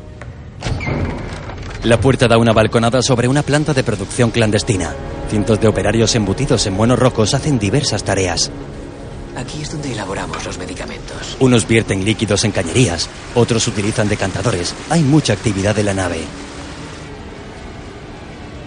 La 1.85 1.99
puerta 1.99 2.29
da 2.29 2.39
una 2.39 2.53
balconada 2.53 3.03
sobre 3.03 3.27
una 3.27 3.43
planta 3.43 3.75
de 3.75 3.83
producción 3.83 4.31
clandestina. 4.31 4.95
Cientos 5.29 5.61
de 5.61 5.67
operarios 5.67 6.15
embutidos 6.15 6.65
en 6.67 6.77
buenos 6.77 6.97
rocos 6.97 7.35
hacen 7.35 7.59
diversas 7.59 8.05
tareas. 8.05 8.53
Aquí 9.37 9.63
es 9.63 9.73
donde 9.73 9.91
elaboramos 9.91 10.45
los 10.45 10.59
medicamentos. 10.59 11.37
Unos 11.41 11.67
vierten 11.67 12.05
líquidos 12.05 12.45
en 12.45 12.53
cañerías, 12.53 13.09
otros 13.35 13.67
utilizan 13.67 14.09
decantadores. 14.09 14.75
Hay 14.91 15.03
mucha 15.03 15.33
actividad 15.33 15.77
en 15.77 15.87
la 15.87 15.95
nave. 15.95 16.21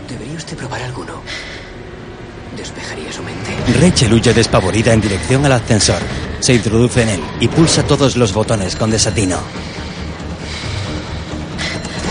Debería 0.10 0.36
usted 0.36 0.58
probar 0.58 0.82
alguno. 0.82 1.22
Despejaría 2.58 3.14
su 3.14 3.24
mente. 3.24 3.56
Rachel 3.80 4.14
huye 4.14 4.34
despavorida 4.34 4.92
en 4.92 5.00
dirección 5.00 5.46
al 5.46 5.54
ascensor. 5.54 6.02
Se 6.42 6.54
introduce 6.54 7.04
en 7.04 7.10
él 7.10 7.22
y 7.40 7.48
pulsa 7.48 7.84
todos 7.84 8.18
los 8.18 8.34
botones 8.34 8.76
con 8.76 8.92
desatino. 8.92 9.38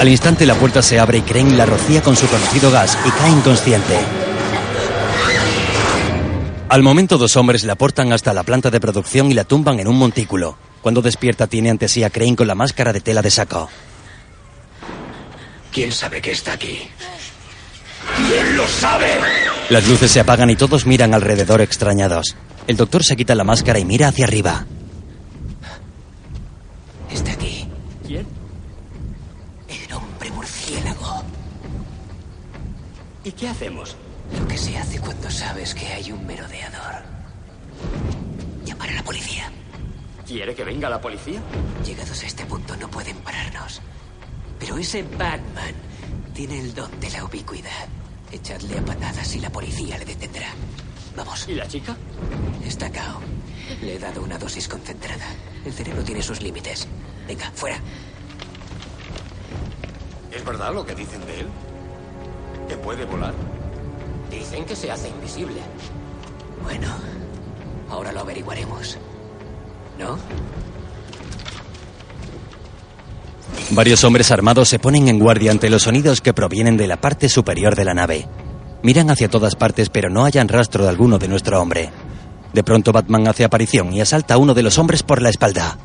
Al 0.01 0.09
instante 0.09 0.45
la 0.45 0.55
puerta 0.55 0.83
se 0.83 0.99
abre 0.99 1.19
y 1.19 1.23
Crane 1.23 1.57
la 1.57 1.67
rocía 1.67 2.03
con 2.03 2.17
su 2.17 2.27
conocido 2.27 2.71
gas 2.71 2.99
y 3.07 3.11
cae 3.11 3.31
inconsciente. 3.31 3.97
Al 6.69 6.83
momento 6.83 7.19
dos 7.19 7.37
hombres 7.37 7.63
la 7.65 7.77
portan 7.77 8.13
hasta 8.13 8.33
la 8.33 8.43
planta 8.43 8.71
de 8.71 8.81
producción 8.81 9.31
y 9.31 9.35
la 9.35 9.45
tumban 9.45 9.79
en 9.79 9.87
un 9.87 9.97
montículo. 9.97 10.59
Cuando 10.83 11.03
despierta 11.03 11.47
tiene 11.47 11.71
ante 11.71 11.89
sí 11.89 12.03
a 12.03 12.11
Crane 12.11 12.37
con 12.37 12.49
la 12.49 12.57
máscara 12.57 12.93
de 12.93 13.01
tela 13.01 13.23
de 13.23 13.31
saco. 13.31 13.71
¿Quién 15.73 15.93
sabe 15.93 16.21
que 16.21 16.33
está 16.33 16.55
aquí? 16.55 16.81
¿Quién 18.29 18.57
lo 18.57 18.67
sabe? 18.67 19.07
Las 19.71 19.87
luces 19.87 20.11
se 20.11 20.21
apagan 20.21 20.51
y 20.51 20.57
todos 20.57 20.87
miran 20.87 21.15
alrededor 21.15 21.61
extrañados. 21.61 22.37
El 22.67 22.77
doctor 22.77 23.05
se 23.05 23.17
quita 23.17 23.35
la 23.35 23.45
máscara 23.45 23.79
y 23.79 23.85
mira 23.85 24.09
hacia 24.09 24.25
arriba. 24.25 24.67
¿Y 33.25 33.33
qué 33.33 33.49
hacemos? 33.49 33.97
Lo 34.39 34.47
que 34.47 34.59
se 34.59 34.77
hace 34.77 35.01
cuando 35.01 35.31
sabes 35.31 35.75
que 35.75 35.87
hay 35.87 36.13
un 36.13 36.27
merodeador. 36.27 37.03
Llamar 38.67 38.91
a 38.91 38.95
la 38.95 39.03
policía. 39.03 39.51
¿Quiere 40.27 40.55
que 40.55 40.63
venga 40.65 40.91
la 40.91 41.01
policía? 41.01 41.41
Llegados 41.85 42.23
a 42.23 42.27
este 42.27 42.45
punto 42.45 42.77
no 42.77 42.91
pueden 42.91 43.17
pararnos. 43.19 43.81
Pero 44.59 44.77
ese 44.77 45.03
Batman 45.03 45.75
tiene 46.35 46.61
el 46.61 46.75
don 46.75 47.01
de 47.01 47.11
la 47.11 47.25
ubicuidad. 47.25 47.89
Echadle 48.31 48.79
a 48.79 48.85
patadas 48.85 49.35
y 49.35 49.41
la 49.41 49.51
policía 49.51 49.97
le 49.97 50.05
detendrá. 50.05 50.49
Vamos. 51.17 51.49
¿Y 51.49 51.55
la 51.55 51.67
chica? 51.67 51.97
Está 52.65 52.91
cao. 52.91 53.21
Le 53.81 53.97
he 53.97 53.99
dado 53.99 54.23
una 54.23 54.37
dosis 54.39 54.69
concentrada. 54.69 55.27
El 55.65 55.73
cerebro 55.73 56.03
tiene 56.03 56.23
sus 56.23 56.43
límites. 56.43 56.87
Venga, 57.27 57.51
fuera. 57.55 57.79
¿Es 60.31 60.45
verdad 60.45 60.75
lo 60.75 60.85
que 60.85 60.95
dicen 60.95 61.25
de 61.27 61.41
él? 61.41 61.47
¿Que 62.69 62.77
puede 62.77 63.05
volar? 63.05 63.35
Dicen 64.31 64.65
que 64.65 64.75
se 64.75 64.91
hace 64.91 65.09
invisible. 65.09 65.61
Bueno, 66.63 66.89
ahora 67.91 68.13
lo 68.13 68.21
averiguaremos. 68.21 68.99
¿No? 69.99 70.19
Varios 73.71 74.05
hombres 74.05 74.31
armados 74.31 74.69
se 74.69 74.79
ponen 74.79 75.09
en 75.09 75.19
guardia 75.19 75.51
ante 75.51 75.71
los 75.71 75.83
sonidos 75.83 76.21
que 76.21 76.35
provienen 76.35 76.77
de 76.77 76.87
la 76.87 77.01
parte 77.01 77.29
superior 77.29 77.77
de 77.77 77.85
la 77.85 77.95
nave. 77.95 78.27
Miran 78.83 79.11
hacia 79.11 79.31
todas 79.31 79.57
partes 79.57 79.89
pero 79.89 80.11
no 80.11 80.25
hallan 80.25 80.49
rastro 80.49 80.85
de 80.85 80.91
alguno 80.91 81.19
de 81.19 81.29
nuestro 81.29 81.61
hombre. 81.61 81.91
De 82.53 82.63
pronto 82.63 82.93
Batman 82.93 83.27
hace 83.27 83.45
aparición 83.45 83.93
y 83.93 84.01
asalta 84.01 84.35
a 84.35 84.39
uno 84.39 84.55
de 84.55 84.63
los 84.63 84.79
hombres 84.79 85.03
por 85.03 85.23
la 85.23 85.31
espalda. 85.31 85.79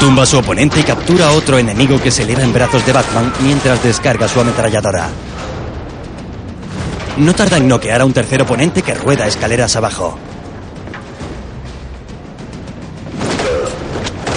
Tumba 0.00 0.22
a 0.22 0.26
su 0.26 0.38
oponente 0.38 0.80
y 0.80 0.82
captura 0.82 1.28
a 1.28 1.32
otro 1.32 1.58
enemigo 1.58 2.00
que 2.00 2.10
se 2.10 2.22
eleva 2.22 2.42
en 2.42 2.54
brazos 2.54 2.86
de 2.86 2.92
Batman 2.94 3.30
mientras 3.42 3.82
descarga 3.82 4.28
su 4.28 4.40
ametralladora. 4.40 5.10
No 7.18 7.34
tarda 7.34 7.58
en 7.58 7.68
noquear 7.68 8.00
a 8.00 8.06
un 8.06 8.14
tercer 8.14 8.40
oponente 8.40 8.80
que 8.80 8.94
rueda 8.94 9.26
escaleras 9.26 9.76
abajo. 9.76 10.18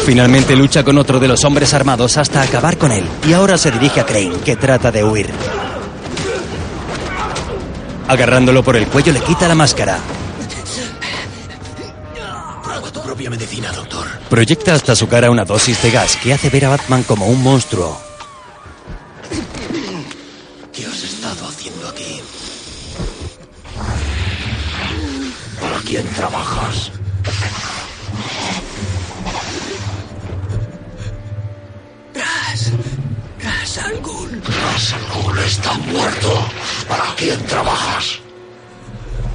Finalmente 0.05 0.53
lucha 0.57 0.83
con 0.83 0.97
otro 0.97 1.17
de 1.17 1.29
los 1.29 1.45
hombres 1.45 1.73
armados 1.73 2.17
hasta 2.17 2.41
acabar 2.41 2.77
con 2.77 2.91
él 2.91 3.05
y 3.25 3.31
ahora 3.31 3.57
se 3.57 3.71
dirige 3.71 4.01
a 4.01 4.05
Crane, 4.05 4.35
que 4.43 4.57
trata 4.57 4.91
de 4.91 5.05
huir. 5.05 5.29
Agarrándolo 8.09 8.63
por 8.63 8.75
el 8.75 8.87
cuello 8.87 9.13
le 9.13 9.21
quita 9.21 9.47
la 9.47 9.55
máscara. 9.55 9.97
Prueba 13.13 13.29
tu 13.29 13.29
propia 13.29 13.29
medicina, 13.29 13.71
doctor. 13.71 14.07
Proyecta 14.29 14.73
hasta 14.73 14.95
su 14.95 15.07
cara 15.07 15.29
una 15.29 15.45
dosis 15.45 15.81
de 15.83 15.91
gas 15.91 16.17
que 16.17 16.33
hace 16.33 16.49
ver 16.49 16.65
a 16.65 16.69
Batman 16.69 17.03
como 17.03 17.27
un 17.27 17.41
monstruo. 17.43 17.97
¿Qué 20.71 20.85
has 20.85 21.03
estado 21.03 21.47
haciendo 21.47 21.87
aquí? 21.89 22.21
quién 25.85 26.07
trabajas? 26.15 26.91
Ras. 32.15 32.71
Ras 33.43 33.77
al 33.77 34.01
Ghul. 34.01 34.41
Ras 34.41 34.93
al 34.93 35.23
Ghul 35.23 35.39
está 35.39 35.73
muerto. 35.73 36.47
¿Para 36.87 37.15
quién 37.15 37.45
trabajas? 37.45 38.19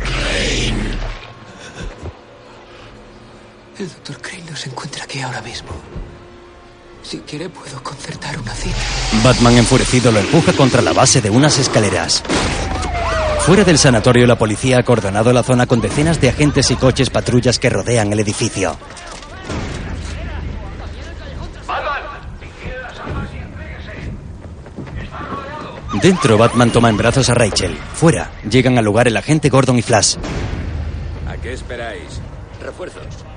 Rain. 0.01 0.99
El 3.79 3.89
doctor 3.89 4.21
Crane 4.21 4.51
no 4.51 4.57
se 4.57 4.71
encuentra 4.71 5.05
aquí 5.05 5.21
ahora 5.21 5.41
mismo. 5.41 5.69
Si 7.03 7.19
quiere, 7.19 7.49
puedo 7.49 7.81
concertar 7.81 8.37
una 8.39 8.53
cita. 8.53 8.77
Batman 9.23 9.57
enfurecido 9.57 10.11
lo 10.11 10.19
empuja 10.19 10.53
contra 10.53 10.83
la 10.83 10.93
base 10.93 11.21
de 11.21 11.31
unas 11.31 11.59
escaleras. 11.59 12.25
Fuera 13.47 13.63
del 13.63 13.79
sanatorio, 13.79 14.27
la 14.27 14.37
policía 14.37 14.77
ha 14.77 14.81
acordonado 14.81 15.33
la 15.33 15.45
zona 15.45 15.67
con 15.67 15.81
decenas 15.81 16.21
de 16.21 16.29
agentes 16.29 16.73
y 16.73 16.77
coches 16.77 17.09
patrullas 17.09 17.61
que 17.61 17.71
rodean 17.71 18.13
el 18.13 18.21
edificio. 18.21 18.77
Dentro, 26.03 26.37
Batman 26.37 26.73
toma 26.73 26.91
en 26.91 26.97
brazos 26.97 27.31
a 27.31 27.35
Rachel. 27.35 27.79
Fuera, 27.95 28.33
llegan 28.49 28.77
al 28.77 28.85
lugar 28.85 29.07
el 29.07 29.17
agente 29.17 29.49
Gordon 29.49 29.79
y 29.79 29.83
Flash. 29.83 30.17
¿A 31.29 31.37
qué 31.37 31.53
esperáis? 31.53 32.21
Refuerzos. 32.61 33.28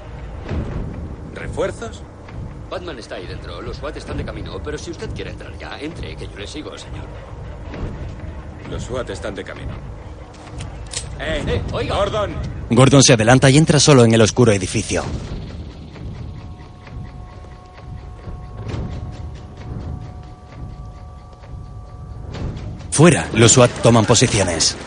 ¿Refuerzos? 1.52 2.02
Batman 2.69 2.98
está 2.98 3.15
ahí 3.15 3.28
dentro. 3.28 3.61
Los 3.61 3.76
SWAT 3.76 3.98
están 3.98 4.15
de 4.15 4.23
camino. 4.23 4.57
Pero 4.64 4.78
si 4.78 4.91
usted 4.91 5.10
quiere 5.14 5.32
entrar 5.32 5.52
ya, 5.57 5.78
entre, 5.82 6.15
que 6.15 6.26
yo 6.26 6.38
le 6.38 6.48
sigo, 6.48 6.78
señor. 6.78 7.06
Los 8.69 8.84
SWAT 8.84 9.10
están 9.10 9.36
de 9.36 9.44
camino. 9.44 9.73
¡Eh! 11.19 11.44
Eh, 11.45 11.61
oiga. 11.73 11.98
¡Gordon! 11.98 12.32
Gordon 12.69 13.03
se 13.03 13.14
adelanta 13.14 13.49
y 13.49 13.57
entra 13.57 13.82
solo 13.82 14.06
en 14.06 14.14
el 14.14 14.22
oscuro 14.22 14.53
edificio. 14.53 15.03
Fuera, 22.91 23.28
los 23.34 23.52
SWAT 23.52 23.72
toman 23.82 24.06
posiciones. 24.06 24.78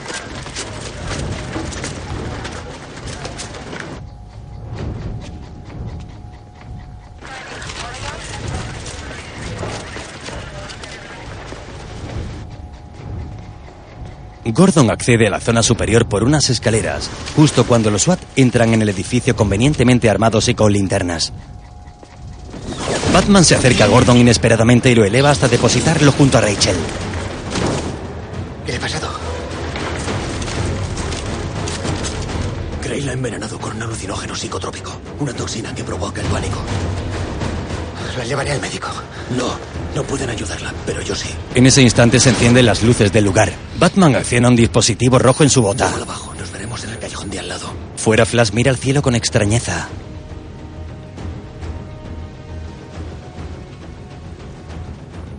Gordon 14.46 14.90
accede 14.90 15.26
a 15.26 15.30
la 15.30 15.40
zona 15.40 15.62
superior 15.62 16.06
por 16.06 16.22
unas 16.22 16.50
escaleras, 16.50 17.08
justo 17.34 17.66
cuando 17.66 17.90
los 17.90 18.02
SWAT 18.02 18.20
entran 18.36 18.74
en 18.74 18.82
el 18.82 18.88
edificio 18.90 19.34
convenientemente 19.34 20.10
armados 20.10 20.48
y 20.48 20.54
con 20.54 20.72
linternas. 20.72 21.32
Batman 23.12 23.44
se 23.44 23.54
acerca 23.54 23.84
a 23.84 23.86
Gordon 23.86 24.18
inesperadamente 24.18 24.90
y 24.90 24.94
lo 24.94 25.04
eleva 25.04 25.30
hasta 25.30 25.48
depositarlo 25.48 26.12
junto 26.12 26.38
a 26.38 26.40
Rachel. 26.40 26.76
¿Qué 28.66 28.76
ha 28.76 28.80
pasado? 28.80 29.08
Gray 32.82 33.00
la 33.02 33.12
ha 33.12 33.14
envenenado 33.14 33.58
con 33.58 33.76
un 33.76 33.82
alucinógeno 33.82 34.34
psicotrópico, 34.34 35.00
una 35.20 35.32
toxina 35.32 35.74
que 35.74 35.84
provoca 35.84 36.20
el 36.20 36.26
pánico. 36.26 36.60
La 38.18 38.24
llevaré 38.24 38.52
al 38.52 38.60
médico. 38.60 38.88
No, 39.36 39.58
no 39.94 40.02
pueden 40.02 40.30
ayudarla, 40.30 40.72
pero 40.86 41.00
yo 41.02 41.14
sí. 41.14 41.28
En 41.54 41.66
ese 41.66 41.82
instante 41.82 42.18
se 42.20 42.30
encienden 42.30 42.66
las 42.66 42.82
luces 42.82 43.12
del 43.12 43.24
lugar. 43.24 43.52
Batman 43.78 44.16
acciona 44.16 44.48
un 44.48 44.56
dispositivo 44.56 45.18
rojo 45.18 45.42
en 45.42 45.50
su 45.50 45.62
bota. 45.62 45.88
Abajo, 45.88 46.34
nos 46.34 46.50
veremos 46.50 46.82
en 46.84 46.90
el 46.90 46.98
callejón 46.98 47.30
de 47.30 47.38
al 47.38 47.48
lado. 47.48 47.72
Fuera, 47.96 48.26
Flash 48.26 48.50
mira 48.52 48.70
al 48.70 48.76
cielo 48.78 49.02
con 49.02 49.14
extrañeza. 49.14 49.88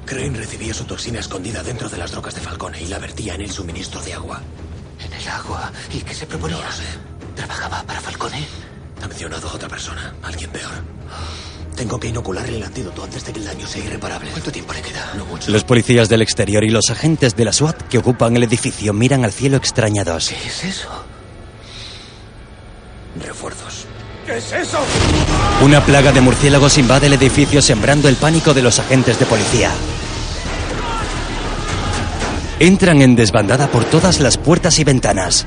Crane 0.05 0.37
recibía 0.37 0.73
su 0.73 0.85
toxina 0.85 1.19
escondida 1.19 1.63
dentro 1.63 1.89
de 1.89 1.97
las 1.97 2.13
rocas 2.13 2.35
de 2.35 2.41
Falcone 2.41 2.81
y 2.81 2.87
la 2.87 2.99
vertía 2.99 3.33
en 3.35 3.41
el 3.41 3.51
suministro 3.51 4.01
de 4.01 4.13
agua. 4.13 4.41
¿En 5.03 5.11
el 5.11 5.27
agua? 5.27 5.71
¿Y 5.93 5.99
qué 5.99 6.13
se 6.13 6.25
proponía? 6.25 6.57
No 6.57 6.63
lo 6.63 6.71
sé. 6.71 6.83
¿Trabajaba 7.35 7.83
para 7.83 7.99
Falcone? 7.99 8.45
Ha 9.01 9.07
mencionado 9.07 9.49
a 9.49 9.53
otra 9.53 9.67
persona, 9.67 10.13
alguien 10.23 10.49
peor. 10.51 10.71
Tengo 11.75 11.99
que 11.99 12.07
inocularle 12.07 12.55
el 12.57 12.63
antídoto 12.63 13.03
antes 13.03 13.25
de 13.25 13.33
que 13.33 13.39
el 13.39 13.45
daño 13.45 13.67
sea 13.67 13.83
irreparable. 13.83 14.31
¿Cuánto 14.31 14.51
tiempo 14.51 14.73
le 14.73 14.81
queda? 14.81 15.13
No 15.17 15.25
mucho. 15.25 15.51
Los 15.51 15.63
policías 15.65 16.07
del 16.07 16.21
exterior 16.21 16.63
y 16.63 16.69
los 16.69 16.89
agentes 16.89 17.35
de 17.35 17.45
la 17.45 17.51
SWAT 17.51 17.81
que 17.89 17.97
ocupan 17.97 18.35
el 18.37 18.43
edificio 18.43 18.93
miran 18.93 19.25
al 19.25 19.33
cielo 19.33 19.57
extrañados. 19.57 20.29
¿Qué 20.29 20.47
es 20.47 20.63
eso? 20.63 20.89
Refuerzos. 23.21 23.85
¿Qué 24.25 24.37
es 24.37 24.51
eso? 24.53 24.79
Una 25.61 25.85
plaga 25.85 26.11
de 26.11 26.21
murciélagos 26.21 26.77
invade 26.77 27.07
el 27.07 27.13
edificio 27.13 27.61
sembrando 27.61 28.07
el 28.07 28.15
pánico 28.15 28.53
de 28.53 28.61
los 28.61 28.79
agentes 28.79 29.19
de 29.19 29.25
policía. 29.25 29.71
Entran 32.59 33.01
en 33.01 33.17
desbandada 33.17 33.67
por 33.67 33.83
todas 33.83 34.21
las 34.21 34.37
puertas 34.37 34.79
y 34.79 34.85
ventanas. 34.85 35.45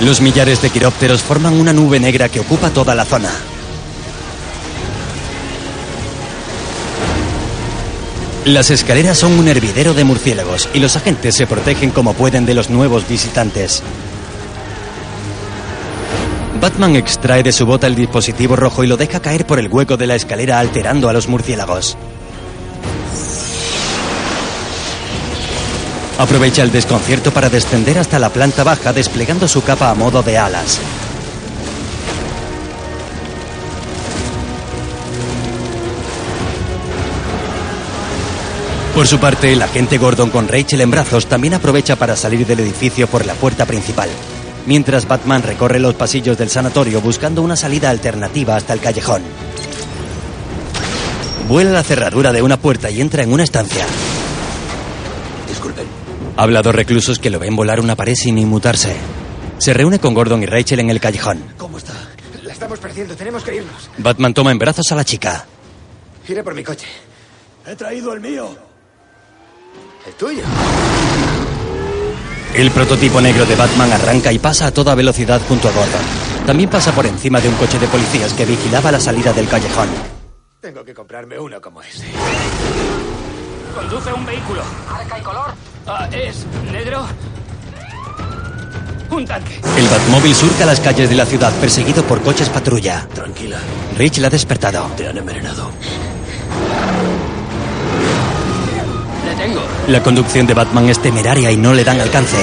Los 0.00 0.20
millares 0.20 0.60
de 0.60 0.68
quirópteros 0.68 1.22
forman 1.22 1.54
una 1.54 1.72
nube 1.72 1.98
negra 1.98 2.28
que 2.28 2.40
ocupa 2.40 2.70
toda 2.70 2.94
la 2.94 3.04
zona. 3.04 3.30
Las 8.44 8.70
escaleras 8.70 9.18
son 9.18 9.38
un 9.38 9.48
hervidero 9.48 9.94
de 9.94 10.04
murciélagos 10.04 10.68
y 10.74 10.78
los 10.78 10.96
agentes 10.96 11.34
se 11.34 11.46
protegen 11.46 11.90
como 11.90 12.14
pueden 12.14 12.46
de 12.46 12.54
los 12.54 12.70
nuevos 12.70 13.08
visitantes. 13.08 13.82
Batman 16.60 16.94
extrae 16.94 17.42
de 17.42 17.52
su 17.52 17.66
bota 17.66 17.86
el 17.86 17.96
dispositivo 17.96 18.54
rojo 18.54 18.84
y 18.84 18.86
lo 18.86 18.96
deja 18.96 19.20
caer 19.20 19.46
por 19.46 19.58
el 19.58 19.68
hueco 19.68 19.96
de 19.96 20.06
la 20.06 20.14
escalera 20.14 20.60
alterando 20.60 21.08
a 21.08 21.12
los 21.12 21.26
murciélagos. 21.26 21.96
Aprovecha 26.18 26.62
el 26.62 26.72
desconcierto 26.72 27.30
para 27.30 27.50
descender 27.50 27.98
hasta 27.98 28.18
la 28.18 28.30
planta 28.30 28.64
baja 28.64 28.92
desplegando 28.92 29.46
su 29.46 29.62
capa 29.62 29.90
a 29.90 29.94
modo 29.94 30.22
de 30.22 30.38
alas. 30.38 30.80
Por 38.94 39.06
su 39.06 39.18
parte, 39.18 39.52
el 39.52 39.60
agente 39.60 39.98
Gordon 39.98 40.30
con 40.30 40.48
Rachel 40.48 40.80
en 40.80 40.90
brazos 40.90 41.26
también 41.26 41.52
aprovecha 41.52 41.96
para 41.96 42.16
salir 42.16 42.46
del 42.46 42.60
edificio 42.60 43.06
por 43.06 43.26
la 43.26 43.34
puerta 43.34 43.66
principal, 43.66 44.08
mientras 44.64 45.06
Batman 45.06 45.42
recorre 45.42 45.80
los 45.80 45.94
pasillos 45.96 46.38
del 46.38 46.48
sanatorio 46.48 47.02
buscando 47.02 47.42
una 47.42 47.56
salida 47.56 47.90
alternativa 47.90 48.56
hasta 48.56 48.72
el 48.72 48.80
callejón. 48.80 49.20
Vuela 51.46 51.72
la 51.72 51.82
cerradura 51.82 52.32
de 52.32 52.40
una 52.40 52.56
puerta 52.56 52.90
y 52.90 53.02
entra 53.02 53.22
en 53.22 53.34
una 53.34 53.44
estancia. 53.44 53.84
Habla 56.36 56.58
a 56.58 56.62
dos 56.62 56.74
reclusos 56.74 57.18
que 57.18 57.30
lo 57.30 57.38
ven 57.38 57.56
volar 57.56 57.80
una 57.80 57.96
pared 57.96 58.14
sin 58.14 58.36
inmutarse. 58.36 58.94
Se 59.56 59.72
reúne 59.72 59.98
con 59.98 60.12
Gordon 60.12 60.42
y 60.42 60.46
Rachel 60.46 60.80
en 60.80 60.90
el 60.90 61.00
callejón. 61.00 61.42
¿Cómo 61.56 61.78
está? 61.78 61.94
La 62.42 62.52
estamos 62.52 62.78
perdiendo, 62.78 63.16
tenemos 63.16 63.42
que 63.42 63.56
irnos. 63.56 63.90
Batman 63.96 64.34
toma 64.34 64.52
en 64.52 64.58
brazos 64.58 64.92
a 64.92 64.96
la 64.96 65.04
chica. 65.04 65.46
Iré 66.28 66.42
por 66.42 66.54
mi 66.54 66.62
coche. 66.62 66.86
He 67.66 67.74
traído 67.74 68.12
el 68.12 68.20
mío. 68.20 68.54
¿El 70.06 70.12
tuyo? 70.12 70.42
El 72.54 72.70
prototipo 72.70 73.20
negro 73.20 73.46
de 73.46 73.56
Batman 73.56 73.92
arranca 73.92 74.30
y 74.30 74.38
pasa 74.38 74.66
a 74.66 74.70
toda 74.72 74.94
velocidad 74.94 75.40
junto 75.48 75.68
a 75.68 75.72
Gordon. 75.72 76.46
También 76.46 76.68
pasa 76.68 76.92
por 76.92 77.06
encima 77.06 77.40
de 77.40 77.48
un 77.48 77.54
coche 77.54 77.78
de 77.78 77.88
policías 77.88 78.34
que 78.34 78.44
vigilaba 78.44 78.92
la 78.92 79.00
salida 79.00 79.32
del 79.32 79.48
callejón. 79.48 79.88
Tengo 80.60 80.84
que 80.84 80.92
comprarme 80.92 81.38
uno 81.38 81.60
como 81.60 81.80
ese. 81.80 82.04
Conduce 83.74 84.12
un 84.12 84.26
vehículo. 84.26 84.62
¿Marca 84.90 85.18
y 85.18 85.22
color? 85.22 85.75
Ah, 85.86 86.08
es 86.10 86.44
negro. 86.72 87.06
Un 89.10 89.24
tanque. 89.24 89.60
El 89.78 89.88
Batmóvil 89.88 90.34
surca 90.34 90.66
las 90.66 90.80
calles 90.80 91.08
de 91.08 91.14
la 91.14 91.24
ciudad 91.24 91.52
perseguido 91.60 92.02
por 92.02 92.20
coches 92.22 92.48
patrulla. 92.48 93.06
Tranquila. 93.14 93.58
Rich 93.96 94.18
la 94.18 94.26
ha 94.26 94.30
despertado. 94.30 94.86
Te 94.96 95.08
han 95.08 95.16
envenenado. 95.16 95.70
Detengo. 99.24 99.62
La 99.86 100.02
conducción 100.02 100.46
de 100.46 100.54
Batman 100.54 100.88
es 100.88 100.98
temeraria 101.00 101.52
y 101.52 101.56
no 101.56 101.72
le 101.72 101.84
dan 101.84 102.00
alcance. 102.00 102.36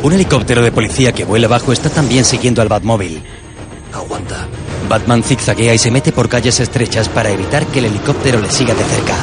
Un 0.00 0.12
helicóptero 0.12 0.62
de 0.62 0.70
policía 0.70 1.12
que 1.12 1.24
vuela 1.24 1.48
abajo 1.48 1.72
está 1.72 1.90
también 1.90 2.24
siguiendo 2.24 2.62
al 2.62 2.68
Batmóvil. 2.68 3.20
Aguanta. 3.92 4.46
Batman 4.88 5.24
zigzaguea 5.24 5.74
y 5.74 5.78
se 5.78 5.90
mete 5.90 6.12
por 6.12 6.28
calles 6.28 6.60
estrechas 6.60 7.08
para 7.08 7.30
evitar 7.30 7.66
que 7.66 7.80
el 7.80 7.86
helicóptero 7.86 8.40
le 8.40 8.48
siga 8.48 8.74
de 8.74 8.84
cerca. 8.84 9.14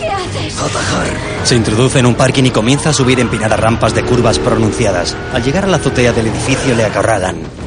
¿Qué 0.00 0.08
haces? 0.08 0.58
Atajar. 0.58 1.06
Se 1.44 1.54
introduce 1.54 2.00
en 2.00 2.06
un 2.06 2.16
parking 2.16 2.44
y 2.44 2.50
comienza 2.50 2.90
a 2.90 2.92
subir 2.92 3.20
empinadas 3.20 3.60
rampas 3.60 3.94
de 3.94 4.04
curvas 4.04 4.40
pronunciadas. 4.40 5.16
Al 5.32 5.44
llegar 5.44 5.64
a 5.64 5.68
la 5.68 5.76
azotea 5.76 6.12
del 6.12 6.26
edificio 6.26 6.74
le 6.74 6.84
acorralan. 6.84 7.63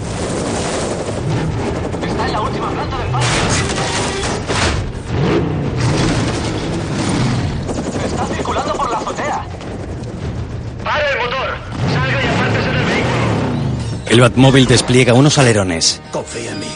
El 14.09 14.21
Batmóvil 14.21 14.65
despliega 14.65 15.13
unos 15.13 15.37
alerones. 15.37 16.01
Confía 16.11 16.51
en 16.51 16.59
mí. 16.59 16.67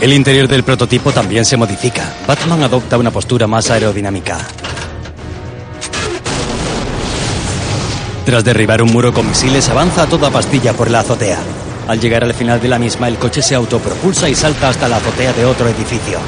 El 0.00 0.12
interior 0.12 0.48
del 0.48 0.64
prototipo 0.64 1.12
también 1.12 1.44
se 1.44 1.56
modifica. 1.56 2.12
Batman 2.26 2.62
adopta 2.62 2.98
una 2.98 3.10
postura 3.10 3.46
más 3.46 3.70
aerodinámica. 3.70 4.38
Tras 8.24 8.42
derribar 8.42 8.82
un 8.82 8.90
muro 8.90 9.12
con 9.12 9.28
misiles, 9.28 9.68
avanza 9.68 10.02
a 10.02 10.06
toda 10.06 10.30
pastilla 10.30 10.72
por 10.72 10.90
la 10.90 11.00
azotea. 11.00 11.38
Al 11.88 12.00
llegar 12.00 12.24
al 12.24 12.32
final 12.32 12.60
de 12.60 12.68
la 12.68 12.78
misma, 12.78 13.08
el 13.08 13.18
coche 13.18 13.42
se 13.42 13.54
autopropulsa 13.54 14.28
y 14.30 14.34
salta 14.34 14.70
hasta 14.70 14.88
la 14.88 14.96
azotea 14.96 15.34
de 15.34 15.44
otro 15.44 15.68
edificio. 15.68 16.18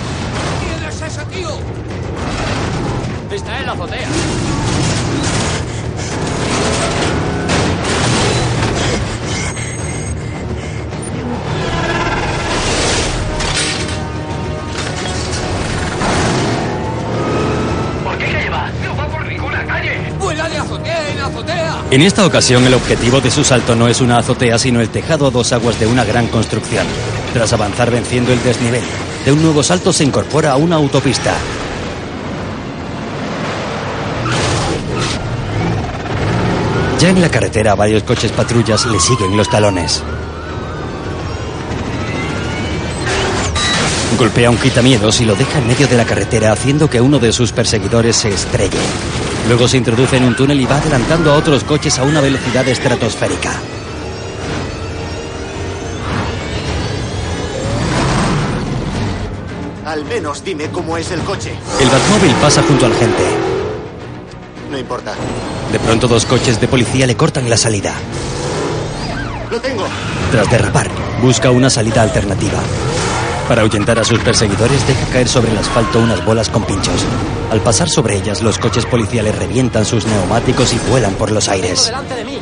En 21.97 22.03
esta 22.03 22.27
ocasión, 22.27 22.63
el 22.67 22.75
objetivo 22.75 23.23
de 23.23 23.31
su 23.31 23.43
salto 23.43 23.75
no 23.75 23.89
es 23.89 24.03
una 24.03 24.19
azotea, 24.19 24.59
sino 24.59 24.83
el 24.83 24.91
tejado 24.91 25.29
a 25.29 25.31
dos 25.31 25.51
aguas 25.55 25.81
de 25.81 25.87
una 25.87 26.05
gran 26.05 26.27
construcción. 26.27 26.87
Tras 27.33 27.55
avanzar 27.55 27.91
venciendo 27.91 28.35
el 28.35 28.43
desnivel, 28.43 28.83
de 29.25 29.33
un 29.33 29.41
nuevo 29.41 29.63
salto 29.63 29.95
se 29.95 30.05
incorpora 30.05 30.53
a 30.53 30.57
una 30.57 30.77
autopista. 30.77 31.33
Ya 37.01 37.09
en 37.09 37.23
la 37.23 37.31
carretera, 37.31 37.75
varios 37.75 38.03
coches 38.03 38.31
patrullas 38.31 38.85
le 38.85 39.01
siguen 39.01 39.35
los 39.35 39.49
talones. 39.49 40.03
Golpea 44.19 44.51
un 44.51 44.59
quitamiedos 44.59 45.23
y 45.23 45.25
lo 45.25 45.35
deja 45.35 45.61
en 45.61 45.67
medio 45.67 45.87
de 45.87 45.97
la 45.97 46.05
carretera, 46.05 46.53
haciendo 46.53 46.91
que 46.91 47.01
uno 47.01 47.19
de 47.19 47.33
sus 47.33 47.53
perseguidores 47.53 48.17
se 48.17 48.29
estrelle. 48.29 48.77
Luego 49.49 49.69
se 49.69 49.77
introduce 49.77 50.17
en 50.17 50.25
un 50.25 50.35
túnel 50.35 50.61
y 50.61 50.67
va 50.67 50.79
adelantando 50.79 51.33
a 51.33 51.37
otros 51.37 51.63
coches 51.63 51.99
a 51.99 52.05
una 52.05 52.21
velocidad 52.21 52.67
estratosférica. 52.67 53.53
Al 59.85 60.05
menos 60.05 60.43
dime 60.43 60.69
cómo 60.71 60.97
es 60.97 61.13
el 61.13 61.21
coche. 61.21 61.55
El 61.81 61.89
Batmóvil 61.89 62.35
pasa 62.41 62.63
junto 62.65 62.87
al 62.87 62.95
gente. 62.95 63.23
No 64.71 64.77
importa. 64.79 65.15
De 65.71 65.79
pronto 65.79 66.09
dos 66.09 66.27
coches 66.27 66.61
de 66.61 66.67
policía 66.67 67.07
le 67.07 67.17
cortan 67.17 67.49
la 67.49 67.57
salida. 67.57 67.95
¡Lo 69.51 69.61
tengo! 69.61 69.85
Tras 70.33 70.51
derrapar, 70.51 70.91
busca 71.23 71.51
una 71.51 71.71
salida 71.71 72.03
alternativa. 72.03 72.61
Para 73.49 73.63
ahuyentar 73.63 73.99
a 73.99 74.05
sus 74.05 74.19
perseguidores, 74.21 74.87
deja 74.89 75.07
caer 75.13 75.29
sobre 75.29 75.53
el 75.53 75.59
asfalto 75.59 76.01
unas 76.01 76.25
bolas 76.25 76.51
con 76.51 76.65
pinchos. 76.65 77.05
Al 77.51 77.61
pasar 77.61 77.89
sobre 77.89 78.17
ellas, 78.17 78.43
los 78.43 78.59
coches 78.59 78.85
policiales 78.87 79.39
revientan 79.39 79.85
sus 79.85 80.05
neumáticos 80.05 80.73
y 80.75 80.79
vuelan 80.91 81.15
por 81.15 81.31
los 81.31 81.49
aires. 81.49 81.87
delante 81.87 82.15
de 82.17 82.25
mí. 82.25 82.39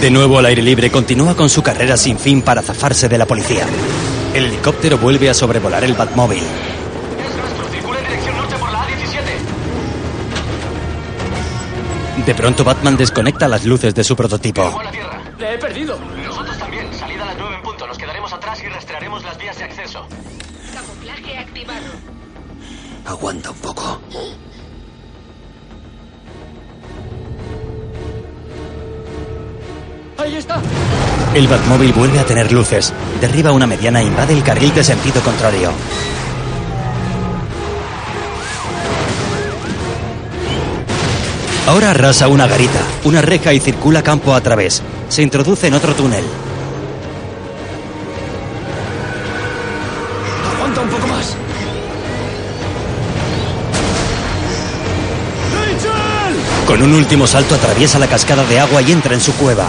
De 0.00 0.10
nuevo 0.12 0.38
al 0.38 0.46
aire 0.46 0.62
libre, 0.62 0.92
continúa 0.92 1.34
con 1.34 1.50
su 1.50 1.60
carrera 1.60 1.96
sin 1.96 2.20
fin 2.20 2.40
para 2.40 2.62
zafarse 2.62 3.08
de 3.08 3.18
la 3.18 3.26
policía. 3.26 3.66
El 4.32 4.44
helicóptero 4.44 4.96
vuelve 4.96 5.28
a 5.28 5.34
sobrevolar 5.34 5.82
el 5.82 5.94
Batmóvil. 5.94 6.44
Circula 7.72 7.98
en 7.98 8.06
dirección 8.06 8.36
norte 8.36 8.56
por 8.58 8.70
la 8.70 8.86
A17. 8.86 9.24
De 12.24 12.34
pronto, 12.36 12.62
Batman 12.62 12.96
desconecta 12.96 13.48
las 13.48 13.64
luces 13.64 13.92
de 13.92 14.04
su 14.04 14.14
prototipo. 14.14 14.80
Le 15.36 15.54
he 15.54 15.58
perdido. 15.58 15.98
Nosotros 16.24 16.56
también. 16.58 16.94
Salida 16.94 17.24
a 17.24 17.26
las 17.26 17.36
9 17.36 17.56
en 17.56 17.62
punto. 17.62 17.84
Nos 17.88 17.98
quedaremos 17.98 18.32
atrás 18.32 18.62
y 18.62 18.68
rastrearemos 18.68 19.24
las 19.24 19.36
vías 19.36 19.58
de 19.58 19.64
acceso. 19.64 20.06
Camuflaje 20.74 21.38
activado. 21.38 21.86
Aguanta 23.04 23.50
un 23.50 23.58
poco. 23.58 24.00
Ahí 30.28 30.36
está. 30.36 30.60
El 31.34 31.48
Batmóvil 31.48 31.94
vuelve 31.94 32.18
a 32.18 32.24
tener 32.26 32.52
luces. 32.52 32.92
Derriba 33.18 33.50
una 33.50 33.66
mediana 33.66 34.02
e 34.02 34.04
invade 34.04 34.34
el 34.34 34.42
carril 34.42 34.74
de 34.74 34.84
sentido 34.84 35.22
contrario. 35.22 35.72
Ahora 41.66 41.92
arrasa 41.92 42.28
una 42.28 42.46
garita, 42.46 42.80
una 43.04 43.22
reja 43.22 43.54
y 43.54 43.60
circula 43.60 44.02
campo 44.02 44.34
a 44.34 44.42
través. 44.42 44.82
Se 45.08 45.22
introduce 45.22 45.66
en 45.66 45.72
otro 45.72 45.94
túnel. 45.94 46.24
Aguanta 50.54 50.80
un 50.82 50.88
poco 50.90 51.06
más. 51.06 51.36
Con 56.66 56.82
un 56.82 56.92
último 56.92 57.26
salto 57.26 57.54
atraviesa 57.54 57.98
la 57.98 58.08
cascada 58.08 58.44
de 58.44 58.60
agua 58.60 58.82
y 58.82 58.92
entra 58.92 59.14
en 59.14 59.22
su 59.22 59.32
cueva. 59.36 59.68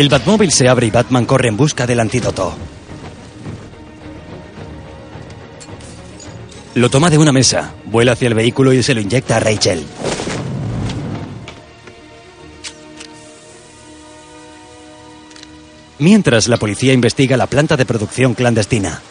El 0.00 0.08
Batmóvil 0.08 0.50
se 0.50 0.66
abre 0.66 0.86
y 0.86 0.90
Batman 0.90 1.26
corre 1.26 1.48
en 1.48 1.58
busca 1.58 1.86
del 1.86 2.00
antídoto. 2.00 2.54
Lo 6.74 6.88
toma 6.88 7.10
de 7.10 7.18
una 7.18 7.32
mesa, 7.32 7.74
vuela 7.84 8.12
hacia 8.12 8.28
el 8.28 8.32
vehículo 8.32 8.72
y 8.72 8.82
se 8.82 8.94
lo 8.94 9.02
inyecta 9.02 9.36
a 9.36 9.40
Rachel. 9.40 9.84
Mientras 15.98 16.48
la 16.48 16.56
policía 16.56 16.94
investiga 16.94 17.36
la 17.36 17.46
planta 17.46 17.76
de 17.76 17.84
producción 17.84 18.32
clandestina. 18.32 19.02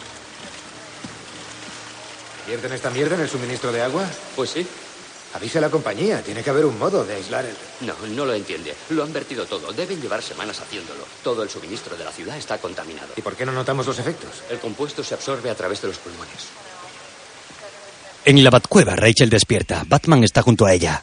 ¿Vierten 2.48 2.72
esta 2.72 2.90
mierda 2.90 3.14
en 3.14 3.20
el 3.20 3.28
suministro 3.28 3.70
de 3.70 3.80
agua? 3.80 4.06
Pues 4.34 4.50
sí. 4.50 4.66
Avise 5.34 5.58
a 5.58 5.60
la 5.60 5.70
compañía. 5.70 6.22
Tiene 6.22 6.42
que 6.42 6.50
haber 6.50 6.64
un 6.64 6.78
modo 6.78 7.04
de 7.04 7.14
aislar 7.14 7.44
el... 7.44 7.56
No, 7.86 7.94
no 8.08 8.24
lo 8.24 8.34
entiende. 8.34 8.74
Lo 8.90 9.04
han 9.04 9.12
vertido 9.12 9.46
todo. 9.46 9.72
Deben 9.72 10.00
llevar 10.00 10.22
semanas 10.22 10.60
haciéndolo. 10.60 11.04
Todo 11.22 11.42
el 11.42 11.50
suministro 11.50 11.96
de 11.96 12.04
la 12.04 12.10
ciudad 12.10 12.36
está 12.36 12.58
contaminado. 12.58 13.12
¿Y 13.16 13.22
por 13.22 13.36
qué 13.36 13.46
no 13.46 13.52
notamos 13.52 13.86
los 13.86 13.98
efectos? 13.98 14.42
El 14.50 14.58
compuesto 14.58 15.04
se 15.04 15.14
absorbe 15.14 15.50
a 15.50 15.54
través 15.54 15.80
de 15.82 15.88
los 15.88 15.98
pulmones. 15.98 16.48
En 18.24 18.42
la 18.42 18.50
Batcueva, 18.50 18.96
Rachel 18.96 19.30
despierta. 19.30 19.84
Batman 19.86 20.24
está 20.24 20.42
junto 20.42 20.66
a 20.66 20.72
ella. 20.72 21.02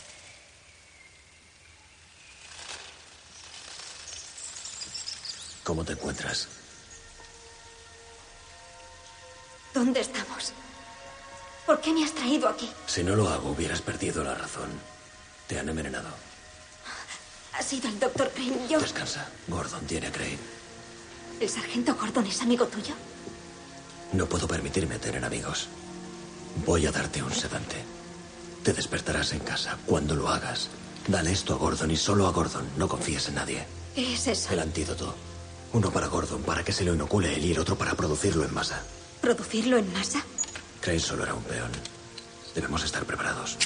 ¿Cómo 5.63 5.83
te 5.83 5.93
encuentras? 5.93 6.47
¿Dónde 9.73 9.99
estamos? 9.99 10.53
¿Por 11.67 11.81
qué 11.81 11.91
me 11.91 12.05
has 12.05 12.13
traído 12.13 12.47
aquí? 12.47 12.69
Si 12.87 13.03
no 13.03 13.13
lo 13.13 13.27
hago, 13.27 13.49
hubieras 13.49 13.81
perdido 13.81 14.23
la 14.23 14.33
razón. 14.33 14.69
Te 15.47 15.59
han 15.59 15.67
envenenado. 15.67 16.07
Ha 17.53 17.61
sido 17.61 17.89
el 17.89 17.99
doctor 17.99 18.31
Crane. 18.33 18.69
Yo. 18.69 18.79
Descansa. 18.79 19.27
Gordon 19.49 19.85
tiene 19.85 20.07
a 20.07 20.11
Crane. 20.13 20.39
¿El 21.41 21.49
sargento 21.49 21.93
Gordon 21.95 22.25
es 22.25 22.41
amigo 22.41 22.67
tuyo? 22.67 22.95
No 24.13 24.27
puedo 24.27 24.47
permitirme 24.47 24.97
tener 24.97 25.25
amigos. 25.25 25.67
Voy 26.65 26.85
a 26.85 26.91
darte 26.91 27.21
un 27.21 27.33
sedante. 27.33 27.83
Te 28.63 28.71
despertarás 28.71 29.33
en 29.33 29.39
casa. 29.39 29.77
Cuando 29.85 30.15
lo 30.15 30.29
hagas, 30.29 30.69
dale 31.07 31.33
esto 31.33 31.53
a 31.53 31.57
Gordon 31.57 31.91
y 31.91 31.97
solo 31.97 32.27
a 32.27 32.31
Gordon. 32.31 32.65
No 32.77 32.87
confíes 32.87 33.27
en 33.27 33.35
nadie. 33.35 33.65
¿Qué 33.93 34.13
es 34.13 34.25
eso? 34.27 34.53
El 34.53 34.59
antídoto. 34.59 35.13
Uno 35.73 35.91
para 35.91 36.07
Gordon, 36.07 36.43
para 36.43 36.63
que 36.63 36.71
se 36.71 36.85
lo 36.85 36.93
inocule 36.93 37.35
él 37.35 37.43
y 37.43 37.51
el 37.51 37.59
otro 37.59 37.77
para 37.77 37.93
producirlo 37.93 38.45
en 38.45 38.53
masa. 38.53 38.81
¿Producirlo 39.19 39.77
en 39.77 39.91
masa? 39.91 40.23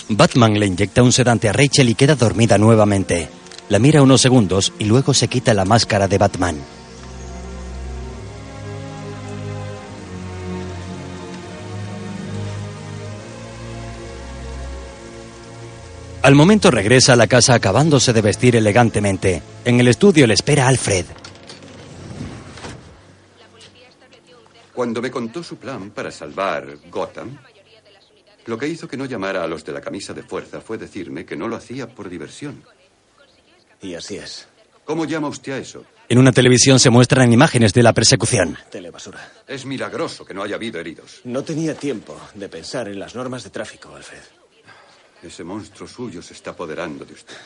Batman 0.10 0.60
le 0.60 0.66
inyecta 0.66 1.04
un 1.04 1.12
sedante 1.12 1.48
a 1.50 1.54
Rachel 1.54 1.90
y 1.90 1.96
queda 1.96 2.16
dormida 2.16 2.58
nuevamente. 2.58 3.30
La 3.70 3.80
mira 3.80 4.02
unos 4.02 4.22
segundos 4.22 4.74
y 4.80 4.86
luego 4.86 5.14
se 5.14 5.28
quita 5.28 5.54
la 5.54 5.64
máscara 5.64 6.08
de 6.08 6.18
Batman. 6.18 6.58
Al 16.22 16.36
momento 16.36 16.70
regresa 16.70 17.14
a 17.14 17.16
la 17.16 17.28
casa 17.28 17.56
acabándose 17.56 18.14
de 18.14 18.22
vestir 18.22 18.56
elegantemente. 18.56 19.42
En 19.66 19.80
el 19.80 19.88
estudio 19.88 20.28
le 20.28 20.36
espera 20.36 20.68
Alfred. 20.68 21.06
Cuando 24.82 25.00
me 25.00 25.12
contó 25.12 25.44
su 25.44 25.58
plan 25.58 25.92
para 25.92 26.10
salvar 26.10 26.76
Gotham, 26.90 27.38
lo 28.48 28.58
que 28.58 28.68
hizo 28.68 28.88
que 28.88 28.98
no 28.98 29.06
llamara 29.06 29.44
a 29.44 29.48
los 29.48 29.64
de 29.64 29.74
la 29.74 29.80
camisa 29.80 30.12
de 30.12 30.24
fuerza 30.24 30.60
fue 30.60 30.80
decirme 30.80 31.24
que 31.24 31.36
no 31.36 31.48
lo 31.48 31.56
hacía 31.56 31.88
por 31.88 32.10
diversión. 32.10 32.64
Y 33.80 33.94
así 33.94 34.18
es. 34.18 34.48
¿Cómo 34.84 35.06
llama 35.06 35.28
usted 35.28 35.52
a 35.52 35.58
eso? 35.60 35.86
En 36.10 36.18
una 36.18 36.32
televisión 36.32 36.80
se 36.80 36.90
muestran 36.90 37.32
imágenes 37.32 37.74
de 37.74 37.84
la 37.84 37.94
persecución. 37.94 38.58
Telebasura. 38.72 39.32
Es 39.48 39.68
milagroso 39.68 40.26
que 40.26 40.34
no 40.34 40.42
haya 40.42 40.56
habido 40.56 40.80
heridos. 40.80 41.22
No 41.26 41.44
tenía 41.44 41.76
tiempo 41.76 42.20
de 42.34 42.50
pensar 42.50 42.88
en 42.88 42.98
las 42.98 43.14
normas 43.14 43.44
de 43.44 43.52
tráfico, 43.52 43.96
Alfred. 43.96 44.24
Ese 45.22 45.44
monstruo 45.44 45.88
suyo 45.88 46.24
se 46.24 46.34
está 46.34 46.50
apoderando 46.50 47.06
de 47.06 47.14
usted. 47.14 47.38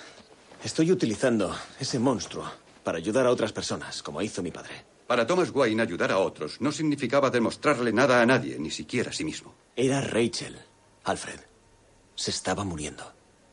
Estoy 0.64 0.90
utilizando 0.90 1.54
ese 1.78 2.00
monstruo 2.00 2.50
para 2.82 2.98
ayudar 2.98 3.26
a 3.26 3.32
otras 3.32 3.52
personas, 3.52 4.02
como 4.02 4.22
hizo 4.22 4.42
mi 4.42 4.52
padre. 4.52 4.95
Para 5.08 5.28
Thomas 5.28 5.52
Wayne 5.54 5.82
ayudar 5.84 6.12
a 6.12 6.18
otros 6.18 6.60
no 6.62 6.72
significaba 6.72 7.30
demostrarle 7.30 7.94
nada 7.94 8.22
a 8.22 8.26
nadie, 8.26 8.58
ni 8.58 8.72
siquiera 8.72 9.12
a 9.12 9.14
sí 9.14 9.24
mismo. 9.24 9.54
Era 9.76 10.02
Rachel, 10.02 10.58
Alfred. 11.04 11.40
Se 12.16 12.32
estaba 12.32 12.64
muriendo. 12.64 13.04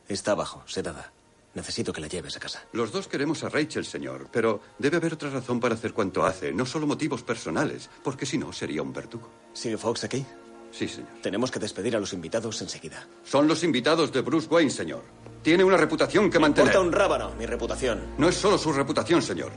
Está 0.07 0.31
abajo, 0.31 0.63
sedada. 0.65 1.13
Necesito 1.53 1.93
que 1.93 2.01
la 2.01 2.07
lleves 2.07 2.35
a 2.35 2.39
casa. 2.39 2.63
Los 2.71 2.91
dos 2.91 3.07
queremos 3.07 3.43
a 3.43 3.49
Rachel, 3.49 3.85
señor, 3.85 4.27
pero 4.31 4.61
debe 4.79 4.97
haber 4.97 5.13
otra 5.13 5.29
razón 5.29 5.59
para 5.59 5.75
hacer 5.75 5.93
cuanto 5.93 6.25
hace, 6.25 6.51
no 6.51 6.65
solo 6.65 6.87
motivos 6.87 7.21
personales, 7.21 7.89
porque 8.03 8.25
si 8.25 8.39
no 8.39 8.51
sería 8.51 8.81
un 8.81 8.91
verdugo. 8.91 9.29
¿Sigue 9.53 9.77
Fox 9.77 10.03
aquí? 10.03 10.25
Sí, 10.71 10.87
señor. 10.87 11.09
Tenemos 11.21 11.51
que 11.51 11.59
despedir 11.59 11.95
a 11.95 11.99
los 11.99 12.13
invitados 12.13 12.59
enseguida. 12.63 13.07
Son 13.23 13.47
los 13.47 13.63
invitados 13.63 14.11
de 14.11 14.21
Bruce 14.21 14.47
Wayne, 14.49 14.71
señor. 14.71 15.03
Tiene 15.43 15.63
una 15.63 15.77
reputación 15.77 16.31
que 16.31 16.39
Me 16.39 16.43
mantener. 16.43 16.69
importa 16.73 16.87
un 16.87 16.91
rábano, 16.91 17.35
mi 17.37 17.45
reputación. 17.45 18.01
No 18.17 18.27
es 18.29 18.35
solo 18.35 18.57
su 18.57 18.73
reputación, 18.73 19.21
señor. 19.21 19.51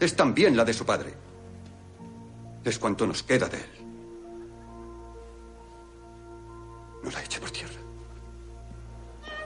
Es 0.00 0.16
también 0.16 0.56
la 0.56 0.64
de 0.64 0.74
su 0.74 0.84
padre. 0.84 1.14
Es 2.64 2.78
cuanto 2.78 3.06
nos 3.06 3.22
queda 3.22 3.48
de 3.48 3.58
él. 3.58 3.70
No 7.02 7.10
la 7.10 7.22
eche 7.22 7.38
por 7.38 7.50
tierra. 7.50 7.72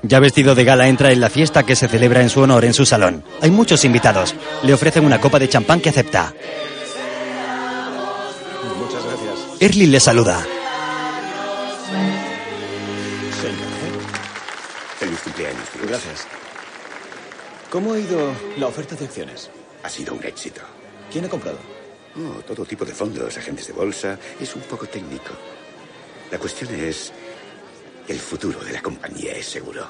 Ya 0.03 0.21
vestido 0.21 0.55
de 0.55 0.65
gala 0.65 0.89
entra 0.89 1.11
en 1.11 1.21
la 1.21 1.29
fiesta 1.29 1.65
que 1.65 1.75
se 1.75 1.89
celebra 1.89 2.23
en 2.23 2.31
su 2.31 2.41
honor 2.41 2.65
en 2.65 2.73
su 2.73 2.87
salón. 2.87 3.25
Hay 3.41 3.51
muchos 3.51 3.85
invitados. 3.85 4.35
Le 4.63 4.73
ofrecen 4.73 5.05
una 5.05 5.21
copa 5.21 5.39
de 5.41 5.49
champán 5.49 5.81
que 5.81 5.89
acepta. 5.89 6.33
Muchas 8.79 9.05
gracias. 9.05 9.61
Early 9.61 9.87
le 9.87 10.01
saluda. 10.01 10.47
Feliz 14.99 15.21
cumpleaños. 15.21 15.65
Gracias. 15.83 16.27
¿Cómo 17.71 17.93
ha 17.93 17.99
ido 17.99 18.33
la 18.57 18.69
oferta 18.69 18.95
de 18.95 19.05
acciones? 19.05 19.51
Ha 19.89 19.91
sido 19.91 20.13
un 20.13 20.23
éxito. 20.23 20.61
¿Quién 21.11 21.25
ha 21.25 21.29
comprado? 21.31 21.57
Oh, 22.15 22.43
todo 22.43 22.67
tipo 22.67 22.85
de 22.85 22.93
fondos, 22.93 23.39
agentes 23.39 23.69
de 23.69 23.73
bolsa. 23.73 24.19
Es 24.39 24.55
un 24.55 24.61
poco 24.61 24.87
técnico. 24.87 25.31
La 26.31 26.39
cuestión 26.39 26.75
es... 26.75 27.11
El 28.07 28.19
futuro 28.19 28.63
de 28.63 28.75
la 28.75 28.83
compañía 28.83 29.33
es 29.33 29.47
seguro. 29.47 29.87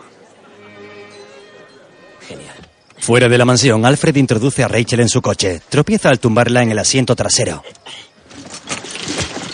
Genial. 2.28 2.54
Fuera 2.98 3.28
de 3.28 3.38
la 3.38 3.44
mansión, 3.44 3.84
Alfred 3.84 4.14
introduce 4.14 4.62
a 4.62 4.68
Rachel 4.68 5.00
en 5.00 5.08
su 5.08 5.20
coche. 5.20 5.60
Tropieza 5.68 6.10
al 6.10 6.20
tumbarla 6.20 6.62
en 6.62 6.70
el 6.70 6.78
asiento 6.78 7.16
trasero. 7.16 7.64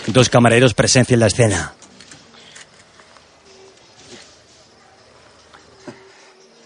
Dos 0.05 0.29
camareros 0.29 0.75
presencian 0.75 1.21
la 1.21 1.25
escena. 1.25 1.73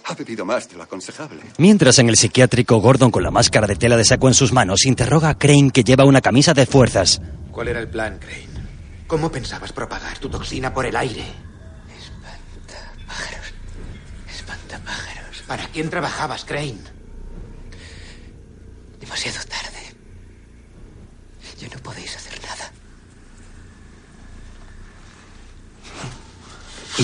Ha 0.09 0.15
bebido 0.15 0.43
más 0.43 0.67
de 0.67 0.75
lo 0.75 0.81
aconsejable. 0.81 1.39
Mientras 1.59 1.99
en 1.99 2.09
el 2.09 2.15
psiquiátrico, 2.15 2.77
Gordon 2.81 3.11
con 3.11 3.21
la 3.21 3.29
máscara 3.29 3.67
de 3.67 3.75
tela 3.75 3.95
de 3.95 4.03
saco 4.03 4.27
en 4.27 4.33
sus 4.33 4.51
manos 4.51 4.87
interroga 4.87 5.29
a 5.29 5.37
Crane 5.37 5.69
que 5.69 5.83
lleva 5.83 6.03
una 6.03 6.19
camisa 6.19 6.55
de 6.55 6.65
fuerzas. 6.65 7.21
¿Cuál 7.51 7.67
era 7.67 7.79
el 7.79 7.87
plan, 7.89 8.17
Crane? 8.17 8.49
¿Cómo 9.05 9.31
pensabas 9.31 9.71
propagar 9.71 10.17
tu 10.17 10.27
toxina 10.27 10.73
por 10.73 10.87
el 10.87 10.95
aire? 10.95 11.23
Espantapájaros. 14.35 15.43
¿Para 15.47 15.67
quién 15.67 15.91
trabajabas, 15.91 16.43
Crane? 16.43 16.79
Demasiado 18.99 19.37
tarde. 19.47 19.93
Ya 21.59 21.67
no 21.67 21.83
podéis 21.83 22.15
hacer 22.15 22.41
nada. 22.41 22.71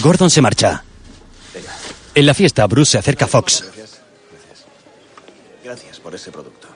Gordon 0.01 0.31
se 0.31 0.41
marcha. 0.41 0.83
En 2.15 2.25
la 2.25 2.33
fiesta, 2.33 2.65
Bruce 2.65 2.91
se 2.93 2.97
acerca 2.97 3.25
a 3.25 3.27
Fox. 3.27 3.61
Gracias. 3.61 3.99
Gracias. 4.31 4.65
Gracias 5.63 5.99
por 5.99 6.15
ese 6.15 6.31
producto. 6.31 6.69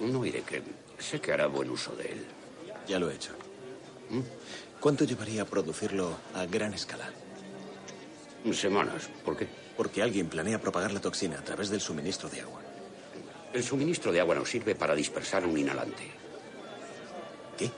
No 0.00 0.24
iré 0.26 0.42
que 0.42 0.60
sé 0.98 1.20
que 1.20 1.32
hará 1.32 1.46
buen 1.46 1.70
uso 1.70 1.94
de 1.94 2.10
él. 2.10 2.26
Ya 2.88 2.98
lo 2.98 3.08
he 3.08 3.14
hecho. 3.14 3.30
¿Cuánto 4.80 5.04
llevaría 5.04 5.42
a 5.42 5.44
producirlo 5.44 6.16
a 6.34 6.44
gran 6.46 6.74
escala? 6.74 7.08
Semanas. 8.52 9.08
¿Por 9.24 9.36
qué? 9.36 9.46
Porque 9.76 10.02
alguien 10.02 10.28
planea 10.28 10.60
propagar 10.60 10.92
la 10.92 11.00
toxina 11.00 11.38
a 11.38 11.44
través 11.44 11.70
del 11.70 11.80
suministro 11.80 12.28
de 12.28 12.40
agua. 12.40 12.60
El 13.52 13.62
suministro 13.62 14.10
de 14.10 14.20
agua 14.20 14.34
nos 14.34 14.50
sirve 14.50 14.74
para 14.74 14.96
dispersar 14.96 15.46
un 15.46 15.56
inhalante. 15.56 16.10
¿Qué? 17.56 17.70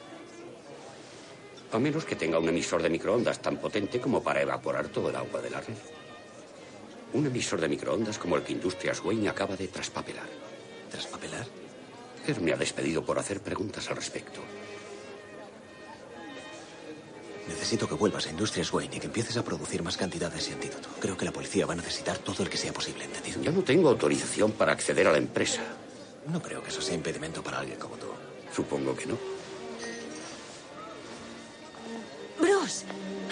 A 1.74 1.78
menos 1.80 2.04
que 2.04 2.14
tenga 2.14 2.38
un 2.38 2.48
emisor 2.48 2.80
de 2.80 2.88
microondas 2.88 3.42
tan 3.42 3.56
potente 3.56 3.98
como 3.98 4.22
para 4.22 4.40
evaporar 4.40 4.86
todo 4.94 5.10
el 5.10 5.16
agua 5.16 5.42
de 5.42 5.50
la 5.50 5.60
red. 5.60 5.74
Un 7.14 7.26
emisor 7.26 7.60
de 7.60 7.66
microondas 7.66 8.16
como 8.16 8.36
el 8.36 8.44
que 8.44 8.52
Industrias 8.52 9.02
Wayne 9.02 9.28
acaba 9.28 9.56
de 9.56 9.66
traspapelar. 9.66 10.28
¿Traspapelar? 10.88 11.44
Él 12.28 12.40
me 12.42 12.52
ha 12.52 12.56
despedido 12.56 13.04
por 13.04 13.18
hacer 13.18 13.40
preguntas 13.40 13.90
al 13.90 13.96
respecto. 13.96 14.40
Necesito 17.48 17.88
que 17.88 17.94
vuelvas 17.94 18.28
a 18.28 18.30
Industrias 18.30 18.72
Wayne 18.72 18.94
y 18.96 19.00
que 19.00 19.06
empieces 19.06 19.36
a 19.36 19.44
producir 19.44 19.82
más 19.82 19.96
cantidad 19.96 20.30
de 20.30 20.38
ese 20.38 20.52
antídoto. 20.52 20.88
Creo 21.00 21.16
que 21.16 21.24
la 21.24 21.32
policía 21.32 21.66
va 21.66 21.72
a 21.72 21.76
necesitar 21.76 22.18
todo 22.18 22.44
el 22.44 22.48
que 22.48 22.56
sea 22.56 22.72
posible, 22.72 23.02
¿entendido? 23.02 23.42
Yo 23.42 23.50
no 23.50 23.64
tengo 23.64 23.88
autorización 23.88 24.52
para 24.52 24.70
acceder 24.70 25.08
a 25.08 25.12
la 25.12 25.18
empresa. 25.18 25.62
No 26.28 26.40
creo 26.40 26.62
que 26.62 26.68
eso 26.68 26.80
sea 26.80 26.94
impedimento 26.94 27.42
para 27.42 27.58
alguien 27.58 27.80
como 27.80 27.96
tú. 27.96 28.06
Supongo 28.54 28.94
que 28.94 29.06
no. 29.06 29.33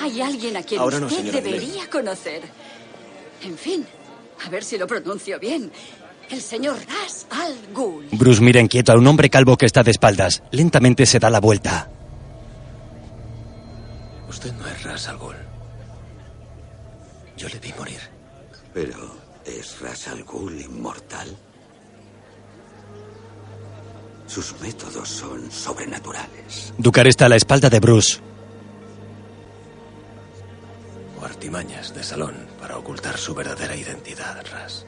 Hay 0.02 0.20
alguien 0.20 0.56
a 0.56 0.62
quien 0.62 0.80
Ahora 0.80 0.98
usted 0.98 1.32
debería 1.32 1.88
conocer. 1.88 2.42
En 3.42 3.56
fin, 3.56 3.86
a 4.44 4.50
ver 4.50 4.64
si 4.64 4.76
lo 4.76 4.86
pronuncio 4.86 5.38
bien. 5.38 5.70
El 6.28 6.40
señor 6.40 6.76
Ras 6.88 7.26
Al 7.30 7.54
Ghul. 7.72 8.08
Bruce 8.12 8.40
mira 8.40 8.60
inquieto 8.60 8.92
a 8.92 8.96
un 8.96 9.06
hombre 9.06 9.30
calvo 9.30 9.56
que 9.56 9.66
está 9.66 9.82
de 9.82 9.90
espaldas. 9.92 10.42
Lentamente 10.50 11.06
se 11.06 11.18
da 11.18 11.30
la 11.30 11.40
vuelta. 11.40 11.88
Usted 14.28 14.52
no 14.54 14.66
es 14.66 14.82
Ras 14.82 15.08
Al 15.08 15.18
Ghul. 15.18 15.36
Yo 17.36 17.48
le 17.48 17.58
vi 17.58 17.72
morir. 17.78 18.00
Pero, 18.74 19.16
¿es 19.44 19.80
Ras 19.80 20.08
Al 20.08 20.24
Ghul 20.24 20.60
inmortal? 20.60 21.36
Sus 24.26 24.58
métodos 24.60 25.08
son 25.08 25.50
sobrenaturales. 25.50 26.72
Ducar 26.78 27.06
está 27.06 27.26
a 27.26 27.28
la 27.28 27.36
espalda 27.36 27.68
de 27.68 27.80
Bruce. 27.80 28.31
O 31.22 31.24
artimañas 31.24 31.94
de 31.94 32.02
salón 32.02 32.34
para 32.58 32.76
ocultar 32.76 33.16
su 33.16 33.32
verdadera 33.32 33.76
identidad, 33.76 34.44
Ras. 34.50 34.84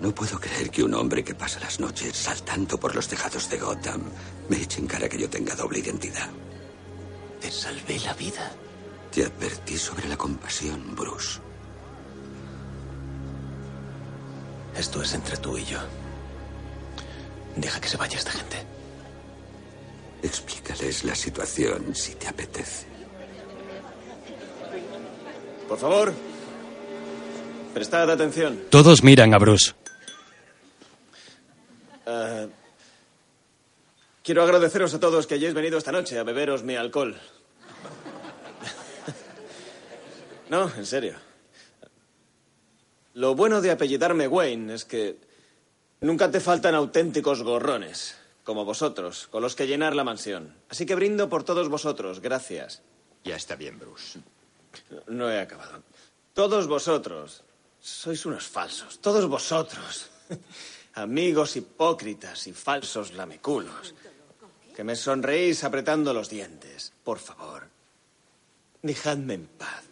No 0.00 0.14
puedo 0.14 0.40
creer 0.40 0.70
que 0.70 0.82
un 0.82 0.94
hombre 0.94 1.22
que 1.22 1.34
pasa 1.34 1.60
las 1.60 1.78
noches 1.78 2.16
saltando 2.16 2.80
por 2.80 2.94
los 2.94 3.06
tejados 3.06 3.50
de 3.50 3.58
Gotham 3.58 4.00
me 4.48 4.56
eche 4.56 4.80
en 4.80 4.86
cara 4.86 5.10
que 5.10 5.18
yo 5.18 5.28
tenga 5.28 5.54
doble 5.54 5.80
identidad. 5.80 6.30
Te 7.38 7.50
salvé 7.50 8.00
la 8.00 8.14
vida. 8.14 8.50
Te 9.12 9.26
advertí 9.26 9.76
sobre 9.76 10.08
la 10.08 10.16
compasión, 10.16 10.96
Bruce. 10.96 11.40
Esto 14.74 15.02
es 15.02 15.12
entre 15.12 15.36
tú 15.36 15.58
y 15.58 15.66
yo. 15.66 15.80
Deja 17.56 17.78
que 17.78 17.88
se 17.88 17.98
vaya 17.98 18.16
esta 18.16 18.32
gente. 18.32 18.56
Explícales 20.22 21.04
la 21.04 21.14
situación 21.14 21.94
si 21.94 22.14
te 22.14 22.26
apetece. 22.26 22.93
Por 25.68 25.78
favor. 25.78 26.12
Prestad 27.72 28.10
atención. 28.10 28.64
Todos 28.70 29.02
miran 29.02 29.34
a 29.34 29.38
Bruce. 29.38 29.72
Ah, 32.06 32.46
quiero 34.22 34.42
agradeceros 34.42 34.94
a 34.94 35.00
todos 35.00 35.26
que 35.26 35.34
hayáis 35.34 35.54
venido 35.54 35.78
esta 35.78 35.90
noche 35.92 36.18
a 36.18 36.22
beberos 36.22 36.62
mi 36.62 36.76
alcohol. 36.76 37.16
No, 40.50 40.70
en 40.76 40.84
serio. 40.84 41.14
Lo 43.14 43.34
bueno 43.34 43.62
de 43.62 43.70
apellidarme 43.70 44.28
Wayne 44.28 44.74
es 44.74 44.84
que 44.84 45.18
nunca 46.02 46.30
te 46.30 46.38
faltan 46.38 46.74
auténticos 46.74 47.42
gorrones, 47.42 48.14
como 48.44 48.64
vosotros, 48.66 49.26
con 49.28 49.40
los 49.42 49.56
que 49.56 49.66
llenar 49.66 49.96
la 49.96 50.04
mansión. 50.04 50.54
Así 50.68 50.84
que 50.84 50.94
brindo 50.94 51.30
por 51.30 51.44
todos 51.44 51.70
vosotros. 51.70 52.20
Gracias. 52.20 52.82
Ya 53.24 53.36
está 53.36 53.56
bien, 53.56 53.78
Bruce. 53.78 54.20
No 55.08 55.30
he 55.30 55.40
acabado. 55.40 55.82
Todos 56.32 56.66
vosotros 56.66 57.42
sois 57.80 58.24
unos 58.26 58.46
falsos. 58.46 58.98
Todos 59.00 59.28
vosotros. 59.28 60.10
Amigos 60.94 61.56
hipócritas 61.56 62.46
y 62.46 62.52
falsos 62.52 63.12
lameculos. 63.12 63.94
Que 64.74 64.84
me 64.84 64.96
sonreís 64.96 65.62
apretando 65.64 66.12
los 66.12 66.28
dientes. 66.28 66.92
Por 67.04 67.18
favor. 67.18 67.68
Dejadme 68.82 69.34
en 69.34 69.46
paz. 69.46 69.84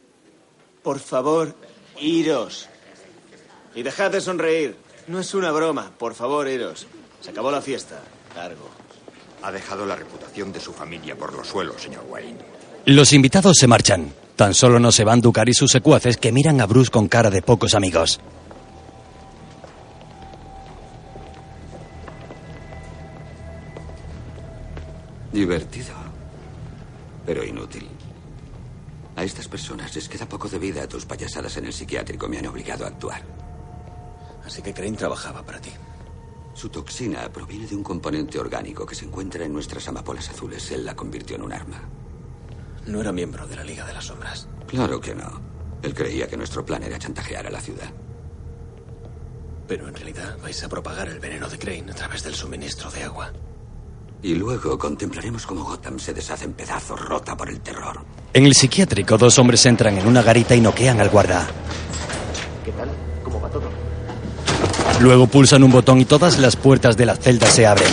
Por 0.83 0.99
favor, 0.99 1.55
iros. 2.01 2.69
Y 3.75 3.83
dejad 3.83 4.11
de 4.11 4.21
sonreír. 4.21 4.77
No 5.07 5.21
es 5.21 5.35
una 5.35 5.53
broma. 5.53 5.93
Por 5.97 6.15
favor, 6.15 6.49
iros. 6.49 6.87
Se 7.21 7.31
acabó 7.31 7.51
la 7.51 7.63
fiesta. 7.63 8.01
Largo. 8.35 8.69
Ha 9.43 9.53
dejado 9.53 9.87
la 9.87 9.97
reputación 9.97 10.53
de 10.53 10.61
su 10.61 10.73
familia 10.73 11.17
por 11.17 11.33
los 11.33 11.49
suelos, 11.49 11.83
señor 11.83 12.05
Wayne. 12.09 12.39
Los 12.87 13.13
invitados 13.13 13.57
se 13.59 13.67
marchan. 13.67 14.13
Tan 14.37 14.55
solo 14.55 14.79
no 14.79 14.91
se 14.93 15.05
van 15.05 15.21
Ducar 15.21 15.49
y 15.49 15.55
sus 15.55 15.71
secuaces 15.71 16.17
que 16.17 16.33
miran 16.33 16.61
a 16.61 16.67
Bruce 16.67 16.91
con 16.91 17.09
cara 17.09 17.31
de 17.31 17.43
pocos 17.43 17.75
amigos. 17.75 18.21
Divertido, 25.33 25.95
pero 27.25 27.45
inútil. 27.45 27.89
A 29.17 29.25
estas 29.25 29.49
personas 29.49 29.95
les 29.95 30.09
queda 30.09 30.29
poco 30.29 30.49
de 30.49 30.59
vida. 30.59 30.87
Tus 30.87 31.07
payasadas 31.07 31.57
en 31.57 31.67
el 31.67 31.73
psiquiátrico 31.73 32.29
me 32.29 32.39
han 32.39 32.47
obligado 32.47 32.85
a 32.85 32.89
actuar. 32.89 33.23
Así 34.45 34.61
que 34.63 34.75
Crane 34.75 34.97
trabajaba 34.97 35.43
para 35.43 35.61
ti. 35.61 35.71
Su 36.55 36.69
toxina 36.69 37.31
proviene 37.33 37.67
de 37.67 37.77
un 37.77 37.83
componente 37.83 38.39
orgánico 38.39 38.85
que 38.85 38.95
se 38.95 39.07
encuentra 39.07 39.45
en 39.45 39.53
nuestras 39.53 39.89
amapolas 39.89 40.29
azules. 40.29 40.71
Él 40.71 40.85
la 40.85 40.95
convirtió 40.95 41.37
en 41.37 41.43
un 41.43 41.53
arma. 41.53 41.81
No 42.87 43.01
era 43.01 43.13
miembro 43.13 43.47
de 43.47 43.57
la 43.57 43.65
Liga 43.65 43.87
de 43.87 43.93
las 43.93 44.07
Sombras. 44.07 44.49
Claro 44.67 45.01
que 45.01 45.15
no. 45.15 45.41
Él 45.83 45.95
creía 45.95 46.27
que 46.27 46.37
nuestro 46.37 46.65
plan 46.65 46.83
era 46.83 46.99
chantajear 46.99 47.47
a 47.47 47.51
la 47.51 47.61
ciudad. 47.61 47.91
Pero 49.69 49.89
en 49.89 49.95
realidad 49.95 50.37
vais 50.43 50.63
a 50.63 50.69
propagar 50.69 51.09
el 51.09 51.19
veneno 51.21 51.49
de 51.49 51.59
Crane 51.59 51.91
a 51.91 51.95
través 51.95 52.23
del 52.23 52.35
suministro 52.35 52.91
de 52.91 53.05
agua. 53.05 53.33
Y 54.23 54.35
luego 54.35 54.79
contemplaremos 54.79 55.47
cómo 55.47 55.65
Gotham 55.65 55.99
se 55.99 56.15
deshace 56.15 56.45
en 56.45 56.53
pedazos, 56.53 57.01
rota 57.01 57.37
por 57.37 57.49
el 57.49 57.61
terror. 57.61 58.05
En 58.33 58.47
el 58.47 58.55
psiquiátrico, 58.55 59.19
dos 59.19 59.39
hombres 59.39 59.65
entran 59.67 59.99
en 59.99 60.07
una 60.07 60.23
garita 60.23 60.55
y 60.55 60.61
noquean 60.61 61.01
al 61.01 61.11
guarda. 61.11 61.47
¿Qué 62.65 62.71
tal? 62.73 62.89
¿Cómo 63.25 63.41
va 63.41 63.49
todo? 63.51 63.69
Luego 65.01 65.27
pulsan 65.27 65.65
un 65.65 65.73
botón 65.73 66.01
y 66.01 66.05
todas 66.05 66.39
las 66.39 66.55
puertas 66.55 66.97
de 66.97 67.07
la 67.07 67.17
celda 67.17 67.49
se 67.49 67.67
abren. 67.67 67.93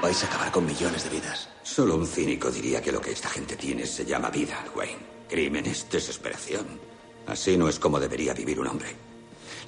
Vais 0.00 0.22
a 0.22 0.26
acabar 0.26 0.50
con 0.52 0.66
millones 0.66 1.04
de 1.04 1.10
vidas. 1.10 1.39
Solo 1.72 1.94
un 1.94 2.04
cínico 2.04 2.50
diría 2.50 2.82
que 2.82 2.90
lo 2.90 3.00
que 3.00 3.12
esta 3.12 3.28
gente 3.28 3.54
tiene 3.54 3.86
se 3.86 4.04
llama 4.04 4.28
vida, 4.28 4.64
Wayne. 4.74 4.98
Crímenes, 5.28 5.86
desesperación. 5.88 6.66
Así 7.28 7.56
no 7.56 7.68
es 7.68 7.78
como 7.78 8.00
debería 8.00 8.34
vivir 8.34 8.58
un 8.58 8.66
hombre. 8.66 8.88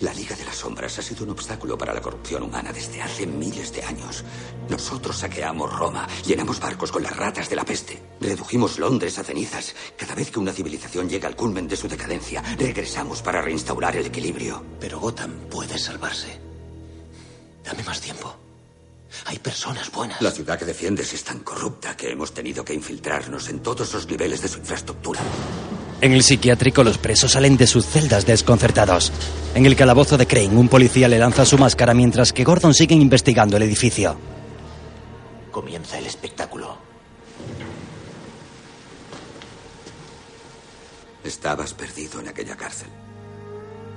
La 0.01 0.12
Liga 0.12 0.35
de 0.35 0.45
las 0.45 0.57
Sombras 0.57 0.99
ha 0.99 1.03
sido 1.03 1.23
un 1.23 1.31
obstáculo 1.31 1.79
para 1.79 1.95
la 1.95 2.01
corrupción 2.01 2.43
humana 2.43 2.73
desde 2.73 3.01
hace 3.01 3.24
miles 3.24 3.73
de 3.73 3.85
años. 3.85 4.24
Nosotros 4.69 5.16
saqueamos 5.16 5.73
Roma, 5.73 6.09
llenamos 6.27 6.59
barcos 6.59 6.91
con 6.91 7.05
las 7.05 7.16
ratas 7.16 7.49
de 7.49 7.55
la 7.55 7.65
peste, 7.65 8.03
redujimos 8.20 8.81
Londres 8.81 9.20
a 9.20 9.23
cenizas. 9.23 9.73
Cada 9.97 10.16
vez 10.16 10.33
que 10.33 10.41
una 10.41 10.53
civilización 10.53 11.09
llega 11.09 11.29
al 11.29 11.37
culmen 11.37 11.69
de 11.69 11.77
su 11.77 11.87
decadencia, 11.87 12.43
regresamos 12.59 13.23
para 13.23 13.43
reinstaurar 13.43 13.95
el 13.95 14.07
equilibrio. 14.07 14.61
Pero 14.81 14.99
Gotham 14.99 15.49
puede 15.49 15.79
salvarse. 15.79 16.37
Dame 17.62 17.85
más 17.85 18.01
tiempo. 18.01 18.43
Hay 19.24 19.39
personas 19.39 19.90
buenas. 19.93 20.20
La 20.20 20.31
ciudad 20.31 20.59
que 20.59 20.65
defiendes 20.65 21.12
es 21.12 21.23
tan 21.23 21.40
corrupta 21.40 21.97
que 21.97 22.11
hemos 22.11 22.32
tenido 22.32 22.65
que 22.65 22.74
infiltrarnos 22.74 23.49
en 23.49 23.61
todos 23.61 23.93
los 23.94 24.07
niveles 24.09 24.43
de 24.43 24.49
su 24.49 24.59
infraestructura. 24.59 25.20
En 26.01 26.12
el 26.12 26.24
psiquiátrico, 26.24 26.82
los 26.82 26.99
presos 26.99 27.32
salen 27.32 27.57
de 27.57 27.69
sus 27.69 27.86
celdas 27.86 28.27
desconcertados. 28.27 29.12
En 29.55 29.66
el 29.66 29.77
calabozo 29.77 30.19
de 30.19 30.27
Crane, 30.27 30.57
un 30.57 30.69
policía 30.69 31.07
le 31.09 31.19
lanza 31.19 31.44
su 31.44 31.57
máscara 31.59 31.94
mientras 31.94 32.32
que 32.32 32.43
Gordon 32.43 32.74
sigue 32.74 32.97
investigando 32.97 33.57
el 33.57 33.62
edificio. 33.62 34.16
Comienza 35.53 35.99
el 35.99 36.07
espectáculo. 36.07 36.77
Estabas 41.23 41.73
perdido 41.74 42.19
en 42.19 42.28
aquella 42.28 42.57
cárcel. 42.57 42.89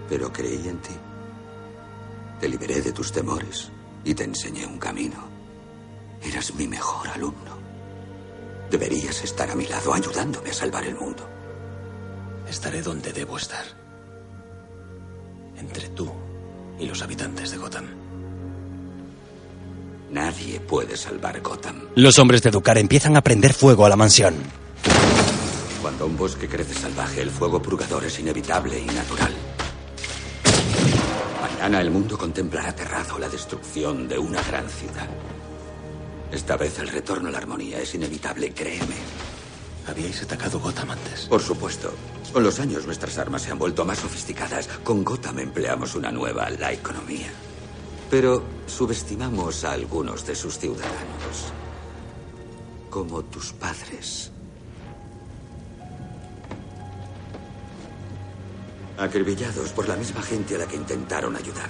Pero 0.07 0.31
creí 0.31 0.67
en 0.67 0.79
ti. 0.79 0.93
Te 2.39 2.47
liberé 2.47 2.81
de 2.81 2.91
tus 2.91 3.11
temores 3.11 3.71
y 4.05 4.13
te 4.13 4.23
enseñé 4.23 4.65
un 4.65 4.77
camino. 4.77 5.17
Eras 6.21 6.53
mi 6.53 6.67
mejor 6.67 7.07
alumno. 7.09 7.57
Deberías 8.69 9.23
estar 9.23 9.49
a 9.49 9.55
mi 9.55 9.65
lado 9.65 9.93
ayudándome 9.93 10.51
a 10.51 10.53
salvar 10.53 10.85
el 10.85 10.95
mundo. 10.95 11.27
Estaré 12.47 12.81
donde 12.81 13.11
debo 13.11 13.37
estar. 13.37 13.65
Entre 15.57 15.89
tú 15.89 16.11
y 16.79 16.85
los 16.85 17.01
habitantes 17.01 17.51
de 17.51 17.57
Gotham. 17.57 17.85
Nadie 20.11 20.59
puede 20.59 20.95
salvar 20.95 21.41
Gotham. 21.41 21.89
Los 21.95 22.19
hombres 22.19 22.41
de 22.43 22.51
Ducar 22.51 22.77
empiezan 22.77 23.17
a 23.17 23.21
prender 23.21 23.53
fuego 23.53 23.85
a 23.85 23.89
la 23.89 23.95
mansión. 23.95 24.35
Cuando 25.81 26.05
un 26.05 26.17
bosque 26.17 26.47
crece 26.47 26.73
salvaje, 26.73 27.21
el 27.21 27.31
fuego 27.31 27.61
purgador 27.61 28.05
es 28.05 28.19
inevitable 28.19 28.79
y 28.79 28.85
natural. 28.85 29.33
Mañana 31.65 31.81
el 31.81 31.89
mundo 31.89 32.15
contemplará 32.15 32.69
aterrado 32.69 33.17
la 33.17 33.27
destrucción 33.27 34.07
de 34.07 34.19
una 34.19 34.39
gran 34.43 34.69
ciudad. 34.69 35.09
Esta 36.31 36.57
vez 36.57 36.77
el 36.77 36.89
retorno 36.89 37.29
a 37.29 37.31
la 37.31 37.39
armonía 37.39 37.79
es 37.79 37.95
inevitable, 37.95 38.53
créeme. 38.53 38.93
Habíais 39.87 40.21
atacado 40.21 40.59
Gotham 40.59 40.91
antes. 40.91 41.21
Por 41.21 41.41
supuesto. 41.41 41.91
Con 42.31 42.43
los 42.43 42.59
años 42.59 42.85
nuestras 42.85 43.17
armas 43.17 43.41
se 43.41 43.51
han 43.51 43.57
vuelto 43.57 43.83
más 43.83 43.97
sofisticadas. 43.97 44.67
Con 44.83 45.03
Gotham 45.03 45.39
empleamos 45.39 45.95
una 45.95 46.11
nueva, 46.11 46.51
la 46.51 46.71
economía. 46.71 47.31
Pero 48.11 48.43
subestimamos 48.67 49.63
a 49.63 49.71
algunos 49.71 50.23
de 50.27 50.35
sus 50.35 50.59
ciudadanos. 50.59 51.51
Como 52.91 53.23
tus 53.23 53.53
padres. 53.53 54.31
Acribillados 58.97 59.71
por 59.71 59.89
la 59.89 59.97
misma 59.97 60.21
gente 60.21 60.55
a 60.55 60.59
la 60.59 60.67
que 60.67 60.77
intentaron 60.77 61.35
ayudar. 61.35 61.69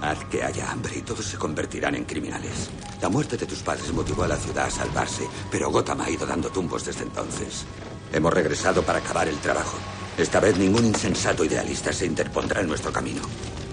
Haz 0.00 0.24
que 0.30 0.42
haya 0.42 0.70
hambre 0.70 0.96
y 0.96 1.02
todos 1.02 1.26
se 1.26 1.36
convertirán 1.36 1.94
en 1.94 2.04
criminales. 2.04 2.70
La 3.02 3.10
muerte 3.10 3.36
de 3.36 3.44
tus 3.44 3.58
padres 3.58 3.92
motivó 3.92 4.22
a 4.22 4.28
la 4.28 4.36
ciudad 4.36 4.64
a 4.64 4.70
salvarse, 4.70 5.28
pero 5.50 5.70
Gotham 5.70 6.00
ha 6.00 6.08
ido 6.08 6.26
dando 6.26 6.48
tumbos 6.48 6.86
desde 6.86 7.02
entonces. 7.02 7.66
Hemos 8.10 8.32
regresado 8.32 8.82
para 8.82 9.00
acabar 9.00 9.28
el 9.28 9.36
trabajo. 9.36 9.76
Esta 10.16 10.40
vez 10.40 10.56
ningún 10.56 10.86
insensato 10.86 11.44
idealista 11.44 11.92
se 11.92 12.06
interpondrá 12.06 12.62
en 12.62 12.68
nuestro 12.68 12.90
camino. 12.90 13.20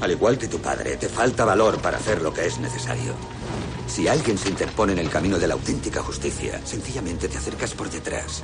Al 0.01 0.11
igual 0.11 0.37
que 0.37 0.49
tu 0.49 0.59
padre, 0.59 0.97
te 0.97 1.07
falta 1.07 1.45
valor 1.45 1.81
para 1.81 1.97
hacer 1.97 2.21
lo 2.21 2.33
que 2.33 2.45
es 2.45 2.59
necesario. 2.59 3.13
Si 3.87 4.09
alguien 4.09 4.37
se 4.37 4.49
interpone 4.49 4.91
en 4.91 4.99
el 4.99 5.09
camino 5.09 5.39
de 5.39 5.47
la 5.47 5.53
auténtica 5.53 6.03
justicia, 6.03 6.59
sencillamente 6.65 7.29
te 7.29 7.37
acercas 7.37 7.73
por 7.73 7.89
detrás 7.89 8.43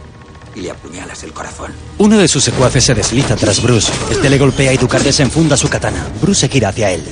y 0.55 0.61
le 0.61 0.71
apuñalas 0.71 1.23
el 1.23 1.33
corazón. 1.33 1.71
Uno 1.97 2.17
de 2.17 2.27
sus 2.27 2.43
secuaces 2.43 2.83
se 2.83 2.93
desliza 2.93 3.35
tras 3.35 3.61
Bruce. 3.61 3.91
Este 4.11 4.29
le 4.29 4.37
golpea 4.37 4.73
y 4.73 4.77
Ducar 4.77 5.01
desenfunda 5.03 5.57
su 5.57 5.69
katana. 5.69 6.05
Bruce 6.21 6.41
se 6.41 6.49
gira 6.49 6.69
hacia 6.69 6.91
él. 6.91 7.03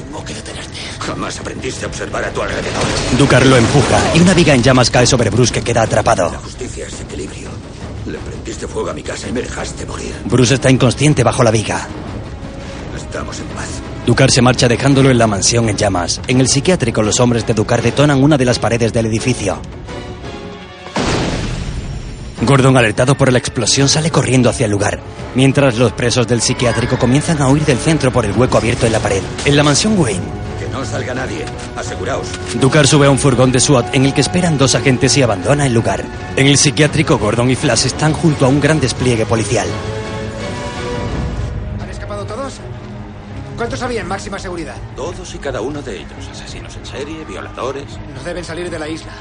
Jamás 1.00 1.40
aprendiste 1.40 1.86
a 1.86 1.88
observar 1.88 2.24
a 2.24 2.32
tu 2.32 2.42
alrededor. 2.42 2.84
Ducar 3.18 3.46
lo 3.46 3.58
empuja 3.58 4.00
y 4.16 4.20
una 4.20 4.34
viga 4.34 4.54
en 4.54 4.62
llamas 4.62 4.92
cae 4.92 5.08
sobre 5.08 5.30
Bruce 5.32 5.52
que 5.52 5.62
queda 5.62 5.82
atrapado. 5.82 6.32
La 6.32 6.38
justicia 6.38 6.86
es 6.86 7.02
equilibrio. 7.02 7.50
Le 8.06 8.18
prendiste 8.20 8.68
fuego 8.68 8.92
a 8.92 8.94
mi 8.94 9.02
casa 9.02 9.28
y 9.28 9.32
me 9.32 9.42
dejaste 9.42 9.86
morir. 9.86 10.14
Bruce 10.26 10.54
está 10.54 10.70
inconsciente 10.70 11.24
bajo 11.24 11.44
la 11.44 11.52
viga. 11.52 11.88
Estamos 12.96 13.40
en 13.40 13.46
paz. 13.48 13.68
Ducar 14.06 14.32
se 14.32 14.42
marcha 14.42 14.68
dejándolo 14.68 15.10
en 15.10 15.18
la 15.18 15.28
mansión 15.28 15.70
en 15.70 15.78
llamas. 15.78 16.22
En 16.28 16.40
el 16.40 16.48
psiquiátrico 16.48 17.02
los 17.02 17.20
hombres 17.20 17.46
de 17.46 17.54
Ducar 17.54 17.82
detonan 17.82 18.24
una 18.24 18.38
de 18.38 18.46
las 18.46 18.60
paredes 18.60 18.94
del 18.94 19.08
edificio. 19.08 19.60
Gordon, 22.42 22.76
alertado 22.76 23.16
por 23.16 23.32
la 23.32 23.38
explosión, 23.38 23.88
sale 23.88 24.10
corriendo 24.10 24.50
hacia 24.50 24.66
el 24.66 24.72
lugar, 24.72 25.00
mientras 25.36 25.78
los 25.78 25.92
presos 25.92 26.28
del 26.28 26.42
psiquiátrico 26.42 26.98
comienzan 26.98 27.40
a 27.42 27.48
huir 27.48 27.64
del 27.66 27.78
centro 27.78 28.12
por 28.12 28.26
el 28.26 28.32
hueco 28.32 28.58
abierto 28.58 28.88
en 28.88 28.94
la 28.94 29.00
pared. 29.00 29.22
En 29.46 29.56
la 29.56 29.64
mansión 29.64 29.98
Wayne, 29.98 30.24
Que 30.60 30.68
no 30.70 30.84
salga 30.84 31.14
nadie. 31.14 31.46
Aseguraos. 31.76 32.28
Ducar 32.60 32.88
sube 32.88 33.06
a 33.06 33.12
un 33.12 33.20
furgón 33.20 33.52
de 33.52 33.60
SWAT 33.60 33.94
en 33.94 34.06
el 34.06 34.14
que 34.14 34.22
esperan 34.22 34.58
dos 34.58 34.74
agentes 34.74 35.16
y 35.18 35.22
abandona 35.22 35.68
el 35.68 35.74
lugar. 35.74 36.04
En 36.36 36.48
el 36.48 36.58
psiquiátrico, 36.58 37.20
Gordon 37.20 37.52
y 37.52 37.56
Flash 37.56 37.86
están 37.86 38.14
junto 38.14 38.46
a 38.46 38.50
un 38.50 38.60
gran 38.60 38.80
despliegue 38.80 39.26
policial. 39.28 39.68
¿Han 41.82 41.90
escapado 41.90 42.26
todos? 42.26 42.54
¿Cuántos 43.56 43.84
había 43.84 44.02
en 44.02 44.08
máxima 44.08 44.40
seguridad? 44.40 44.76
Todos 44.96 45.36
y 45.36 45.38
cada 45.38 45.62
uno 45.62 45.84
de 45.84 45.98
ellos. 45.98 46.28
Asesinos 46.32 46.76
en 46.76 46.86
serie, 46.88 47.24
violadores. 47.26 47.86
No 48.16 48.24
deben 48.24 48.44
salir 48.44 48.72
de 48.72 48.80
la 48.80 48.90
isla. 48.90 49.12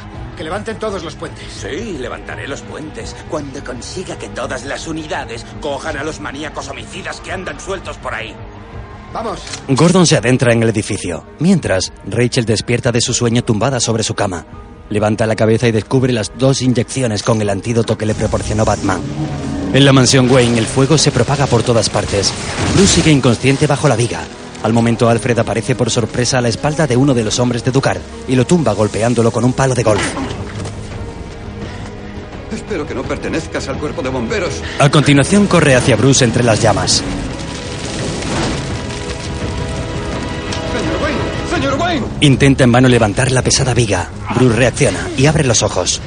Que 0.41 0.45
levanten 0.45 0.79
todos 0.79 1.05
los 1.05 1.17
puentes. 1.17 1.45
Sí, 1.53 1.99
levantaré 1.99 2.49
los 2.49 2.63
puentes 2.63 3.15
cuando 3.29 3.63
consiga 3.63 4.17
que 4.17 4.31
todas 4.31 4.65
las 4.65 4.89
unidades 4.89 5.45
cojan 5.61 5.99
a 5.99 6.03
los 6.03 6.19
maníacos 6.19 6.67
homicidas 6.71 7.21
que 7.21 7.31
andan 7.31 7.61
sueltos 7.61 7.99
por 7.99 8.15
ahí. 8.15 8.35
Vamos. 9.13 9.39
Gordon 9.69 10.07
se 10.07 10.17
adentra 10.17 10.55
en 10.55 10.63
el 10.63 10.71
edificio. 10.71 11.27
Mientras, 11.41 11.93
Rachel 12.07 12.47
despierta 12.47 12.91
de 12.91 13.03
su 13.03 13.13
sueño 13.13 13.45
tumbada 13.45 13.81
sobre 13.81 14.03
su 14.03 14.15
cama. 14.15 14.47
Levanta 14.89 15.27
la 15.27 15.37
cabeza 15.37 15.69
y 15.69 15.73
descubre 15.73 16.11
las 16.11 16.33
dos 16.39 16.63
inyecciones 16.63 17.23
con 17.23 17.43
el 17.43 17.51
antídoto 17.51 17.99
que 17.99 18.07
le 18.07 18.15
proporcionó 18.15 18.65
Batman. 18.65 19.03
En 19.75 19.85
la 19.85 19.93
mansión 19.93 20.31
Wayne 20.31 20.59
el 20.59 20.67
fuego 20.67 20.97
se 20.97 21.13
propaga 21.13 21.49
por 21.49 21.63
todas 21.63 21.91
partes. 21.91 22.33
Bruce 22.73 22.95
sigue 22.95 23.11
inconsciente 23.11 23.67
bajo 23.67 23.89
la 23.89 23.97
viga. 23.97 24.23
Al 24.63 24.73
momento 24.73 25.09
Alfred 25.09 25.39
aparece 25.39 25.75
por 25.75 25.91
sorpresa 25.91 26.39
a 26.39 26.41
la 26.41 26.49
espalda 26.49 26.87
de 26.87 26.97
uno 26.97 27.15
de 27.15 27.25
los 27.25 27.39
hombres 27.39 27.65
de 27.65 27.71
Ducar 27.71 27.99
y 28.29 28.37
lo 28.37 28.47
tumba 28.47 28.73
golpeándolo 28.75 29.31
con 29.31 29.45
un 29.45 29.53
palo 29.53 29.75
de 29.75 29.83
golf. 29.83 30.03
Espero 32.53 32.87
que 32.87 32.95
no 32.95 33.03
pertenezcas 33.03 33.69
al 33.69 33.79
cuerpo 33.79 34.03
de 34.03 34.11
bomberos. 34.11 34.53
A 34.79 34.91
continuación 34.91 35.47
corre 35.47 35.75
hacia 35.77 35.97
Bruce 35.97 36.25
entre 36.25 36.45
las 36.45 36.61
llamas. 36.61 37.03
Señor 40.73 41.03
Wayne, 41.03 41.19
señor 41.55 41.81
Wayne. 41.81 42.07
Intenta 42.21 42.65
en 42.65 42.73
vano 42.73 42.89
levantar 42.89 43.33
la 43.33 43.43
pesada 43.43 43.73
viga. 43.73 44.09
Bruce 44.35 44.57
reacciona 44.57 45.09
y 45.17 45.27
abre 45.27 45.45
los 45.45 45.63
ojos. 45.63 46.01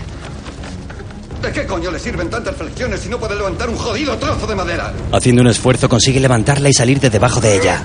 ¿De 1.41 1.51
qué 1.51 1.65
coño 1.65 1.91
le 1.91 1.99
sirven 1.99 2.29
tantas 2.29 2.55
flexiones 2.55 3.01
si 3.01 3.09
no 3.09 3.19
puede 3.19 3.35
levantar 3.35 3.69
un 3.69 3.75
jodido 3.75 4.15
trozo 4.17 4.47
de 4.47 4.55
madera? 4.55 4.93
Haciendo 5.11 5.41
un 5.41 5.49
esfuerzo 5.49 5.89
consigue 5.89 6.19
levantarla 6.19 6.69
y 6.69 6.73
salir 6.73 6.99
de 7.01 7.09
debajo 7.09 7.41
de 7.41 7.57
ella. 7.57 7.81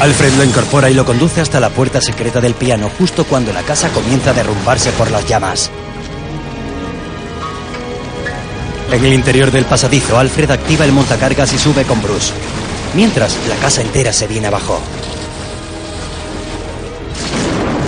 Alfred 0.00 0.34
lo 0.34 0.44
incorpora 0.44 0.88
y 0.88 0.94
lo 0.94 1.04
conduce 1.04 1.40
hasta 1.40 1.58
la 1.58 1.70
puerta 1.70 2.00
secreta 2.00 2.40
del 2.40 2.54
piano 2.54 2.88
justo 2.96 3.24
cuando 3.24 3.52
la 3.52 3.64
casa 3.64 3.88
comienza 3.88 4.30
a 4.30 4.34
derrumbarse 4.34 4.92
por 4.92 5.10
las 5.10 5.26
llamas. 5.26 5.70
En 8.92 9.04
el 9.04 9.12
interior 9.12 9.50
del 9.50 9.64
pasadizo, 9.64 10.16
Alfred 10.16 10.50
activa 10.52 10.84
el 10.84 10.92
montacargas 10.92 11.52
y 11.52 11.58
sube 11.58 11.84
con 11.84 12.00
Bruce. 12.00 12.32
Mientras, 12.94 13.36
la 13.48 13.56
casa 13.56 13.82
entera 13.82 14.12
se 14.12 14.28
viene 14.28 14.46
abajo. 14.46 14.80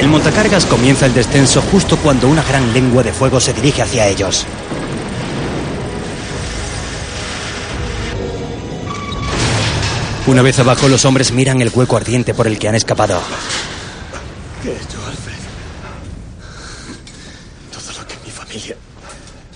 El 0.01 0.09
montacargas 0.09 0.67
comienza 0.67 1.07
el 1.07 1.15
descenso 1.15 1.63
justo 1.71 1.97
cuando 1.97 2.29
una 2.29 2.43
gran 2.43 2.73
lengua 2.73 3.05
de 3.05 3.13
fuego 3.13 3.39
se 3.39 3.53
dirige 3.53 3.83
hacia 3.83 4.09
ellos. 4.09 4.47
Una 10.27 10.43
vez 10.43 10.59
abajo, 10.59 10.89
los 10.89 11.05
hombres 11.05 11.33
miran 11.33 11.61
el 11.63 11.71
hueco 11.75 11.97
ardiente 11.97 12.35
por 12.35 12.47
el 12.47 12.59
que 12.59 12.69
han 12.69 12.75
escapado. 12.75 13.21
¿Qué 14.63 14.71
he 14.71 14.77
hecho, 14.77 14.99
Alfred? 15.07 15.39
Todo 17.73 17.99
lo 18.01 18.07
que 18.07 18.15
mi 18.25 18.31
familia, 18.31 18.77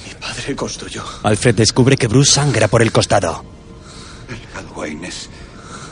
mi 0.06 0.14
padre 0.14 0.56
construyó. 0.56 1.04
Alfred 1.22 1.54
descubre 1.54 1.96
que 1.96 2.08
Bruce 2.08 2.32
sangra 2.32 2.66
por 2.68 2.82
el 2.82 2.90
costado. 2.90 3.44
El 4.28 4.76
Wayne 4.76 5.08
es 5.08 5.28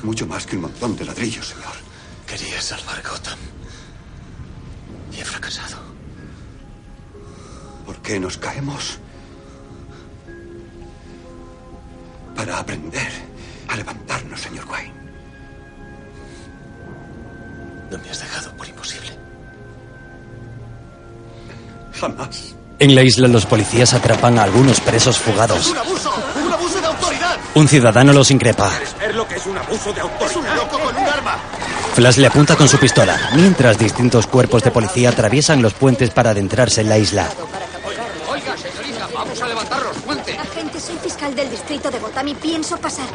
mucho 0.03 0.27
más 0.27 0.47
que 0.47 0.57
un 0.57 0.63
montón 0.63 0.97
de 0.97 1.05
ladrillos, 1.05 1.49
señor. 1.49 1.75
Quería 2.27 2.61
salvar 2.61 3.03
Gotham. 3.03 3.39
Y 5.13 5.21
he 5.21 5.25
fracasado. 5.25 5.77
¿Por 7.85 7.99
qué 7.99 8.19
nos 8.19 8.39
caemos? 8.39 8.99
Para 12.35 12.59
aprender 12.59 13.32
a 13.73 13.77
levantarnos, 13.77 14.41
señor 14.41 14.65
Wayne. 14.69 14.93
No 17.91 17.99
me 17.99 18.11
has 18.11 18.21
dejado 18.21 18.53
por 18.57 18.69
imposible. 18.69 19.11
Jamás. 22.01 22.55
En 22.79 22.95
la 22.95 23.03
isla, 23.03 23.29
los 23.29 23.47
policías 23.47 23.95
atrapan 23.95 24.39
a 24.39 24.43
algunos 24.43 24.81
presos 24.81 25.19
fugados. 25.19 25.71
¡Un 25.71 25.79
abuso! 25.79 26.13
¡Un 26.45 26.53
abuso 26.53 26.81
de 26.81 26.87
autoridad! 26.87 27.39
Un 27.55 27.69
ciudadano 27.69 28.13
los 28.13 28.31
increpa. 28.31 28.71
ver 28.99 29.15
lo 29.15 29.27
que 29.27 29.37
es 29.37 29.47
un 29.47 29.57
abuso 29.57 29.93
de 29.93 30.01
autoridad? 30.01 30.31
¡Es 30.31 30.37
un 30.37 30.57
loco 30.57 30.79
con 30.79 30.97
un 30.97 31.09
arma! 31.09 31.37
Flash 31.95 32.17
le 32.17 32.27
apunta 32.27 32.57
con 32.57 32.69
su 32.69 32.79
pistola, 32.79 33.31
mientras 33.35 33.79
distintos 33.79 34.27
cuerpos 34.27 34.63
de 34.65 34.71
policía 34.71 35.11
atraviesan 35.11 35.63
los 35.63 35.75
puentes 35.75 36.11
para 36.11 36.31
adentrarse 36.31 36.81
en 36.81 36.89
la 36.89 36.99
isla. 36.99 37.29
Oiga, 38.29 38.57
señorita, 38.57 39.09
vamos 39.15 39.41
a 39.41 39.47
levantarnos, 39.49 39.97
puente. 39.99 40.39
Agente, 40.39 40.81
soy 40.81 40.97
fiscal 40.97 41.35
del 41.37 41.51
distrito 41.51 41.91
de 41.91 41.99
Gotham 41.99 42.29
y 42.29 42.35
pienso 42.35 42.79
pasar. 42.79 43.07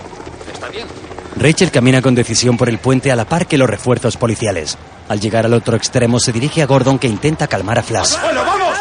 Está 0.58 0.70
bien. 0.70 0.88
Rachel 1.36 1.70
camina 1.70 2.02
con 2.02 2.16
decisión 2.16 2.58
por 2.58 2.68
el 2.68 2.80
puente 2.80 3.12
a 3.12 3.16
la 3.16 3.26
par 3.26 3.46
que 3.46 3.60
los 3.60 3.70
refuerzos 3.70 4.18
policiales. 4.18 4.76
Al 5.08 5.20
llegar 5.20 5.46
al 5.46 5.54
otro 5.54 5.78
extremo, 5.78 6.20
se 6.20 6.32
dirige 6.32 6.64
a 6.64 6.66
Gordon 6.66 6.98
que 6.98 7.08
intenta 7.08 7.48
calmar 7.48 7.78
a 7.78 7.84
Flash. 7.84 8.16
¡Bueno, 8.20 8.44
vamos! 8.44 8.76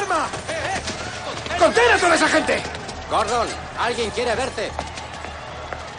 ¡Contén 1.59 1.85
a 1.95 1.99
toda 1.99 2.15
esa 2.15 2.29
gente! 2.29 2.63
Gordon, 3.11 3.47
alguien 3.79 4.09
quiere 4.11 4.35
verte. 4.35 4.71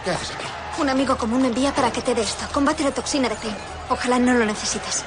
¿Qué 0.04 0.10
haces 0.10 0.32
aquí? 0.34 0.46
Un 0.80 0.88
amigo 0.88 1.16
común 1.16 1.42
me 1.42 1.48
envía 1.48 1.72
para 1.72 1.92
que 1.92 2.02
te 2.02 2.12
dé 2.12 2.22
esto. 2.22 2.44
Combate 2.52 2.82
la 2.82 2.90
toxina 2.90 3.28
de 3.28 3.36
Zane. 3.36 3.54
Ojalá 3.88 4.18
no 4.18 4.34
lo 4.34 4.44
necesites. 4.44 5.04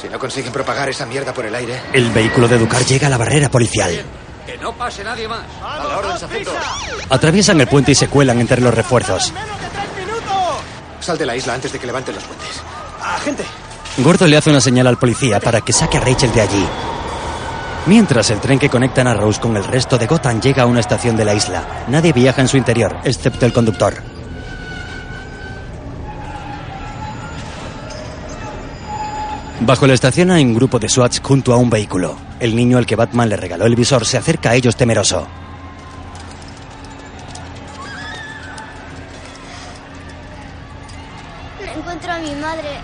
Si 0.00 0.10
no 0.10 0.18
consiguen 0.18 0.52
propagar 0.52 0.90
esa 0.90 1.06
mierda 1.06 1.32
por 1.32 1.46
el 1.46 1.54
aire. 1.54 1.80
El 1.94 2.10
vehículo 2.10 2.48
de 2.48 2.58
Ducar 2.58 2.84
llega 2.84 3.06
a 3.06 3.10
la 3.10 3.16
barrera 3.16 3.48
policial. 3.48 4.04
Que 4.44 4.58
no 4.58 4.74
pase 4.74 5.02
nadie 5.04 5.26
más. 5.26 5.40
A 5.62 5.78
la 5.78 5.96
orden. 5.96 6.16
Atraviesan 7.08 7.60
el 7.62 7.66
puente 7.66 7.92
y 7.92 7.94
se 7.94 8.08
cuelan 8.08 8.40
entre 8.40 8.60
los 8.60 8.74
refuerzos. 8.74 9.32
Sal 11.02 11.18
de 11.18 11.26
la 11.26 11.36
isla 11.36 11.54
antes 11.54 11.72
de 11.72 11.78
que 11.78 11.86
levanten 11.86 12.14
los 12.14 12.24
puentes. 12.24 12.62
¡Agente! 13.02 13.44
Gordon 13.98 14.30
le 14.30 14.36
hace 14.36 14.50
una 14.50 14.60
señal 14.60 14.86
al 14.86 14.98
policía 14.98 15.40
para 15.40 15.60
que 15.60 15.72
saque 15.72 15.98
a 15.98 16.00
Rachel 16.00 16.32
de 16.32 16.40
allí. 16.40 16.66
Mientras 17.86 18.30
el 18.30 18.38
tren 18.38 18.60
que 18.60 18.68
conecta 18.68 19.02
a 19.02 19.14
Rose 19.14 19.40
con 19.40 19.56
el 19.56 19.64
resto 19.64 19.98
de 19.98 20.06
Gotham 20.06 20.40
llega 20.40 20.62
a 20.62 20.66
una 20.66 20.78
estación 20.78 21.16
de 21.16 21.24
la 21.24 21.34
isla, 21.34 21.84
nadie 21.88 22.12
viaja 22.12 22.40
en 22.40 22.46
su 22.46 22.56
interior, 22.56 22.96
excepto 23.02 23.44
el 23.44 23.52
conductor. 23.52 23.94
Bajo 29.60 29.86
la 29.88 29.94
estación 29.94 30.30
hay 30.30 30.44
un 30.44 30.54
grupo 30.54 30.78
de 30.78 30.88
SWATs 30.88 31.20
junto 31.20 31.52
a 31.52 31.56
un 31.56 31.70
vehículo. 31.70 32.16
El 32.38 32.54
niño 32.54 32.78
al 32.78 32.86
que 32.86 32.96
Batman 32.96 33.28
le 33.28 33.36
regaló 33.36 33.66
el 33.66 33.74
visor 33.76 34.06
se 34.06 34.18
acerca 34.18 34.50
a 34.50 34.54
ellos 34.54 34.76
temeroso. 34.76 35.26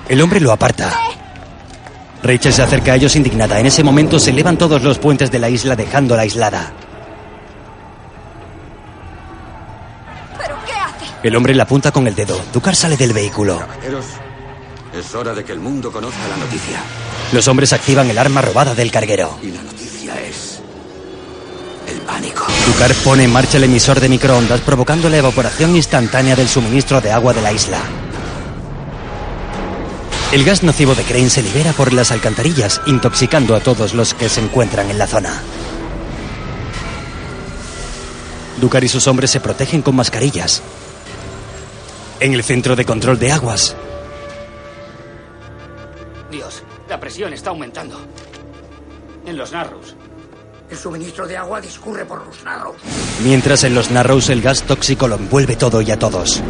El 0.09 0.23
hombre 0.23 0.41
lo 0.41 0.53
aparta. 0.53 0.91
Rachel 2.23 2.53
se 2.53 2.63
acerca 2.63 2.93
a 2.93 2.97
ellos 2.97 3.15
indignada. 3.15 3.61
En 3.61 3.67
ese 3.67 3.85
momento 3.85 4.19
se 4.19 4.31
elevan 4.31 4.57
todos 4.57 4.83
los 4.83 4.99
puentes 4.99 5.31
de 5.31 5.39
la 5.39 5.51
isla 5.51 5.77
dejándola 5.77 6.23
aislada. 6.23 6.73
¿Pero 10.39 10.57
qué 10.67 10.73
hace? 10.73 11.07
El 11.23 11.37
hombre 11.37 11.55
la 11.55 11.65
apunta 11.65 11.93
con 11.93 12.07
el 12.07 12.15
dedo. 12.15 12.41
Ducar 12.53 12.75
sale 12.75 12.97
del 12.97 13.13
vehículo. 13.13 13.59
Caballeros, 13.59 14.07
es 14.99 15.15
hora 15.15 15.35
de 15.35 15.45
que 15.45 15.53
el 15.53 15.61
mundo 15.61 15.93
conozca 15.93 16.27
la 16.29 16.37
noticia. 16.39 16.81
Los 17.33 17.47
hombres 17.47 17.73
activan 17.75 18.09
el 18.09 18.19
arma 18.19 18.41
robada 18.41 18.75
del 18.75 18.91
carguero. 18.91 19.39
Y 19.43 19.51
la 19.51 19.63
noticia 19.63 20.19
es 20.23 20.61
el 21.87 21.99
pánico. 22.01 22.47
Ducar 22.67 22.95
pone 23.05 23.25
en 23.25 23.33
marcha 23.33 23.59
el 23.59 23.65
emisor 23.65 24.01
de 24.01 24.09
microondas 24.09 24.63
provocando 24.63 25.11
la 25.11 25.19
evaporación 25.19 25.77
instantánea 25.77 26.35
del 26.35 26.49
suministro 26.49 27.01
de 27.03 27.13
agua 27.13 27.35
de 27.35 27.43
la 27.43 27.53
isla. 27.53 27.79
El 30.31 30.45
gas 30.45 30.63
nocivo 30.63 30.95
de 30.95 31.05
Crane 31.05 31.31
se 31.31 31.43
libera 31.43 31.73
por 31.73 31.95
las 31.95 32.13
alcantarillas, 32.13 32.83
intoxicando 32.85 33.55
a 33.57 33.61
todos 33.61 33.95
los 33.95 34.13
que 34.13 34.29
se 34.29 34.43
encuentran 34.43 34.91
en 34.91 34.99
la 34.99 35.07
zona. 35.07 35.41
Ducar 38.61 38.85
y 38.85 38.89
sus 38.89 39.07
hombres 39.07 39.31
se 39.31 39.41
protegen 39.41 39.81
con 39.81 39.97
mascarillas. 39.97 40.63
En 42.21 42.35
el 42.35 42.45
centro 42.45 42.77
de 42.77 42.85
control 42.85 43.19
de 43.19 43.33
aguas, 43.33 43.75
Dios, 46.31 46.63
la 46.91 47.01
presión 47.01 47.33
está 47.33 47.49
aumentando. 47.49 47.99
En 49.25 49.39
los 49.39 49.53
Narrows. 49.53 49.97
El 50.69 50.77
suministro 50.77 51.27
de 51.27 51.39
agua 51.39 51.63
discurre 51.63 52.05
por 52.05 52.27
los 52.27 52.45
narros. 52.45 52.77
mientras 53.25 53.65
en 53.65 53.75
los 53.75 53.91
Narrows 53.91 54.29
el 54.29 54.43
gas 54.43 54.65
tóxico 54.65 55.09
lo 55.09 55.17
envuelve 55.17 55.57
todo 55.57 55.81
y 55.81 55.91
a 55.91 55.99
todos. 55.99 56.43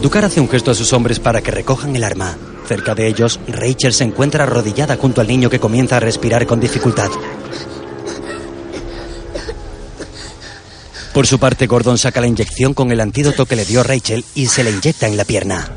Ducar 0.00 0.24
hace 0.24 0.40
un 0.40 0.48
gesto 0.48 0.70
a 0.70 0.74
sus 0.74 0.94
hombres 0.94 1.20
para 1.20 1.42
que 1.42 1.50
recojan 1.50 1.94
el 1.94 2.04
arma. 2.04 2.36
Cerca 2.66 2.94
de 2.94 3.06
ellos, 3.06 3.38
Rachel 3.46 3.92
se 3.92 4.04
encuentra 4.04 4.44
arrodillada 4.44 4.96
junto 4.96 5.20
al 5.20 5.26
niño 5.26 5.50
que 5.50 5.60
comienza 5.60 5.98
a 5.98 6.00
respirar 6.00 6.46
con 6.46 6.58
dificultad. 6.58 7.10
Por 11.12 11.26
su 11.26 11.38
parte, 11.38 11.66
Gordon 11.66 11.98
saca 11.98 12.20
la 12.20 12.28
inyección 12.28 12.72
con 12.72 12.92
el 12.92 13.00
antídoto 13.00 13.44
que 13.44 13.56
le 13.56 13.66
dio 13.66 13.82
Rachel 13.82 14.24
y 14.34 14.46
se 14.46 14.64
le 14.64 14.70
inyecta 14.70 15.06
en 15.06 15.18
la 15.18 15.24
pierna. 15.24 15.68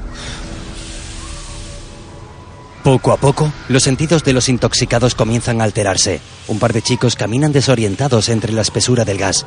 Poco 2.84 3.12
a 3.12 3.18
poco, 3.18 3.52
los 3.68 3.84
sentidos 3.84 4.24
de 4.24 4.34
los 4.34 4.48
intoxicados 4.48 5.16
comienzan 5.16 5.60
a 5.60 5.66
alterarse. 5.66 6.22
Un 6.48 6.60
par 6.60 6.72
de 6.72 6.82
chicos 6.82 7.16
caminan 7.16 7.52
desorientados 7.52 8.30
entre 8.30 8.54
la 8.54 8.62
espesura 8.62 9.04
del 9.04 9.18
gas. 9.18 9.46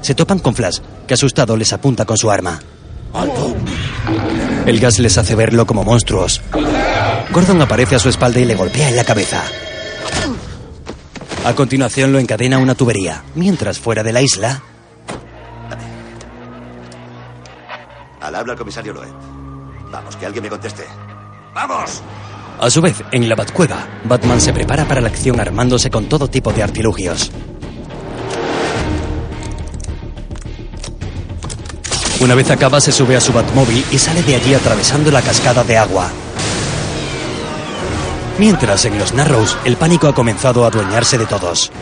Se 0.00 0.14
topan 0.14 0.38
con 0.38 0.54
Flash, 0.54 0.78
que 1.08 1.14
asustado 1.14 1.56
les 1.56 1.72
apunta 1.72 2.04
con 2.04 2.18
su 2.18 2.30
arma. 2.30 2.60
El 4.66 4.80
gas 4.80 4.98
les 4.98 5.18
hace 5.18 5.34
verlo 5.34 5.66
como 5.66 5.84
monstruos. 5.84 6.40
Gordon 7.30 7.62
aparece 7.62 7.96
a 7.96 7.98
su 7.98 8.08
espalda 8.08 8.40
y 8.40 8.44
le 8.44 8.54
golpea 8.54 8.88
en 8.88 8.96
la 8.96 9.04
cabeza. 9.04 9.42
A 11.44 11.54
continuación 11.54 12.12
lo 12.12 12.18
encadena 12.18 12.56
a 12.56 12.60
una 12.60 12.74
tubería, 12.74 13.24
mientras 13.34 13.78
fuera 13.78 14.02
de 14.02 14.12
la 14.12 14.22
isla, 14.22 14.62
Al 18.22 18.36
habla 18.36 18.52
el 18.52 18.58
comisario 18.58 18.92
Loeb. 18.92 19.12
Vamos, 19.90 20.16
que 20.16 20.26
alguien 20.26 20.44
me 20.44 20.48
conteste. 20.48 20.84
¡Vamos! 21.52 22.00
A 22.60 22.70
su 22.70 22.80
vez, 22.80 23.02
en 23.10 23.28
la 23.28 23.34
Batcueva, 23.34 23.84
Batman 24.04 24.40
se 24.40 24.52
prepara 24.52 24.86
para 24.86 25.00
la 25.00 25.08
acción 25.08 25.40
armándose 25.40 25.90
con 25.90 26.08
todo 26.08 26.28
tipo 26.28 26.52
de 26.52 26.62
artilugios. 26.62 27.32
Una 32.22 32.36
vez 32.36 32.48
acaba, 32.52 32.80
se 32.80 32.92
sube 32.92 33.16
a 33.16 33.20
su 33.20 33.32
Batmóvil 33.32 33.84
y 33.90 33.98
sale 33.98 34.22
de 34.22 34.36
allí 34.36 34.54
atravesando 34.54 35.10
la 35.10 35.20
cascada 35.20 35.64
de 35.64 35.76
agua. 35.76 36.08
Mientras, 38.38 38.84
en 38.84 38.96
los 38.96 39.12
Narrows, 39.12 39.58
el 39.64 39.76
pánico 39.76 40.06
ha 40.06 40.14
comenzado 40.14 40.62
a 40.64 40.68
adueñarse 40.68 41.18
de 41.18 41.26
todos. 41.26 41.72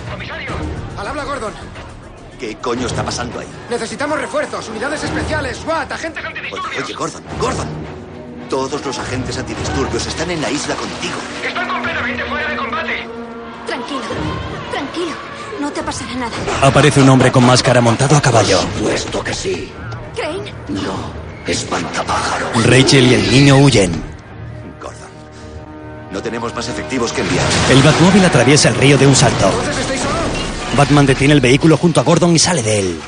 Al 0.97 1.09
habla 1.09 1.25
Gordon. 1.25 1.53
¿Qué 2.39 2.57
coño 2.57 2.87
está 2.87 3.05
pasando 3.05 3.39
ahí? 3.39 3.47
Necesitamos 3.69 4.19
refuerzos, 4.19 4.67
unidades 4.71 5.05
especiales, 5.05 5.59
SWAT, 5.59 5.93
agentes 5.93 6.25
antidisturbios. 6.25 6.73
Oye, 6.75 6.85
oye, 6.85 6.95
Gordon, 6.95 7.23
Gordon. 7.39 7.69
Todos 8.49 8.83
los 8.87 8.99
agentes 8.99 9.37
antidisturbios 9.37 10.07
están 10.07 10.31
en 10.31 10.41
la 10.41 10.51
isla 10.51 10.75
contigo. 10.75 11.19
Están 11.47 11.69
completamente 11.69 12.25
fuera 12.25 12.49
de 12.49 12.57
combate. 12.57 13.09
Tranquilo, 13.67 14.01
tranquilo. 14.73 15.13
No 15.61 15.71
te 15.71 15.83
pasará 15.83 16.15
nada. 16.15 16.33
Aparece 16.63 17.03
un 17.03 17.11
hombre 17.11 17.31
con 17.31 17.45
máscara 17.45 17.83
montado 17.83 18.17
a 18.17 18.23
caballo. 18.23 18.59
Puesto 18.81 19.23
que 19.23 19.35
sí. 19.35 19.71
Crane, 20.15 20.53
No, 20.69 21.13
espantapájaros. 21.47 22.67
Rachel 22.67 23.07
y 23.07 23.15
el 23.15 23.31
niño 23.31 23.57
huyen. 23.59 24.11
No 26.13 26.21
tenemos 26.21 26.55
más 26.55 26.69
efectivos 26.69 27.13
que 27.13 27.21
enviar. 27.21 27.47
El 27.71 27.83
Batmóvil 27.83 28.25
atraviesa 28.25 28.69
el 28.69 28.75
río 28.75 28.99
de 28.99 29.07
un 29.07 29.15
salto. 29.15 29.51
Batman 30.77 31.07
detiene 31.07 31.35
el 31.35 31.41
vehículo 31.41 31.77
junto 31.77 32.01
a 32.01 32.03
Gordon 32.03 32.35
y 32.35 32.39
sale 32.39 32.63
de 32.63 32.81
él. 32.81 33.01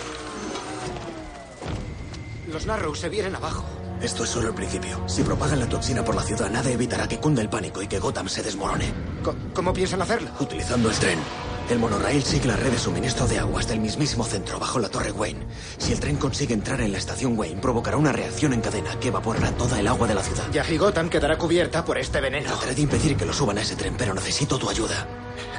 Los 2.52 2.66
Narrows 2.66 3.00
se 3.00 3.08
vienen 3.08 3.34
abajo. 3.34 3.64
Esto 4.00 4.24
es 4.24 4.30
solo 4.30 4.48
el 4.48 4.54
principio. 4.54 5.02
Si 5.08 5.22
propagan 5.22 5.60
la 5.60 5.68
toxina 5.68 6.04
por 6.04 6.14
la 6.14 6.22
ciudad, 6.22 6.50
nada 6.50 6.70
evitará 6.70 7.08
que 7.08 7.18
cunda 7.18 7.42
el 7.42 7.48
pánico 7.48 7.82
y 7.82 7.86
que 7.88 7.98
Gotham 7.98 8.28
se 8.28 8.42
desmorone. 8.42 8.92
¿Cómo 9.54 9.72
piensan 9.72 10.02
hacerlo? 10.02 10.30
Utilizando 10.40 10.90
el 10.90 10.96
tren. 10.96 11.18
El 11.72 11.78
monorail 11.78 12.22
sigue 12.22 12.48
la 12.48 12.56
red 12.56 12.70
de 12.70 12.78
suministro 12.78 13.26
de 13.26 13.38
agua 13.38 13.60
hasta 13.60 13.72
el 13.72 13.80
mismísimo 13.80 14.24
centro, 14.24 14.58
bajo 14.58 14.78
la 14.78 14.90
torre 14.90 15.10
Wayne. 15.10 15.46
Si 15.78 15.90
el 15.90 16.00
tren 16.00 16.16
consigue 16.16 16.52
entrar 16.52 16.82
en 16.82 16.92
la 16.92 16.98
estación 16.98 17.38
Wayne, 17.38 17.62
provocará 17.62 17.96
una 17.96 18.12
reacción 18.12 18.52
en 18.52 18.60
cadena 18.60 18.90
que 19.00 19.08
evaporará 19.08 19.52
toda 19.52 19.80
el 19.80 19.88
agua 19.88 20.06
de 20.06 20.14
la 20.14 20.22
ciudad. 20.22 20.44
Yahi 20.52 20.76
Gotham 20.76 21.08
quedará 21.08 21.38
cubierta 21.38 21.82
por 21.82 21.96
este 21.96 22.20
veneno. 22.20 22.50
Trataré 22.50 22.74
de 22.74 22.82
impedir 22.82 23.16
que 23.16 23.24
lo 23.24 23.32
suban 23.32 23.56
a 23.56 23.62
ese 23.62 23.74
tren, 23.74 23.94
pero 23.96 24.12
necesito 24.12 24.58
tu 24.58 24.68
ayuda. 24.68 25.06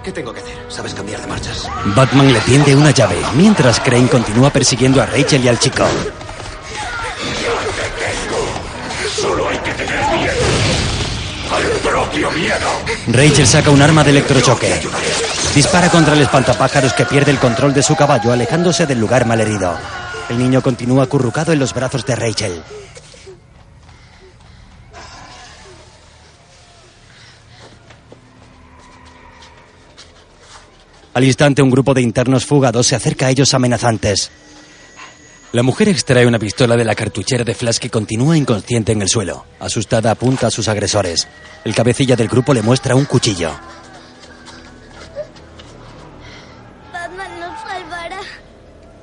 ¿Qué 0.04 0.12
tengo 0.12 0.32
que 0.32 0.42
hacer? 0.42 0.56
¿Sabes 0.70 0.94
cambiar 0.94 1.20
de 1.20 1.26
marchas? 1.26 1.68
Batman 1.96 2.32
le 2.32 2.42
tiende 2.42 2.76
una 2.76 2.92
llave, 2.92 3.18
mientras 3.36 3.80
Crane 3.80 4.08
continúa 4.08 4.52
persiguiendo 4.52 5.02
a 5.02 5.08
Rachel 5.08 5.44
y 5.44 5.48
al 5.48 5.58
chico. 5.58 5.84
Solo 9.20 9.50
hay 9.50 9.58
que 9.58 9.72
tener 9.74 10.16
miedo. 10.16 10.34
Al 12.14 12.22
propio 12.22 12.32
miedo. 12.32 12.68
Rachel 13.08 13.48
saca 13.48 13.72
un 13.72 13.82
arma 13.82 14.04
de 14.04 14.12
electrochoque. 14.12 14.72
Dispara 15.56 15.90
contra 15.90 16.14
el 16.14 16.22
espantapájaros 16.22 16.94
que 16.94 17.06
pierde 17.06 17.32
el 17.32 17.40
control 17.40 17.74
de 17.74 17.82
su 17.82 17.96
caballo, 17.96 18.32
alejándose 18.32 18.86
del 18.86 19.00
lugar 19.00 19.26
malherido. 19.26 19.76
El 20.30 20.38
niño 20.38 20.62
continúa 20.62 21.06
acurrucado 21.06 21.54
en 21.54 21.60
los 21.60 21.74
brazos 21.74 22.06
de 22.06 22.16
Rachel. 22.16 22.62
Al 31.16 31.24
instante, 31.24 31.64
un 31.64 31.72
grupo 31.72 31.96
de 31.96 32.02
internos 32.02 32.46
fugados 32.46 32.88
se 32.88 32.96
acerca 32.96 33.26
a 33.28 33.30
ellos 33.32 33.56
amenazantes. 33.56 34.30
La 35.54 35.62
mujer 35.62 35.88
extrae 35.88 36.26
una 36.26 36.40
pistola 36.40 36.76
de 36.76 36.84
la 36.84 36.96
cartuchera 36.96 37.44
de 37.44 37.54
Flash 37.54 37.78
que 37.78 37.92
continúa 37.92 38.36
inconsciente 38.36 38.92
en 38.92 39.04
el 39.04 39.08
suelo. 39.08 39.46
Asustada, 39.60 40.10
apunta 40.10 40.48
a 40.48 40.50
sus 40.52 40.68
agresores. 40.68 41.28
El 41.64 41.76
cabecilla 41.76 42.16
del 42.16 42.28
grupo 42.28 42.56
le 42.56 42.64
muestra 42.64 42.96
un 42.96 43.06
cuchillo. 43.06 43.52
Batman 46.92 47.40
nos 47.40 47.62
salvará. 47.62 48.20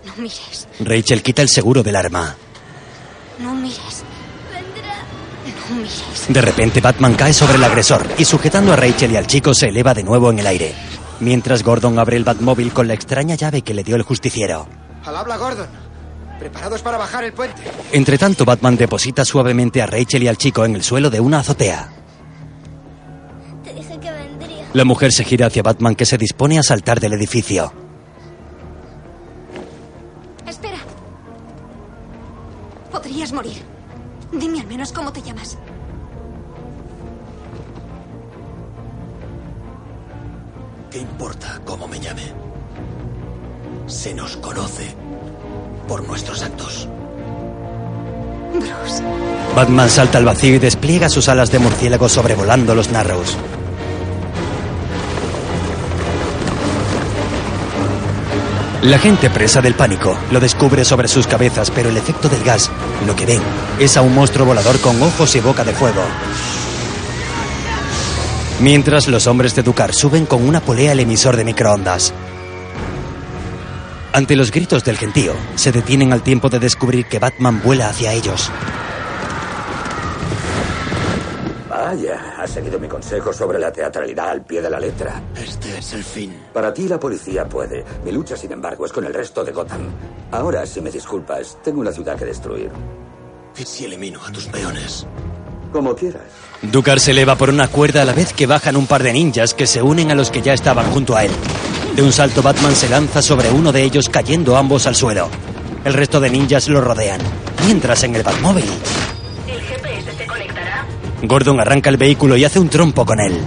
no 0.04 0.12
mires, 0.16 0.66
Rachel 0.80 1.22
quita 1.22 1.42
el 1.42 1.48
seguro 1.48 1.84
del 1.84 1.94
arma. 1.94 2.34
no 3.38 3.54
mires. 3.54 4.02
No 5.70 5.76
mires. 5.76 6.26
De 6.28 6.40
repente, 6.40 6.80
Batman 6.80 7.14
cae 7.14 7.32
sobre 7.32 7.54
el 7.54 7.62
agresor 7.64 8.08
y 8.18 8.24
sujetando 8.24 8.72
a 8.72 8.76
Rachel 8.76 9.12
y 9.12 9.16
al 9.16 9.28
chico 9.28 9.54
se 9.54 9.68
eleva 9.68 9.94
de 9.94 10.02
nuevo 10.02 10.32
en 10.32 10.40
el 10.40 10.48
aire. 10.48 10.74
Mientras 11.20 11.62
Gordon 11.62 12.00
abre 12.00 12.16
el 12.16 12.24
Batmóvil 12.24 12.72
con 12.72 12.88
la 12.88 12.94
extraña 12.94 13.36
llave 13.36 13.62
que 13.62 13.72
le 13.72 13.84
dio 13.84 13.94
el 13.94 14.02
justiciero. 14.02 14.66
Al 15.04 15.14
habla 15.14 15.36
Gordon. 15.36 15.89
Preparados 16.40 16.80
para 16.80 16.96
bajar 16.96 17.22
el 17.22 17.34
puente. 17.34 17.60
Entre 17.92 18.16
tanto, 18.16 18.46
Batman 18.46 18.74
deposita 18.74 19.26
suavemente 19.26 19.82
a 19.82 19.86
Rachel 19.86 20.22
y 20.22 20.28
al 20.28 20.38
chico 20.38 20.64
en 20.64 20.74
el 20.74 20.82
suelo 20.82 21.10
de 21.10 21.20
una 21.20 21.40
azotea. 21.40 21.92
Te 23.62 23.74
dije 23.74 24.00
que 24.00 24.10
vendría. 24.10 24.66
La 24.72 24.86
mujer 24.86 25.12
se 25.12 25.22
gira 25.24 25.48
hacia 25.48 25.62
Batman 25.62 25.94
que 25.94 26.06
se 26.06 26.16
dispone 26.16 26.58
a 26.58 26.62
saltar 26.62 26.98
del 26.98 27.12
edificio. 27.12 27.70
Espera. 30.46 30.78
Podrías 32.90 33.32
morir. 33.32 33.62
Dime 34.32 34.60
al 34.60 34.66
menos 34.66 34.92
cómo 34.92 35.12
te 35.12 35.20
llamas. 35.20 35.58
¿Qué 40.90 41.00
importa 41.00 41.60
cómo 41.66 41.86
me 41.86 42.00
llame? 42.00 42.32
Se 43.86 44.14
nos 44.14 44.38
conoce 44.38 44.94
por 45.90 46.06
nuestros 46.06 46.40
actos. 46.44 46.86
Bruce. 48.52 49.02
Batman 49.56 49.90
salta 49.90 50.18
al 50.18 50.24
vacío 50.24 50.54
y 50.54 50.60
despliega 50.60 51.08
sus 51.08 51.28
alas 51.28 51.50
de 51.50 51.58
murciélago 51.58 52.08
sobrevolando 52.08 52.76
los 52.76 52.92
Narrows. 52.92 53.36
La 58.82 59.00
gente 59.00 59.30
presa 59.30 59.60
del 59.60 59.74
pánico 59.74 60.16
lo 60.30 60.38
descubre 60.38 60.84
sobre 60.84 61.08
sus 61.08 61.26
cabezas, 61.26 61.72
pero 61.72 61.88
el 61.88 61.96
efecto 61.96 62.28
del 62.28 62.44
gas, 62.44 62.70
lo 63.04 63.16
que 63.16 63.26
ven, 63.26 63.42
es 63.80 63.96
a 63.96 64.02
un 64.02 64.14
monstruo 64.14 64.46
volador 64.46 64.78
con 64.78 65.02
ojos 65.02 65.34
y 65.34 65.40
boca 65.40 65.64
de 65.64 65.72
fuego. 65.72 66.02
Mientras 68.60 69.08
los 69.08 69.26
hombres 69.26 69.56
de 69.56 69.64
Ducar 69.64 69.92
suben 69.92 70.24
con 70.24 70.46
una 70.46 70.60
polea 70.60 70.92
el 70.92 71.00
emisor 71.00 71.36
de 71.36 71.42
microondas. 71.42 72.14
Ante 74.12 74.34
los 74.34 74.50
gritos 74.50 74.82
del 74.82 74.98
gentío, 74.98 75.34
se 75.54 75.70
detienen 75.70 76.12
al 76.12 76.22
tiempo 76.22 76.48
de 76.48 76.58
descubrir 76.58 77.06
que 77.06 77.20
Batman 77.20 77.62
vuela 77.62 77.88
hacia 77.88 78.12
ellos. 78.12 78.50
Vaya, 81.68 82.34
has 82.38 82.50
seguido 82.50 82.78
mi 82.80 82.88
consejo 82.88 83.32
sobre 83.32 83.58
la 83.58 83.72
teatralidad 83.72 84.30
al 84.30 84.44
pie 84.44 84.60
de 84.60 84.70
la 84.70 84.80
letra. 84.80 85.22
Este 85.36 85.78
es 85.78 85.92
el 85.92 86.02
fin. 86.02 86.36
Para 86.52 86.74
ti 86.74 86.88
la 86.88 86.98
policía 86.98 87.48
puede. 87.48 87.84
Mi 88.04 88.10
lucha, 88.10 88.36
sin 88.36 88.50
embargo, 88.50 88.84
es 88.84 88.92
con 88.92 89.04
el 89.04 89.14
resto 89.14 89.44
de 89.44 89.52
Gotham. 89.52 89.88
Ahora, 90.32 90.66
si 90.66 90.80
me 90.80 90.90
disculpas, 90.90 91.58
tengo 91.62 91.80
una 91.80 91.92
ciudad 91.92 92.16
que 92.16 92.24
destruir. 92.24 92.70
¿Y 93.56 93.62
si 93.64 93.84
elimino 93.84 94.20
a 94.24 94.32
tus 94.32 94.46
peones? 94.46 95.06
Como 95.72 95.94
quieras. 95.94 96.22
Ducar 96.62 96.98
se 96.98 97.12
eleva 97.12 97.36
por 97.36 97.48
una 97.48 97.68
cuerda 97.68 98.02
a 98.02 98.04
la 98.04 98.12
vez 98.12 98.32
que 98.32 98.46
bajan 98.46 98.76
un 98.76 98.86
par 98.86 99.04
de 99.04 99.12
ninjas 99.12 99.54
que 99.54 99.68
se 99.68 99.82
unen 99.82 100.10
a 100.10 100.16
los 100.16 100.30
que 100.30 100.42
ya 100.42 100.52
estaban 100.52 100.90
junto 100.90 101.16
a 101.16 101.24
él. 101.24 101.30
De 102.00 102.06
un 102.06 102.14
salto 102.14 102.40
Batman 102.40 102.74
se 102.74 102.88
lanza 102.88 103.20
sobre 103.20 103.50
uno 103.50 103.72
de 103.72 103.82
ellos 103.82 104.08
cayendo 104.08 104.56
ambos 104.56 104.86
al 104.86 104.96
suelo. 104.96 105.28
El 105.84 105.92
resto 105.92 106.18
de 106.18 106.30
ninjas 106.30 106.66
lo 106.66 106.80
rodean. 106.80 107.20
Mientras 107.66 108.02
en 108.04 108.16
el 108.16 108.22
Batmóvil, 108.22 108.64
El 109.46 109.60
GPS 109.60 110.16
se 110.16 110.26
conectará. 110.26 110.86
Gordon 111.20 111.60
arranca 111.60 111.90
el 111.90 111.98
vehículo 111.98 112.38
y 112.38 112.44
hace 112.46 112.58
un 112.58 112.70
trompo 112.70 113.04
con 113.04 113.20
él. 113.20 113.38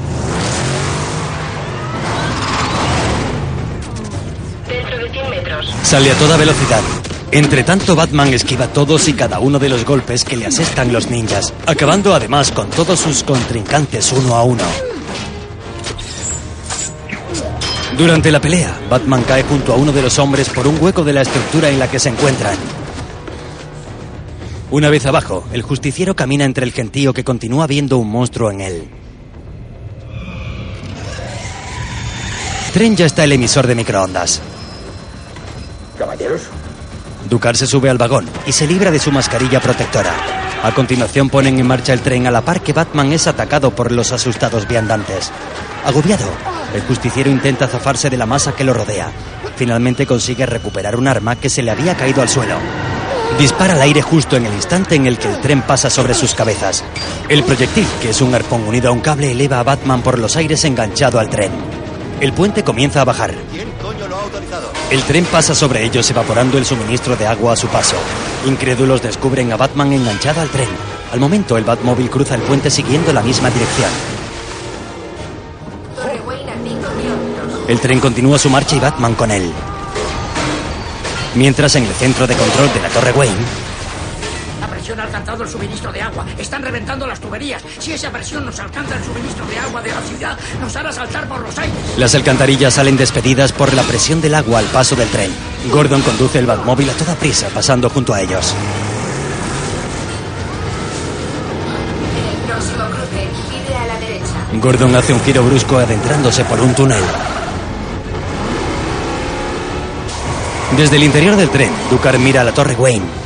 Dentro 4.69 4.97
de 4.99 5.09
100 5.09 5.29
metros. 5.31 5.73
Sale 5.81 6.11
a 6.11 6.13
toda 6.13 6.37
velocidad. 6.37 6.81
Entre 7.31 7.63
tanto, 7.63 7.95
Batman 7.95 8.35
esquiva 8.35 8.67
todos 8.67 9.07
y 9.07 9.13
cada 9.13 9.39
uno 9.39 9.57
de 9.57 9.69
los 9.69 9.83
golpes 9.83 10.23
que 10.23 10.37
le 10.37 10.45
asestan 10.45 10.93
los 10.93 11.09
ninjas, 11.09 11.55
acabando 11.65 12.13
además 12.13 12.51
con 12.51 12.69
todos 12.69 12.99
sus 12.99 13.23
contrincantes 13.23 14.11
uno 14.11 14.35
a 14.35 14.43
uno. 14.43 14.63
Durante 17.97 18.31
la 18.31 18.41
pelea, 18.41 18.75
Batman 18.89 19.23
cae 19.23 19.43
junto 19.43 19.73
a 19.73 19.75
uno 19.75 19.91
de 19.91 20.01
los 20.01 20.17
hombres 20.17 20.49
por 20.49 20.67
un 20.67 20.81
hueco 20.81 21.03
de 21.03 21.13
la 21.13 21.21
estructura 21.21 21.69
en 21.69 21.77
la 21.77 21.89
que 21.89 21.99
se 21.99 22.09
encuentran. 22.09 22.55
Una 24.71 24.89
vez 24.89 25.05
abajo, 25.05 25.45
el 25.53 25.61
justiciero 25.61 26.15
camina 26.15 26.45
entre 26.45 26.65
el 26.65 26.71
gentío 26.71 27.13
que 27.13 27.23
continúa 27.23 27.67
viendo 27.67 27.99
un 27.99 28.09
monstruo 28.09 28.49
en 28.49 28.61
él. 28.61 28.89
Tren 32.73 32.95
ya 32.95 33.05
está 33.05 33.23
el 33.23 33.33
emisor 33.33 33.67
de 33.67 33.75
microondas. 33.75 34.41
Caballeros, 35.95 36.41
Ducar 37.29 37.55
se 37.55 37.67
sube 37.67 37.89
al 37.89 37.99
vagón 37.99 38.27
y 38.47 38.51
se 38.51 38.65
libra 38.65 38.89
de 38.89 38.99
su 38.99 39.11
mascarilla 39.11 39.59
protectora. 39.59 40.42
A 40.63 40.71
continuación 40.73 41.29
ponen 41.29 41.59
en 41.59 41.67
marcha 41.67 41.91
el 41.91 41.99
tren 41.99 42.25
a 42.25 42.31
la 42.31 42.41
par 42.41 42.61
que 42.61 42.71
Batman 42.71 43.11
es 43.11 43.27
atacado 43.27 43.75
por 43.75 43.91
los 43.91 44.13
asustados 44.13 44.65
viandantes. 44.65 45.29
Agobiado, 45.85 46.25
el 46.73 46.81
justiciero 46.83 47.29
intenta 47.29 47.67
zafarse 47.67 48.09
de 48.09 48.15
la 48.15 48.25
masa 48.25 48.55
que 48.55 48.63
lo 48.63 48.73
rodea. 48.73 49.11
Finalmente 49.57 50.07
consigue 50.07 50.45
recuperar 50.45 50.95
un 50.95 51.09
arma 51.09 51.35
que 51.35 51.49
se 51.49 51.63
le 51.63 51.71
había 51.71 51.95
caído 51.95 52.21
al 52.21 52.29
suelo. 52.29 52.55
Dispara 53.37 53.73
al 53.73 53.81
aire 53.81 54.01
justo 54.01 54.37
en 54.37 54.45
el 54.45 54.53
instante 54.53 54.95
en 54.95 55.05
el 55.05 55.17
que 55.17 55.27
el 55.27 55.41
tren 55.41 55.63
pasa 55.63 55.89
sobre 55.89 56.13
sus 56.13 56.33
cabezas. 56.33 56.81
El 57.27 57.43
proyectil, 57.43 57.85
que 58.01 58.11
es 58.11 58.21
un 58.21 58.33
arpón 58.33 58.65
unido 58.65 58.87
a 58.87 58.93
un 58.93 59.01
cable, 59.01 59.33
eleva 59.33 59.59
a 59.59 59.63
Batman 59.63 60.01
por 60.01 60.17
los 60.17 60.37
aires 60.37 60.63
enganchado 60.63 61.19
al 61.19 61.29
tren. 61.29 61.51
El 62.21 62.31
puente 62.31 62.63
comienza 62.63 63.01
a 63.01 63.05
bajar. 63.05 63.33
El 64.89 65.03
tren 65.03 65.25
pasa 65.25 65.55
sobre 65.55 65.83
ellos 65.83 66.09
evaporando 66.09 66.57
el 66.57 66.65
suministro 66.65 67.15
de 67.15 67.27
agua 67.27 67.53
a 67.53 67.55
su 67.55 67.67
paso. 67.67 67.95
Incrédulos 68.45 69.01
descubren 69.01 69.51
a 69.51 69.57
Batman 69.57 69.93
enganchado 69.93 70.41
al 70.41 70.49
tren. 70.49 70.69
Al 71.11 71.19
momento 71.19 71.57
el 71.57 71.63
Batmóvil 71.63 72.09
cruza 72.09 72.35
el 72.35 72.41
puente 72.41 72.69
siguiendo 72.69 73.13
la 73.13 73.21
misma 73.21 73.49
dirección. 73.49 73.89
El 77.67 77.79
tren 77.79 77.99
continúa 77.99 78.37
su 78.37 78.49
marcha 78.49 78.75
y 78.75 78.79
Batman 78.79 79.15
con 79.15 79.31
él. 79.31 79.51
Mientras 81.35 81.75
en 81.75 81.85
el 81.85 81.93
centro 81.93 82.27
de 82.27 82.35
control 82.35 82.73
de 82.73 82.81
la 82.81 82.89
Torre 82.89 83.11
Wayne, 83.13 83.62
presión 84.93 84.99
ha 84.99 85.03
alcanzado 85.03 85.43
el 85.43 85.49
suministro 85.49 85.91
de 85.91 86.01
agua. 86.01 86.25
Están 86.37 86.61
reventando 86.61 87.07
las 87.07 87.19
tuberías. 87.19 87.61
Si 87.79 87.93
esa 87.93 88.11
presión 88.11 88.45
nos 88.45 88.59
alcanza 88.59 88.95
el 88.95 89.03
suministro 89.03 89.45
de 89.47 89.57
agua 89.57 89.81
de 89.81 89.91
la 89.91 90.01
ciudad, 90.01 90.37
nos 90.61 90.75
hará 90.75 90.91
saltar 90.91 91.27
por 91.27 91.39
los 91.41 91.57
aires. 91.57 91.75
las 91.97 92.15
alcantarillas 92.15 92.73
salen 92.73 92.97
despedidas 92.97 93.51
por 93.51 93.73
la 93.73 93.83
presión 93.83 94.21
del 94.21 94.35
agua 94.35 94.59
al 94.59 94.65
paso 94.65 94.95
del 94.95 95.09
tren. 95.09 95.31
Gordon 95.71 96.01
conduce 96.01 96.39
el 96.39 96.45
Batmóvil 96.45 96.89
a 96.89 96.93
toda 96.93 97.15
prisa, 97.15 97.47
pasando 97.53 97.89
junto 97.89 98.13
a 98.13 98.21
ellos. 98.21 98.53
En 102.17 102.25
el 102.25 102.37
próximo 102.47 102.85
cruce, 102.85 103.27
gire 103.49 103.75
a 103.75 103.87
la 103.87 103.99
derecha. 103.99 104.33
Gordon 104.61 104.95
hace 104.95 105.13
un 105.13 105.21
giro 105.21 105.43
brusco 105.43 105.77
adentrándose 105.77 106.43
por 106.45 106.59
un 106.59 106.73
túnel. 106.75 107.03
Desde 110.77 110.95
el 110.95 111.03
interior 111.03 111.35
del 111.35 111.49
tren, 111.49 111.71
Ducar 111.89 112.17
mira 112.17 112.41
a 112.41 112.43
la 112.43 112.51
Torre 112.51 112.75
Wayne. 112.75 113.22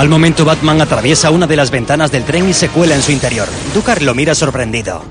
Al 0.00 0.08
momento, 0.08 0.46
Batman 0.46 0.80
atraviesa 0.80 1.30
una 1.30 1.46
de 1.46 1.56
las 1.56 1.70
ventanas 1.70 2.10
del 2.10 2.24
tren 2.24 2.48
y 2.48 2.54
se 2.54 2.70
cuela 2.70 2.94
en 2.94 3.02
su 3.02 3.12
interior. 3.12 3.46
Ducar 3.74 4.00
lo 4.00 4.14
mira 4.14 4.34
sorprendido. 4.34 5.02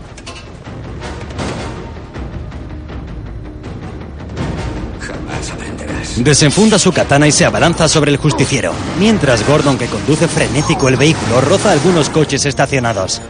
Jamás 5.00 5.52
aprenderás. 5.52 6.24
Desenfunda 6.24 6.80
su 6.80 6.92
katana 6.92 7.28
y 7.28 7.32
se 7.32 7.46
abalanza 7.46 7.88
sobre 7.88 8.10
el 8.10 8.18
justiciero, 8.18 8.74
mientras 8.98 9.46
Gordon, 9.46 9.78
que 9.78 9.86
conduce 9.86 10.28
frenético 10.28 10.90
el 10.90 10.98
vehículo, 10.98 11.40
roza 11.40 11.72
algunos 11.72 12.10
coches 12.10 12.48
estacionados. 12.48 13.22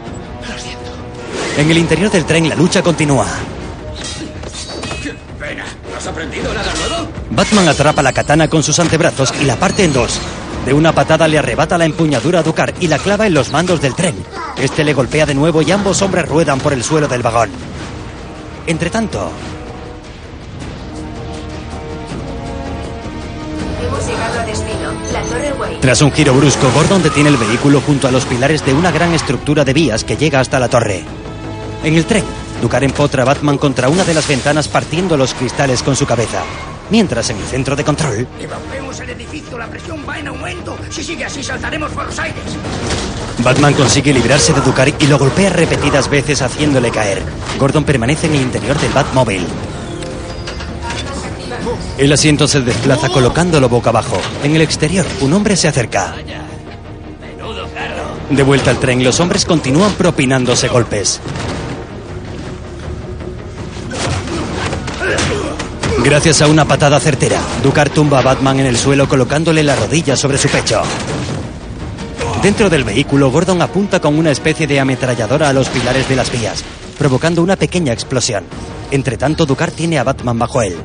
En 1.58 1.70
el 1.70 1.78
interior 1.78 2.10
del 2.10 2.24
tren 2.24 2.48
la 2.48 2.56
lucha 2.56 2.82
continúa. 2.82 3.28
Pena, 5.38 5.66
¿no 5.92 5.98
has 5.98 6.08
aprendido 6.08 6.54
nada 6.54 6.74
nuevo? 6.76 7.10
Batman 7.32 7.68
atrapa 7.68 8.02
la 8.02 8.14
katana 8.14 8.48
con 8.48 8.64
sus 8.64 8.80
antebrazos 8.80 9.34
y 9.42 9.44
la 9.44 9.58
parte 9.58 9.84
en 9.84 9.92
dos. 9.92 10.22
De 10.66 10.74
una 10.74 10.92
patada 10.94 11.28
le 11.28 11.38
arrebata 11.40 11.78
la 11.78 11.86
empuñadura 11.86 12.40
a 12.40 12.44
Ducar 12.44 12.74
y 12.80 12.88
la 12.88 13.00
clava 13.00 13.26
en 13.28 13.34
los 13.34 13.52
mandos 13.52 13.82
del 13.82 13.96
tren. 13.96 14.16
Este 14.58 14.84
le 14.84 14.94
golpea 14.94 15.26
de 15.26 15.34
nuevo 15.34 15.62
y 15.62 15.72
ambos 15.72 16.02
hombres 16.02 16.28
ruedan 16.28 16.60
por 16.60 16.74
el 16.74 16.84
suelo 16.84 17.08
del 17.08 17.22
vagón. 17.24 17.50
Entretanto, 18.68 19.32
Hemos 23.82 24.06
llegado 24.06 24.40
a 24.40 24.46
destino, 24.46 24.94
la 25.14 25.22
Torre 25.24 25.54
Wayne. 25.60 25.80
tras 25.80 26.02
un 26.02 26.12
giro 26.12 26.34
brusco, 26.34 26.70
Gordon 26.76 27.02
detiene 27.02 27.30
el 27.30 27.38
vehículo 27.38 27.82
junto 27.82 28.08
a 28.08 28.12
los 28.12 28.26
pilares 28.26 28.66
de 28.66 28.74
una 28.74 28.92
gran 28.92 29.14
estructura 29.14 29.64
de 29.66 29.74
vías 29.74 30.04
que 30.04 30.18
llega 30.18 30.40
hasta 30.40 30.60
la 30.60 30.68
torre. 30.68 31.04
En 31.84 31.96
el 31.96 32.06
tren, 32.06 32.24
Ducar 32.62 32.84
empotra 32.84 33.24
a 33.24 33.26
Batman 33.26 33.58
contra 33.58 33.88
una 33.88 34.04
de 34.04 34.14
las 34.14 34.28
ventanas 34.28 34.68
partiendo 34.68 35.16
los 35.16 35.34
cristales 35.34 35.82
con 35.82 35.96
su 35.96 36.06
cabeza. 36.06 36.44
Mientras 36.90 37.30
en 37.30 37.38
el 37.38 37.44
centro 37.46 37.76
de 37.76 37.84
control, 37.84 38.28
Evacuemos 38.40 39.00
el 39.00 39.10
edificio, 39.12 39.58
la 39.58 39.68
presión 39.68 40.04
va 40.08 40.18
en 40.18 40.28
aumento. 40.28 40.78
Si 40.90 41.04
sigue 41.04 41.26
así, 41.26 41.44
saltaremos 41.44 41.92
por 41.92 42.06
los 42.06 42.18
aires. 42.18 42.44
Batman 43.44 43.74
consigue 43.74 44.12
librarse 44.12 44.54
de 44.54 44.62
Ducar 44.62 44.92
y 45.00 45.08
lo 45.08 45.20
golpea 45.20 45.50
repetidas 45.52 46.10
veces 46.10 46.42
haciéndole 46.42 46.90
caer. 46.92 47.22
Gordon 47.60 47.84
permanece 47.84 48.28
en 48.28 48.36
el 48.36 48.42
interior 48.42 48.80
del 48.80 48.92
Batmóvil. 48.92 49.46
El 51.98 52.12
asiento 52.12 52.48
se 52.48 52.62
desplaza 52.62 53.10
colocándolo 53.10 53.70
boca 53.70 53.90
abajo. 53.92 54.20
En 54.44 54.56
el 54.56 54.62
exterior, 54.62 55.06
un 55.22 55.34
hombre 55.34 55.56
se 55.56 55.68
acerca. 55.68 56.16
De 58.30 58.44
vuelta 58.44 58.72
al 58.72 58.80
tren, 58.80 59.04
los 59.04 59.20
hombres 59.20 59.46
continúan 59.46 59.92
propinándose 59.94 60.68
golpes. 60.68 61.20
Gracias 66.04 66.42
a 66.42 66.48
una 66.48 66.66
patada 66.66 67.00
certera, 67.00 67.42
Ducar 67.62 67.90
tumba 67.90 68.20
a 68.20 68.22
Batman 68.22 68.60
en 68.62 68.66
el 68.66 68.78
suelo 68.78 69.08
colocándole 69.08 69.64
la 69.64 69.76
rodilla 69.76 70.16
sobre 70.16 70.38
su 70.38 70.48
pecho. 70.48 70.82
Dentro 72.42 72.70
del 72.70 72.86
vehículo, 72.86 73.30
Gordon 73.30 73.62
apunta 73.62 74.00
con 74.00 74.18
una 74.18 74.32
especie 74.32 74.66
de 74.66 74.80
ametralladora 74.80 75.50
a 75.50 75.54
los 75.54 75.68
pilares 75.68 76.08
de 76.08 76.16
las 76.16 76.32
vías, 76.32 76.64
provocando 76.98 77.44
una 77.44 77.58
pequeña 77.58 77.92
explosión. 77.92 78.46
Entre 78.92 79.18
tanto, 79.18 79.46
Ducar 79.46 79.72
tiene 79.72 80.00
a 80.00 80.04
Batman 80.04 80.40
bajo 80.40 80.62
él. 80.62 80.78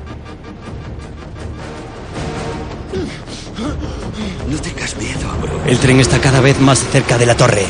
No 4.50 4.58
tengas 4.58 4.96
miedo. 4.96 5.28
El 5.66 5.78
tren 5.78 6.00
está 6.00 6.18
cada 6.20 6.40
vez 6.40 6.60
más 6.60 6.80
cerca 6.90 7.18
de 7.18 7.26
la 7.26 7.36
torre. 7.36 7.66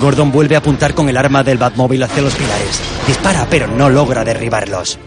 Gordon 0.00 0.32
vuelve 0.32 0.56
a 0.56 0.58
apuntar 0.58 0.94
con 0.94 1.08
el 1.08 1.16
arma 1.16 1.44
del 1.44 1.58
Batmóvil 1.58 2.02
hacia 2.02 2.22
los 2.22 2.34
pilares. 2.34 2.80
Dispara, 3.06 3.46
pero 3.48 3.68
no 3.68 3.88
logra 3.88 4.24
derribarlos. 4.24 4.98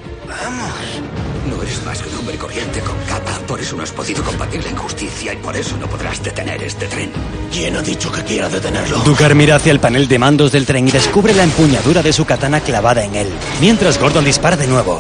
Eres 1.71 1.85
más 1.85 2.01
que 2.01 2.09
un 2.09 2.17
hombre 2.17 2.37
corriente 2.37 2.81
con 2.81 2.97
capa. 3.07 3.31
Por 3.47 3.61
eso 3.61 3.77
no 3.77 3.83
has 3.83 3.91
podido 3.91 4.21
combatir 4.23 4.61
la 4.61 4.71
injusticia 4.71 5.31
y 5.31 5.37
por 5.37 5.55
eso 5.55 5.77
no 5.77 5.87
podrás 5.87 6.21
detener 6.21 6.61
este 6.61 6.85
tren. 6.87 7.13
¿Quién 7.49 7.77
ha 7.77 7.81
dicho 7.81 8.11
que 8.11 8.21
quiera 8.23 8.49
detenerlo? 8.49 8.97
Ducar 8.99 9.35
mira 9.35 9.55
hacia 9.55 9.71
el 9.71 9.79
panel 9.79 10.09
de 10.09 10.19
mandos 10.19 10.51
del 10.51 10.65
tren 10.65 10.89
y 10.89 10.91
descubre 10.91 11.33
la 11.33 11.43
empuñadura 11.43 12.03
de 12.03 12.11
su 12.11 12.25
katana 12.25 12.59
clavada 12.59 13.05
en 13.05 13.15
él, 13.15 13.29
mientras 13.61 13.97
Gordon 13.97 14.25
dispara 14.25 14.57
de 14.57 14.67
nuevo. 14.67 14.99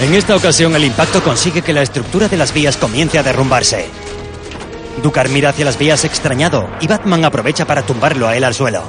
En 0.00 0.14
esta 0.14 0.34
ocasión, 0.34 0.74
el 0.74 0.82
impacto 0.82 1.22
consigue 1.22 1.62
que 1.62 1.72
la 1.72 1.82
estructura 1.82 2.26
de 2.26 2.38
las 2.38 2.52
vías 2.52 2.76
comience 2.76 3.16
a 3.16 3.22
derrumbarse. 3.22 3.86
Ducar 5.00 5.28
mira 5.28 5.50
hacia 5.50 5.64
las 5.64 5.78
vías 5.78 6.04
extrañado 6.04 6.68
y 6.80 6.88
Batman 6.88 7.24
aprovecha 7.24 7.66
para 7.66 7.82
tumbarlo 7.82 8.26
a 8.26 8.36
él 8.36 8.42
al 8.42 8.54
suelo. 8.54 8.82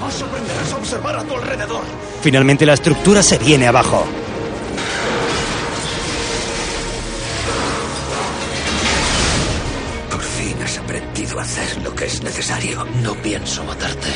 Más 0.00 0.20
aprenderás 0.20 0.72
a 0.72 0.76
observar 0.76 1.16
a 1.18 1.22
tu 1.22 1.36
alrededor. 1.36 1.82
Finalmente 2.20 2.66
la 2.66 2.74
estructura 2.74 3.22
se 3.22 3.38
viene 3.38 3.68
abajo. 3.68 4.04
No 13.02 13.14
pienso 13.14 13.62
matarte. 13.64 14.08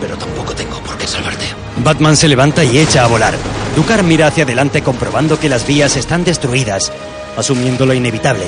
Pero 0.00 0.16
tampoco 0.18 0.54
tengo 0.54 0.78
por 0.80 0.98
qué 0.98 1.06
salvarte. 1.06 1.46
Batman 1.78 2.16
se 2.16 2.28
levanta 2.28 2.62
y 2.62 2.78
echa 2.78 3.04
a 3.04 3.08
volar. 3.08 3.34
Ducar 3.74 4.02
mira 4.02 4.26
hacia 4.26 4.44
adelante 4.44 4.82
comprobando 4.82 5.40
que 5.40 5.48
las 5.48 5.66
vías 5.66 5.96
están 5.96 6.24
destruidas, 6.24 6.92
asumiendo 7.36 7.86
lo 7.86 7.94
inevitable. 7.94 8.44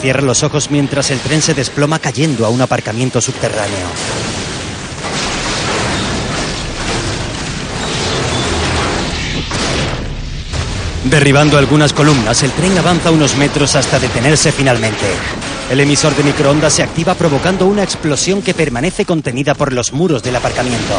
Cierra 0.00 0.22
los 0.22 0.44
ojos 0.44 0.70
mientras 0.70 1.10
el 1.10 1.18
tren 1.18 1.42
se 1.42 1.54
desploma 1.54 1.98
cayendo 1.98 2.46
a 2.46 2.50
un 2.50 2.62
aparcamiento 2.62 3.20
subterráneo. 3.20 4.45
Derribando 11.10 11.56
algunas 11.56 11.92
columnas, 11.92 12.42
el 12.42 12.50
tren 12.50 12.76
avanza 12.76 13.12
unos 13.12 13.36
metros 13.36 13.76
hasta 13.76 14.00
detenerse 14.00 14.50
finalmente. 14.50 15.06
El 15.70 15.78
emisor 15.78 16.12
de 16.16 16.24
microondas 16.24 16.72
se 16.72 16.82
activa 16.82 17.14
provocando 17.14 17.66
una 17.66 17.84
explosión 17.84 18.42
que 18.42 18.54
permanece 18.54 19.04
contenida 19.04 19.54
por 19.54 19.72
los 19.72 19.92
muros 19.92 20.24
del 20.24 20.34
aparcamiento. 20.34 20.94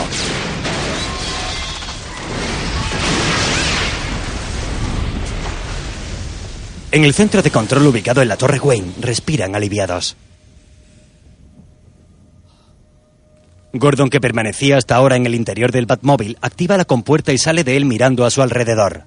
En 6.92 7.04
el 7.04 7.14
centro 7.14 7.42
de 7.42 7.52
control 7.52 7.88
ubicado 7.88 8.22
en 8.22 8.30
la 8.30 8.38
Torre 8.38 8.60
Wayne, 8.60 8.94
respiran 9.02 9.58
aliviados. 9.58 10.16
Gordon, 13.74 14.10
que 14.10 14.22
permanecía 14.22 14.78
hasta 14.78 14.96
ahora 14.96 15.18
en 15.18 15.26
el 15.26 15.36
interior 15.36 15.74
del 15.74 15.86
Batmóvil, 15.86 16.38
activa 16.42 16.78
la 16.78 16.86
compuerta 16.86 17.34
y 17.34 17.38
sale 17.38 17.66
de 17.66 17.76
él 17.76 17.84
mirando 17.84 18.26
a 18.26 18.32
su 18.32 18.42
alrededor. 18.42 19.04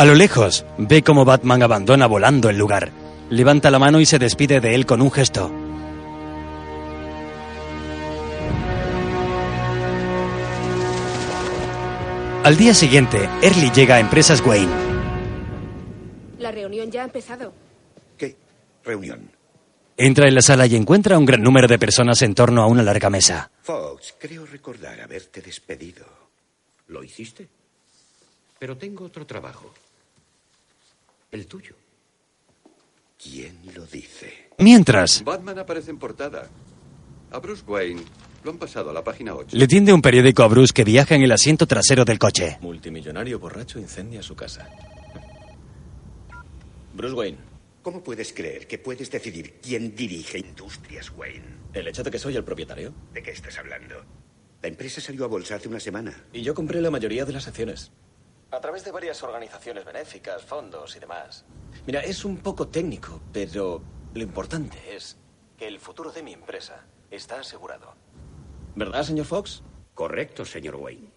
A 0.00 0.06
lo 0.06 0.14
lejos, 0.14 0.64
ve 0.78 1.02
cómo 1.02 1.26
Batman 1.26 1.62
abandona 1.62 2.06
volando 2.06 2.48
el 2.48 2.56
lugar. 2.56 2.90
Levanta 3.28 3.70
la 3.70 3.78
mano 3.78 4.00
y 4.00 4.06
se 4.06 4.18
despide 4.18 4.58
de 4.58 4.74
él 4.74 4.86
con 4.86 5.02
un 5.02 5.10
gesto. 5.10 5.52
Al 12.42 12.56
día 12.56 12.72
siguiente, 12.72 13.28
Early 13.42 13.70
llega 13.72 13.96
a 13.96 14.00
Empresas 14.00 14.40
Wayne. 14.40 14.72
La 16.38 16.50
reunión 16.50 16.90
ya 16.90 17.02
ha 17.02 17.04
empezado. 17.04 17.52
¿Qué 18.16 18.36
reunión? 18.82 19.30
Entra 19.98 20.28
en 20.28 20.34
la 20.34 20.40
sala 20.40 20.66
y 20.66 20.76
encuentra 20.76 21.16
a 21.16 21.18
un 21.18 21.26
gran 21.26 21.42
número 21.42 21.68
de 21.68 21.78
personas 21.78 22.22
en 22.22 22.34
torno 22.34 22.62
a 22.62 22.68
una 22.68 22.82
larga 22.82 23.10
mesa. 23.10 23.50
Fox, 23.60 24.14
creo 24.18 24.46
recordar 24.46 24.98
haberte 24.98 25.42
despedido. 25.42 26.06
¿Lo 26.88 27.04
hiciste? 27.04 27.46
Pero 28.58 28.78
tengo 28.78 29.04
otro 29.04 29.26
trabajo. 29.26 29.74
El 31.30 31.46
tuyo. 31.46 31.74
¿Quién 33.22 33.58
lo 33.74 33.86
dice? 33.86 34.50
Mientras, 34.58 35.22
Batman 35.22 35.58
aparece 35.58 35.90
en 35.90 35.98
portada. 35.98 36.48
A 37.30 37.38
Bruce 37.38 37.62
Wayne 37.66 38.02
lo 38.42 38.50
han 38.50 38.58
pasado 38.58 38.90
a 38.90 38.92
la 38.92 39.04
página 39.04 39.34
8. 39.34 39.56
le 39.56 39.66
tiende 39.68 39.92
un 39.92 40.02
periódico 40.02 40.42
a 40.42 40.48
Bruce 40.48 40.72
que 40.72 40.84
viaja 40.84 41.14
en 41.14 41.22
el 41.22 41.30
asiento 41.30 41.66
trasero 41.66 42.04
del 42.04 42.18
coche. 42.18 42.58
Multimillonario 42.60 43.38
borracho 43.38 43.78
incendia 43.78 44.22
su 44.22 44.34
casa. 44.34 44.68
Bruce 46.94 47.14
Wayne. 47.14 47.38
¿Cómo 47.82 48.02
puedes 48.02 48.32
creer 48.32 48.66
que 48.66 48.78
puedes 48.78 49.10
decidir 49.10 49.58
quién 49.62 49.94
dirige 49.94 50.38
Industrias 50.38 51.10
Wayne? 51.16 51.46
¿El 51.72 51.88
hecho 51.88 52.02
de 52.02 52.10
que 52.10 52.18
soy 52.18 52.36
el 52.36 52.44
propietario? 52.44 52.92
¿De 53.14 53.22
qué 53.22 53.30
estás 53.30 53.56
hablando? 53.58 53.94
La 54.60 54.68
empresa 54.68 55.00
salió 55.00 55.24
a 55.24 55.28
bolsa 55.28 55.54
hace 55.54 55.68
una 55.68 55.80
semana. 55.80 56.24
Y 56.32 56.42
yo 56.42 56.54
compré 56.54 56.82
la 56.82 56.90
mayoría 56.90 57.24
de 57.24 57.32
las 57.32 57.48
acciones. 57.48 57.92
A 58.50 58.60
través 58.60 58.84
de 58.84 58.90
varias 58.90 59.22
organizaciones 59.22 59.84
benéficas, 59.84 60.42
fondos 60.42 60.96
y 60.96 60.98
demás. 60.98 61.44
Mira, 61.86 62.00
es 62.00 62.24
un 62.24 62.38
poco 62.38 62.68
técnico, 62.68 63.20
pero 63.32 63.80
lo 64.12 64.22
importante 64.22 64.78
es 64.94 65.16
que 65.56 65.68
el 65.68 65.78
futuro 65.78 66.10
de 66.10 66.22
mi 66.22 66.32
empresa 66.32 66.84
está 67.10 67.40
asegurado. 67.40 67.94
¿Verdad, 68.74 69.04
señor 69.04 69.26
Fox? 69.26 69.62
Correcto, 69.94 70.44
señor 70.44 70.76
Wayne. 70.76 71.08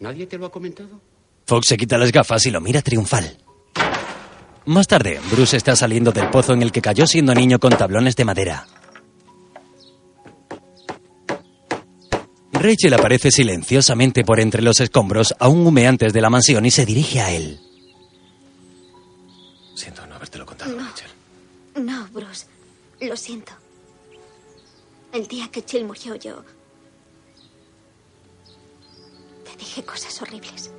¿Nadie 0.00 0.26
te 0.26 0.38
lo 0.38 0.46
ha 0.46 0.50
comentado? 0.50 1.00
Fox 1.46 1.66
se 1.68 1.76
quita 1.76 1.98
las 1.98 2.10
gafas 2.12 2.46
y 2.46 2.50
lo 2.50 2.60
mira 2.60 2.82
triunfal. 2.82 3.36
Más 4.64 4.86
tarde, 4.86 5.20
Bruce 5.30 5.56
está 5.56 5.74
saliendo 5.74 6.12
del 6.12 6.30
pozo 6.30 6.52
en 6.52 6.62
el 6.62 6.72
que 6.72 6.80
cayó 6.80 7.06
siendo 7.06 7.34
niño 7.34 7.58
con 7.58 7.76
tablones 7.76 8.14
de 8.16 8.24
madera. 8.24 8.66
Rachel 12.62 12.94
aparece 12.94 13.30
silenciosamente 13.30 14.24
por 14.24 14.40
entre 14.40 14.62
los 14.62 14.80
escombros, 14.80 15.34
aún 15.38 15.66
humeantes 15.66 16.12
de 16.12 16.20
la 16.20 16.30
mansión, 16.30 16.64
y 16.64 16.70
se 16.70 16.86
dirige 16.86 17.20
a 17.20 17.30
él. 17.32 17.60
Siento 19.74 20.06
no 20.06 20.14
habértelo 20.14 20.46
contado, 20.46 20.70
No. 20.76 20.86
Rachel. 20.86 21.10
No, 21.82 22.06
Bruce. 22.12 22.46
Lo 23.00 23.16
siento. 23.16 23.52
El 25.12 25.26
día 25.26 25.48
que 25.50 25.64
Chill 25.64 25.84
murió 25.84 26.14
yo... 26.16 26.44
Te 29.44 29.56
dije 29.58 29.82
cosas 29.84 30.20
horribles. 30.22 30.70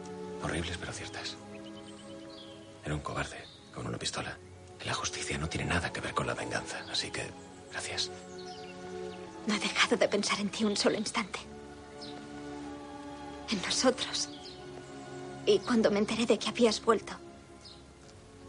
Horribles 0.41 0.77
pero 0.77 0.93
ciertas. 0.93 1.35
Era 2.85 2.95
un 2.95 3.01
cobarde, 3.01 3.37
con 3.73 3.85
una 3.85 3.97
pistola. 3.97 4.37
La 4.85 4.93
justicia 4.93 5.37
no 5.37 5.47
tiene 5.47 5.65
nada 5.69 5.91
que 5.91 6.01
ver 6.01 6.13
con 6.13 6.27
la 6.27 6.33
venganza, 6.33 6.83
así 6.91 7.09
que 7.11 7.23
gracias. 7.71 8.09
No 9.47 9.53
he 9.55 9.59
dejado 9.59 9.95
de 9.97 10.07
pensar 10.07 10.39
en 10.39 10.49
ti 10.49 10.63
un 10.63 10.75
solo 10.75 10.97
instante. 10.97 11.39
Nosotros. 13.65 14.29
Y 15.45 15.59
cuando 15.59 15.91
me 15.91 15.99
enteré 15.99 16.25
de 16.25 16.37
que 16.37 16.49
habías 16.49 16.83
vuelto, 16.83 17.13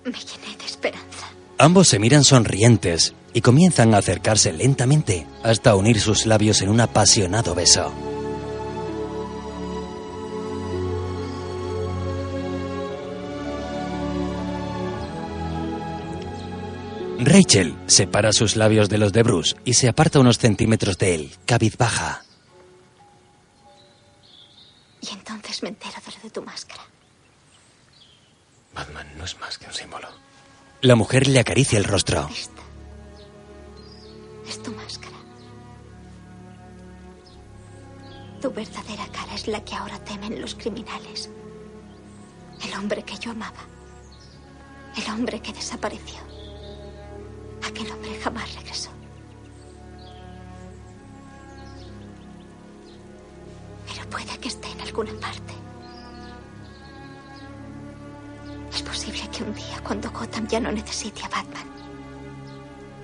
me 0.04 0.12
llené 0.12 0.56
de 0.56 0.64
esperanza. 0.64 1.26
Ambos 1.58 1.88
se 1.88 1.98
miran 1.98 2.24
sonrientes 2.24 3.14
y 3.32 3.40
comienzan 3.40 3.94
a 3.94 3.98
acercarse 3.98 4.52
lentamente 4.52 5.26
hasta 5.42 5.74
unir 5.74 6.00
sus 6.00 6.26
labios 6.26 6.62
en 6.62 6.68
un 6.68 6.80
apasionado 6.80 7.54
beso. 7.54 7.92
Rachel 17.18 17.74
separa 17.86 18.32
sus 18.32 18.56
labios 18.56 18.88
de 18.88 18.98
los 18.98 19.12
de 19.12 19.22
Bruce 19.22 19.56
y 19.64 19.74
se 19.74 19.88
aparta 19.88 20.20
unos 20.20 20.38
centímetros 20.38 20.98
de 20.98 21.14
él, 21.14 21.30
cabizbaja. 21.46 22.22
Y 25.54 25.56
entonces 25.56 25.62
me 25.62 25.68
entero 25.68 26.02
de 26.04 26.12
lo 26.16 26.22
de 26.22 26.30
tu 26.30 26.42
máscara. 26.42 26.82
Batman 28.74 29.06
no 29.16 29.24
es 29.24 29.38
más 29.38 29.56
que 29.56 29.66
un 29.66 29.72
símbolo. 29.72 30.08
La 30.80 30.96
mujer 30.96 31.28
le 31.28 31.38
acaricia 31.38 31.78
el 31.78 31.84
rostro. 31.84 32.28
Es 34.48 34.62
tu 34.62 34.72
máscara. 34.72 35.16
Tu 38.40 38.50
verdadera 38.50 39.06
cara 39.12 39.34
es 39.34 39.46
la 39.46 39.64
que 39.64 39.76
ahora 39.76 39.98
temen 40.00 40.40
los 40.40 40.56
criminales. 40.56 41.30
El 42.60 42.74
hombre 42.74 43.04
que 43.04 43.16
yo 43.16 43.30
amaba. 43.30 43.64
El 44.96 45.08
hombre 45.12 45.40
que 45.40 45.52
desapareció. 45.52 46.18
Aquel 47.62 47.92
hombre 47.92 48.18
jamás 48.20 48.52
regresó. 48.56 48.90
Pero 53.94 54.10
puede 54.10 54.38
que 54.38 54.48
esté 54.48 54.68
en 54.70 54.80
alguna 54.80 55.12
parte. 55.20 55.54
Es 58.74 58.82
posible 58.82 59.22
que 59.30 59.44
un 59.44 59.54
día, 59.54 59.80
cuando 59.84 60.10
Gotham 60.10 60.48
ya 60.48 60.58
no 60.58 60.72
necesite 60.72 61.22
a 61.22 61.28
Batman, 61.28 61.66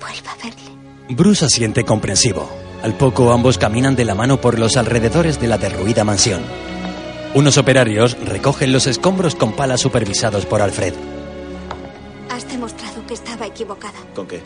vuelva 0.00 0.32
a 0.32 0.36
verle. 0.36 0.70
Bruce 1.10 1.44
asiente 1.44 1.84
comprensivo. 1.84 2.50
Al 2.82 2.94
poco 2.94 3.32
ambos 3.32 3.58
caminan 3.58 3.94
de 3.94 4.04
la 4.04 4.14
mano 4.14 4.40
por 4.40 4.58
los 4.58 4.76
alrededores 4.76 5.40
de 5.40 5.48
la 5.48 5.58
derruida 5.58 6.02
mansión. 6.02 6.42
Unos 7.34 7.58
operarios 7.58 8.18
recogen 8.24 8.72
los 8.72 8.86
escombros 8.86 9.36
con 9.36 9.52
palas 9.52 9.80
supervisados 9.80 10.46
por 10.46 10.62
Alfred. 10.62 10.94
Has 12.30 12.48
demostrado 12.48 13.06
que 13.06 13.14
estaba 13.14 13.46
equivocada. 13.46 13.98
¿Con 14.14 14.26
qué? 14.26 14.42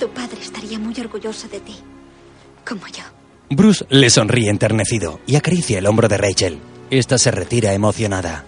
Tu 0.00 0.08
padre 0.08 0.40
estaría 0.40 0.78
muy 0.78 0.94
orgulloso 0.98 1.46
de 1.48 1.60
ti. 1.60 1.76
Como 2.66 2.86
yo. 2.88 3.04
Bruce 3.50 3.84
le 3.90 4.10
sonríe 4.10 4.50
enternecido 4.50 5.20
y 5.26 5.36
acaricia 5.36 5.78
el 5.78 5.86
hombro 5.86 6.08
de 6.08 6.16
Rachel. 6.16 6.58
Esta 6.90 7.18
se 7.18 7.30
retira 7.30 7.72
emocionada. 7.74 8.44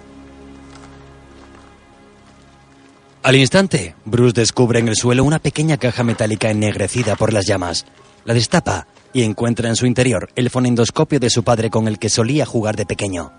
Al 3.22 3.36
instante, 3.36 3.94
Bruce 4.05 4.40
descubre 4.40 4.78
en 4.78 4.88
el 4.88 4.94
suelo 4.94 5.24
una 5.24 5.40
pequeña 5.40 5.76
caja 5.76 6.05
metálica 6.05 6.51
ennegrecida 6.51 7.16
por 7.16 7.32
las 7.32 7.47
llamas. 7.47 7.84
La 8.24 8.34
destapa 8.34 8.86
y 9.12 9.22
encuentra 9.22 9.68
en 9.68 9.76
su 9.76 9.86
interior 9.86 10.28
el 10.36 10.48
fonendoscopio 10.48 11.18
de 11.18 11.30
su 11.30 11.43
padre 11.43 11.70
con 11.70 11.88
el 11.88 11.98
que 11.98 12.09
solía 12.09 12.47
jugar 12.47 12.76
de 12.76 12.86
pequeño. 12.86 13.32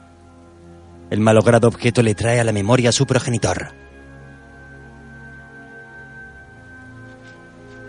El 1.10 1.22
malogrado 1.22 1.70
objeto 1.70 2.04
le 2.04 2.16
trae 2.16 2.40
a 2.40 2.44
la 2.44 2.52
memoria 2.52 2.90
a 2.90 2.92
su 2.92 3.06
progenitor. 3.06 3.74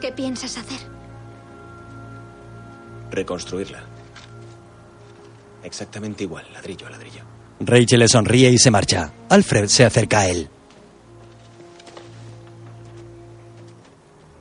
¿Qué 0.00 0.12
piensas 0.12 0.56
hacer? 0.56 0.87
Reconstruirla. 3.10 3.82
Exactamente 5.62 6.24
igual, 6.24 6.46
ladrillo 6.52 6.86
a 6.86 6.90
ladrillo. 6.90 7.22
Rachel 7.60 8.00
le 8.00 8.08
sonríe 8.08 8.50
y 8.50 8.58
se 8.58 8.70
marcha. 8.70 9.12
Alfred 9.28 9.66
se 9.66 9.84
acerca 9.84 10.20
a 10.20 10.28
él. 10.28 10.48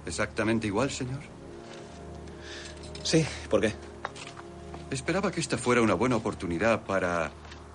¿Exactamente 0.05 0.67
igual, 0.67 0.89
señor? 0.89 1.19
Sí, 3.03 3.25
¿por 3.49 3.61
qué? 3.61 3.73
Esperaba 4.91 5.31
que 5.31 5.39
esta 5.41 5.57
fuera 5.57 5.81
una 5.81 5.95
buena 5.95 6.15
oportunidad 6.15 6.83
para 6.83 7.31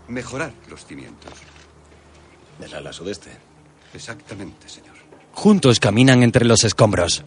mejorar 0.09 0.53
los 0.71 0.87
cimientos. 0.87 1.33
Del 2.59 2.75
ala 2.75 2.93
sudeste. 2.93 3.31
Exactamente, 3.93 4.69
señor. 4.69 4.95
Juntos 5.33 5.81
caminan 5.81 6.23
entre 6.23 6.45
los 6.45 6.65
escombros. 6.65 7.25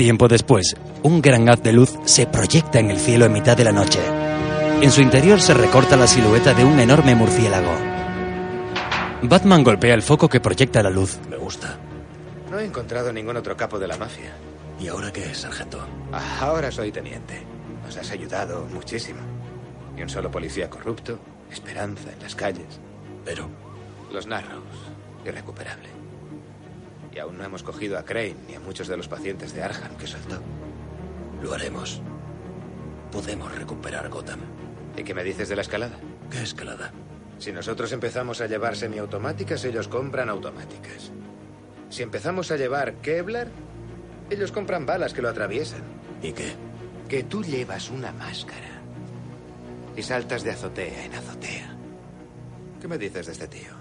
Tiempo 0.00 0.28
después, 0.28 0.74
un 1.02 1.20
gran 1.20 1.46
haz 1.50 1.62
de 1.62 1.74
luz 1.74 1.98
se 2.06 2.26
proyecta 2.26 2.78
en 2.78 2.90
el 2.90 2.98
cielo 2.98 3.26
en 3.26 3.34
mitad 3.34 3.54
de 3.54 3.64
la 3.64 3.70
noche. 3.70 4.00
En 4.80 4.90
su 4.90 5.02
interior 5.02 5.42
se 5.42 5.52
recorta 5.52 5.94
la 5.94 6.06
silueta 6.06 6.54
de 6.54 6.64
un 6.64 6.80
enorme 6.80 7.14
murciélago. 7.14 7.70
Batman 9.20 9.62
golpea 9.62 9.92
el 9.92 10.00
foco 10.00 10.26
que 10.26 10.40
proyecta 10.40 10.82
la 10.82 10.88
luz. 10.88 11.18
Me 11.28 11.36
gusta. 11.36 11.76
No 12.50 12.58
he 12.58 12.64
encontrado 12.64 13.12
ningún 13.12 13.36
otro 13.36 13.54
capo 13.58 13.78
de 13.78 13.88
la 13.88 13.98
mafia. 13.98 14.32
¿Y 14.80 14.88
ahora 14.88 15.12
qué 15.12 15.32
es, 15.32 15.36
sargento? 15.36 15.86
Ah, 16.10 16.38
Ahora 16.40 16.70
soy 16.70 16.90
teniente. 16.90 17.42
Nos 17.84 17.94
has 17.98 18.10
ayudado 18.10 18.64
muchísimo. 18.72 19.20
Ni 19.94 20.02
un 20.02 20.08
solo 20.08 20.30
policía 20.30 20.70
corrupto, 20.70 21.18
esperanza 21.52 22.10
en 22.10 22.22
las 22.22 22.34
calles. 22.34 22.80
Pero... 23.22 23.50
Los 24.10 24.26
Narrows, 24.26 24.64
irrecuperable. 25.26 25.99
Y 27.12 27.18
aún 27.18 27.38
no 27.38 27.44
hemos 27.44 27.62
cogido 27.62 27.98
a 27.98 28.04
Crane 28.04 28.36
ni 28.46 28.54
a 28.54 28.60
muchos 28.60 28.88
de 28.88 28.96
los 28.96 29.08
pacientes 29.08 29.52
de 29.54 29.62
Arkham 29.62 29.96
que 29.96 30.06
soltó. 30.06 30.40
Lo 31.42 31.52
haremos. 31.52 32.00
Podemos 33.10 33.54
recuperar 33.54 34.08
Gotham. 34.08 34.40
¿Y 34.96 35.02
qué 35.02 35.14
me 35.14 35.24
dices 35.24 35.48
de 35.48 35.56
la 35.56 35.62
escalada? 35.62 35.98
¿Qué 36.30 36.42
escalada? 36.42 36.92
Si 37.38 37.52
nosotros 37.52 37.90
empezamos 37.92 38.40
a 38.40 38.46
llevar 38.46 38.76
semiautomáticas, 38.76 39.64
ellos 39.64 39.88
compran 39.88 40.28
automáticas. 40.28 41.10
Si 41.88 42.02
empezamos 42.02 42.50
a 42.50 42.56
llevar 42.56 42.94
Kevlar, 42.96 43.48
ellos 44.28 44.52
compran 44.52 44.86
balas 44.86 45.12
que 45.12 45.22
lo 45.22 45.28
atraviesan. 45.28 45.82
¿Y 46.22 46.32
qué? 46.32 46.52
Que 47.08 47.24
tú 47.24 47.42
llevas 47.42 47.90
una 47.90 48.12
máscara 48.12 48.80
y 49.96 50.02
saltas 50.02 50.44
de 50.44 50.50
azotea 50.50 51.04
en 51.04 51.14
azotea. 51.14 51.76
¿Qué 52.80 52.88
me 52.88 52.98
dices 52.98 53.26
de 53.26 53.32
este 53.32 53.48
tío? 53.48 53.79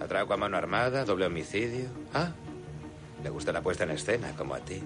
Atraco 0.00 0.32
a 0.32 0.36
mano 0.36 0.56
armada, 0.56 1.04
doble 1.04 1.26
homicidio. 1.26 1.88
Ah, 2.14 2.30
le 3.22 3.30
gusta 3.30 3.52
la 3.52 3.60
puesta 3.60 3.84
en 3.84 3.90
escena, 3.90 4.32
como 4.36 4.54
a 4.54 4.60
ti. 4.60 4.82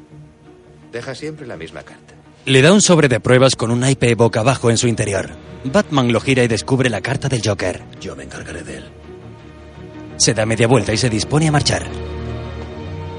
Deja 0.92 1.14
siempre 1.14 1.46
la 1.46 1.56
misma 1.56 1.82
carta. 1.82 2.14
Le 2.46 2.60
da 2.60 2.72
un 2.72 2.82
sobre 2.82 3.08
de 3.08 3.20
pruebas 3.20 3.56
con 3.56 3.70
un 3.70 3.80
naipe 3.80 4.14
boca 4.16 4.40
abajo 4.40 4.70
en 4.70 4.76
su 4.76 4.88
interior. 4.88 5.30
Batman 5.64 6.12
lo 6.12 6.20
gira 6.20 6.42
y 6.42 6.48
descubre 6.48 6.90
la 6.90 7.00
carta 7.00 7.28
del 7.28 7.42
Joker. 7.44 7.82
Yo 8.00 8.16
me 8.16 8.24
encargaré 8.24 8.62
de 8.62 8.78
él. 8.78 8.84
Se 10.16 10.34
da 10.34 10.44
media 10.44 10.66
vuelta 10.66 10.92
y 10.92 10.96
se 10.96 11.08
dispone 11.08 11.48
a 11.48 11.52
marchar. 11.52 11.86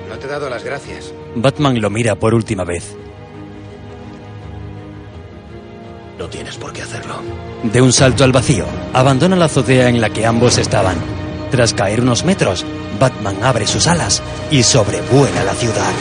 No 0.09 0.19
te 0.19 0.27
he 0.27 0.29
dado 0.29 0.49
las 0.49 0.63
gracias. 0.63 1.13
Batman 1.35 1.81
lo 1.81 1.89
mira 1.89 2.15
por 2.15 2.33
última 2.33 2.63
vez. 2.65 2.95
No 6.19 6.29
tienes 6.29 6.55
por 6.57 6.71
qué 6.71 6.81
hacerlo. 6.81 7.15
De 7.63 7.81
un 7.81 7.91
salto 7.91 8.23
al 8.23 8.31
vacío, 8.31 8.65
abandona 8.93 9.35
la 9.35 9.45
azotea 9.45 9.89
en 9.89 9.99
la 9.99 10.09
que 10.09 10.25
ambos 10.25 10.57
estaban. 10.57 10.97
Tras 11.55 11.73
caer 11.73 12.01
unos 12.01 12.25
metros, 12.25 12.65
Batman 12.99 13.41
abre 13.41 13.65
sus 13.65 13.87
alas 13.87 14.21
y 14.51 14.61
sobrevuela 14.61 15.41
la 15.45 15.53
ciudad. 15.53 15.93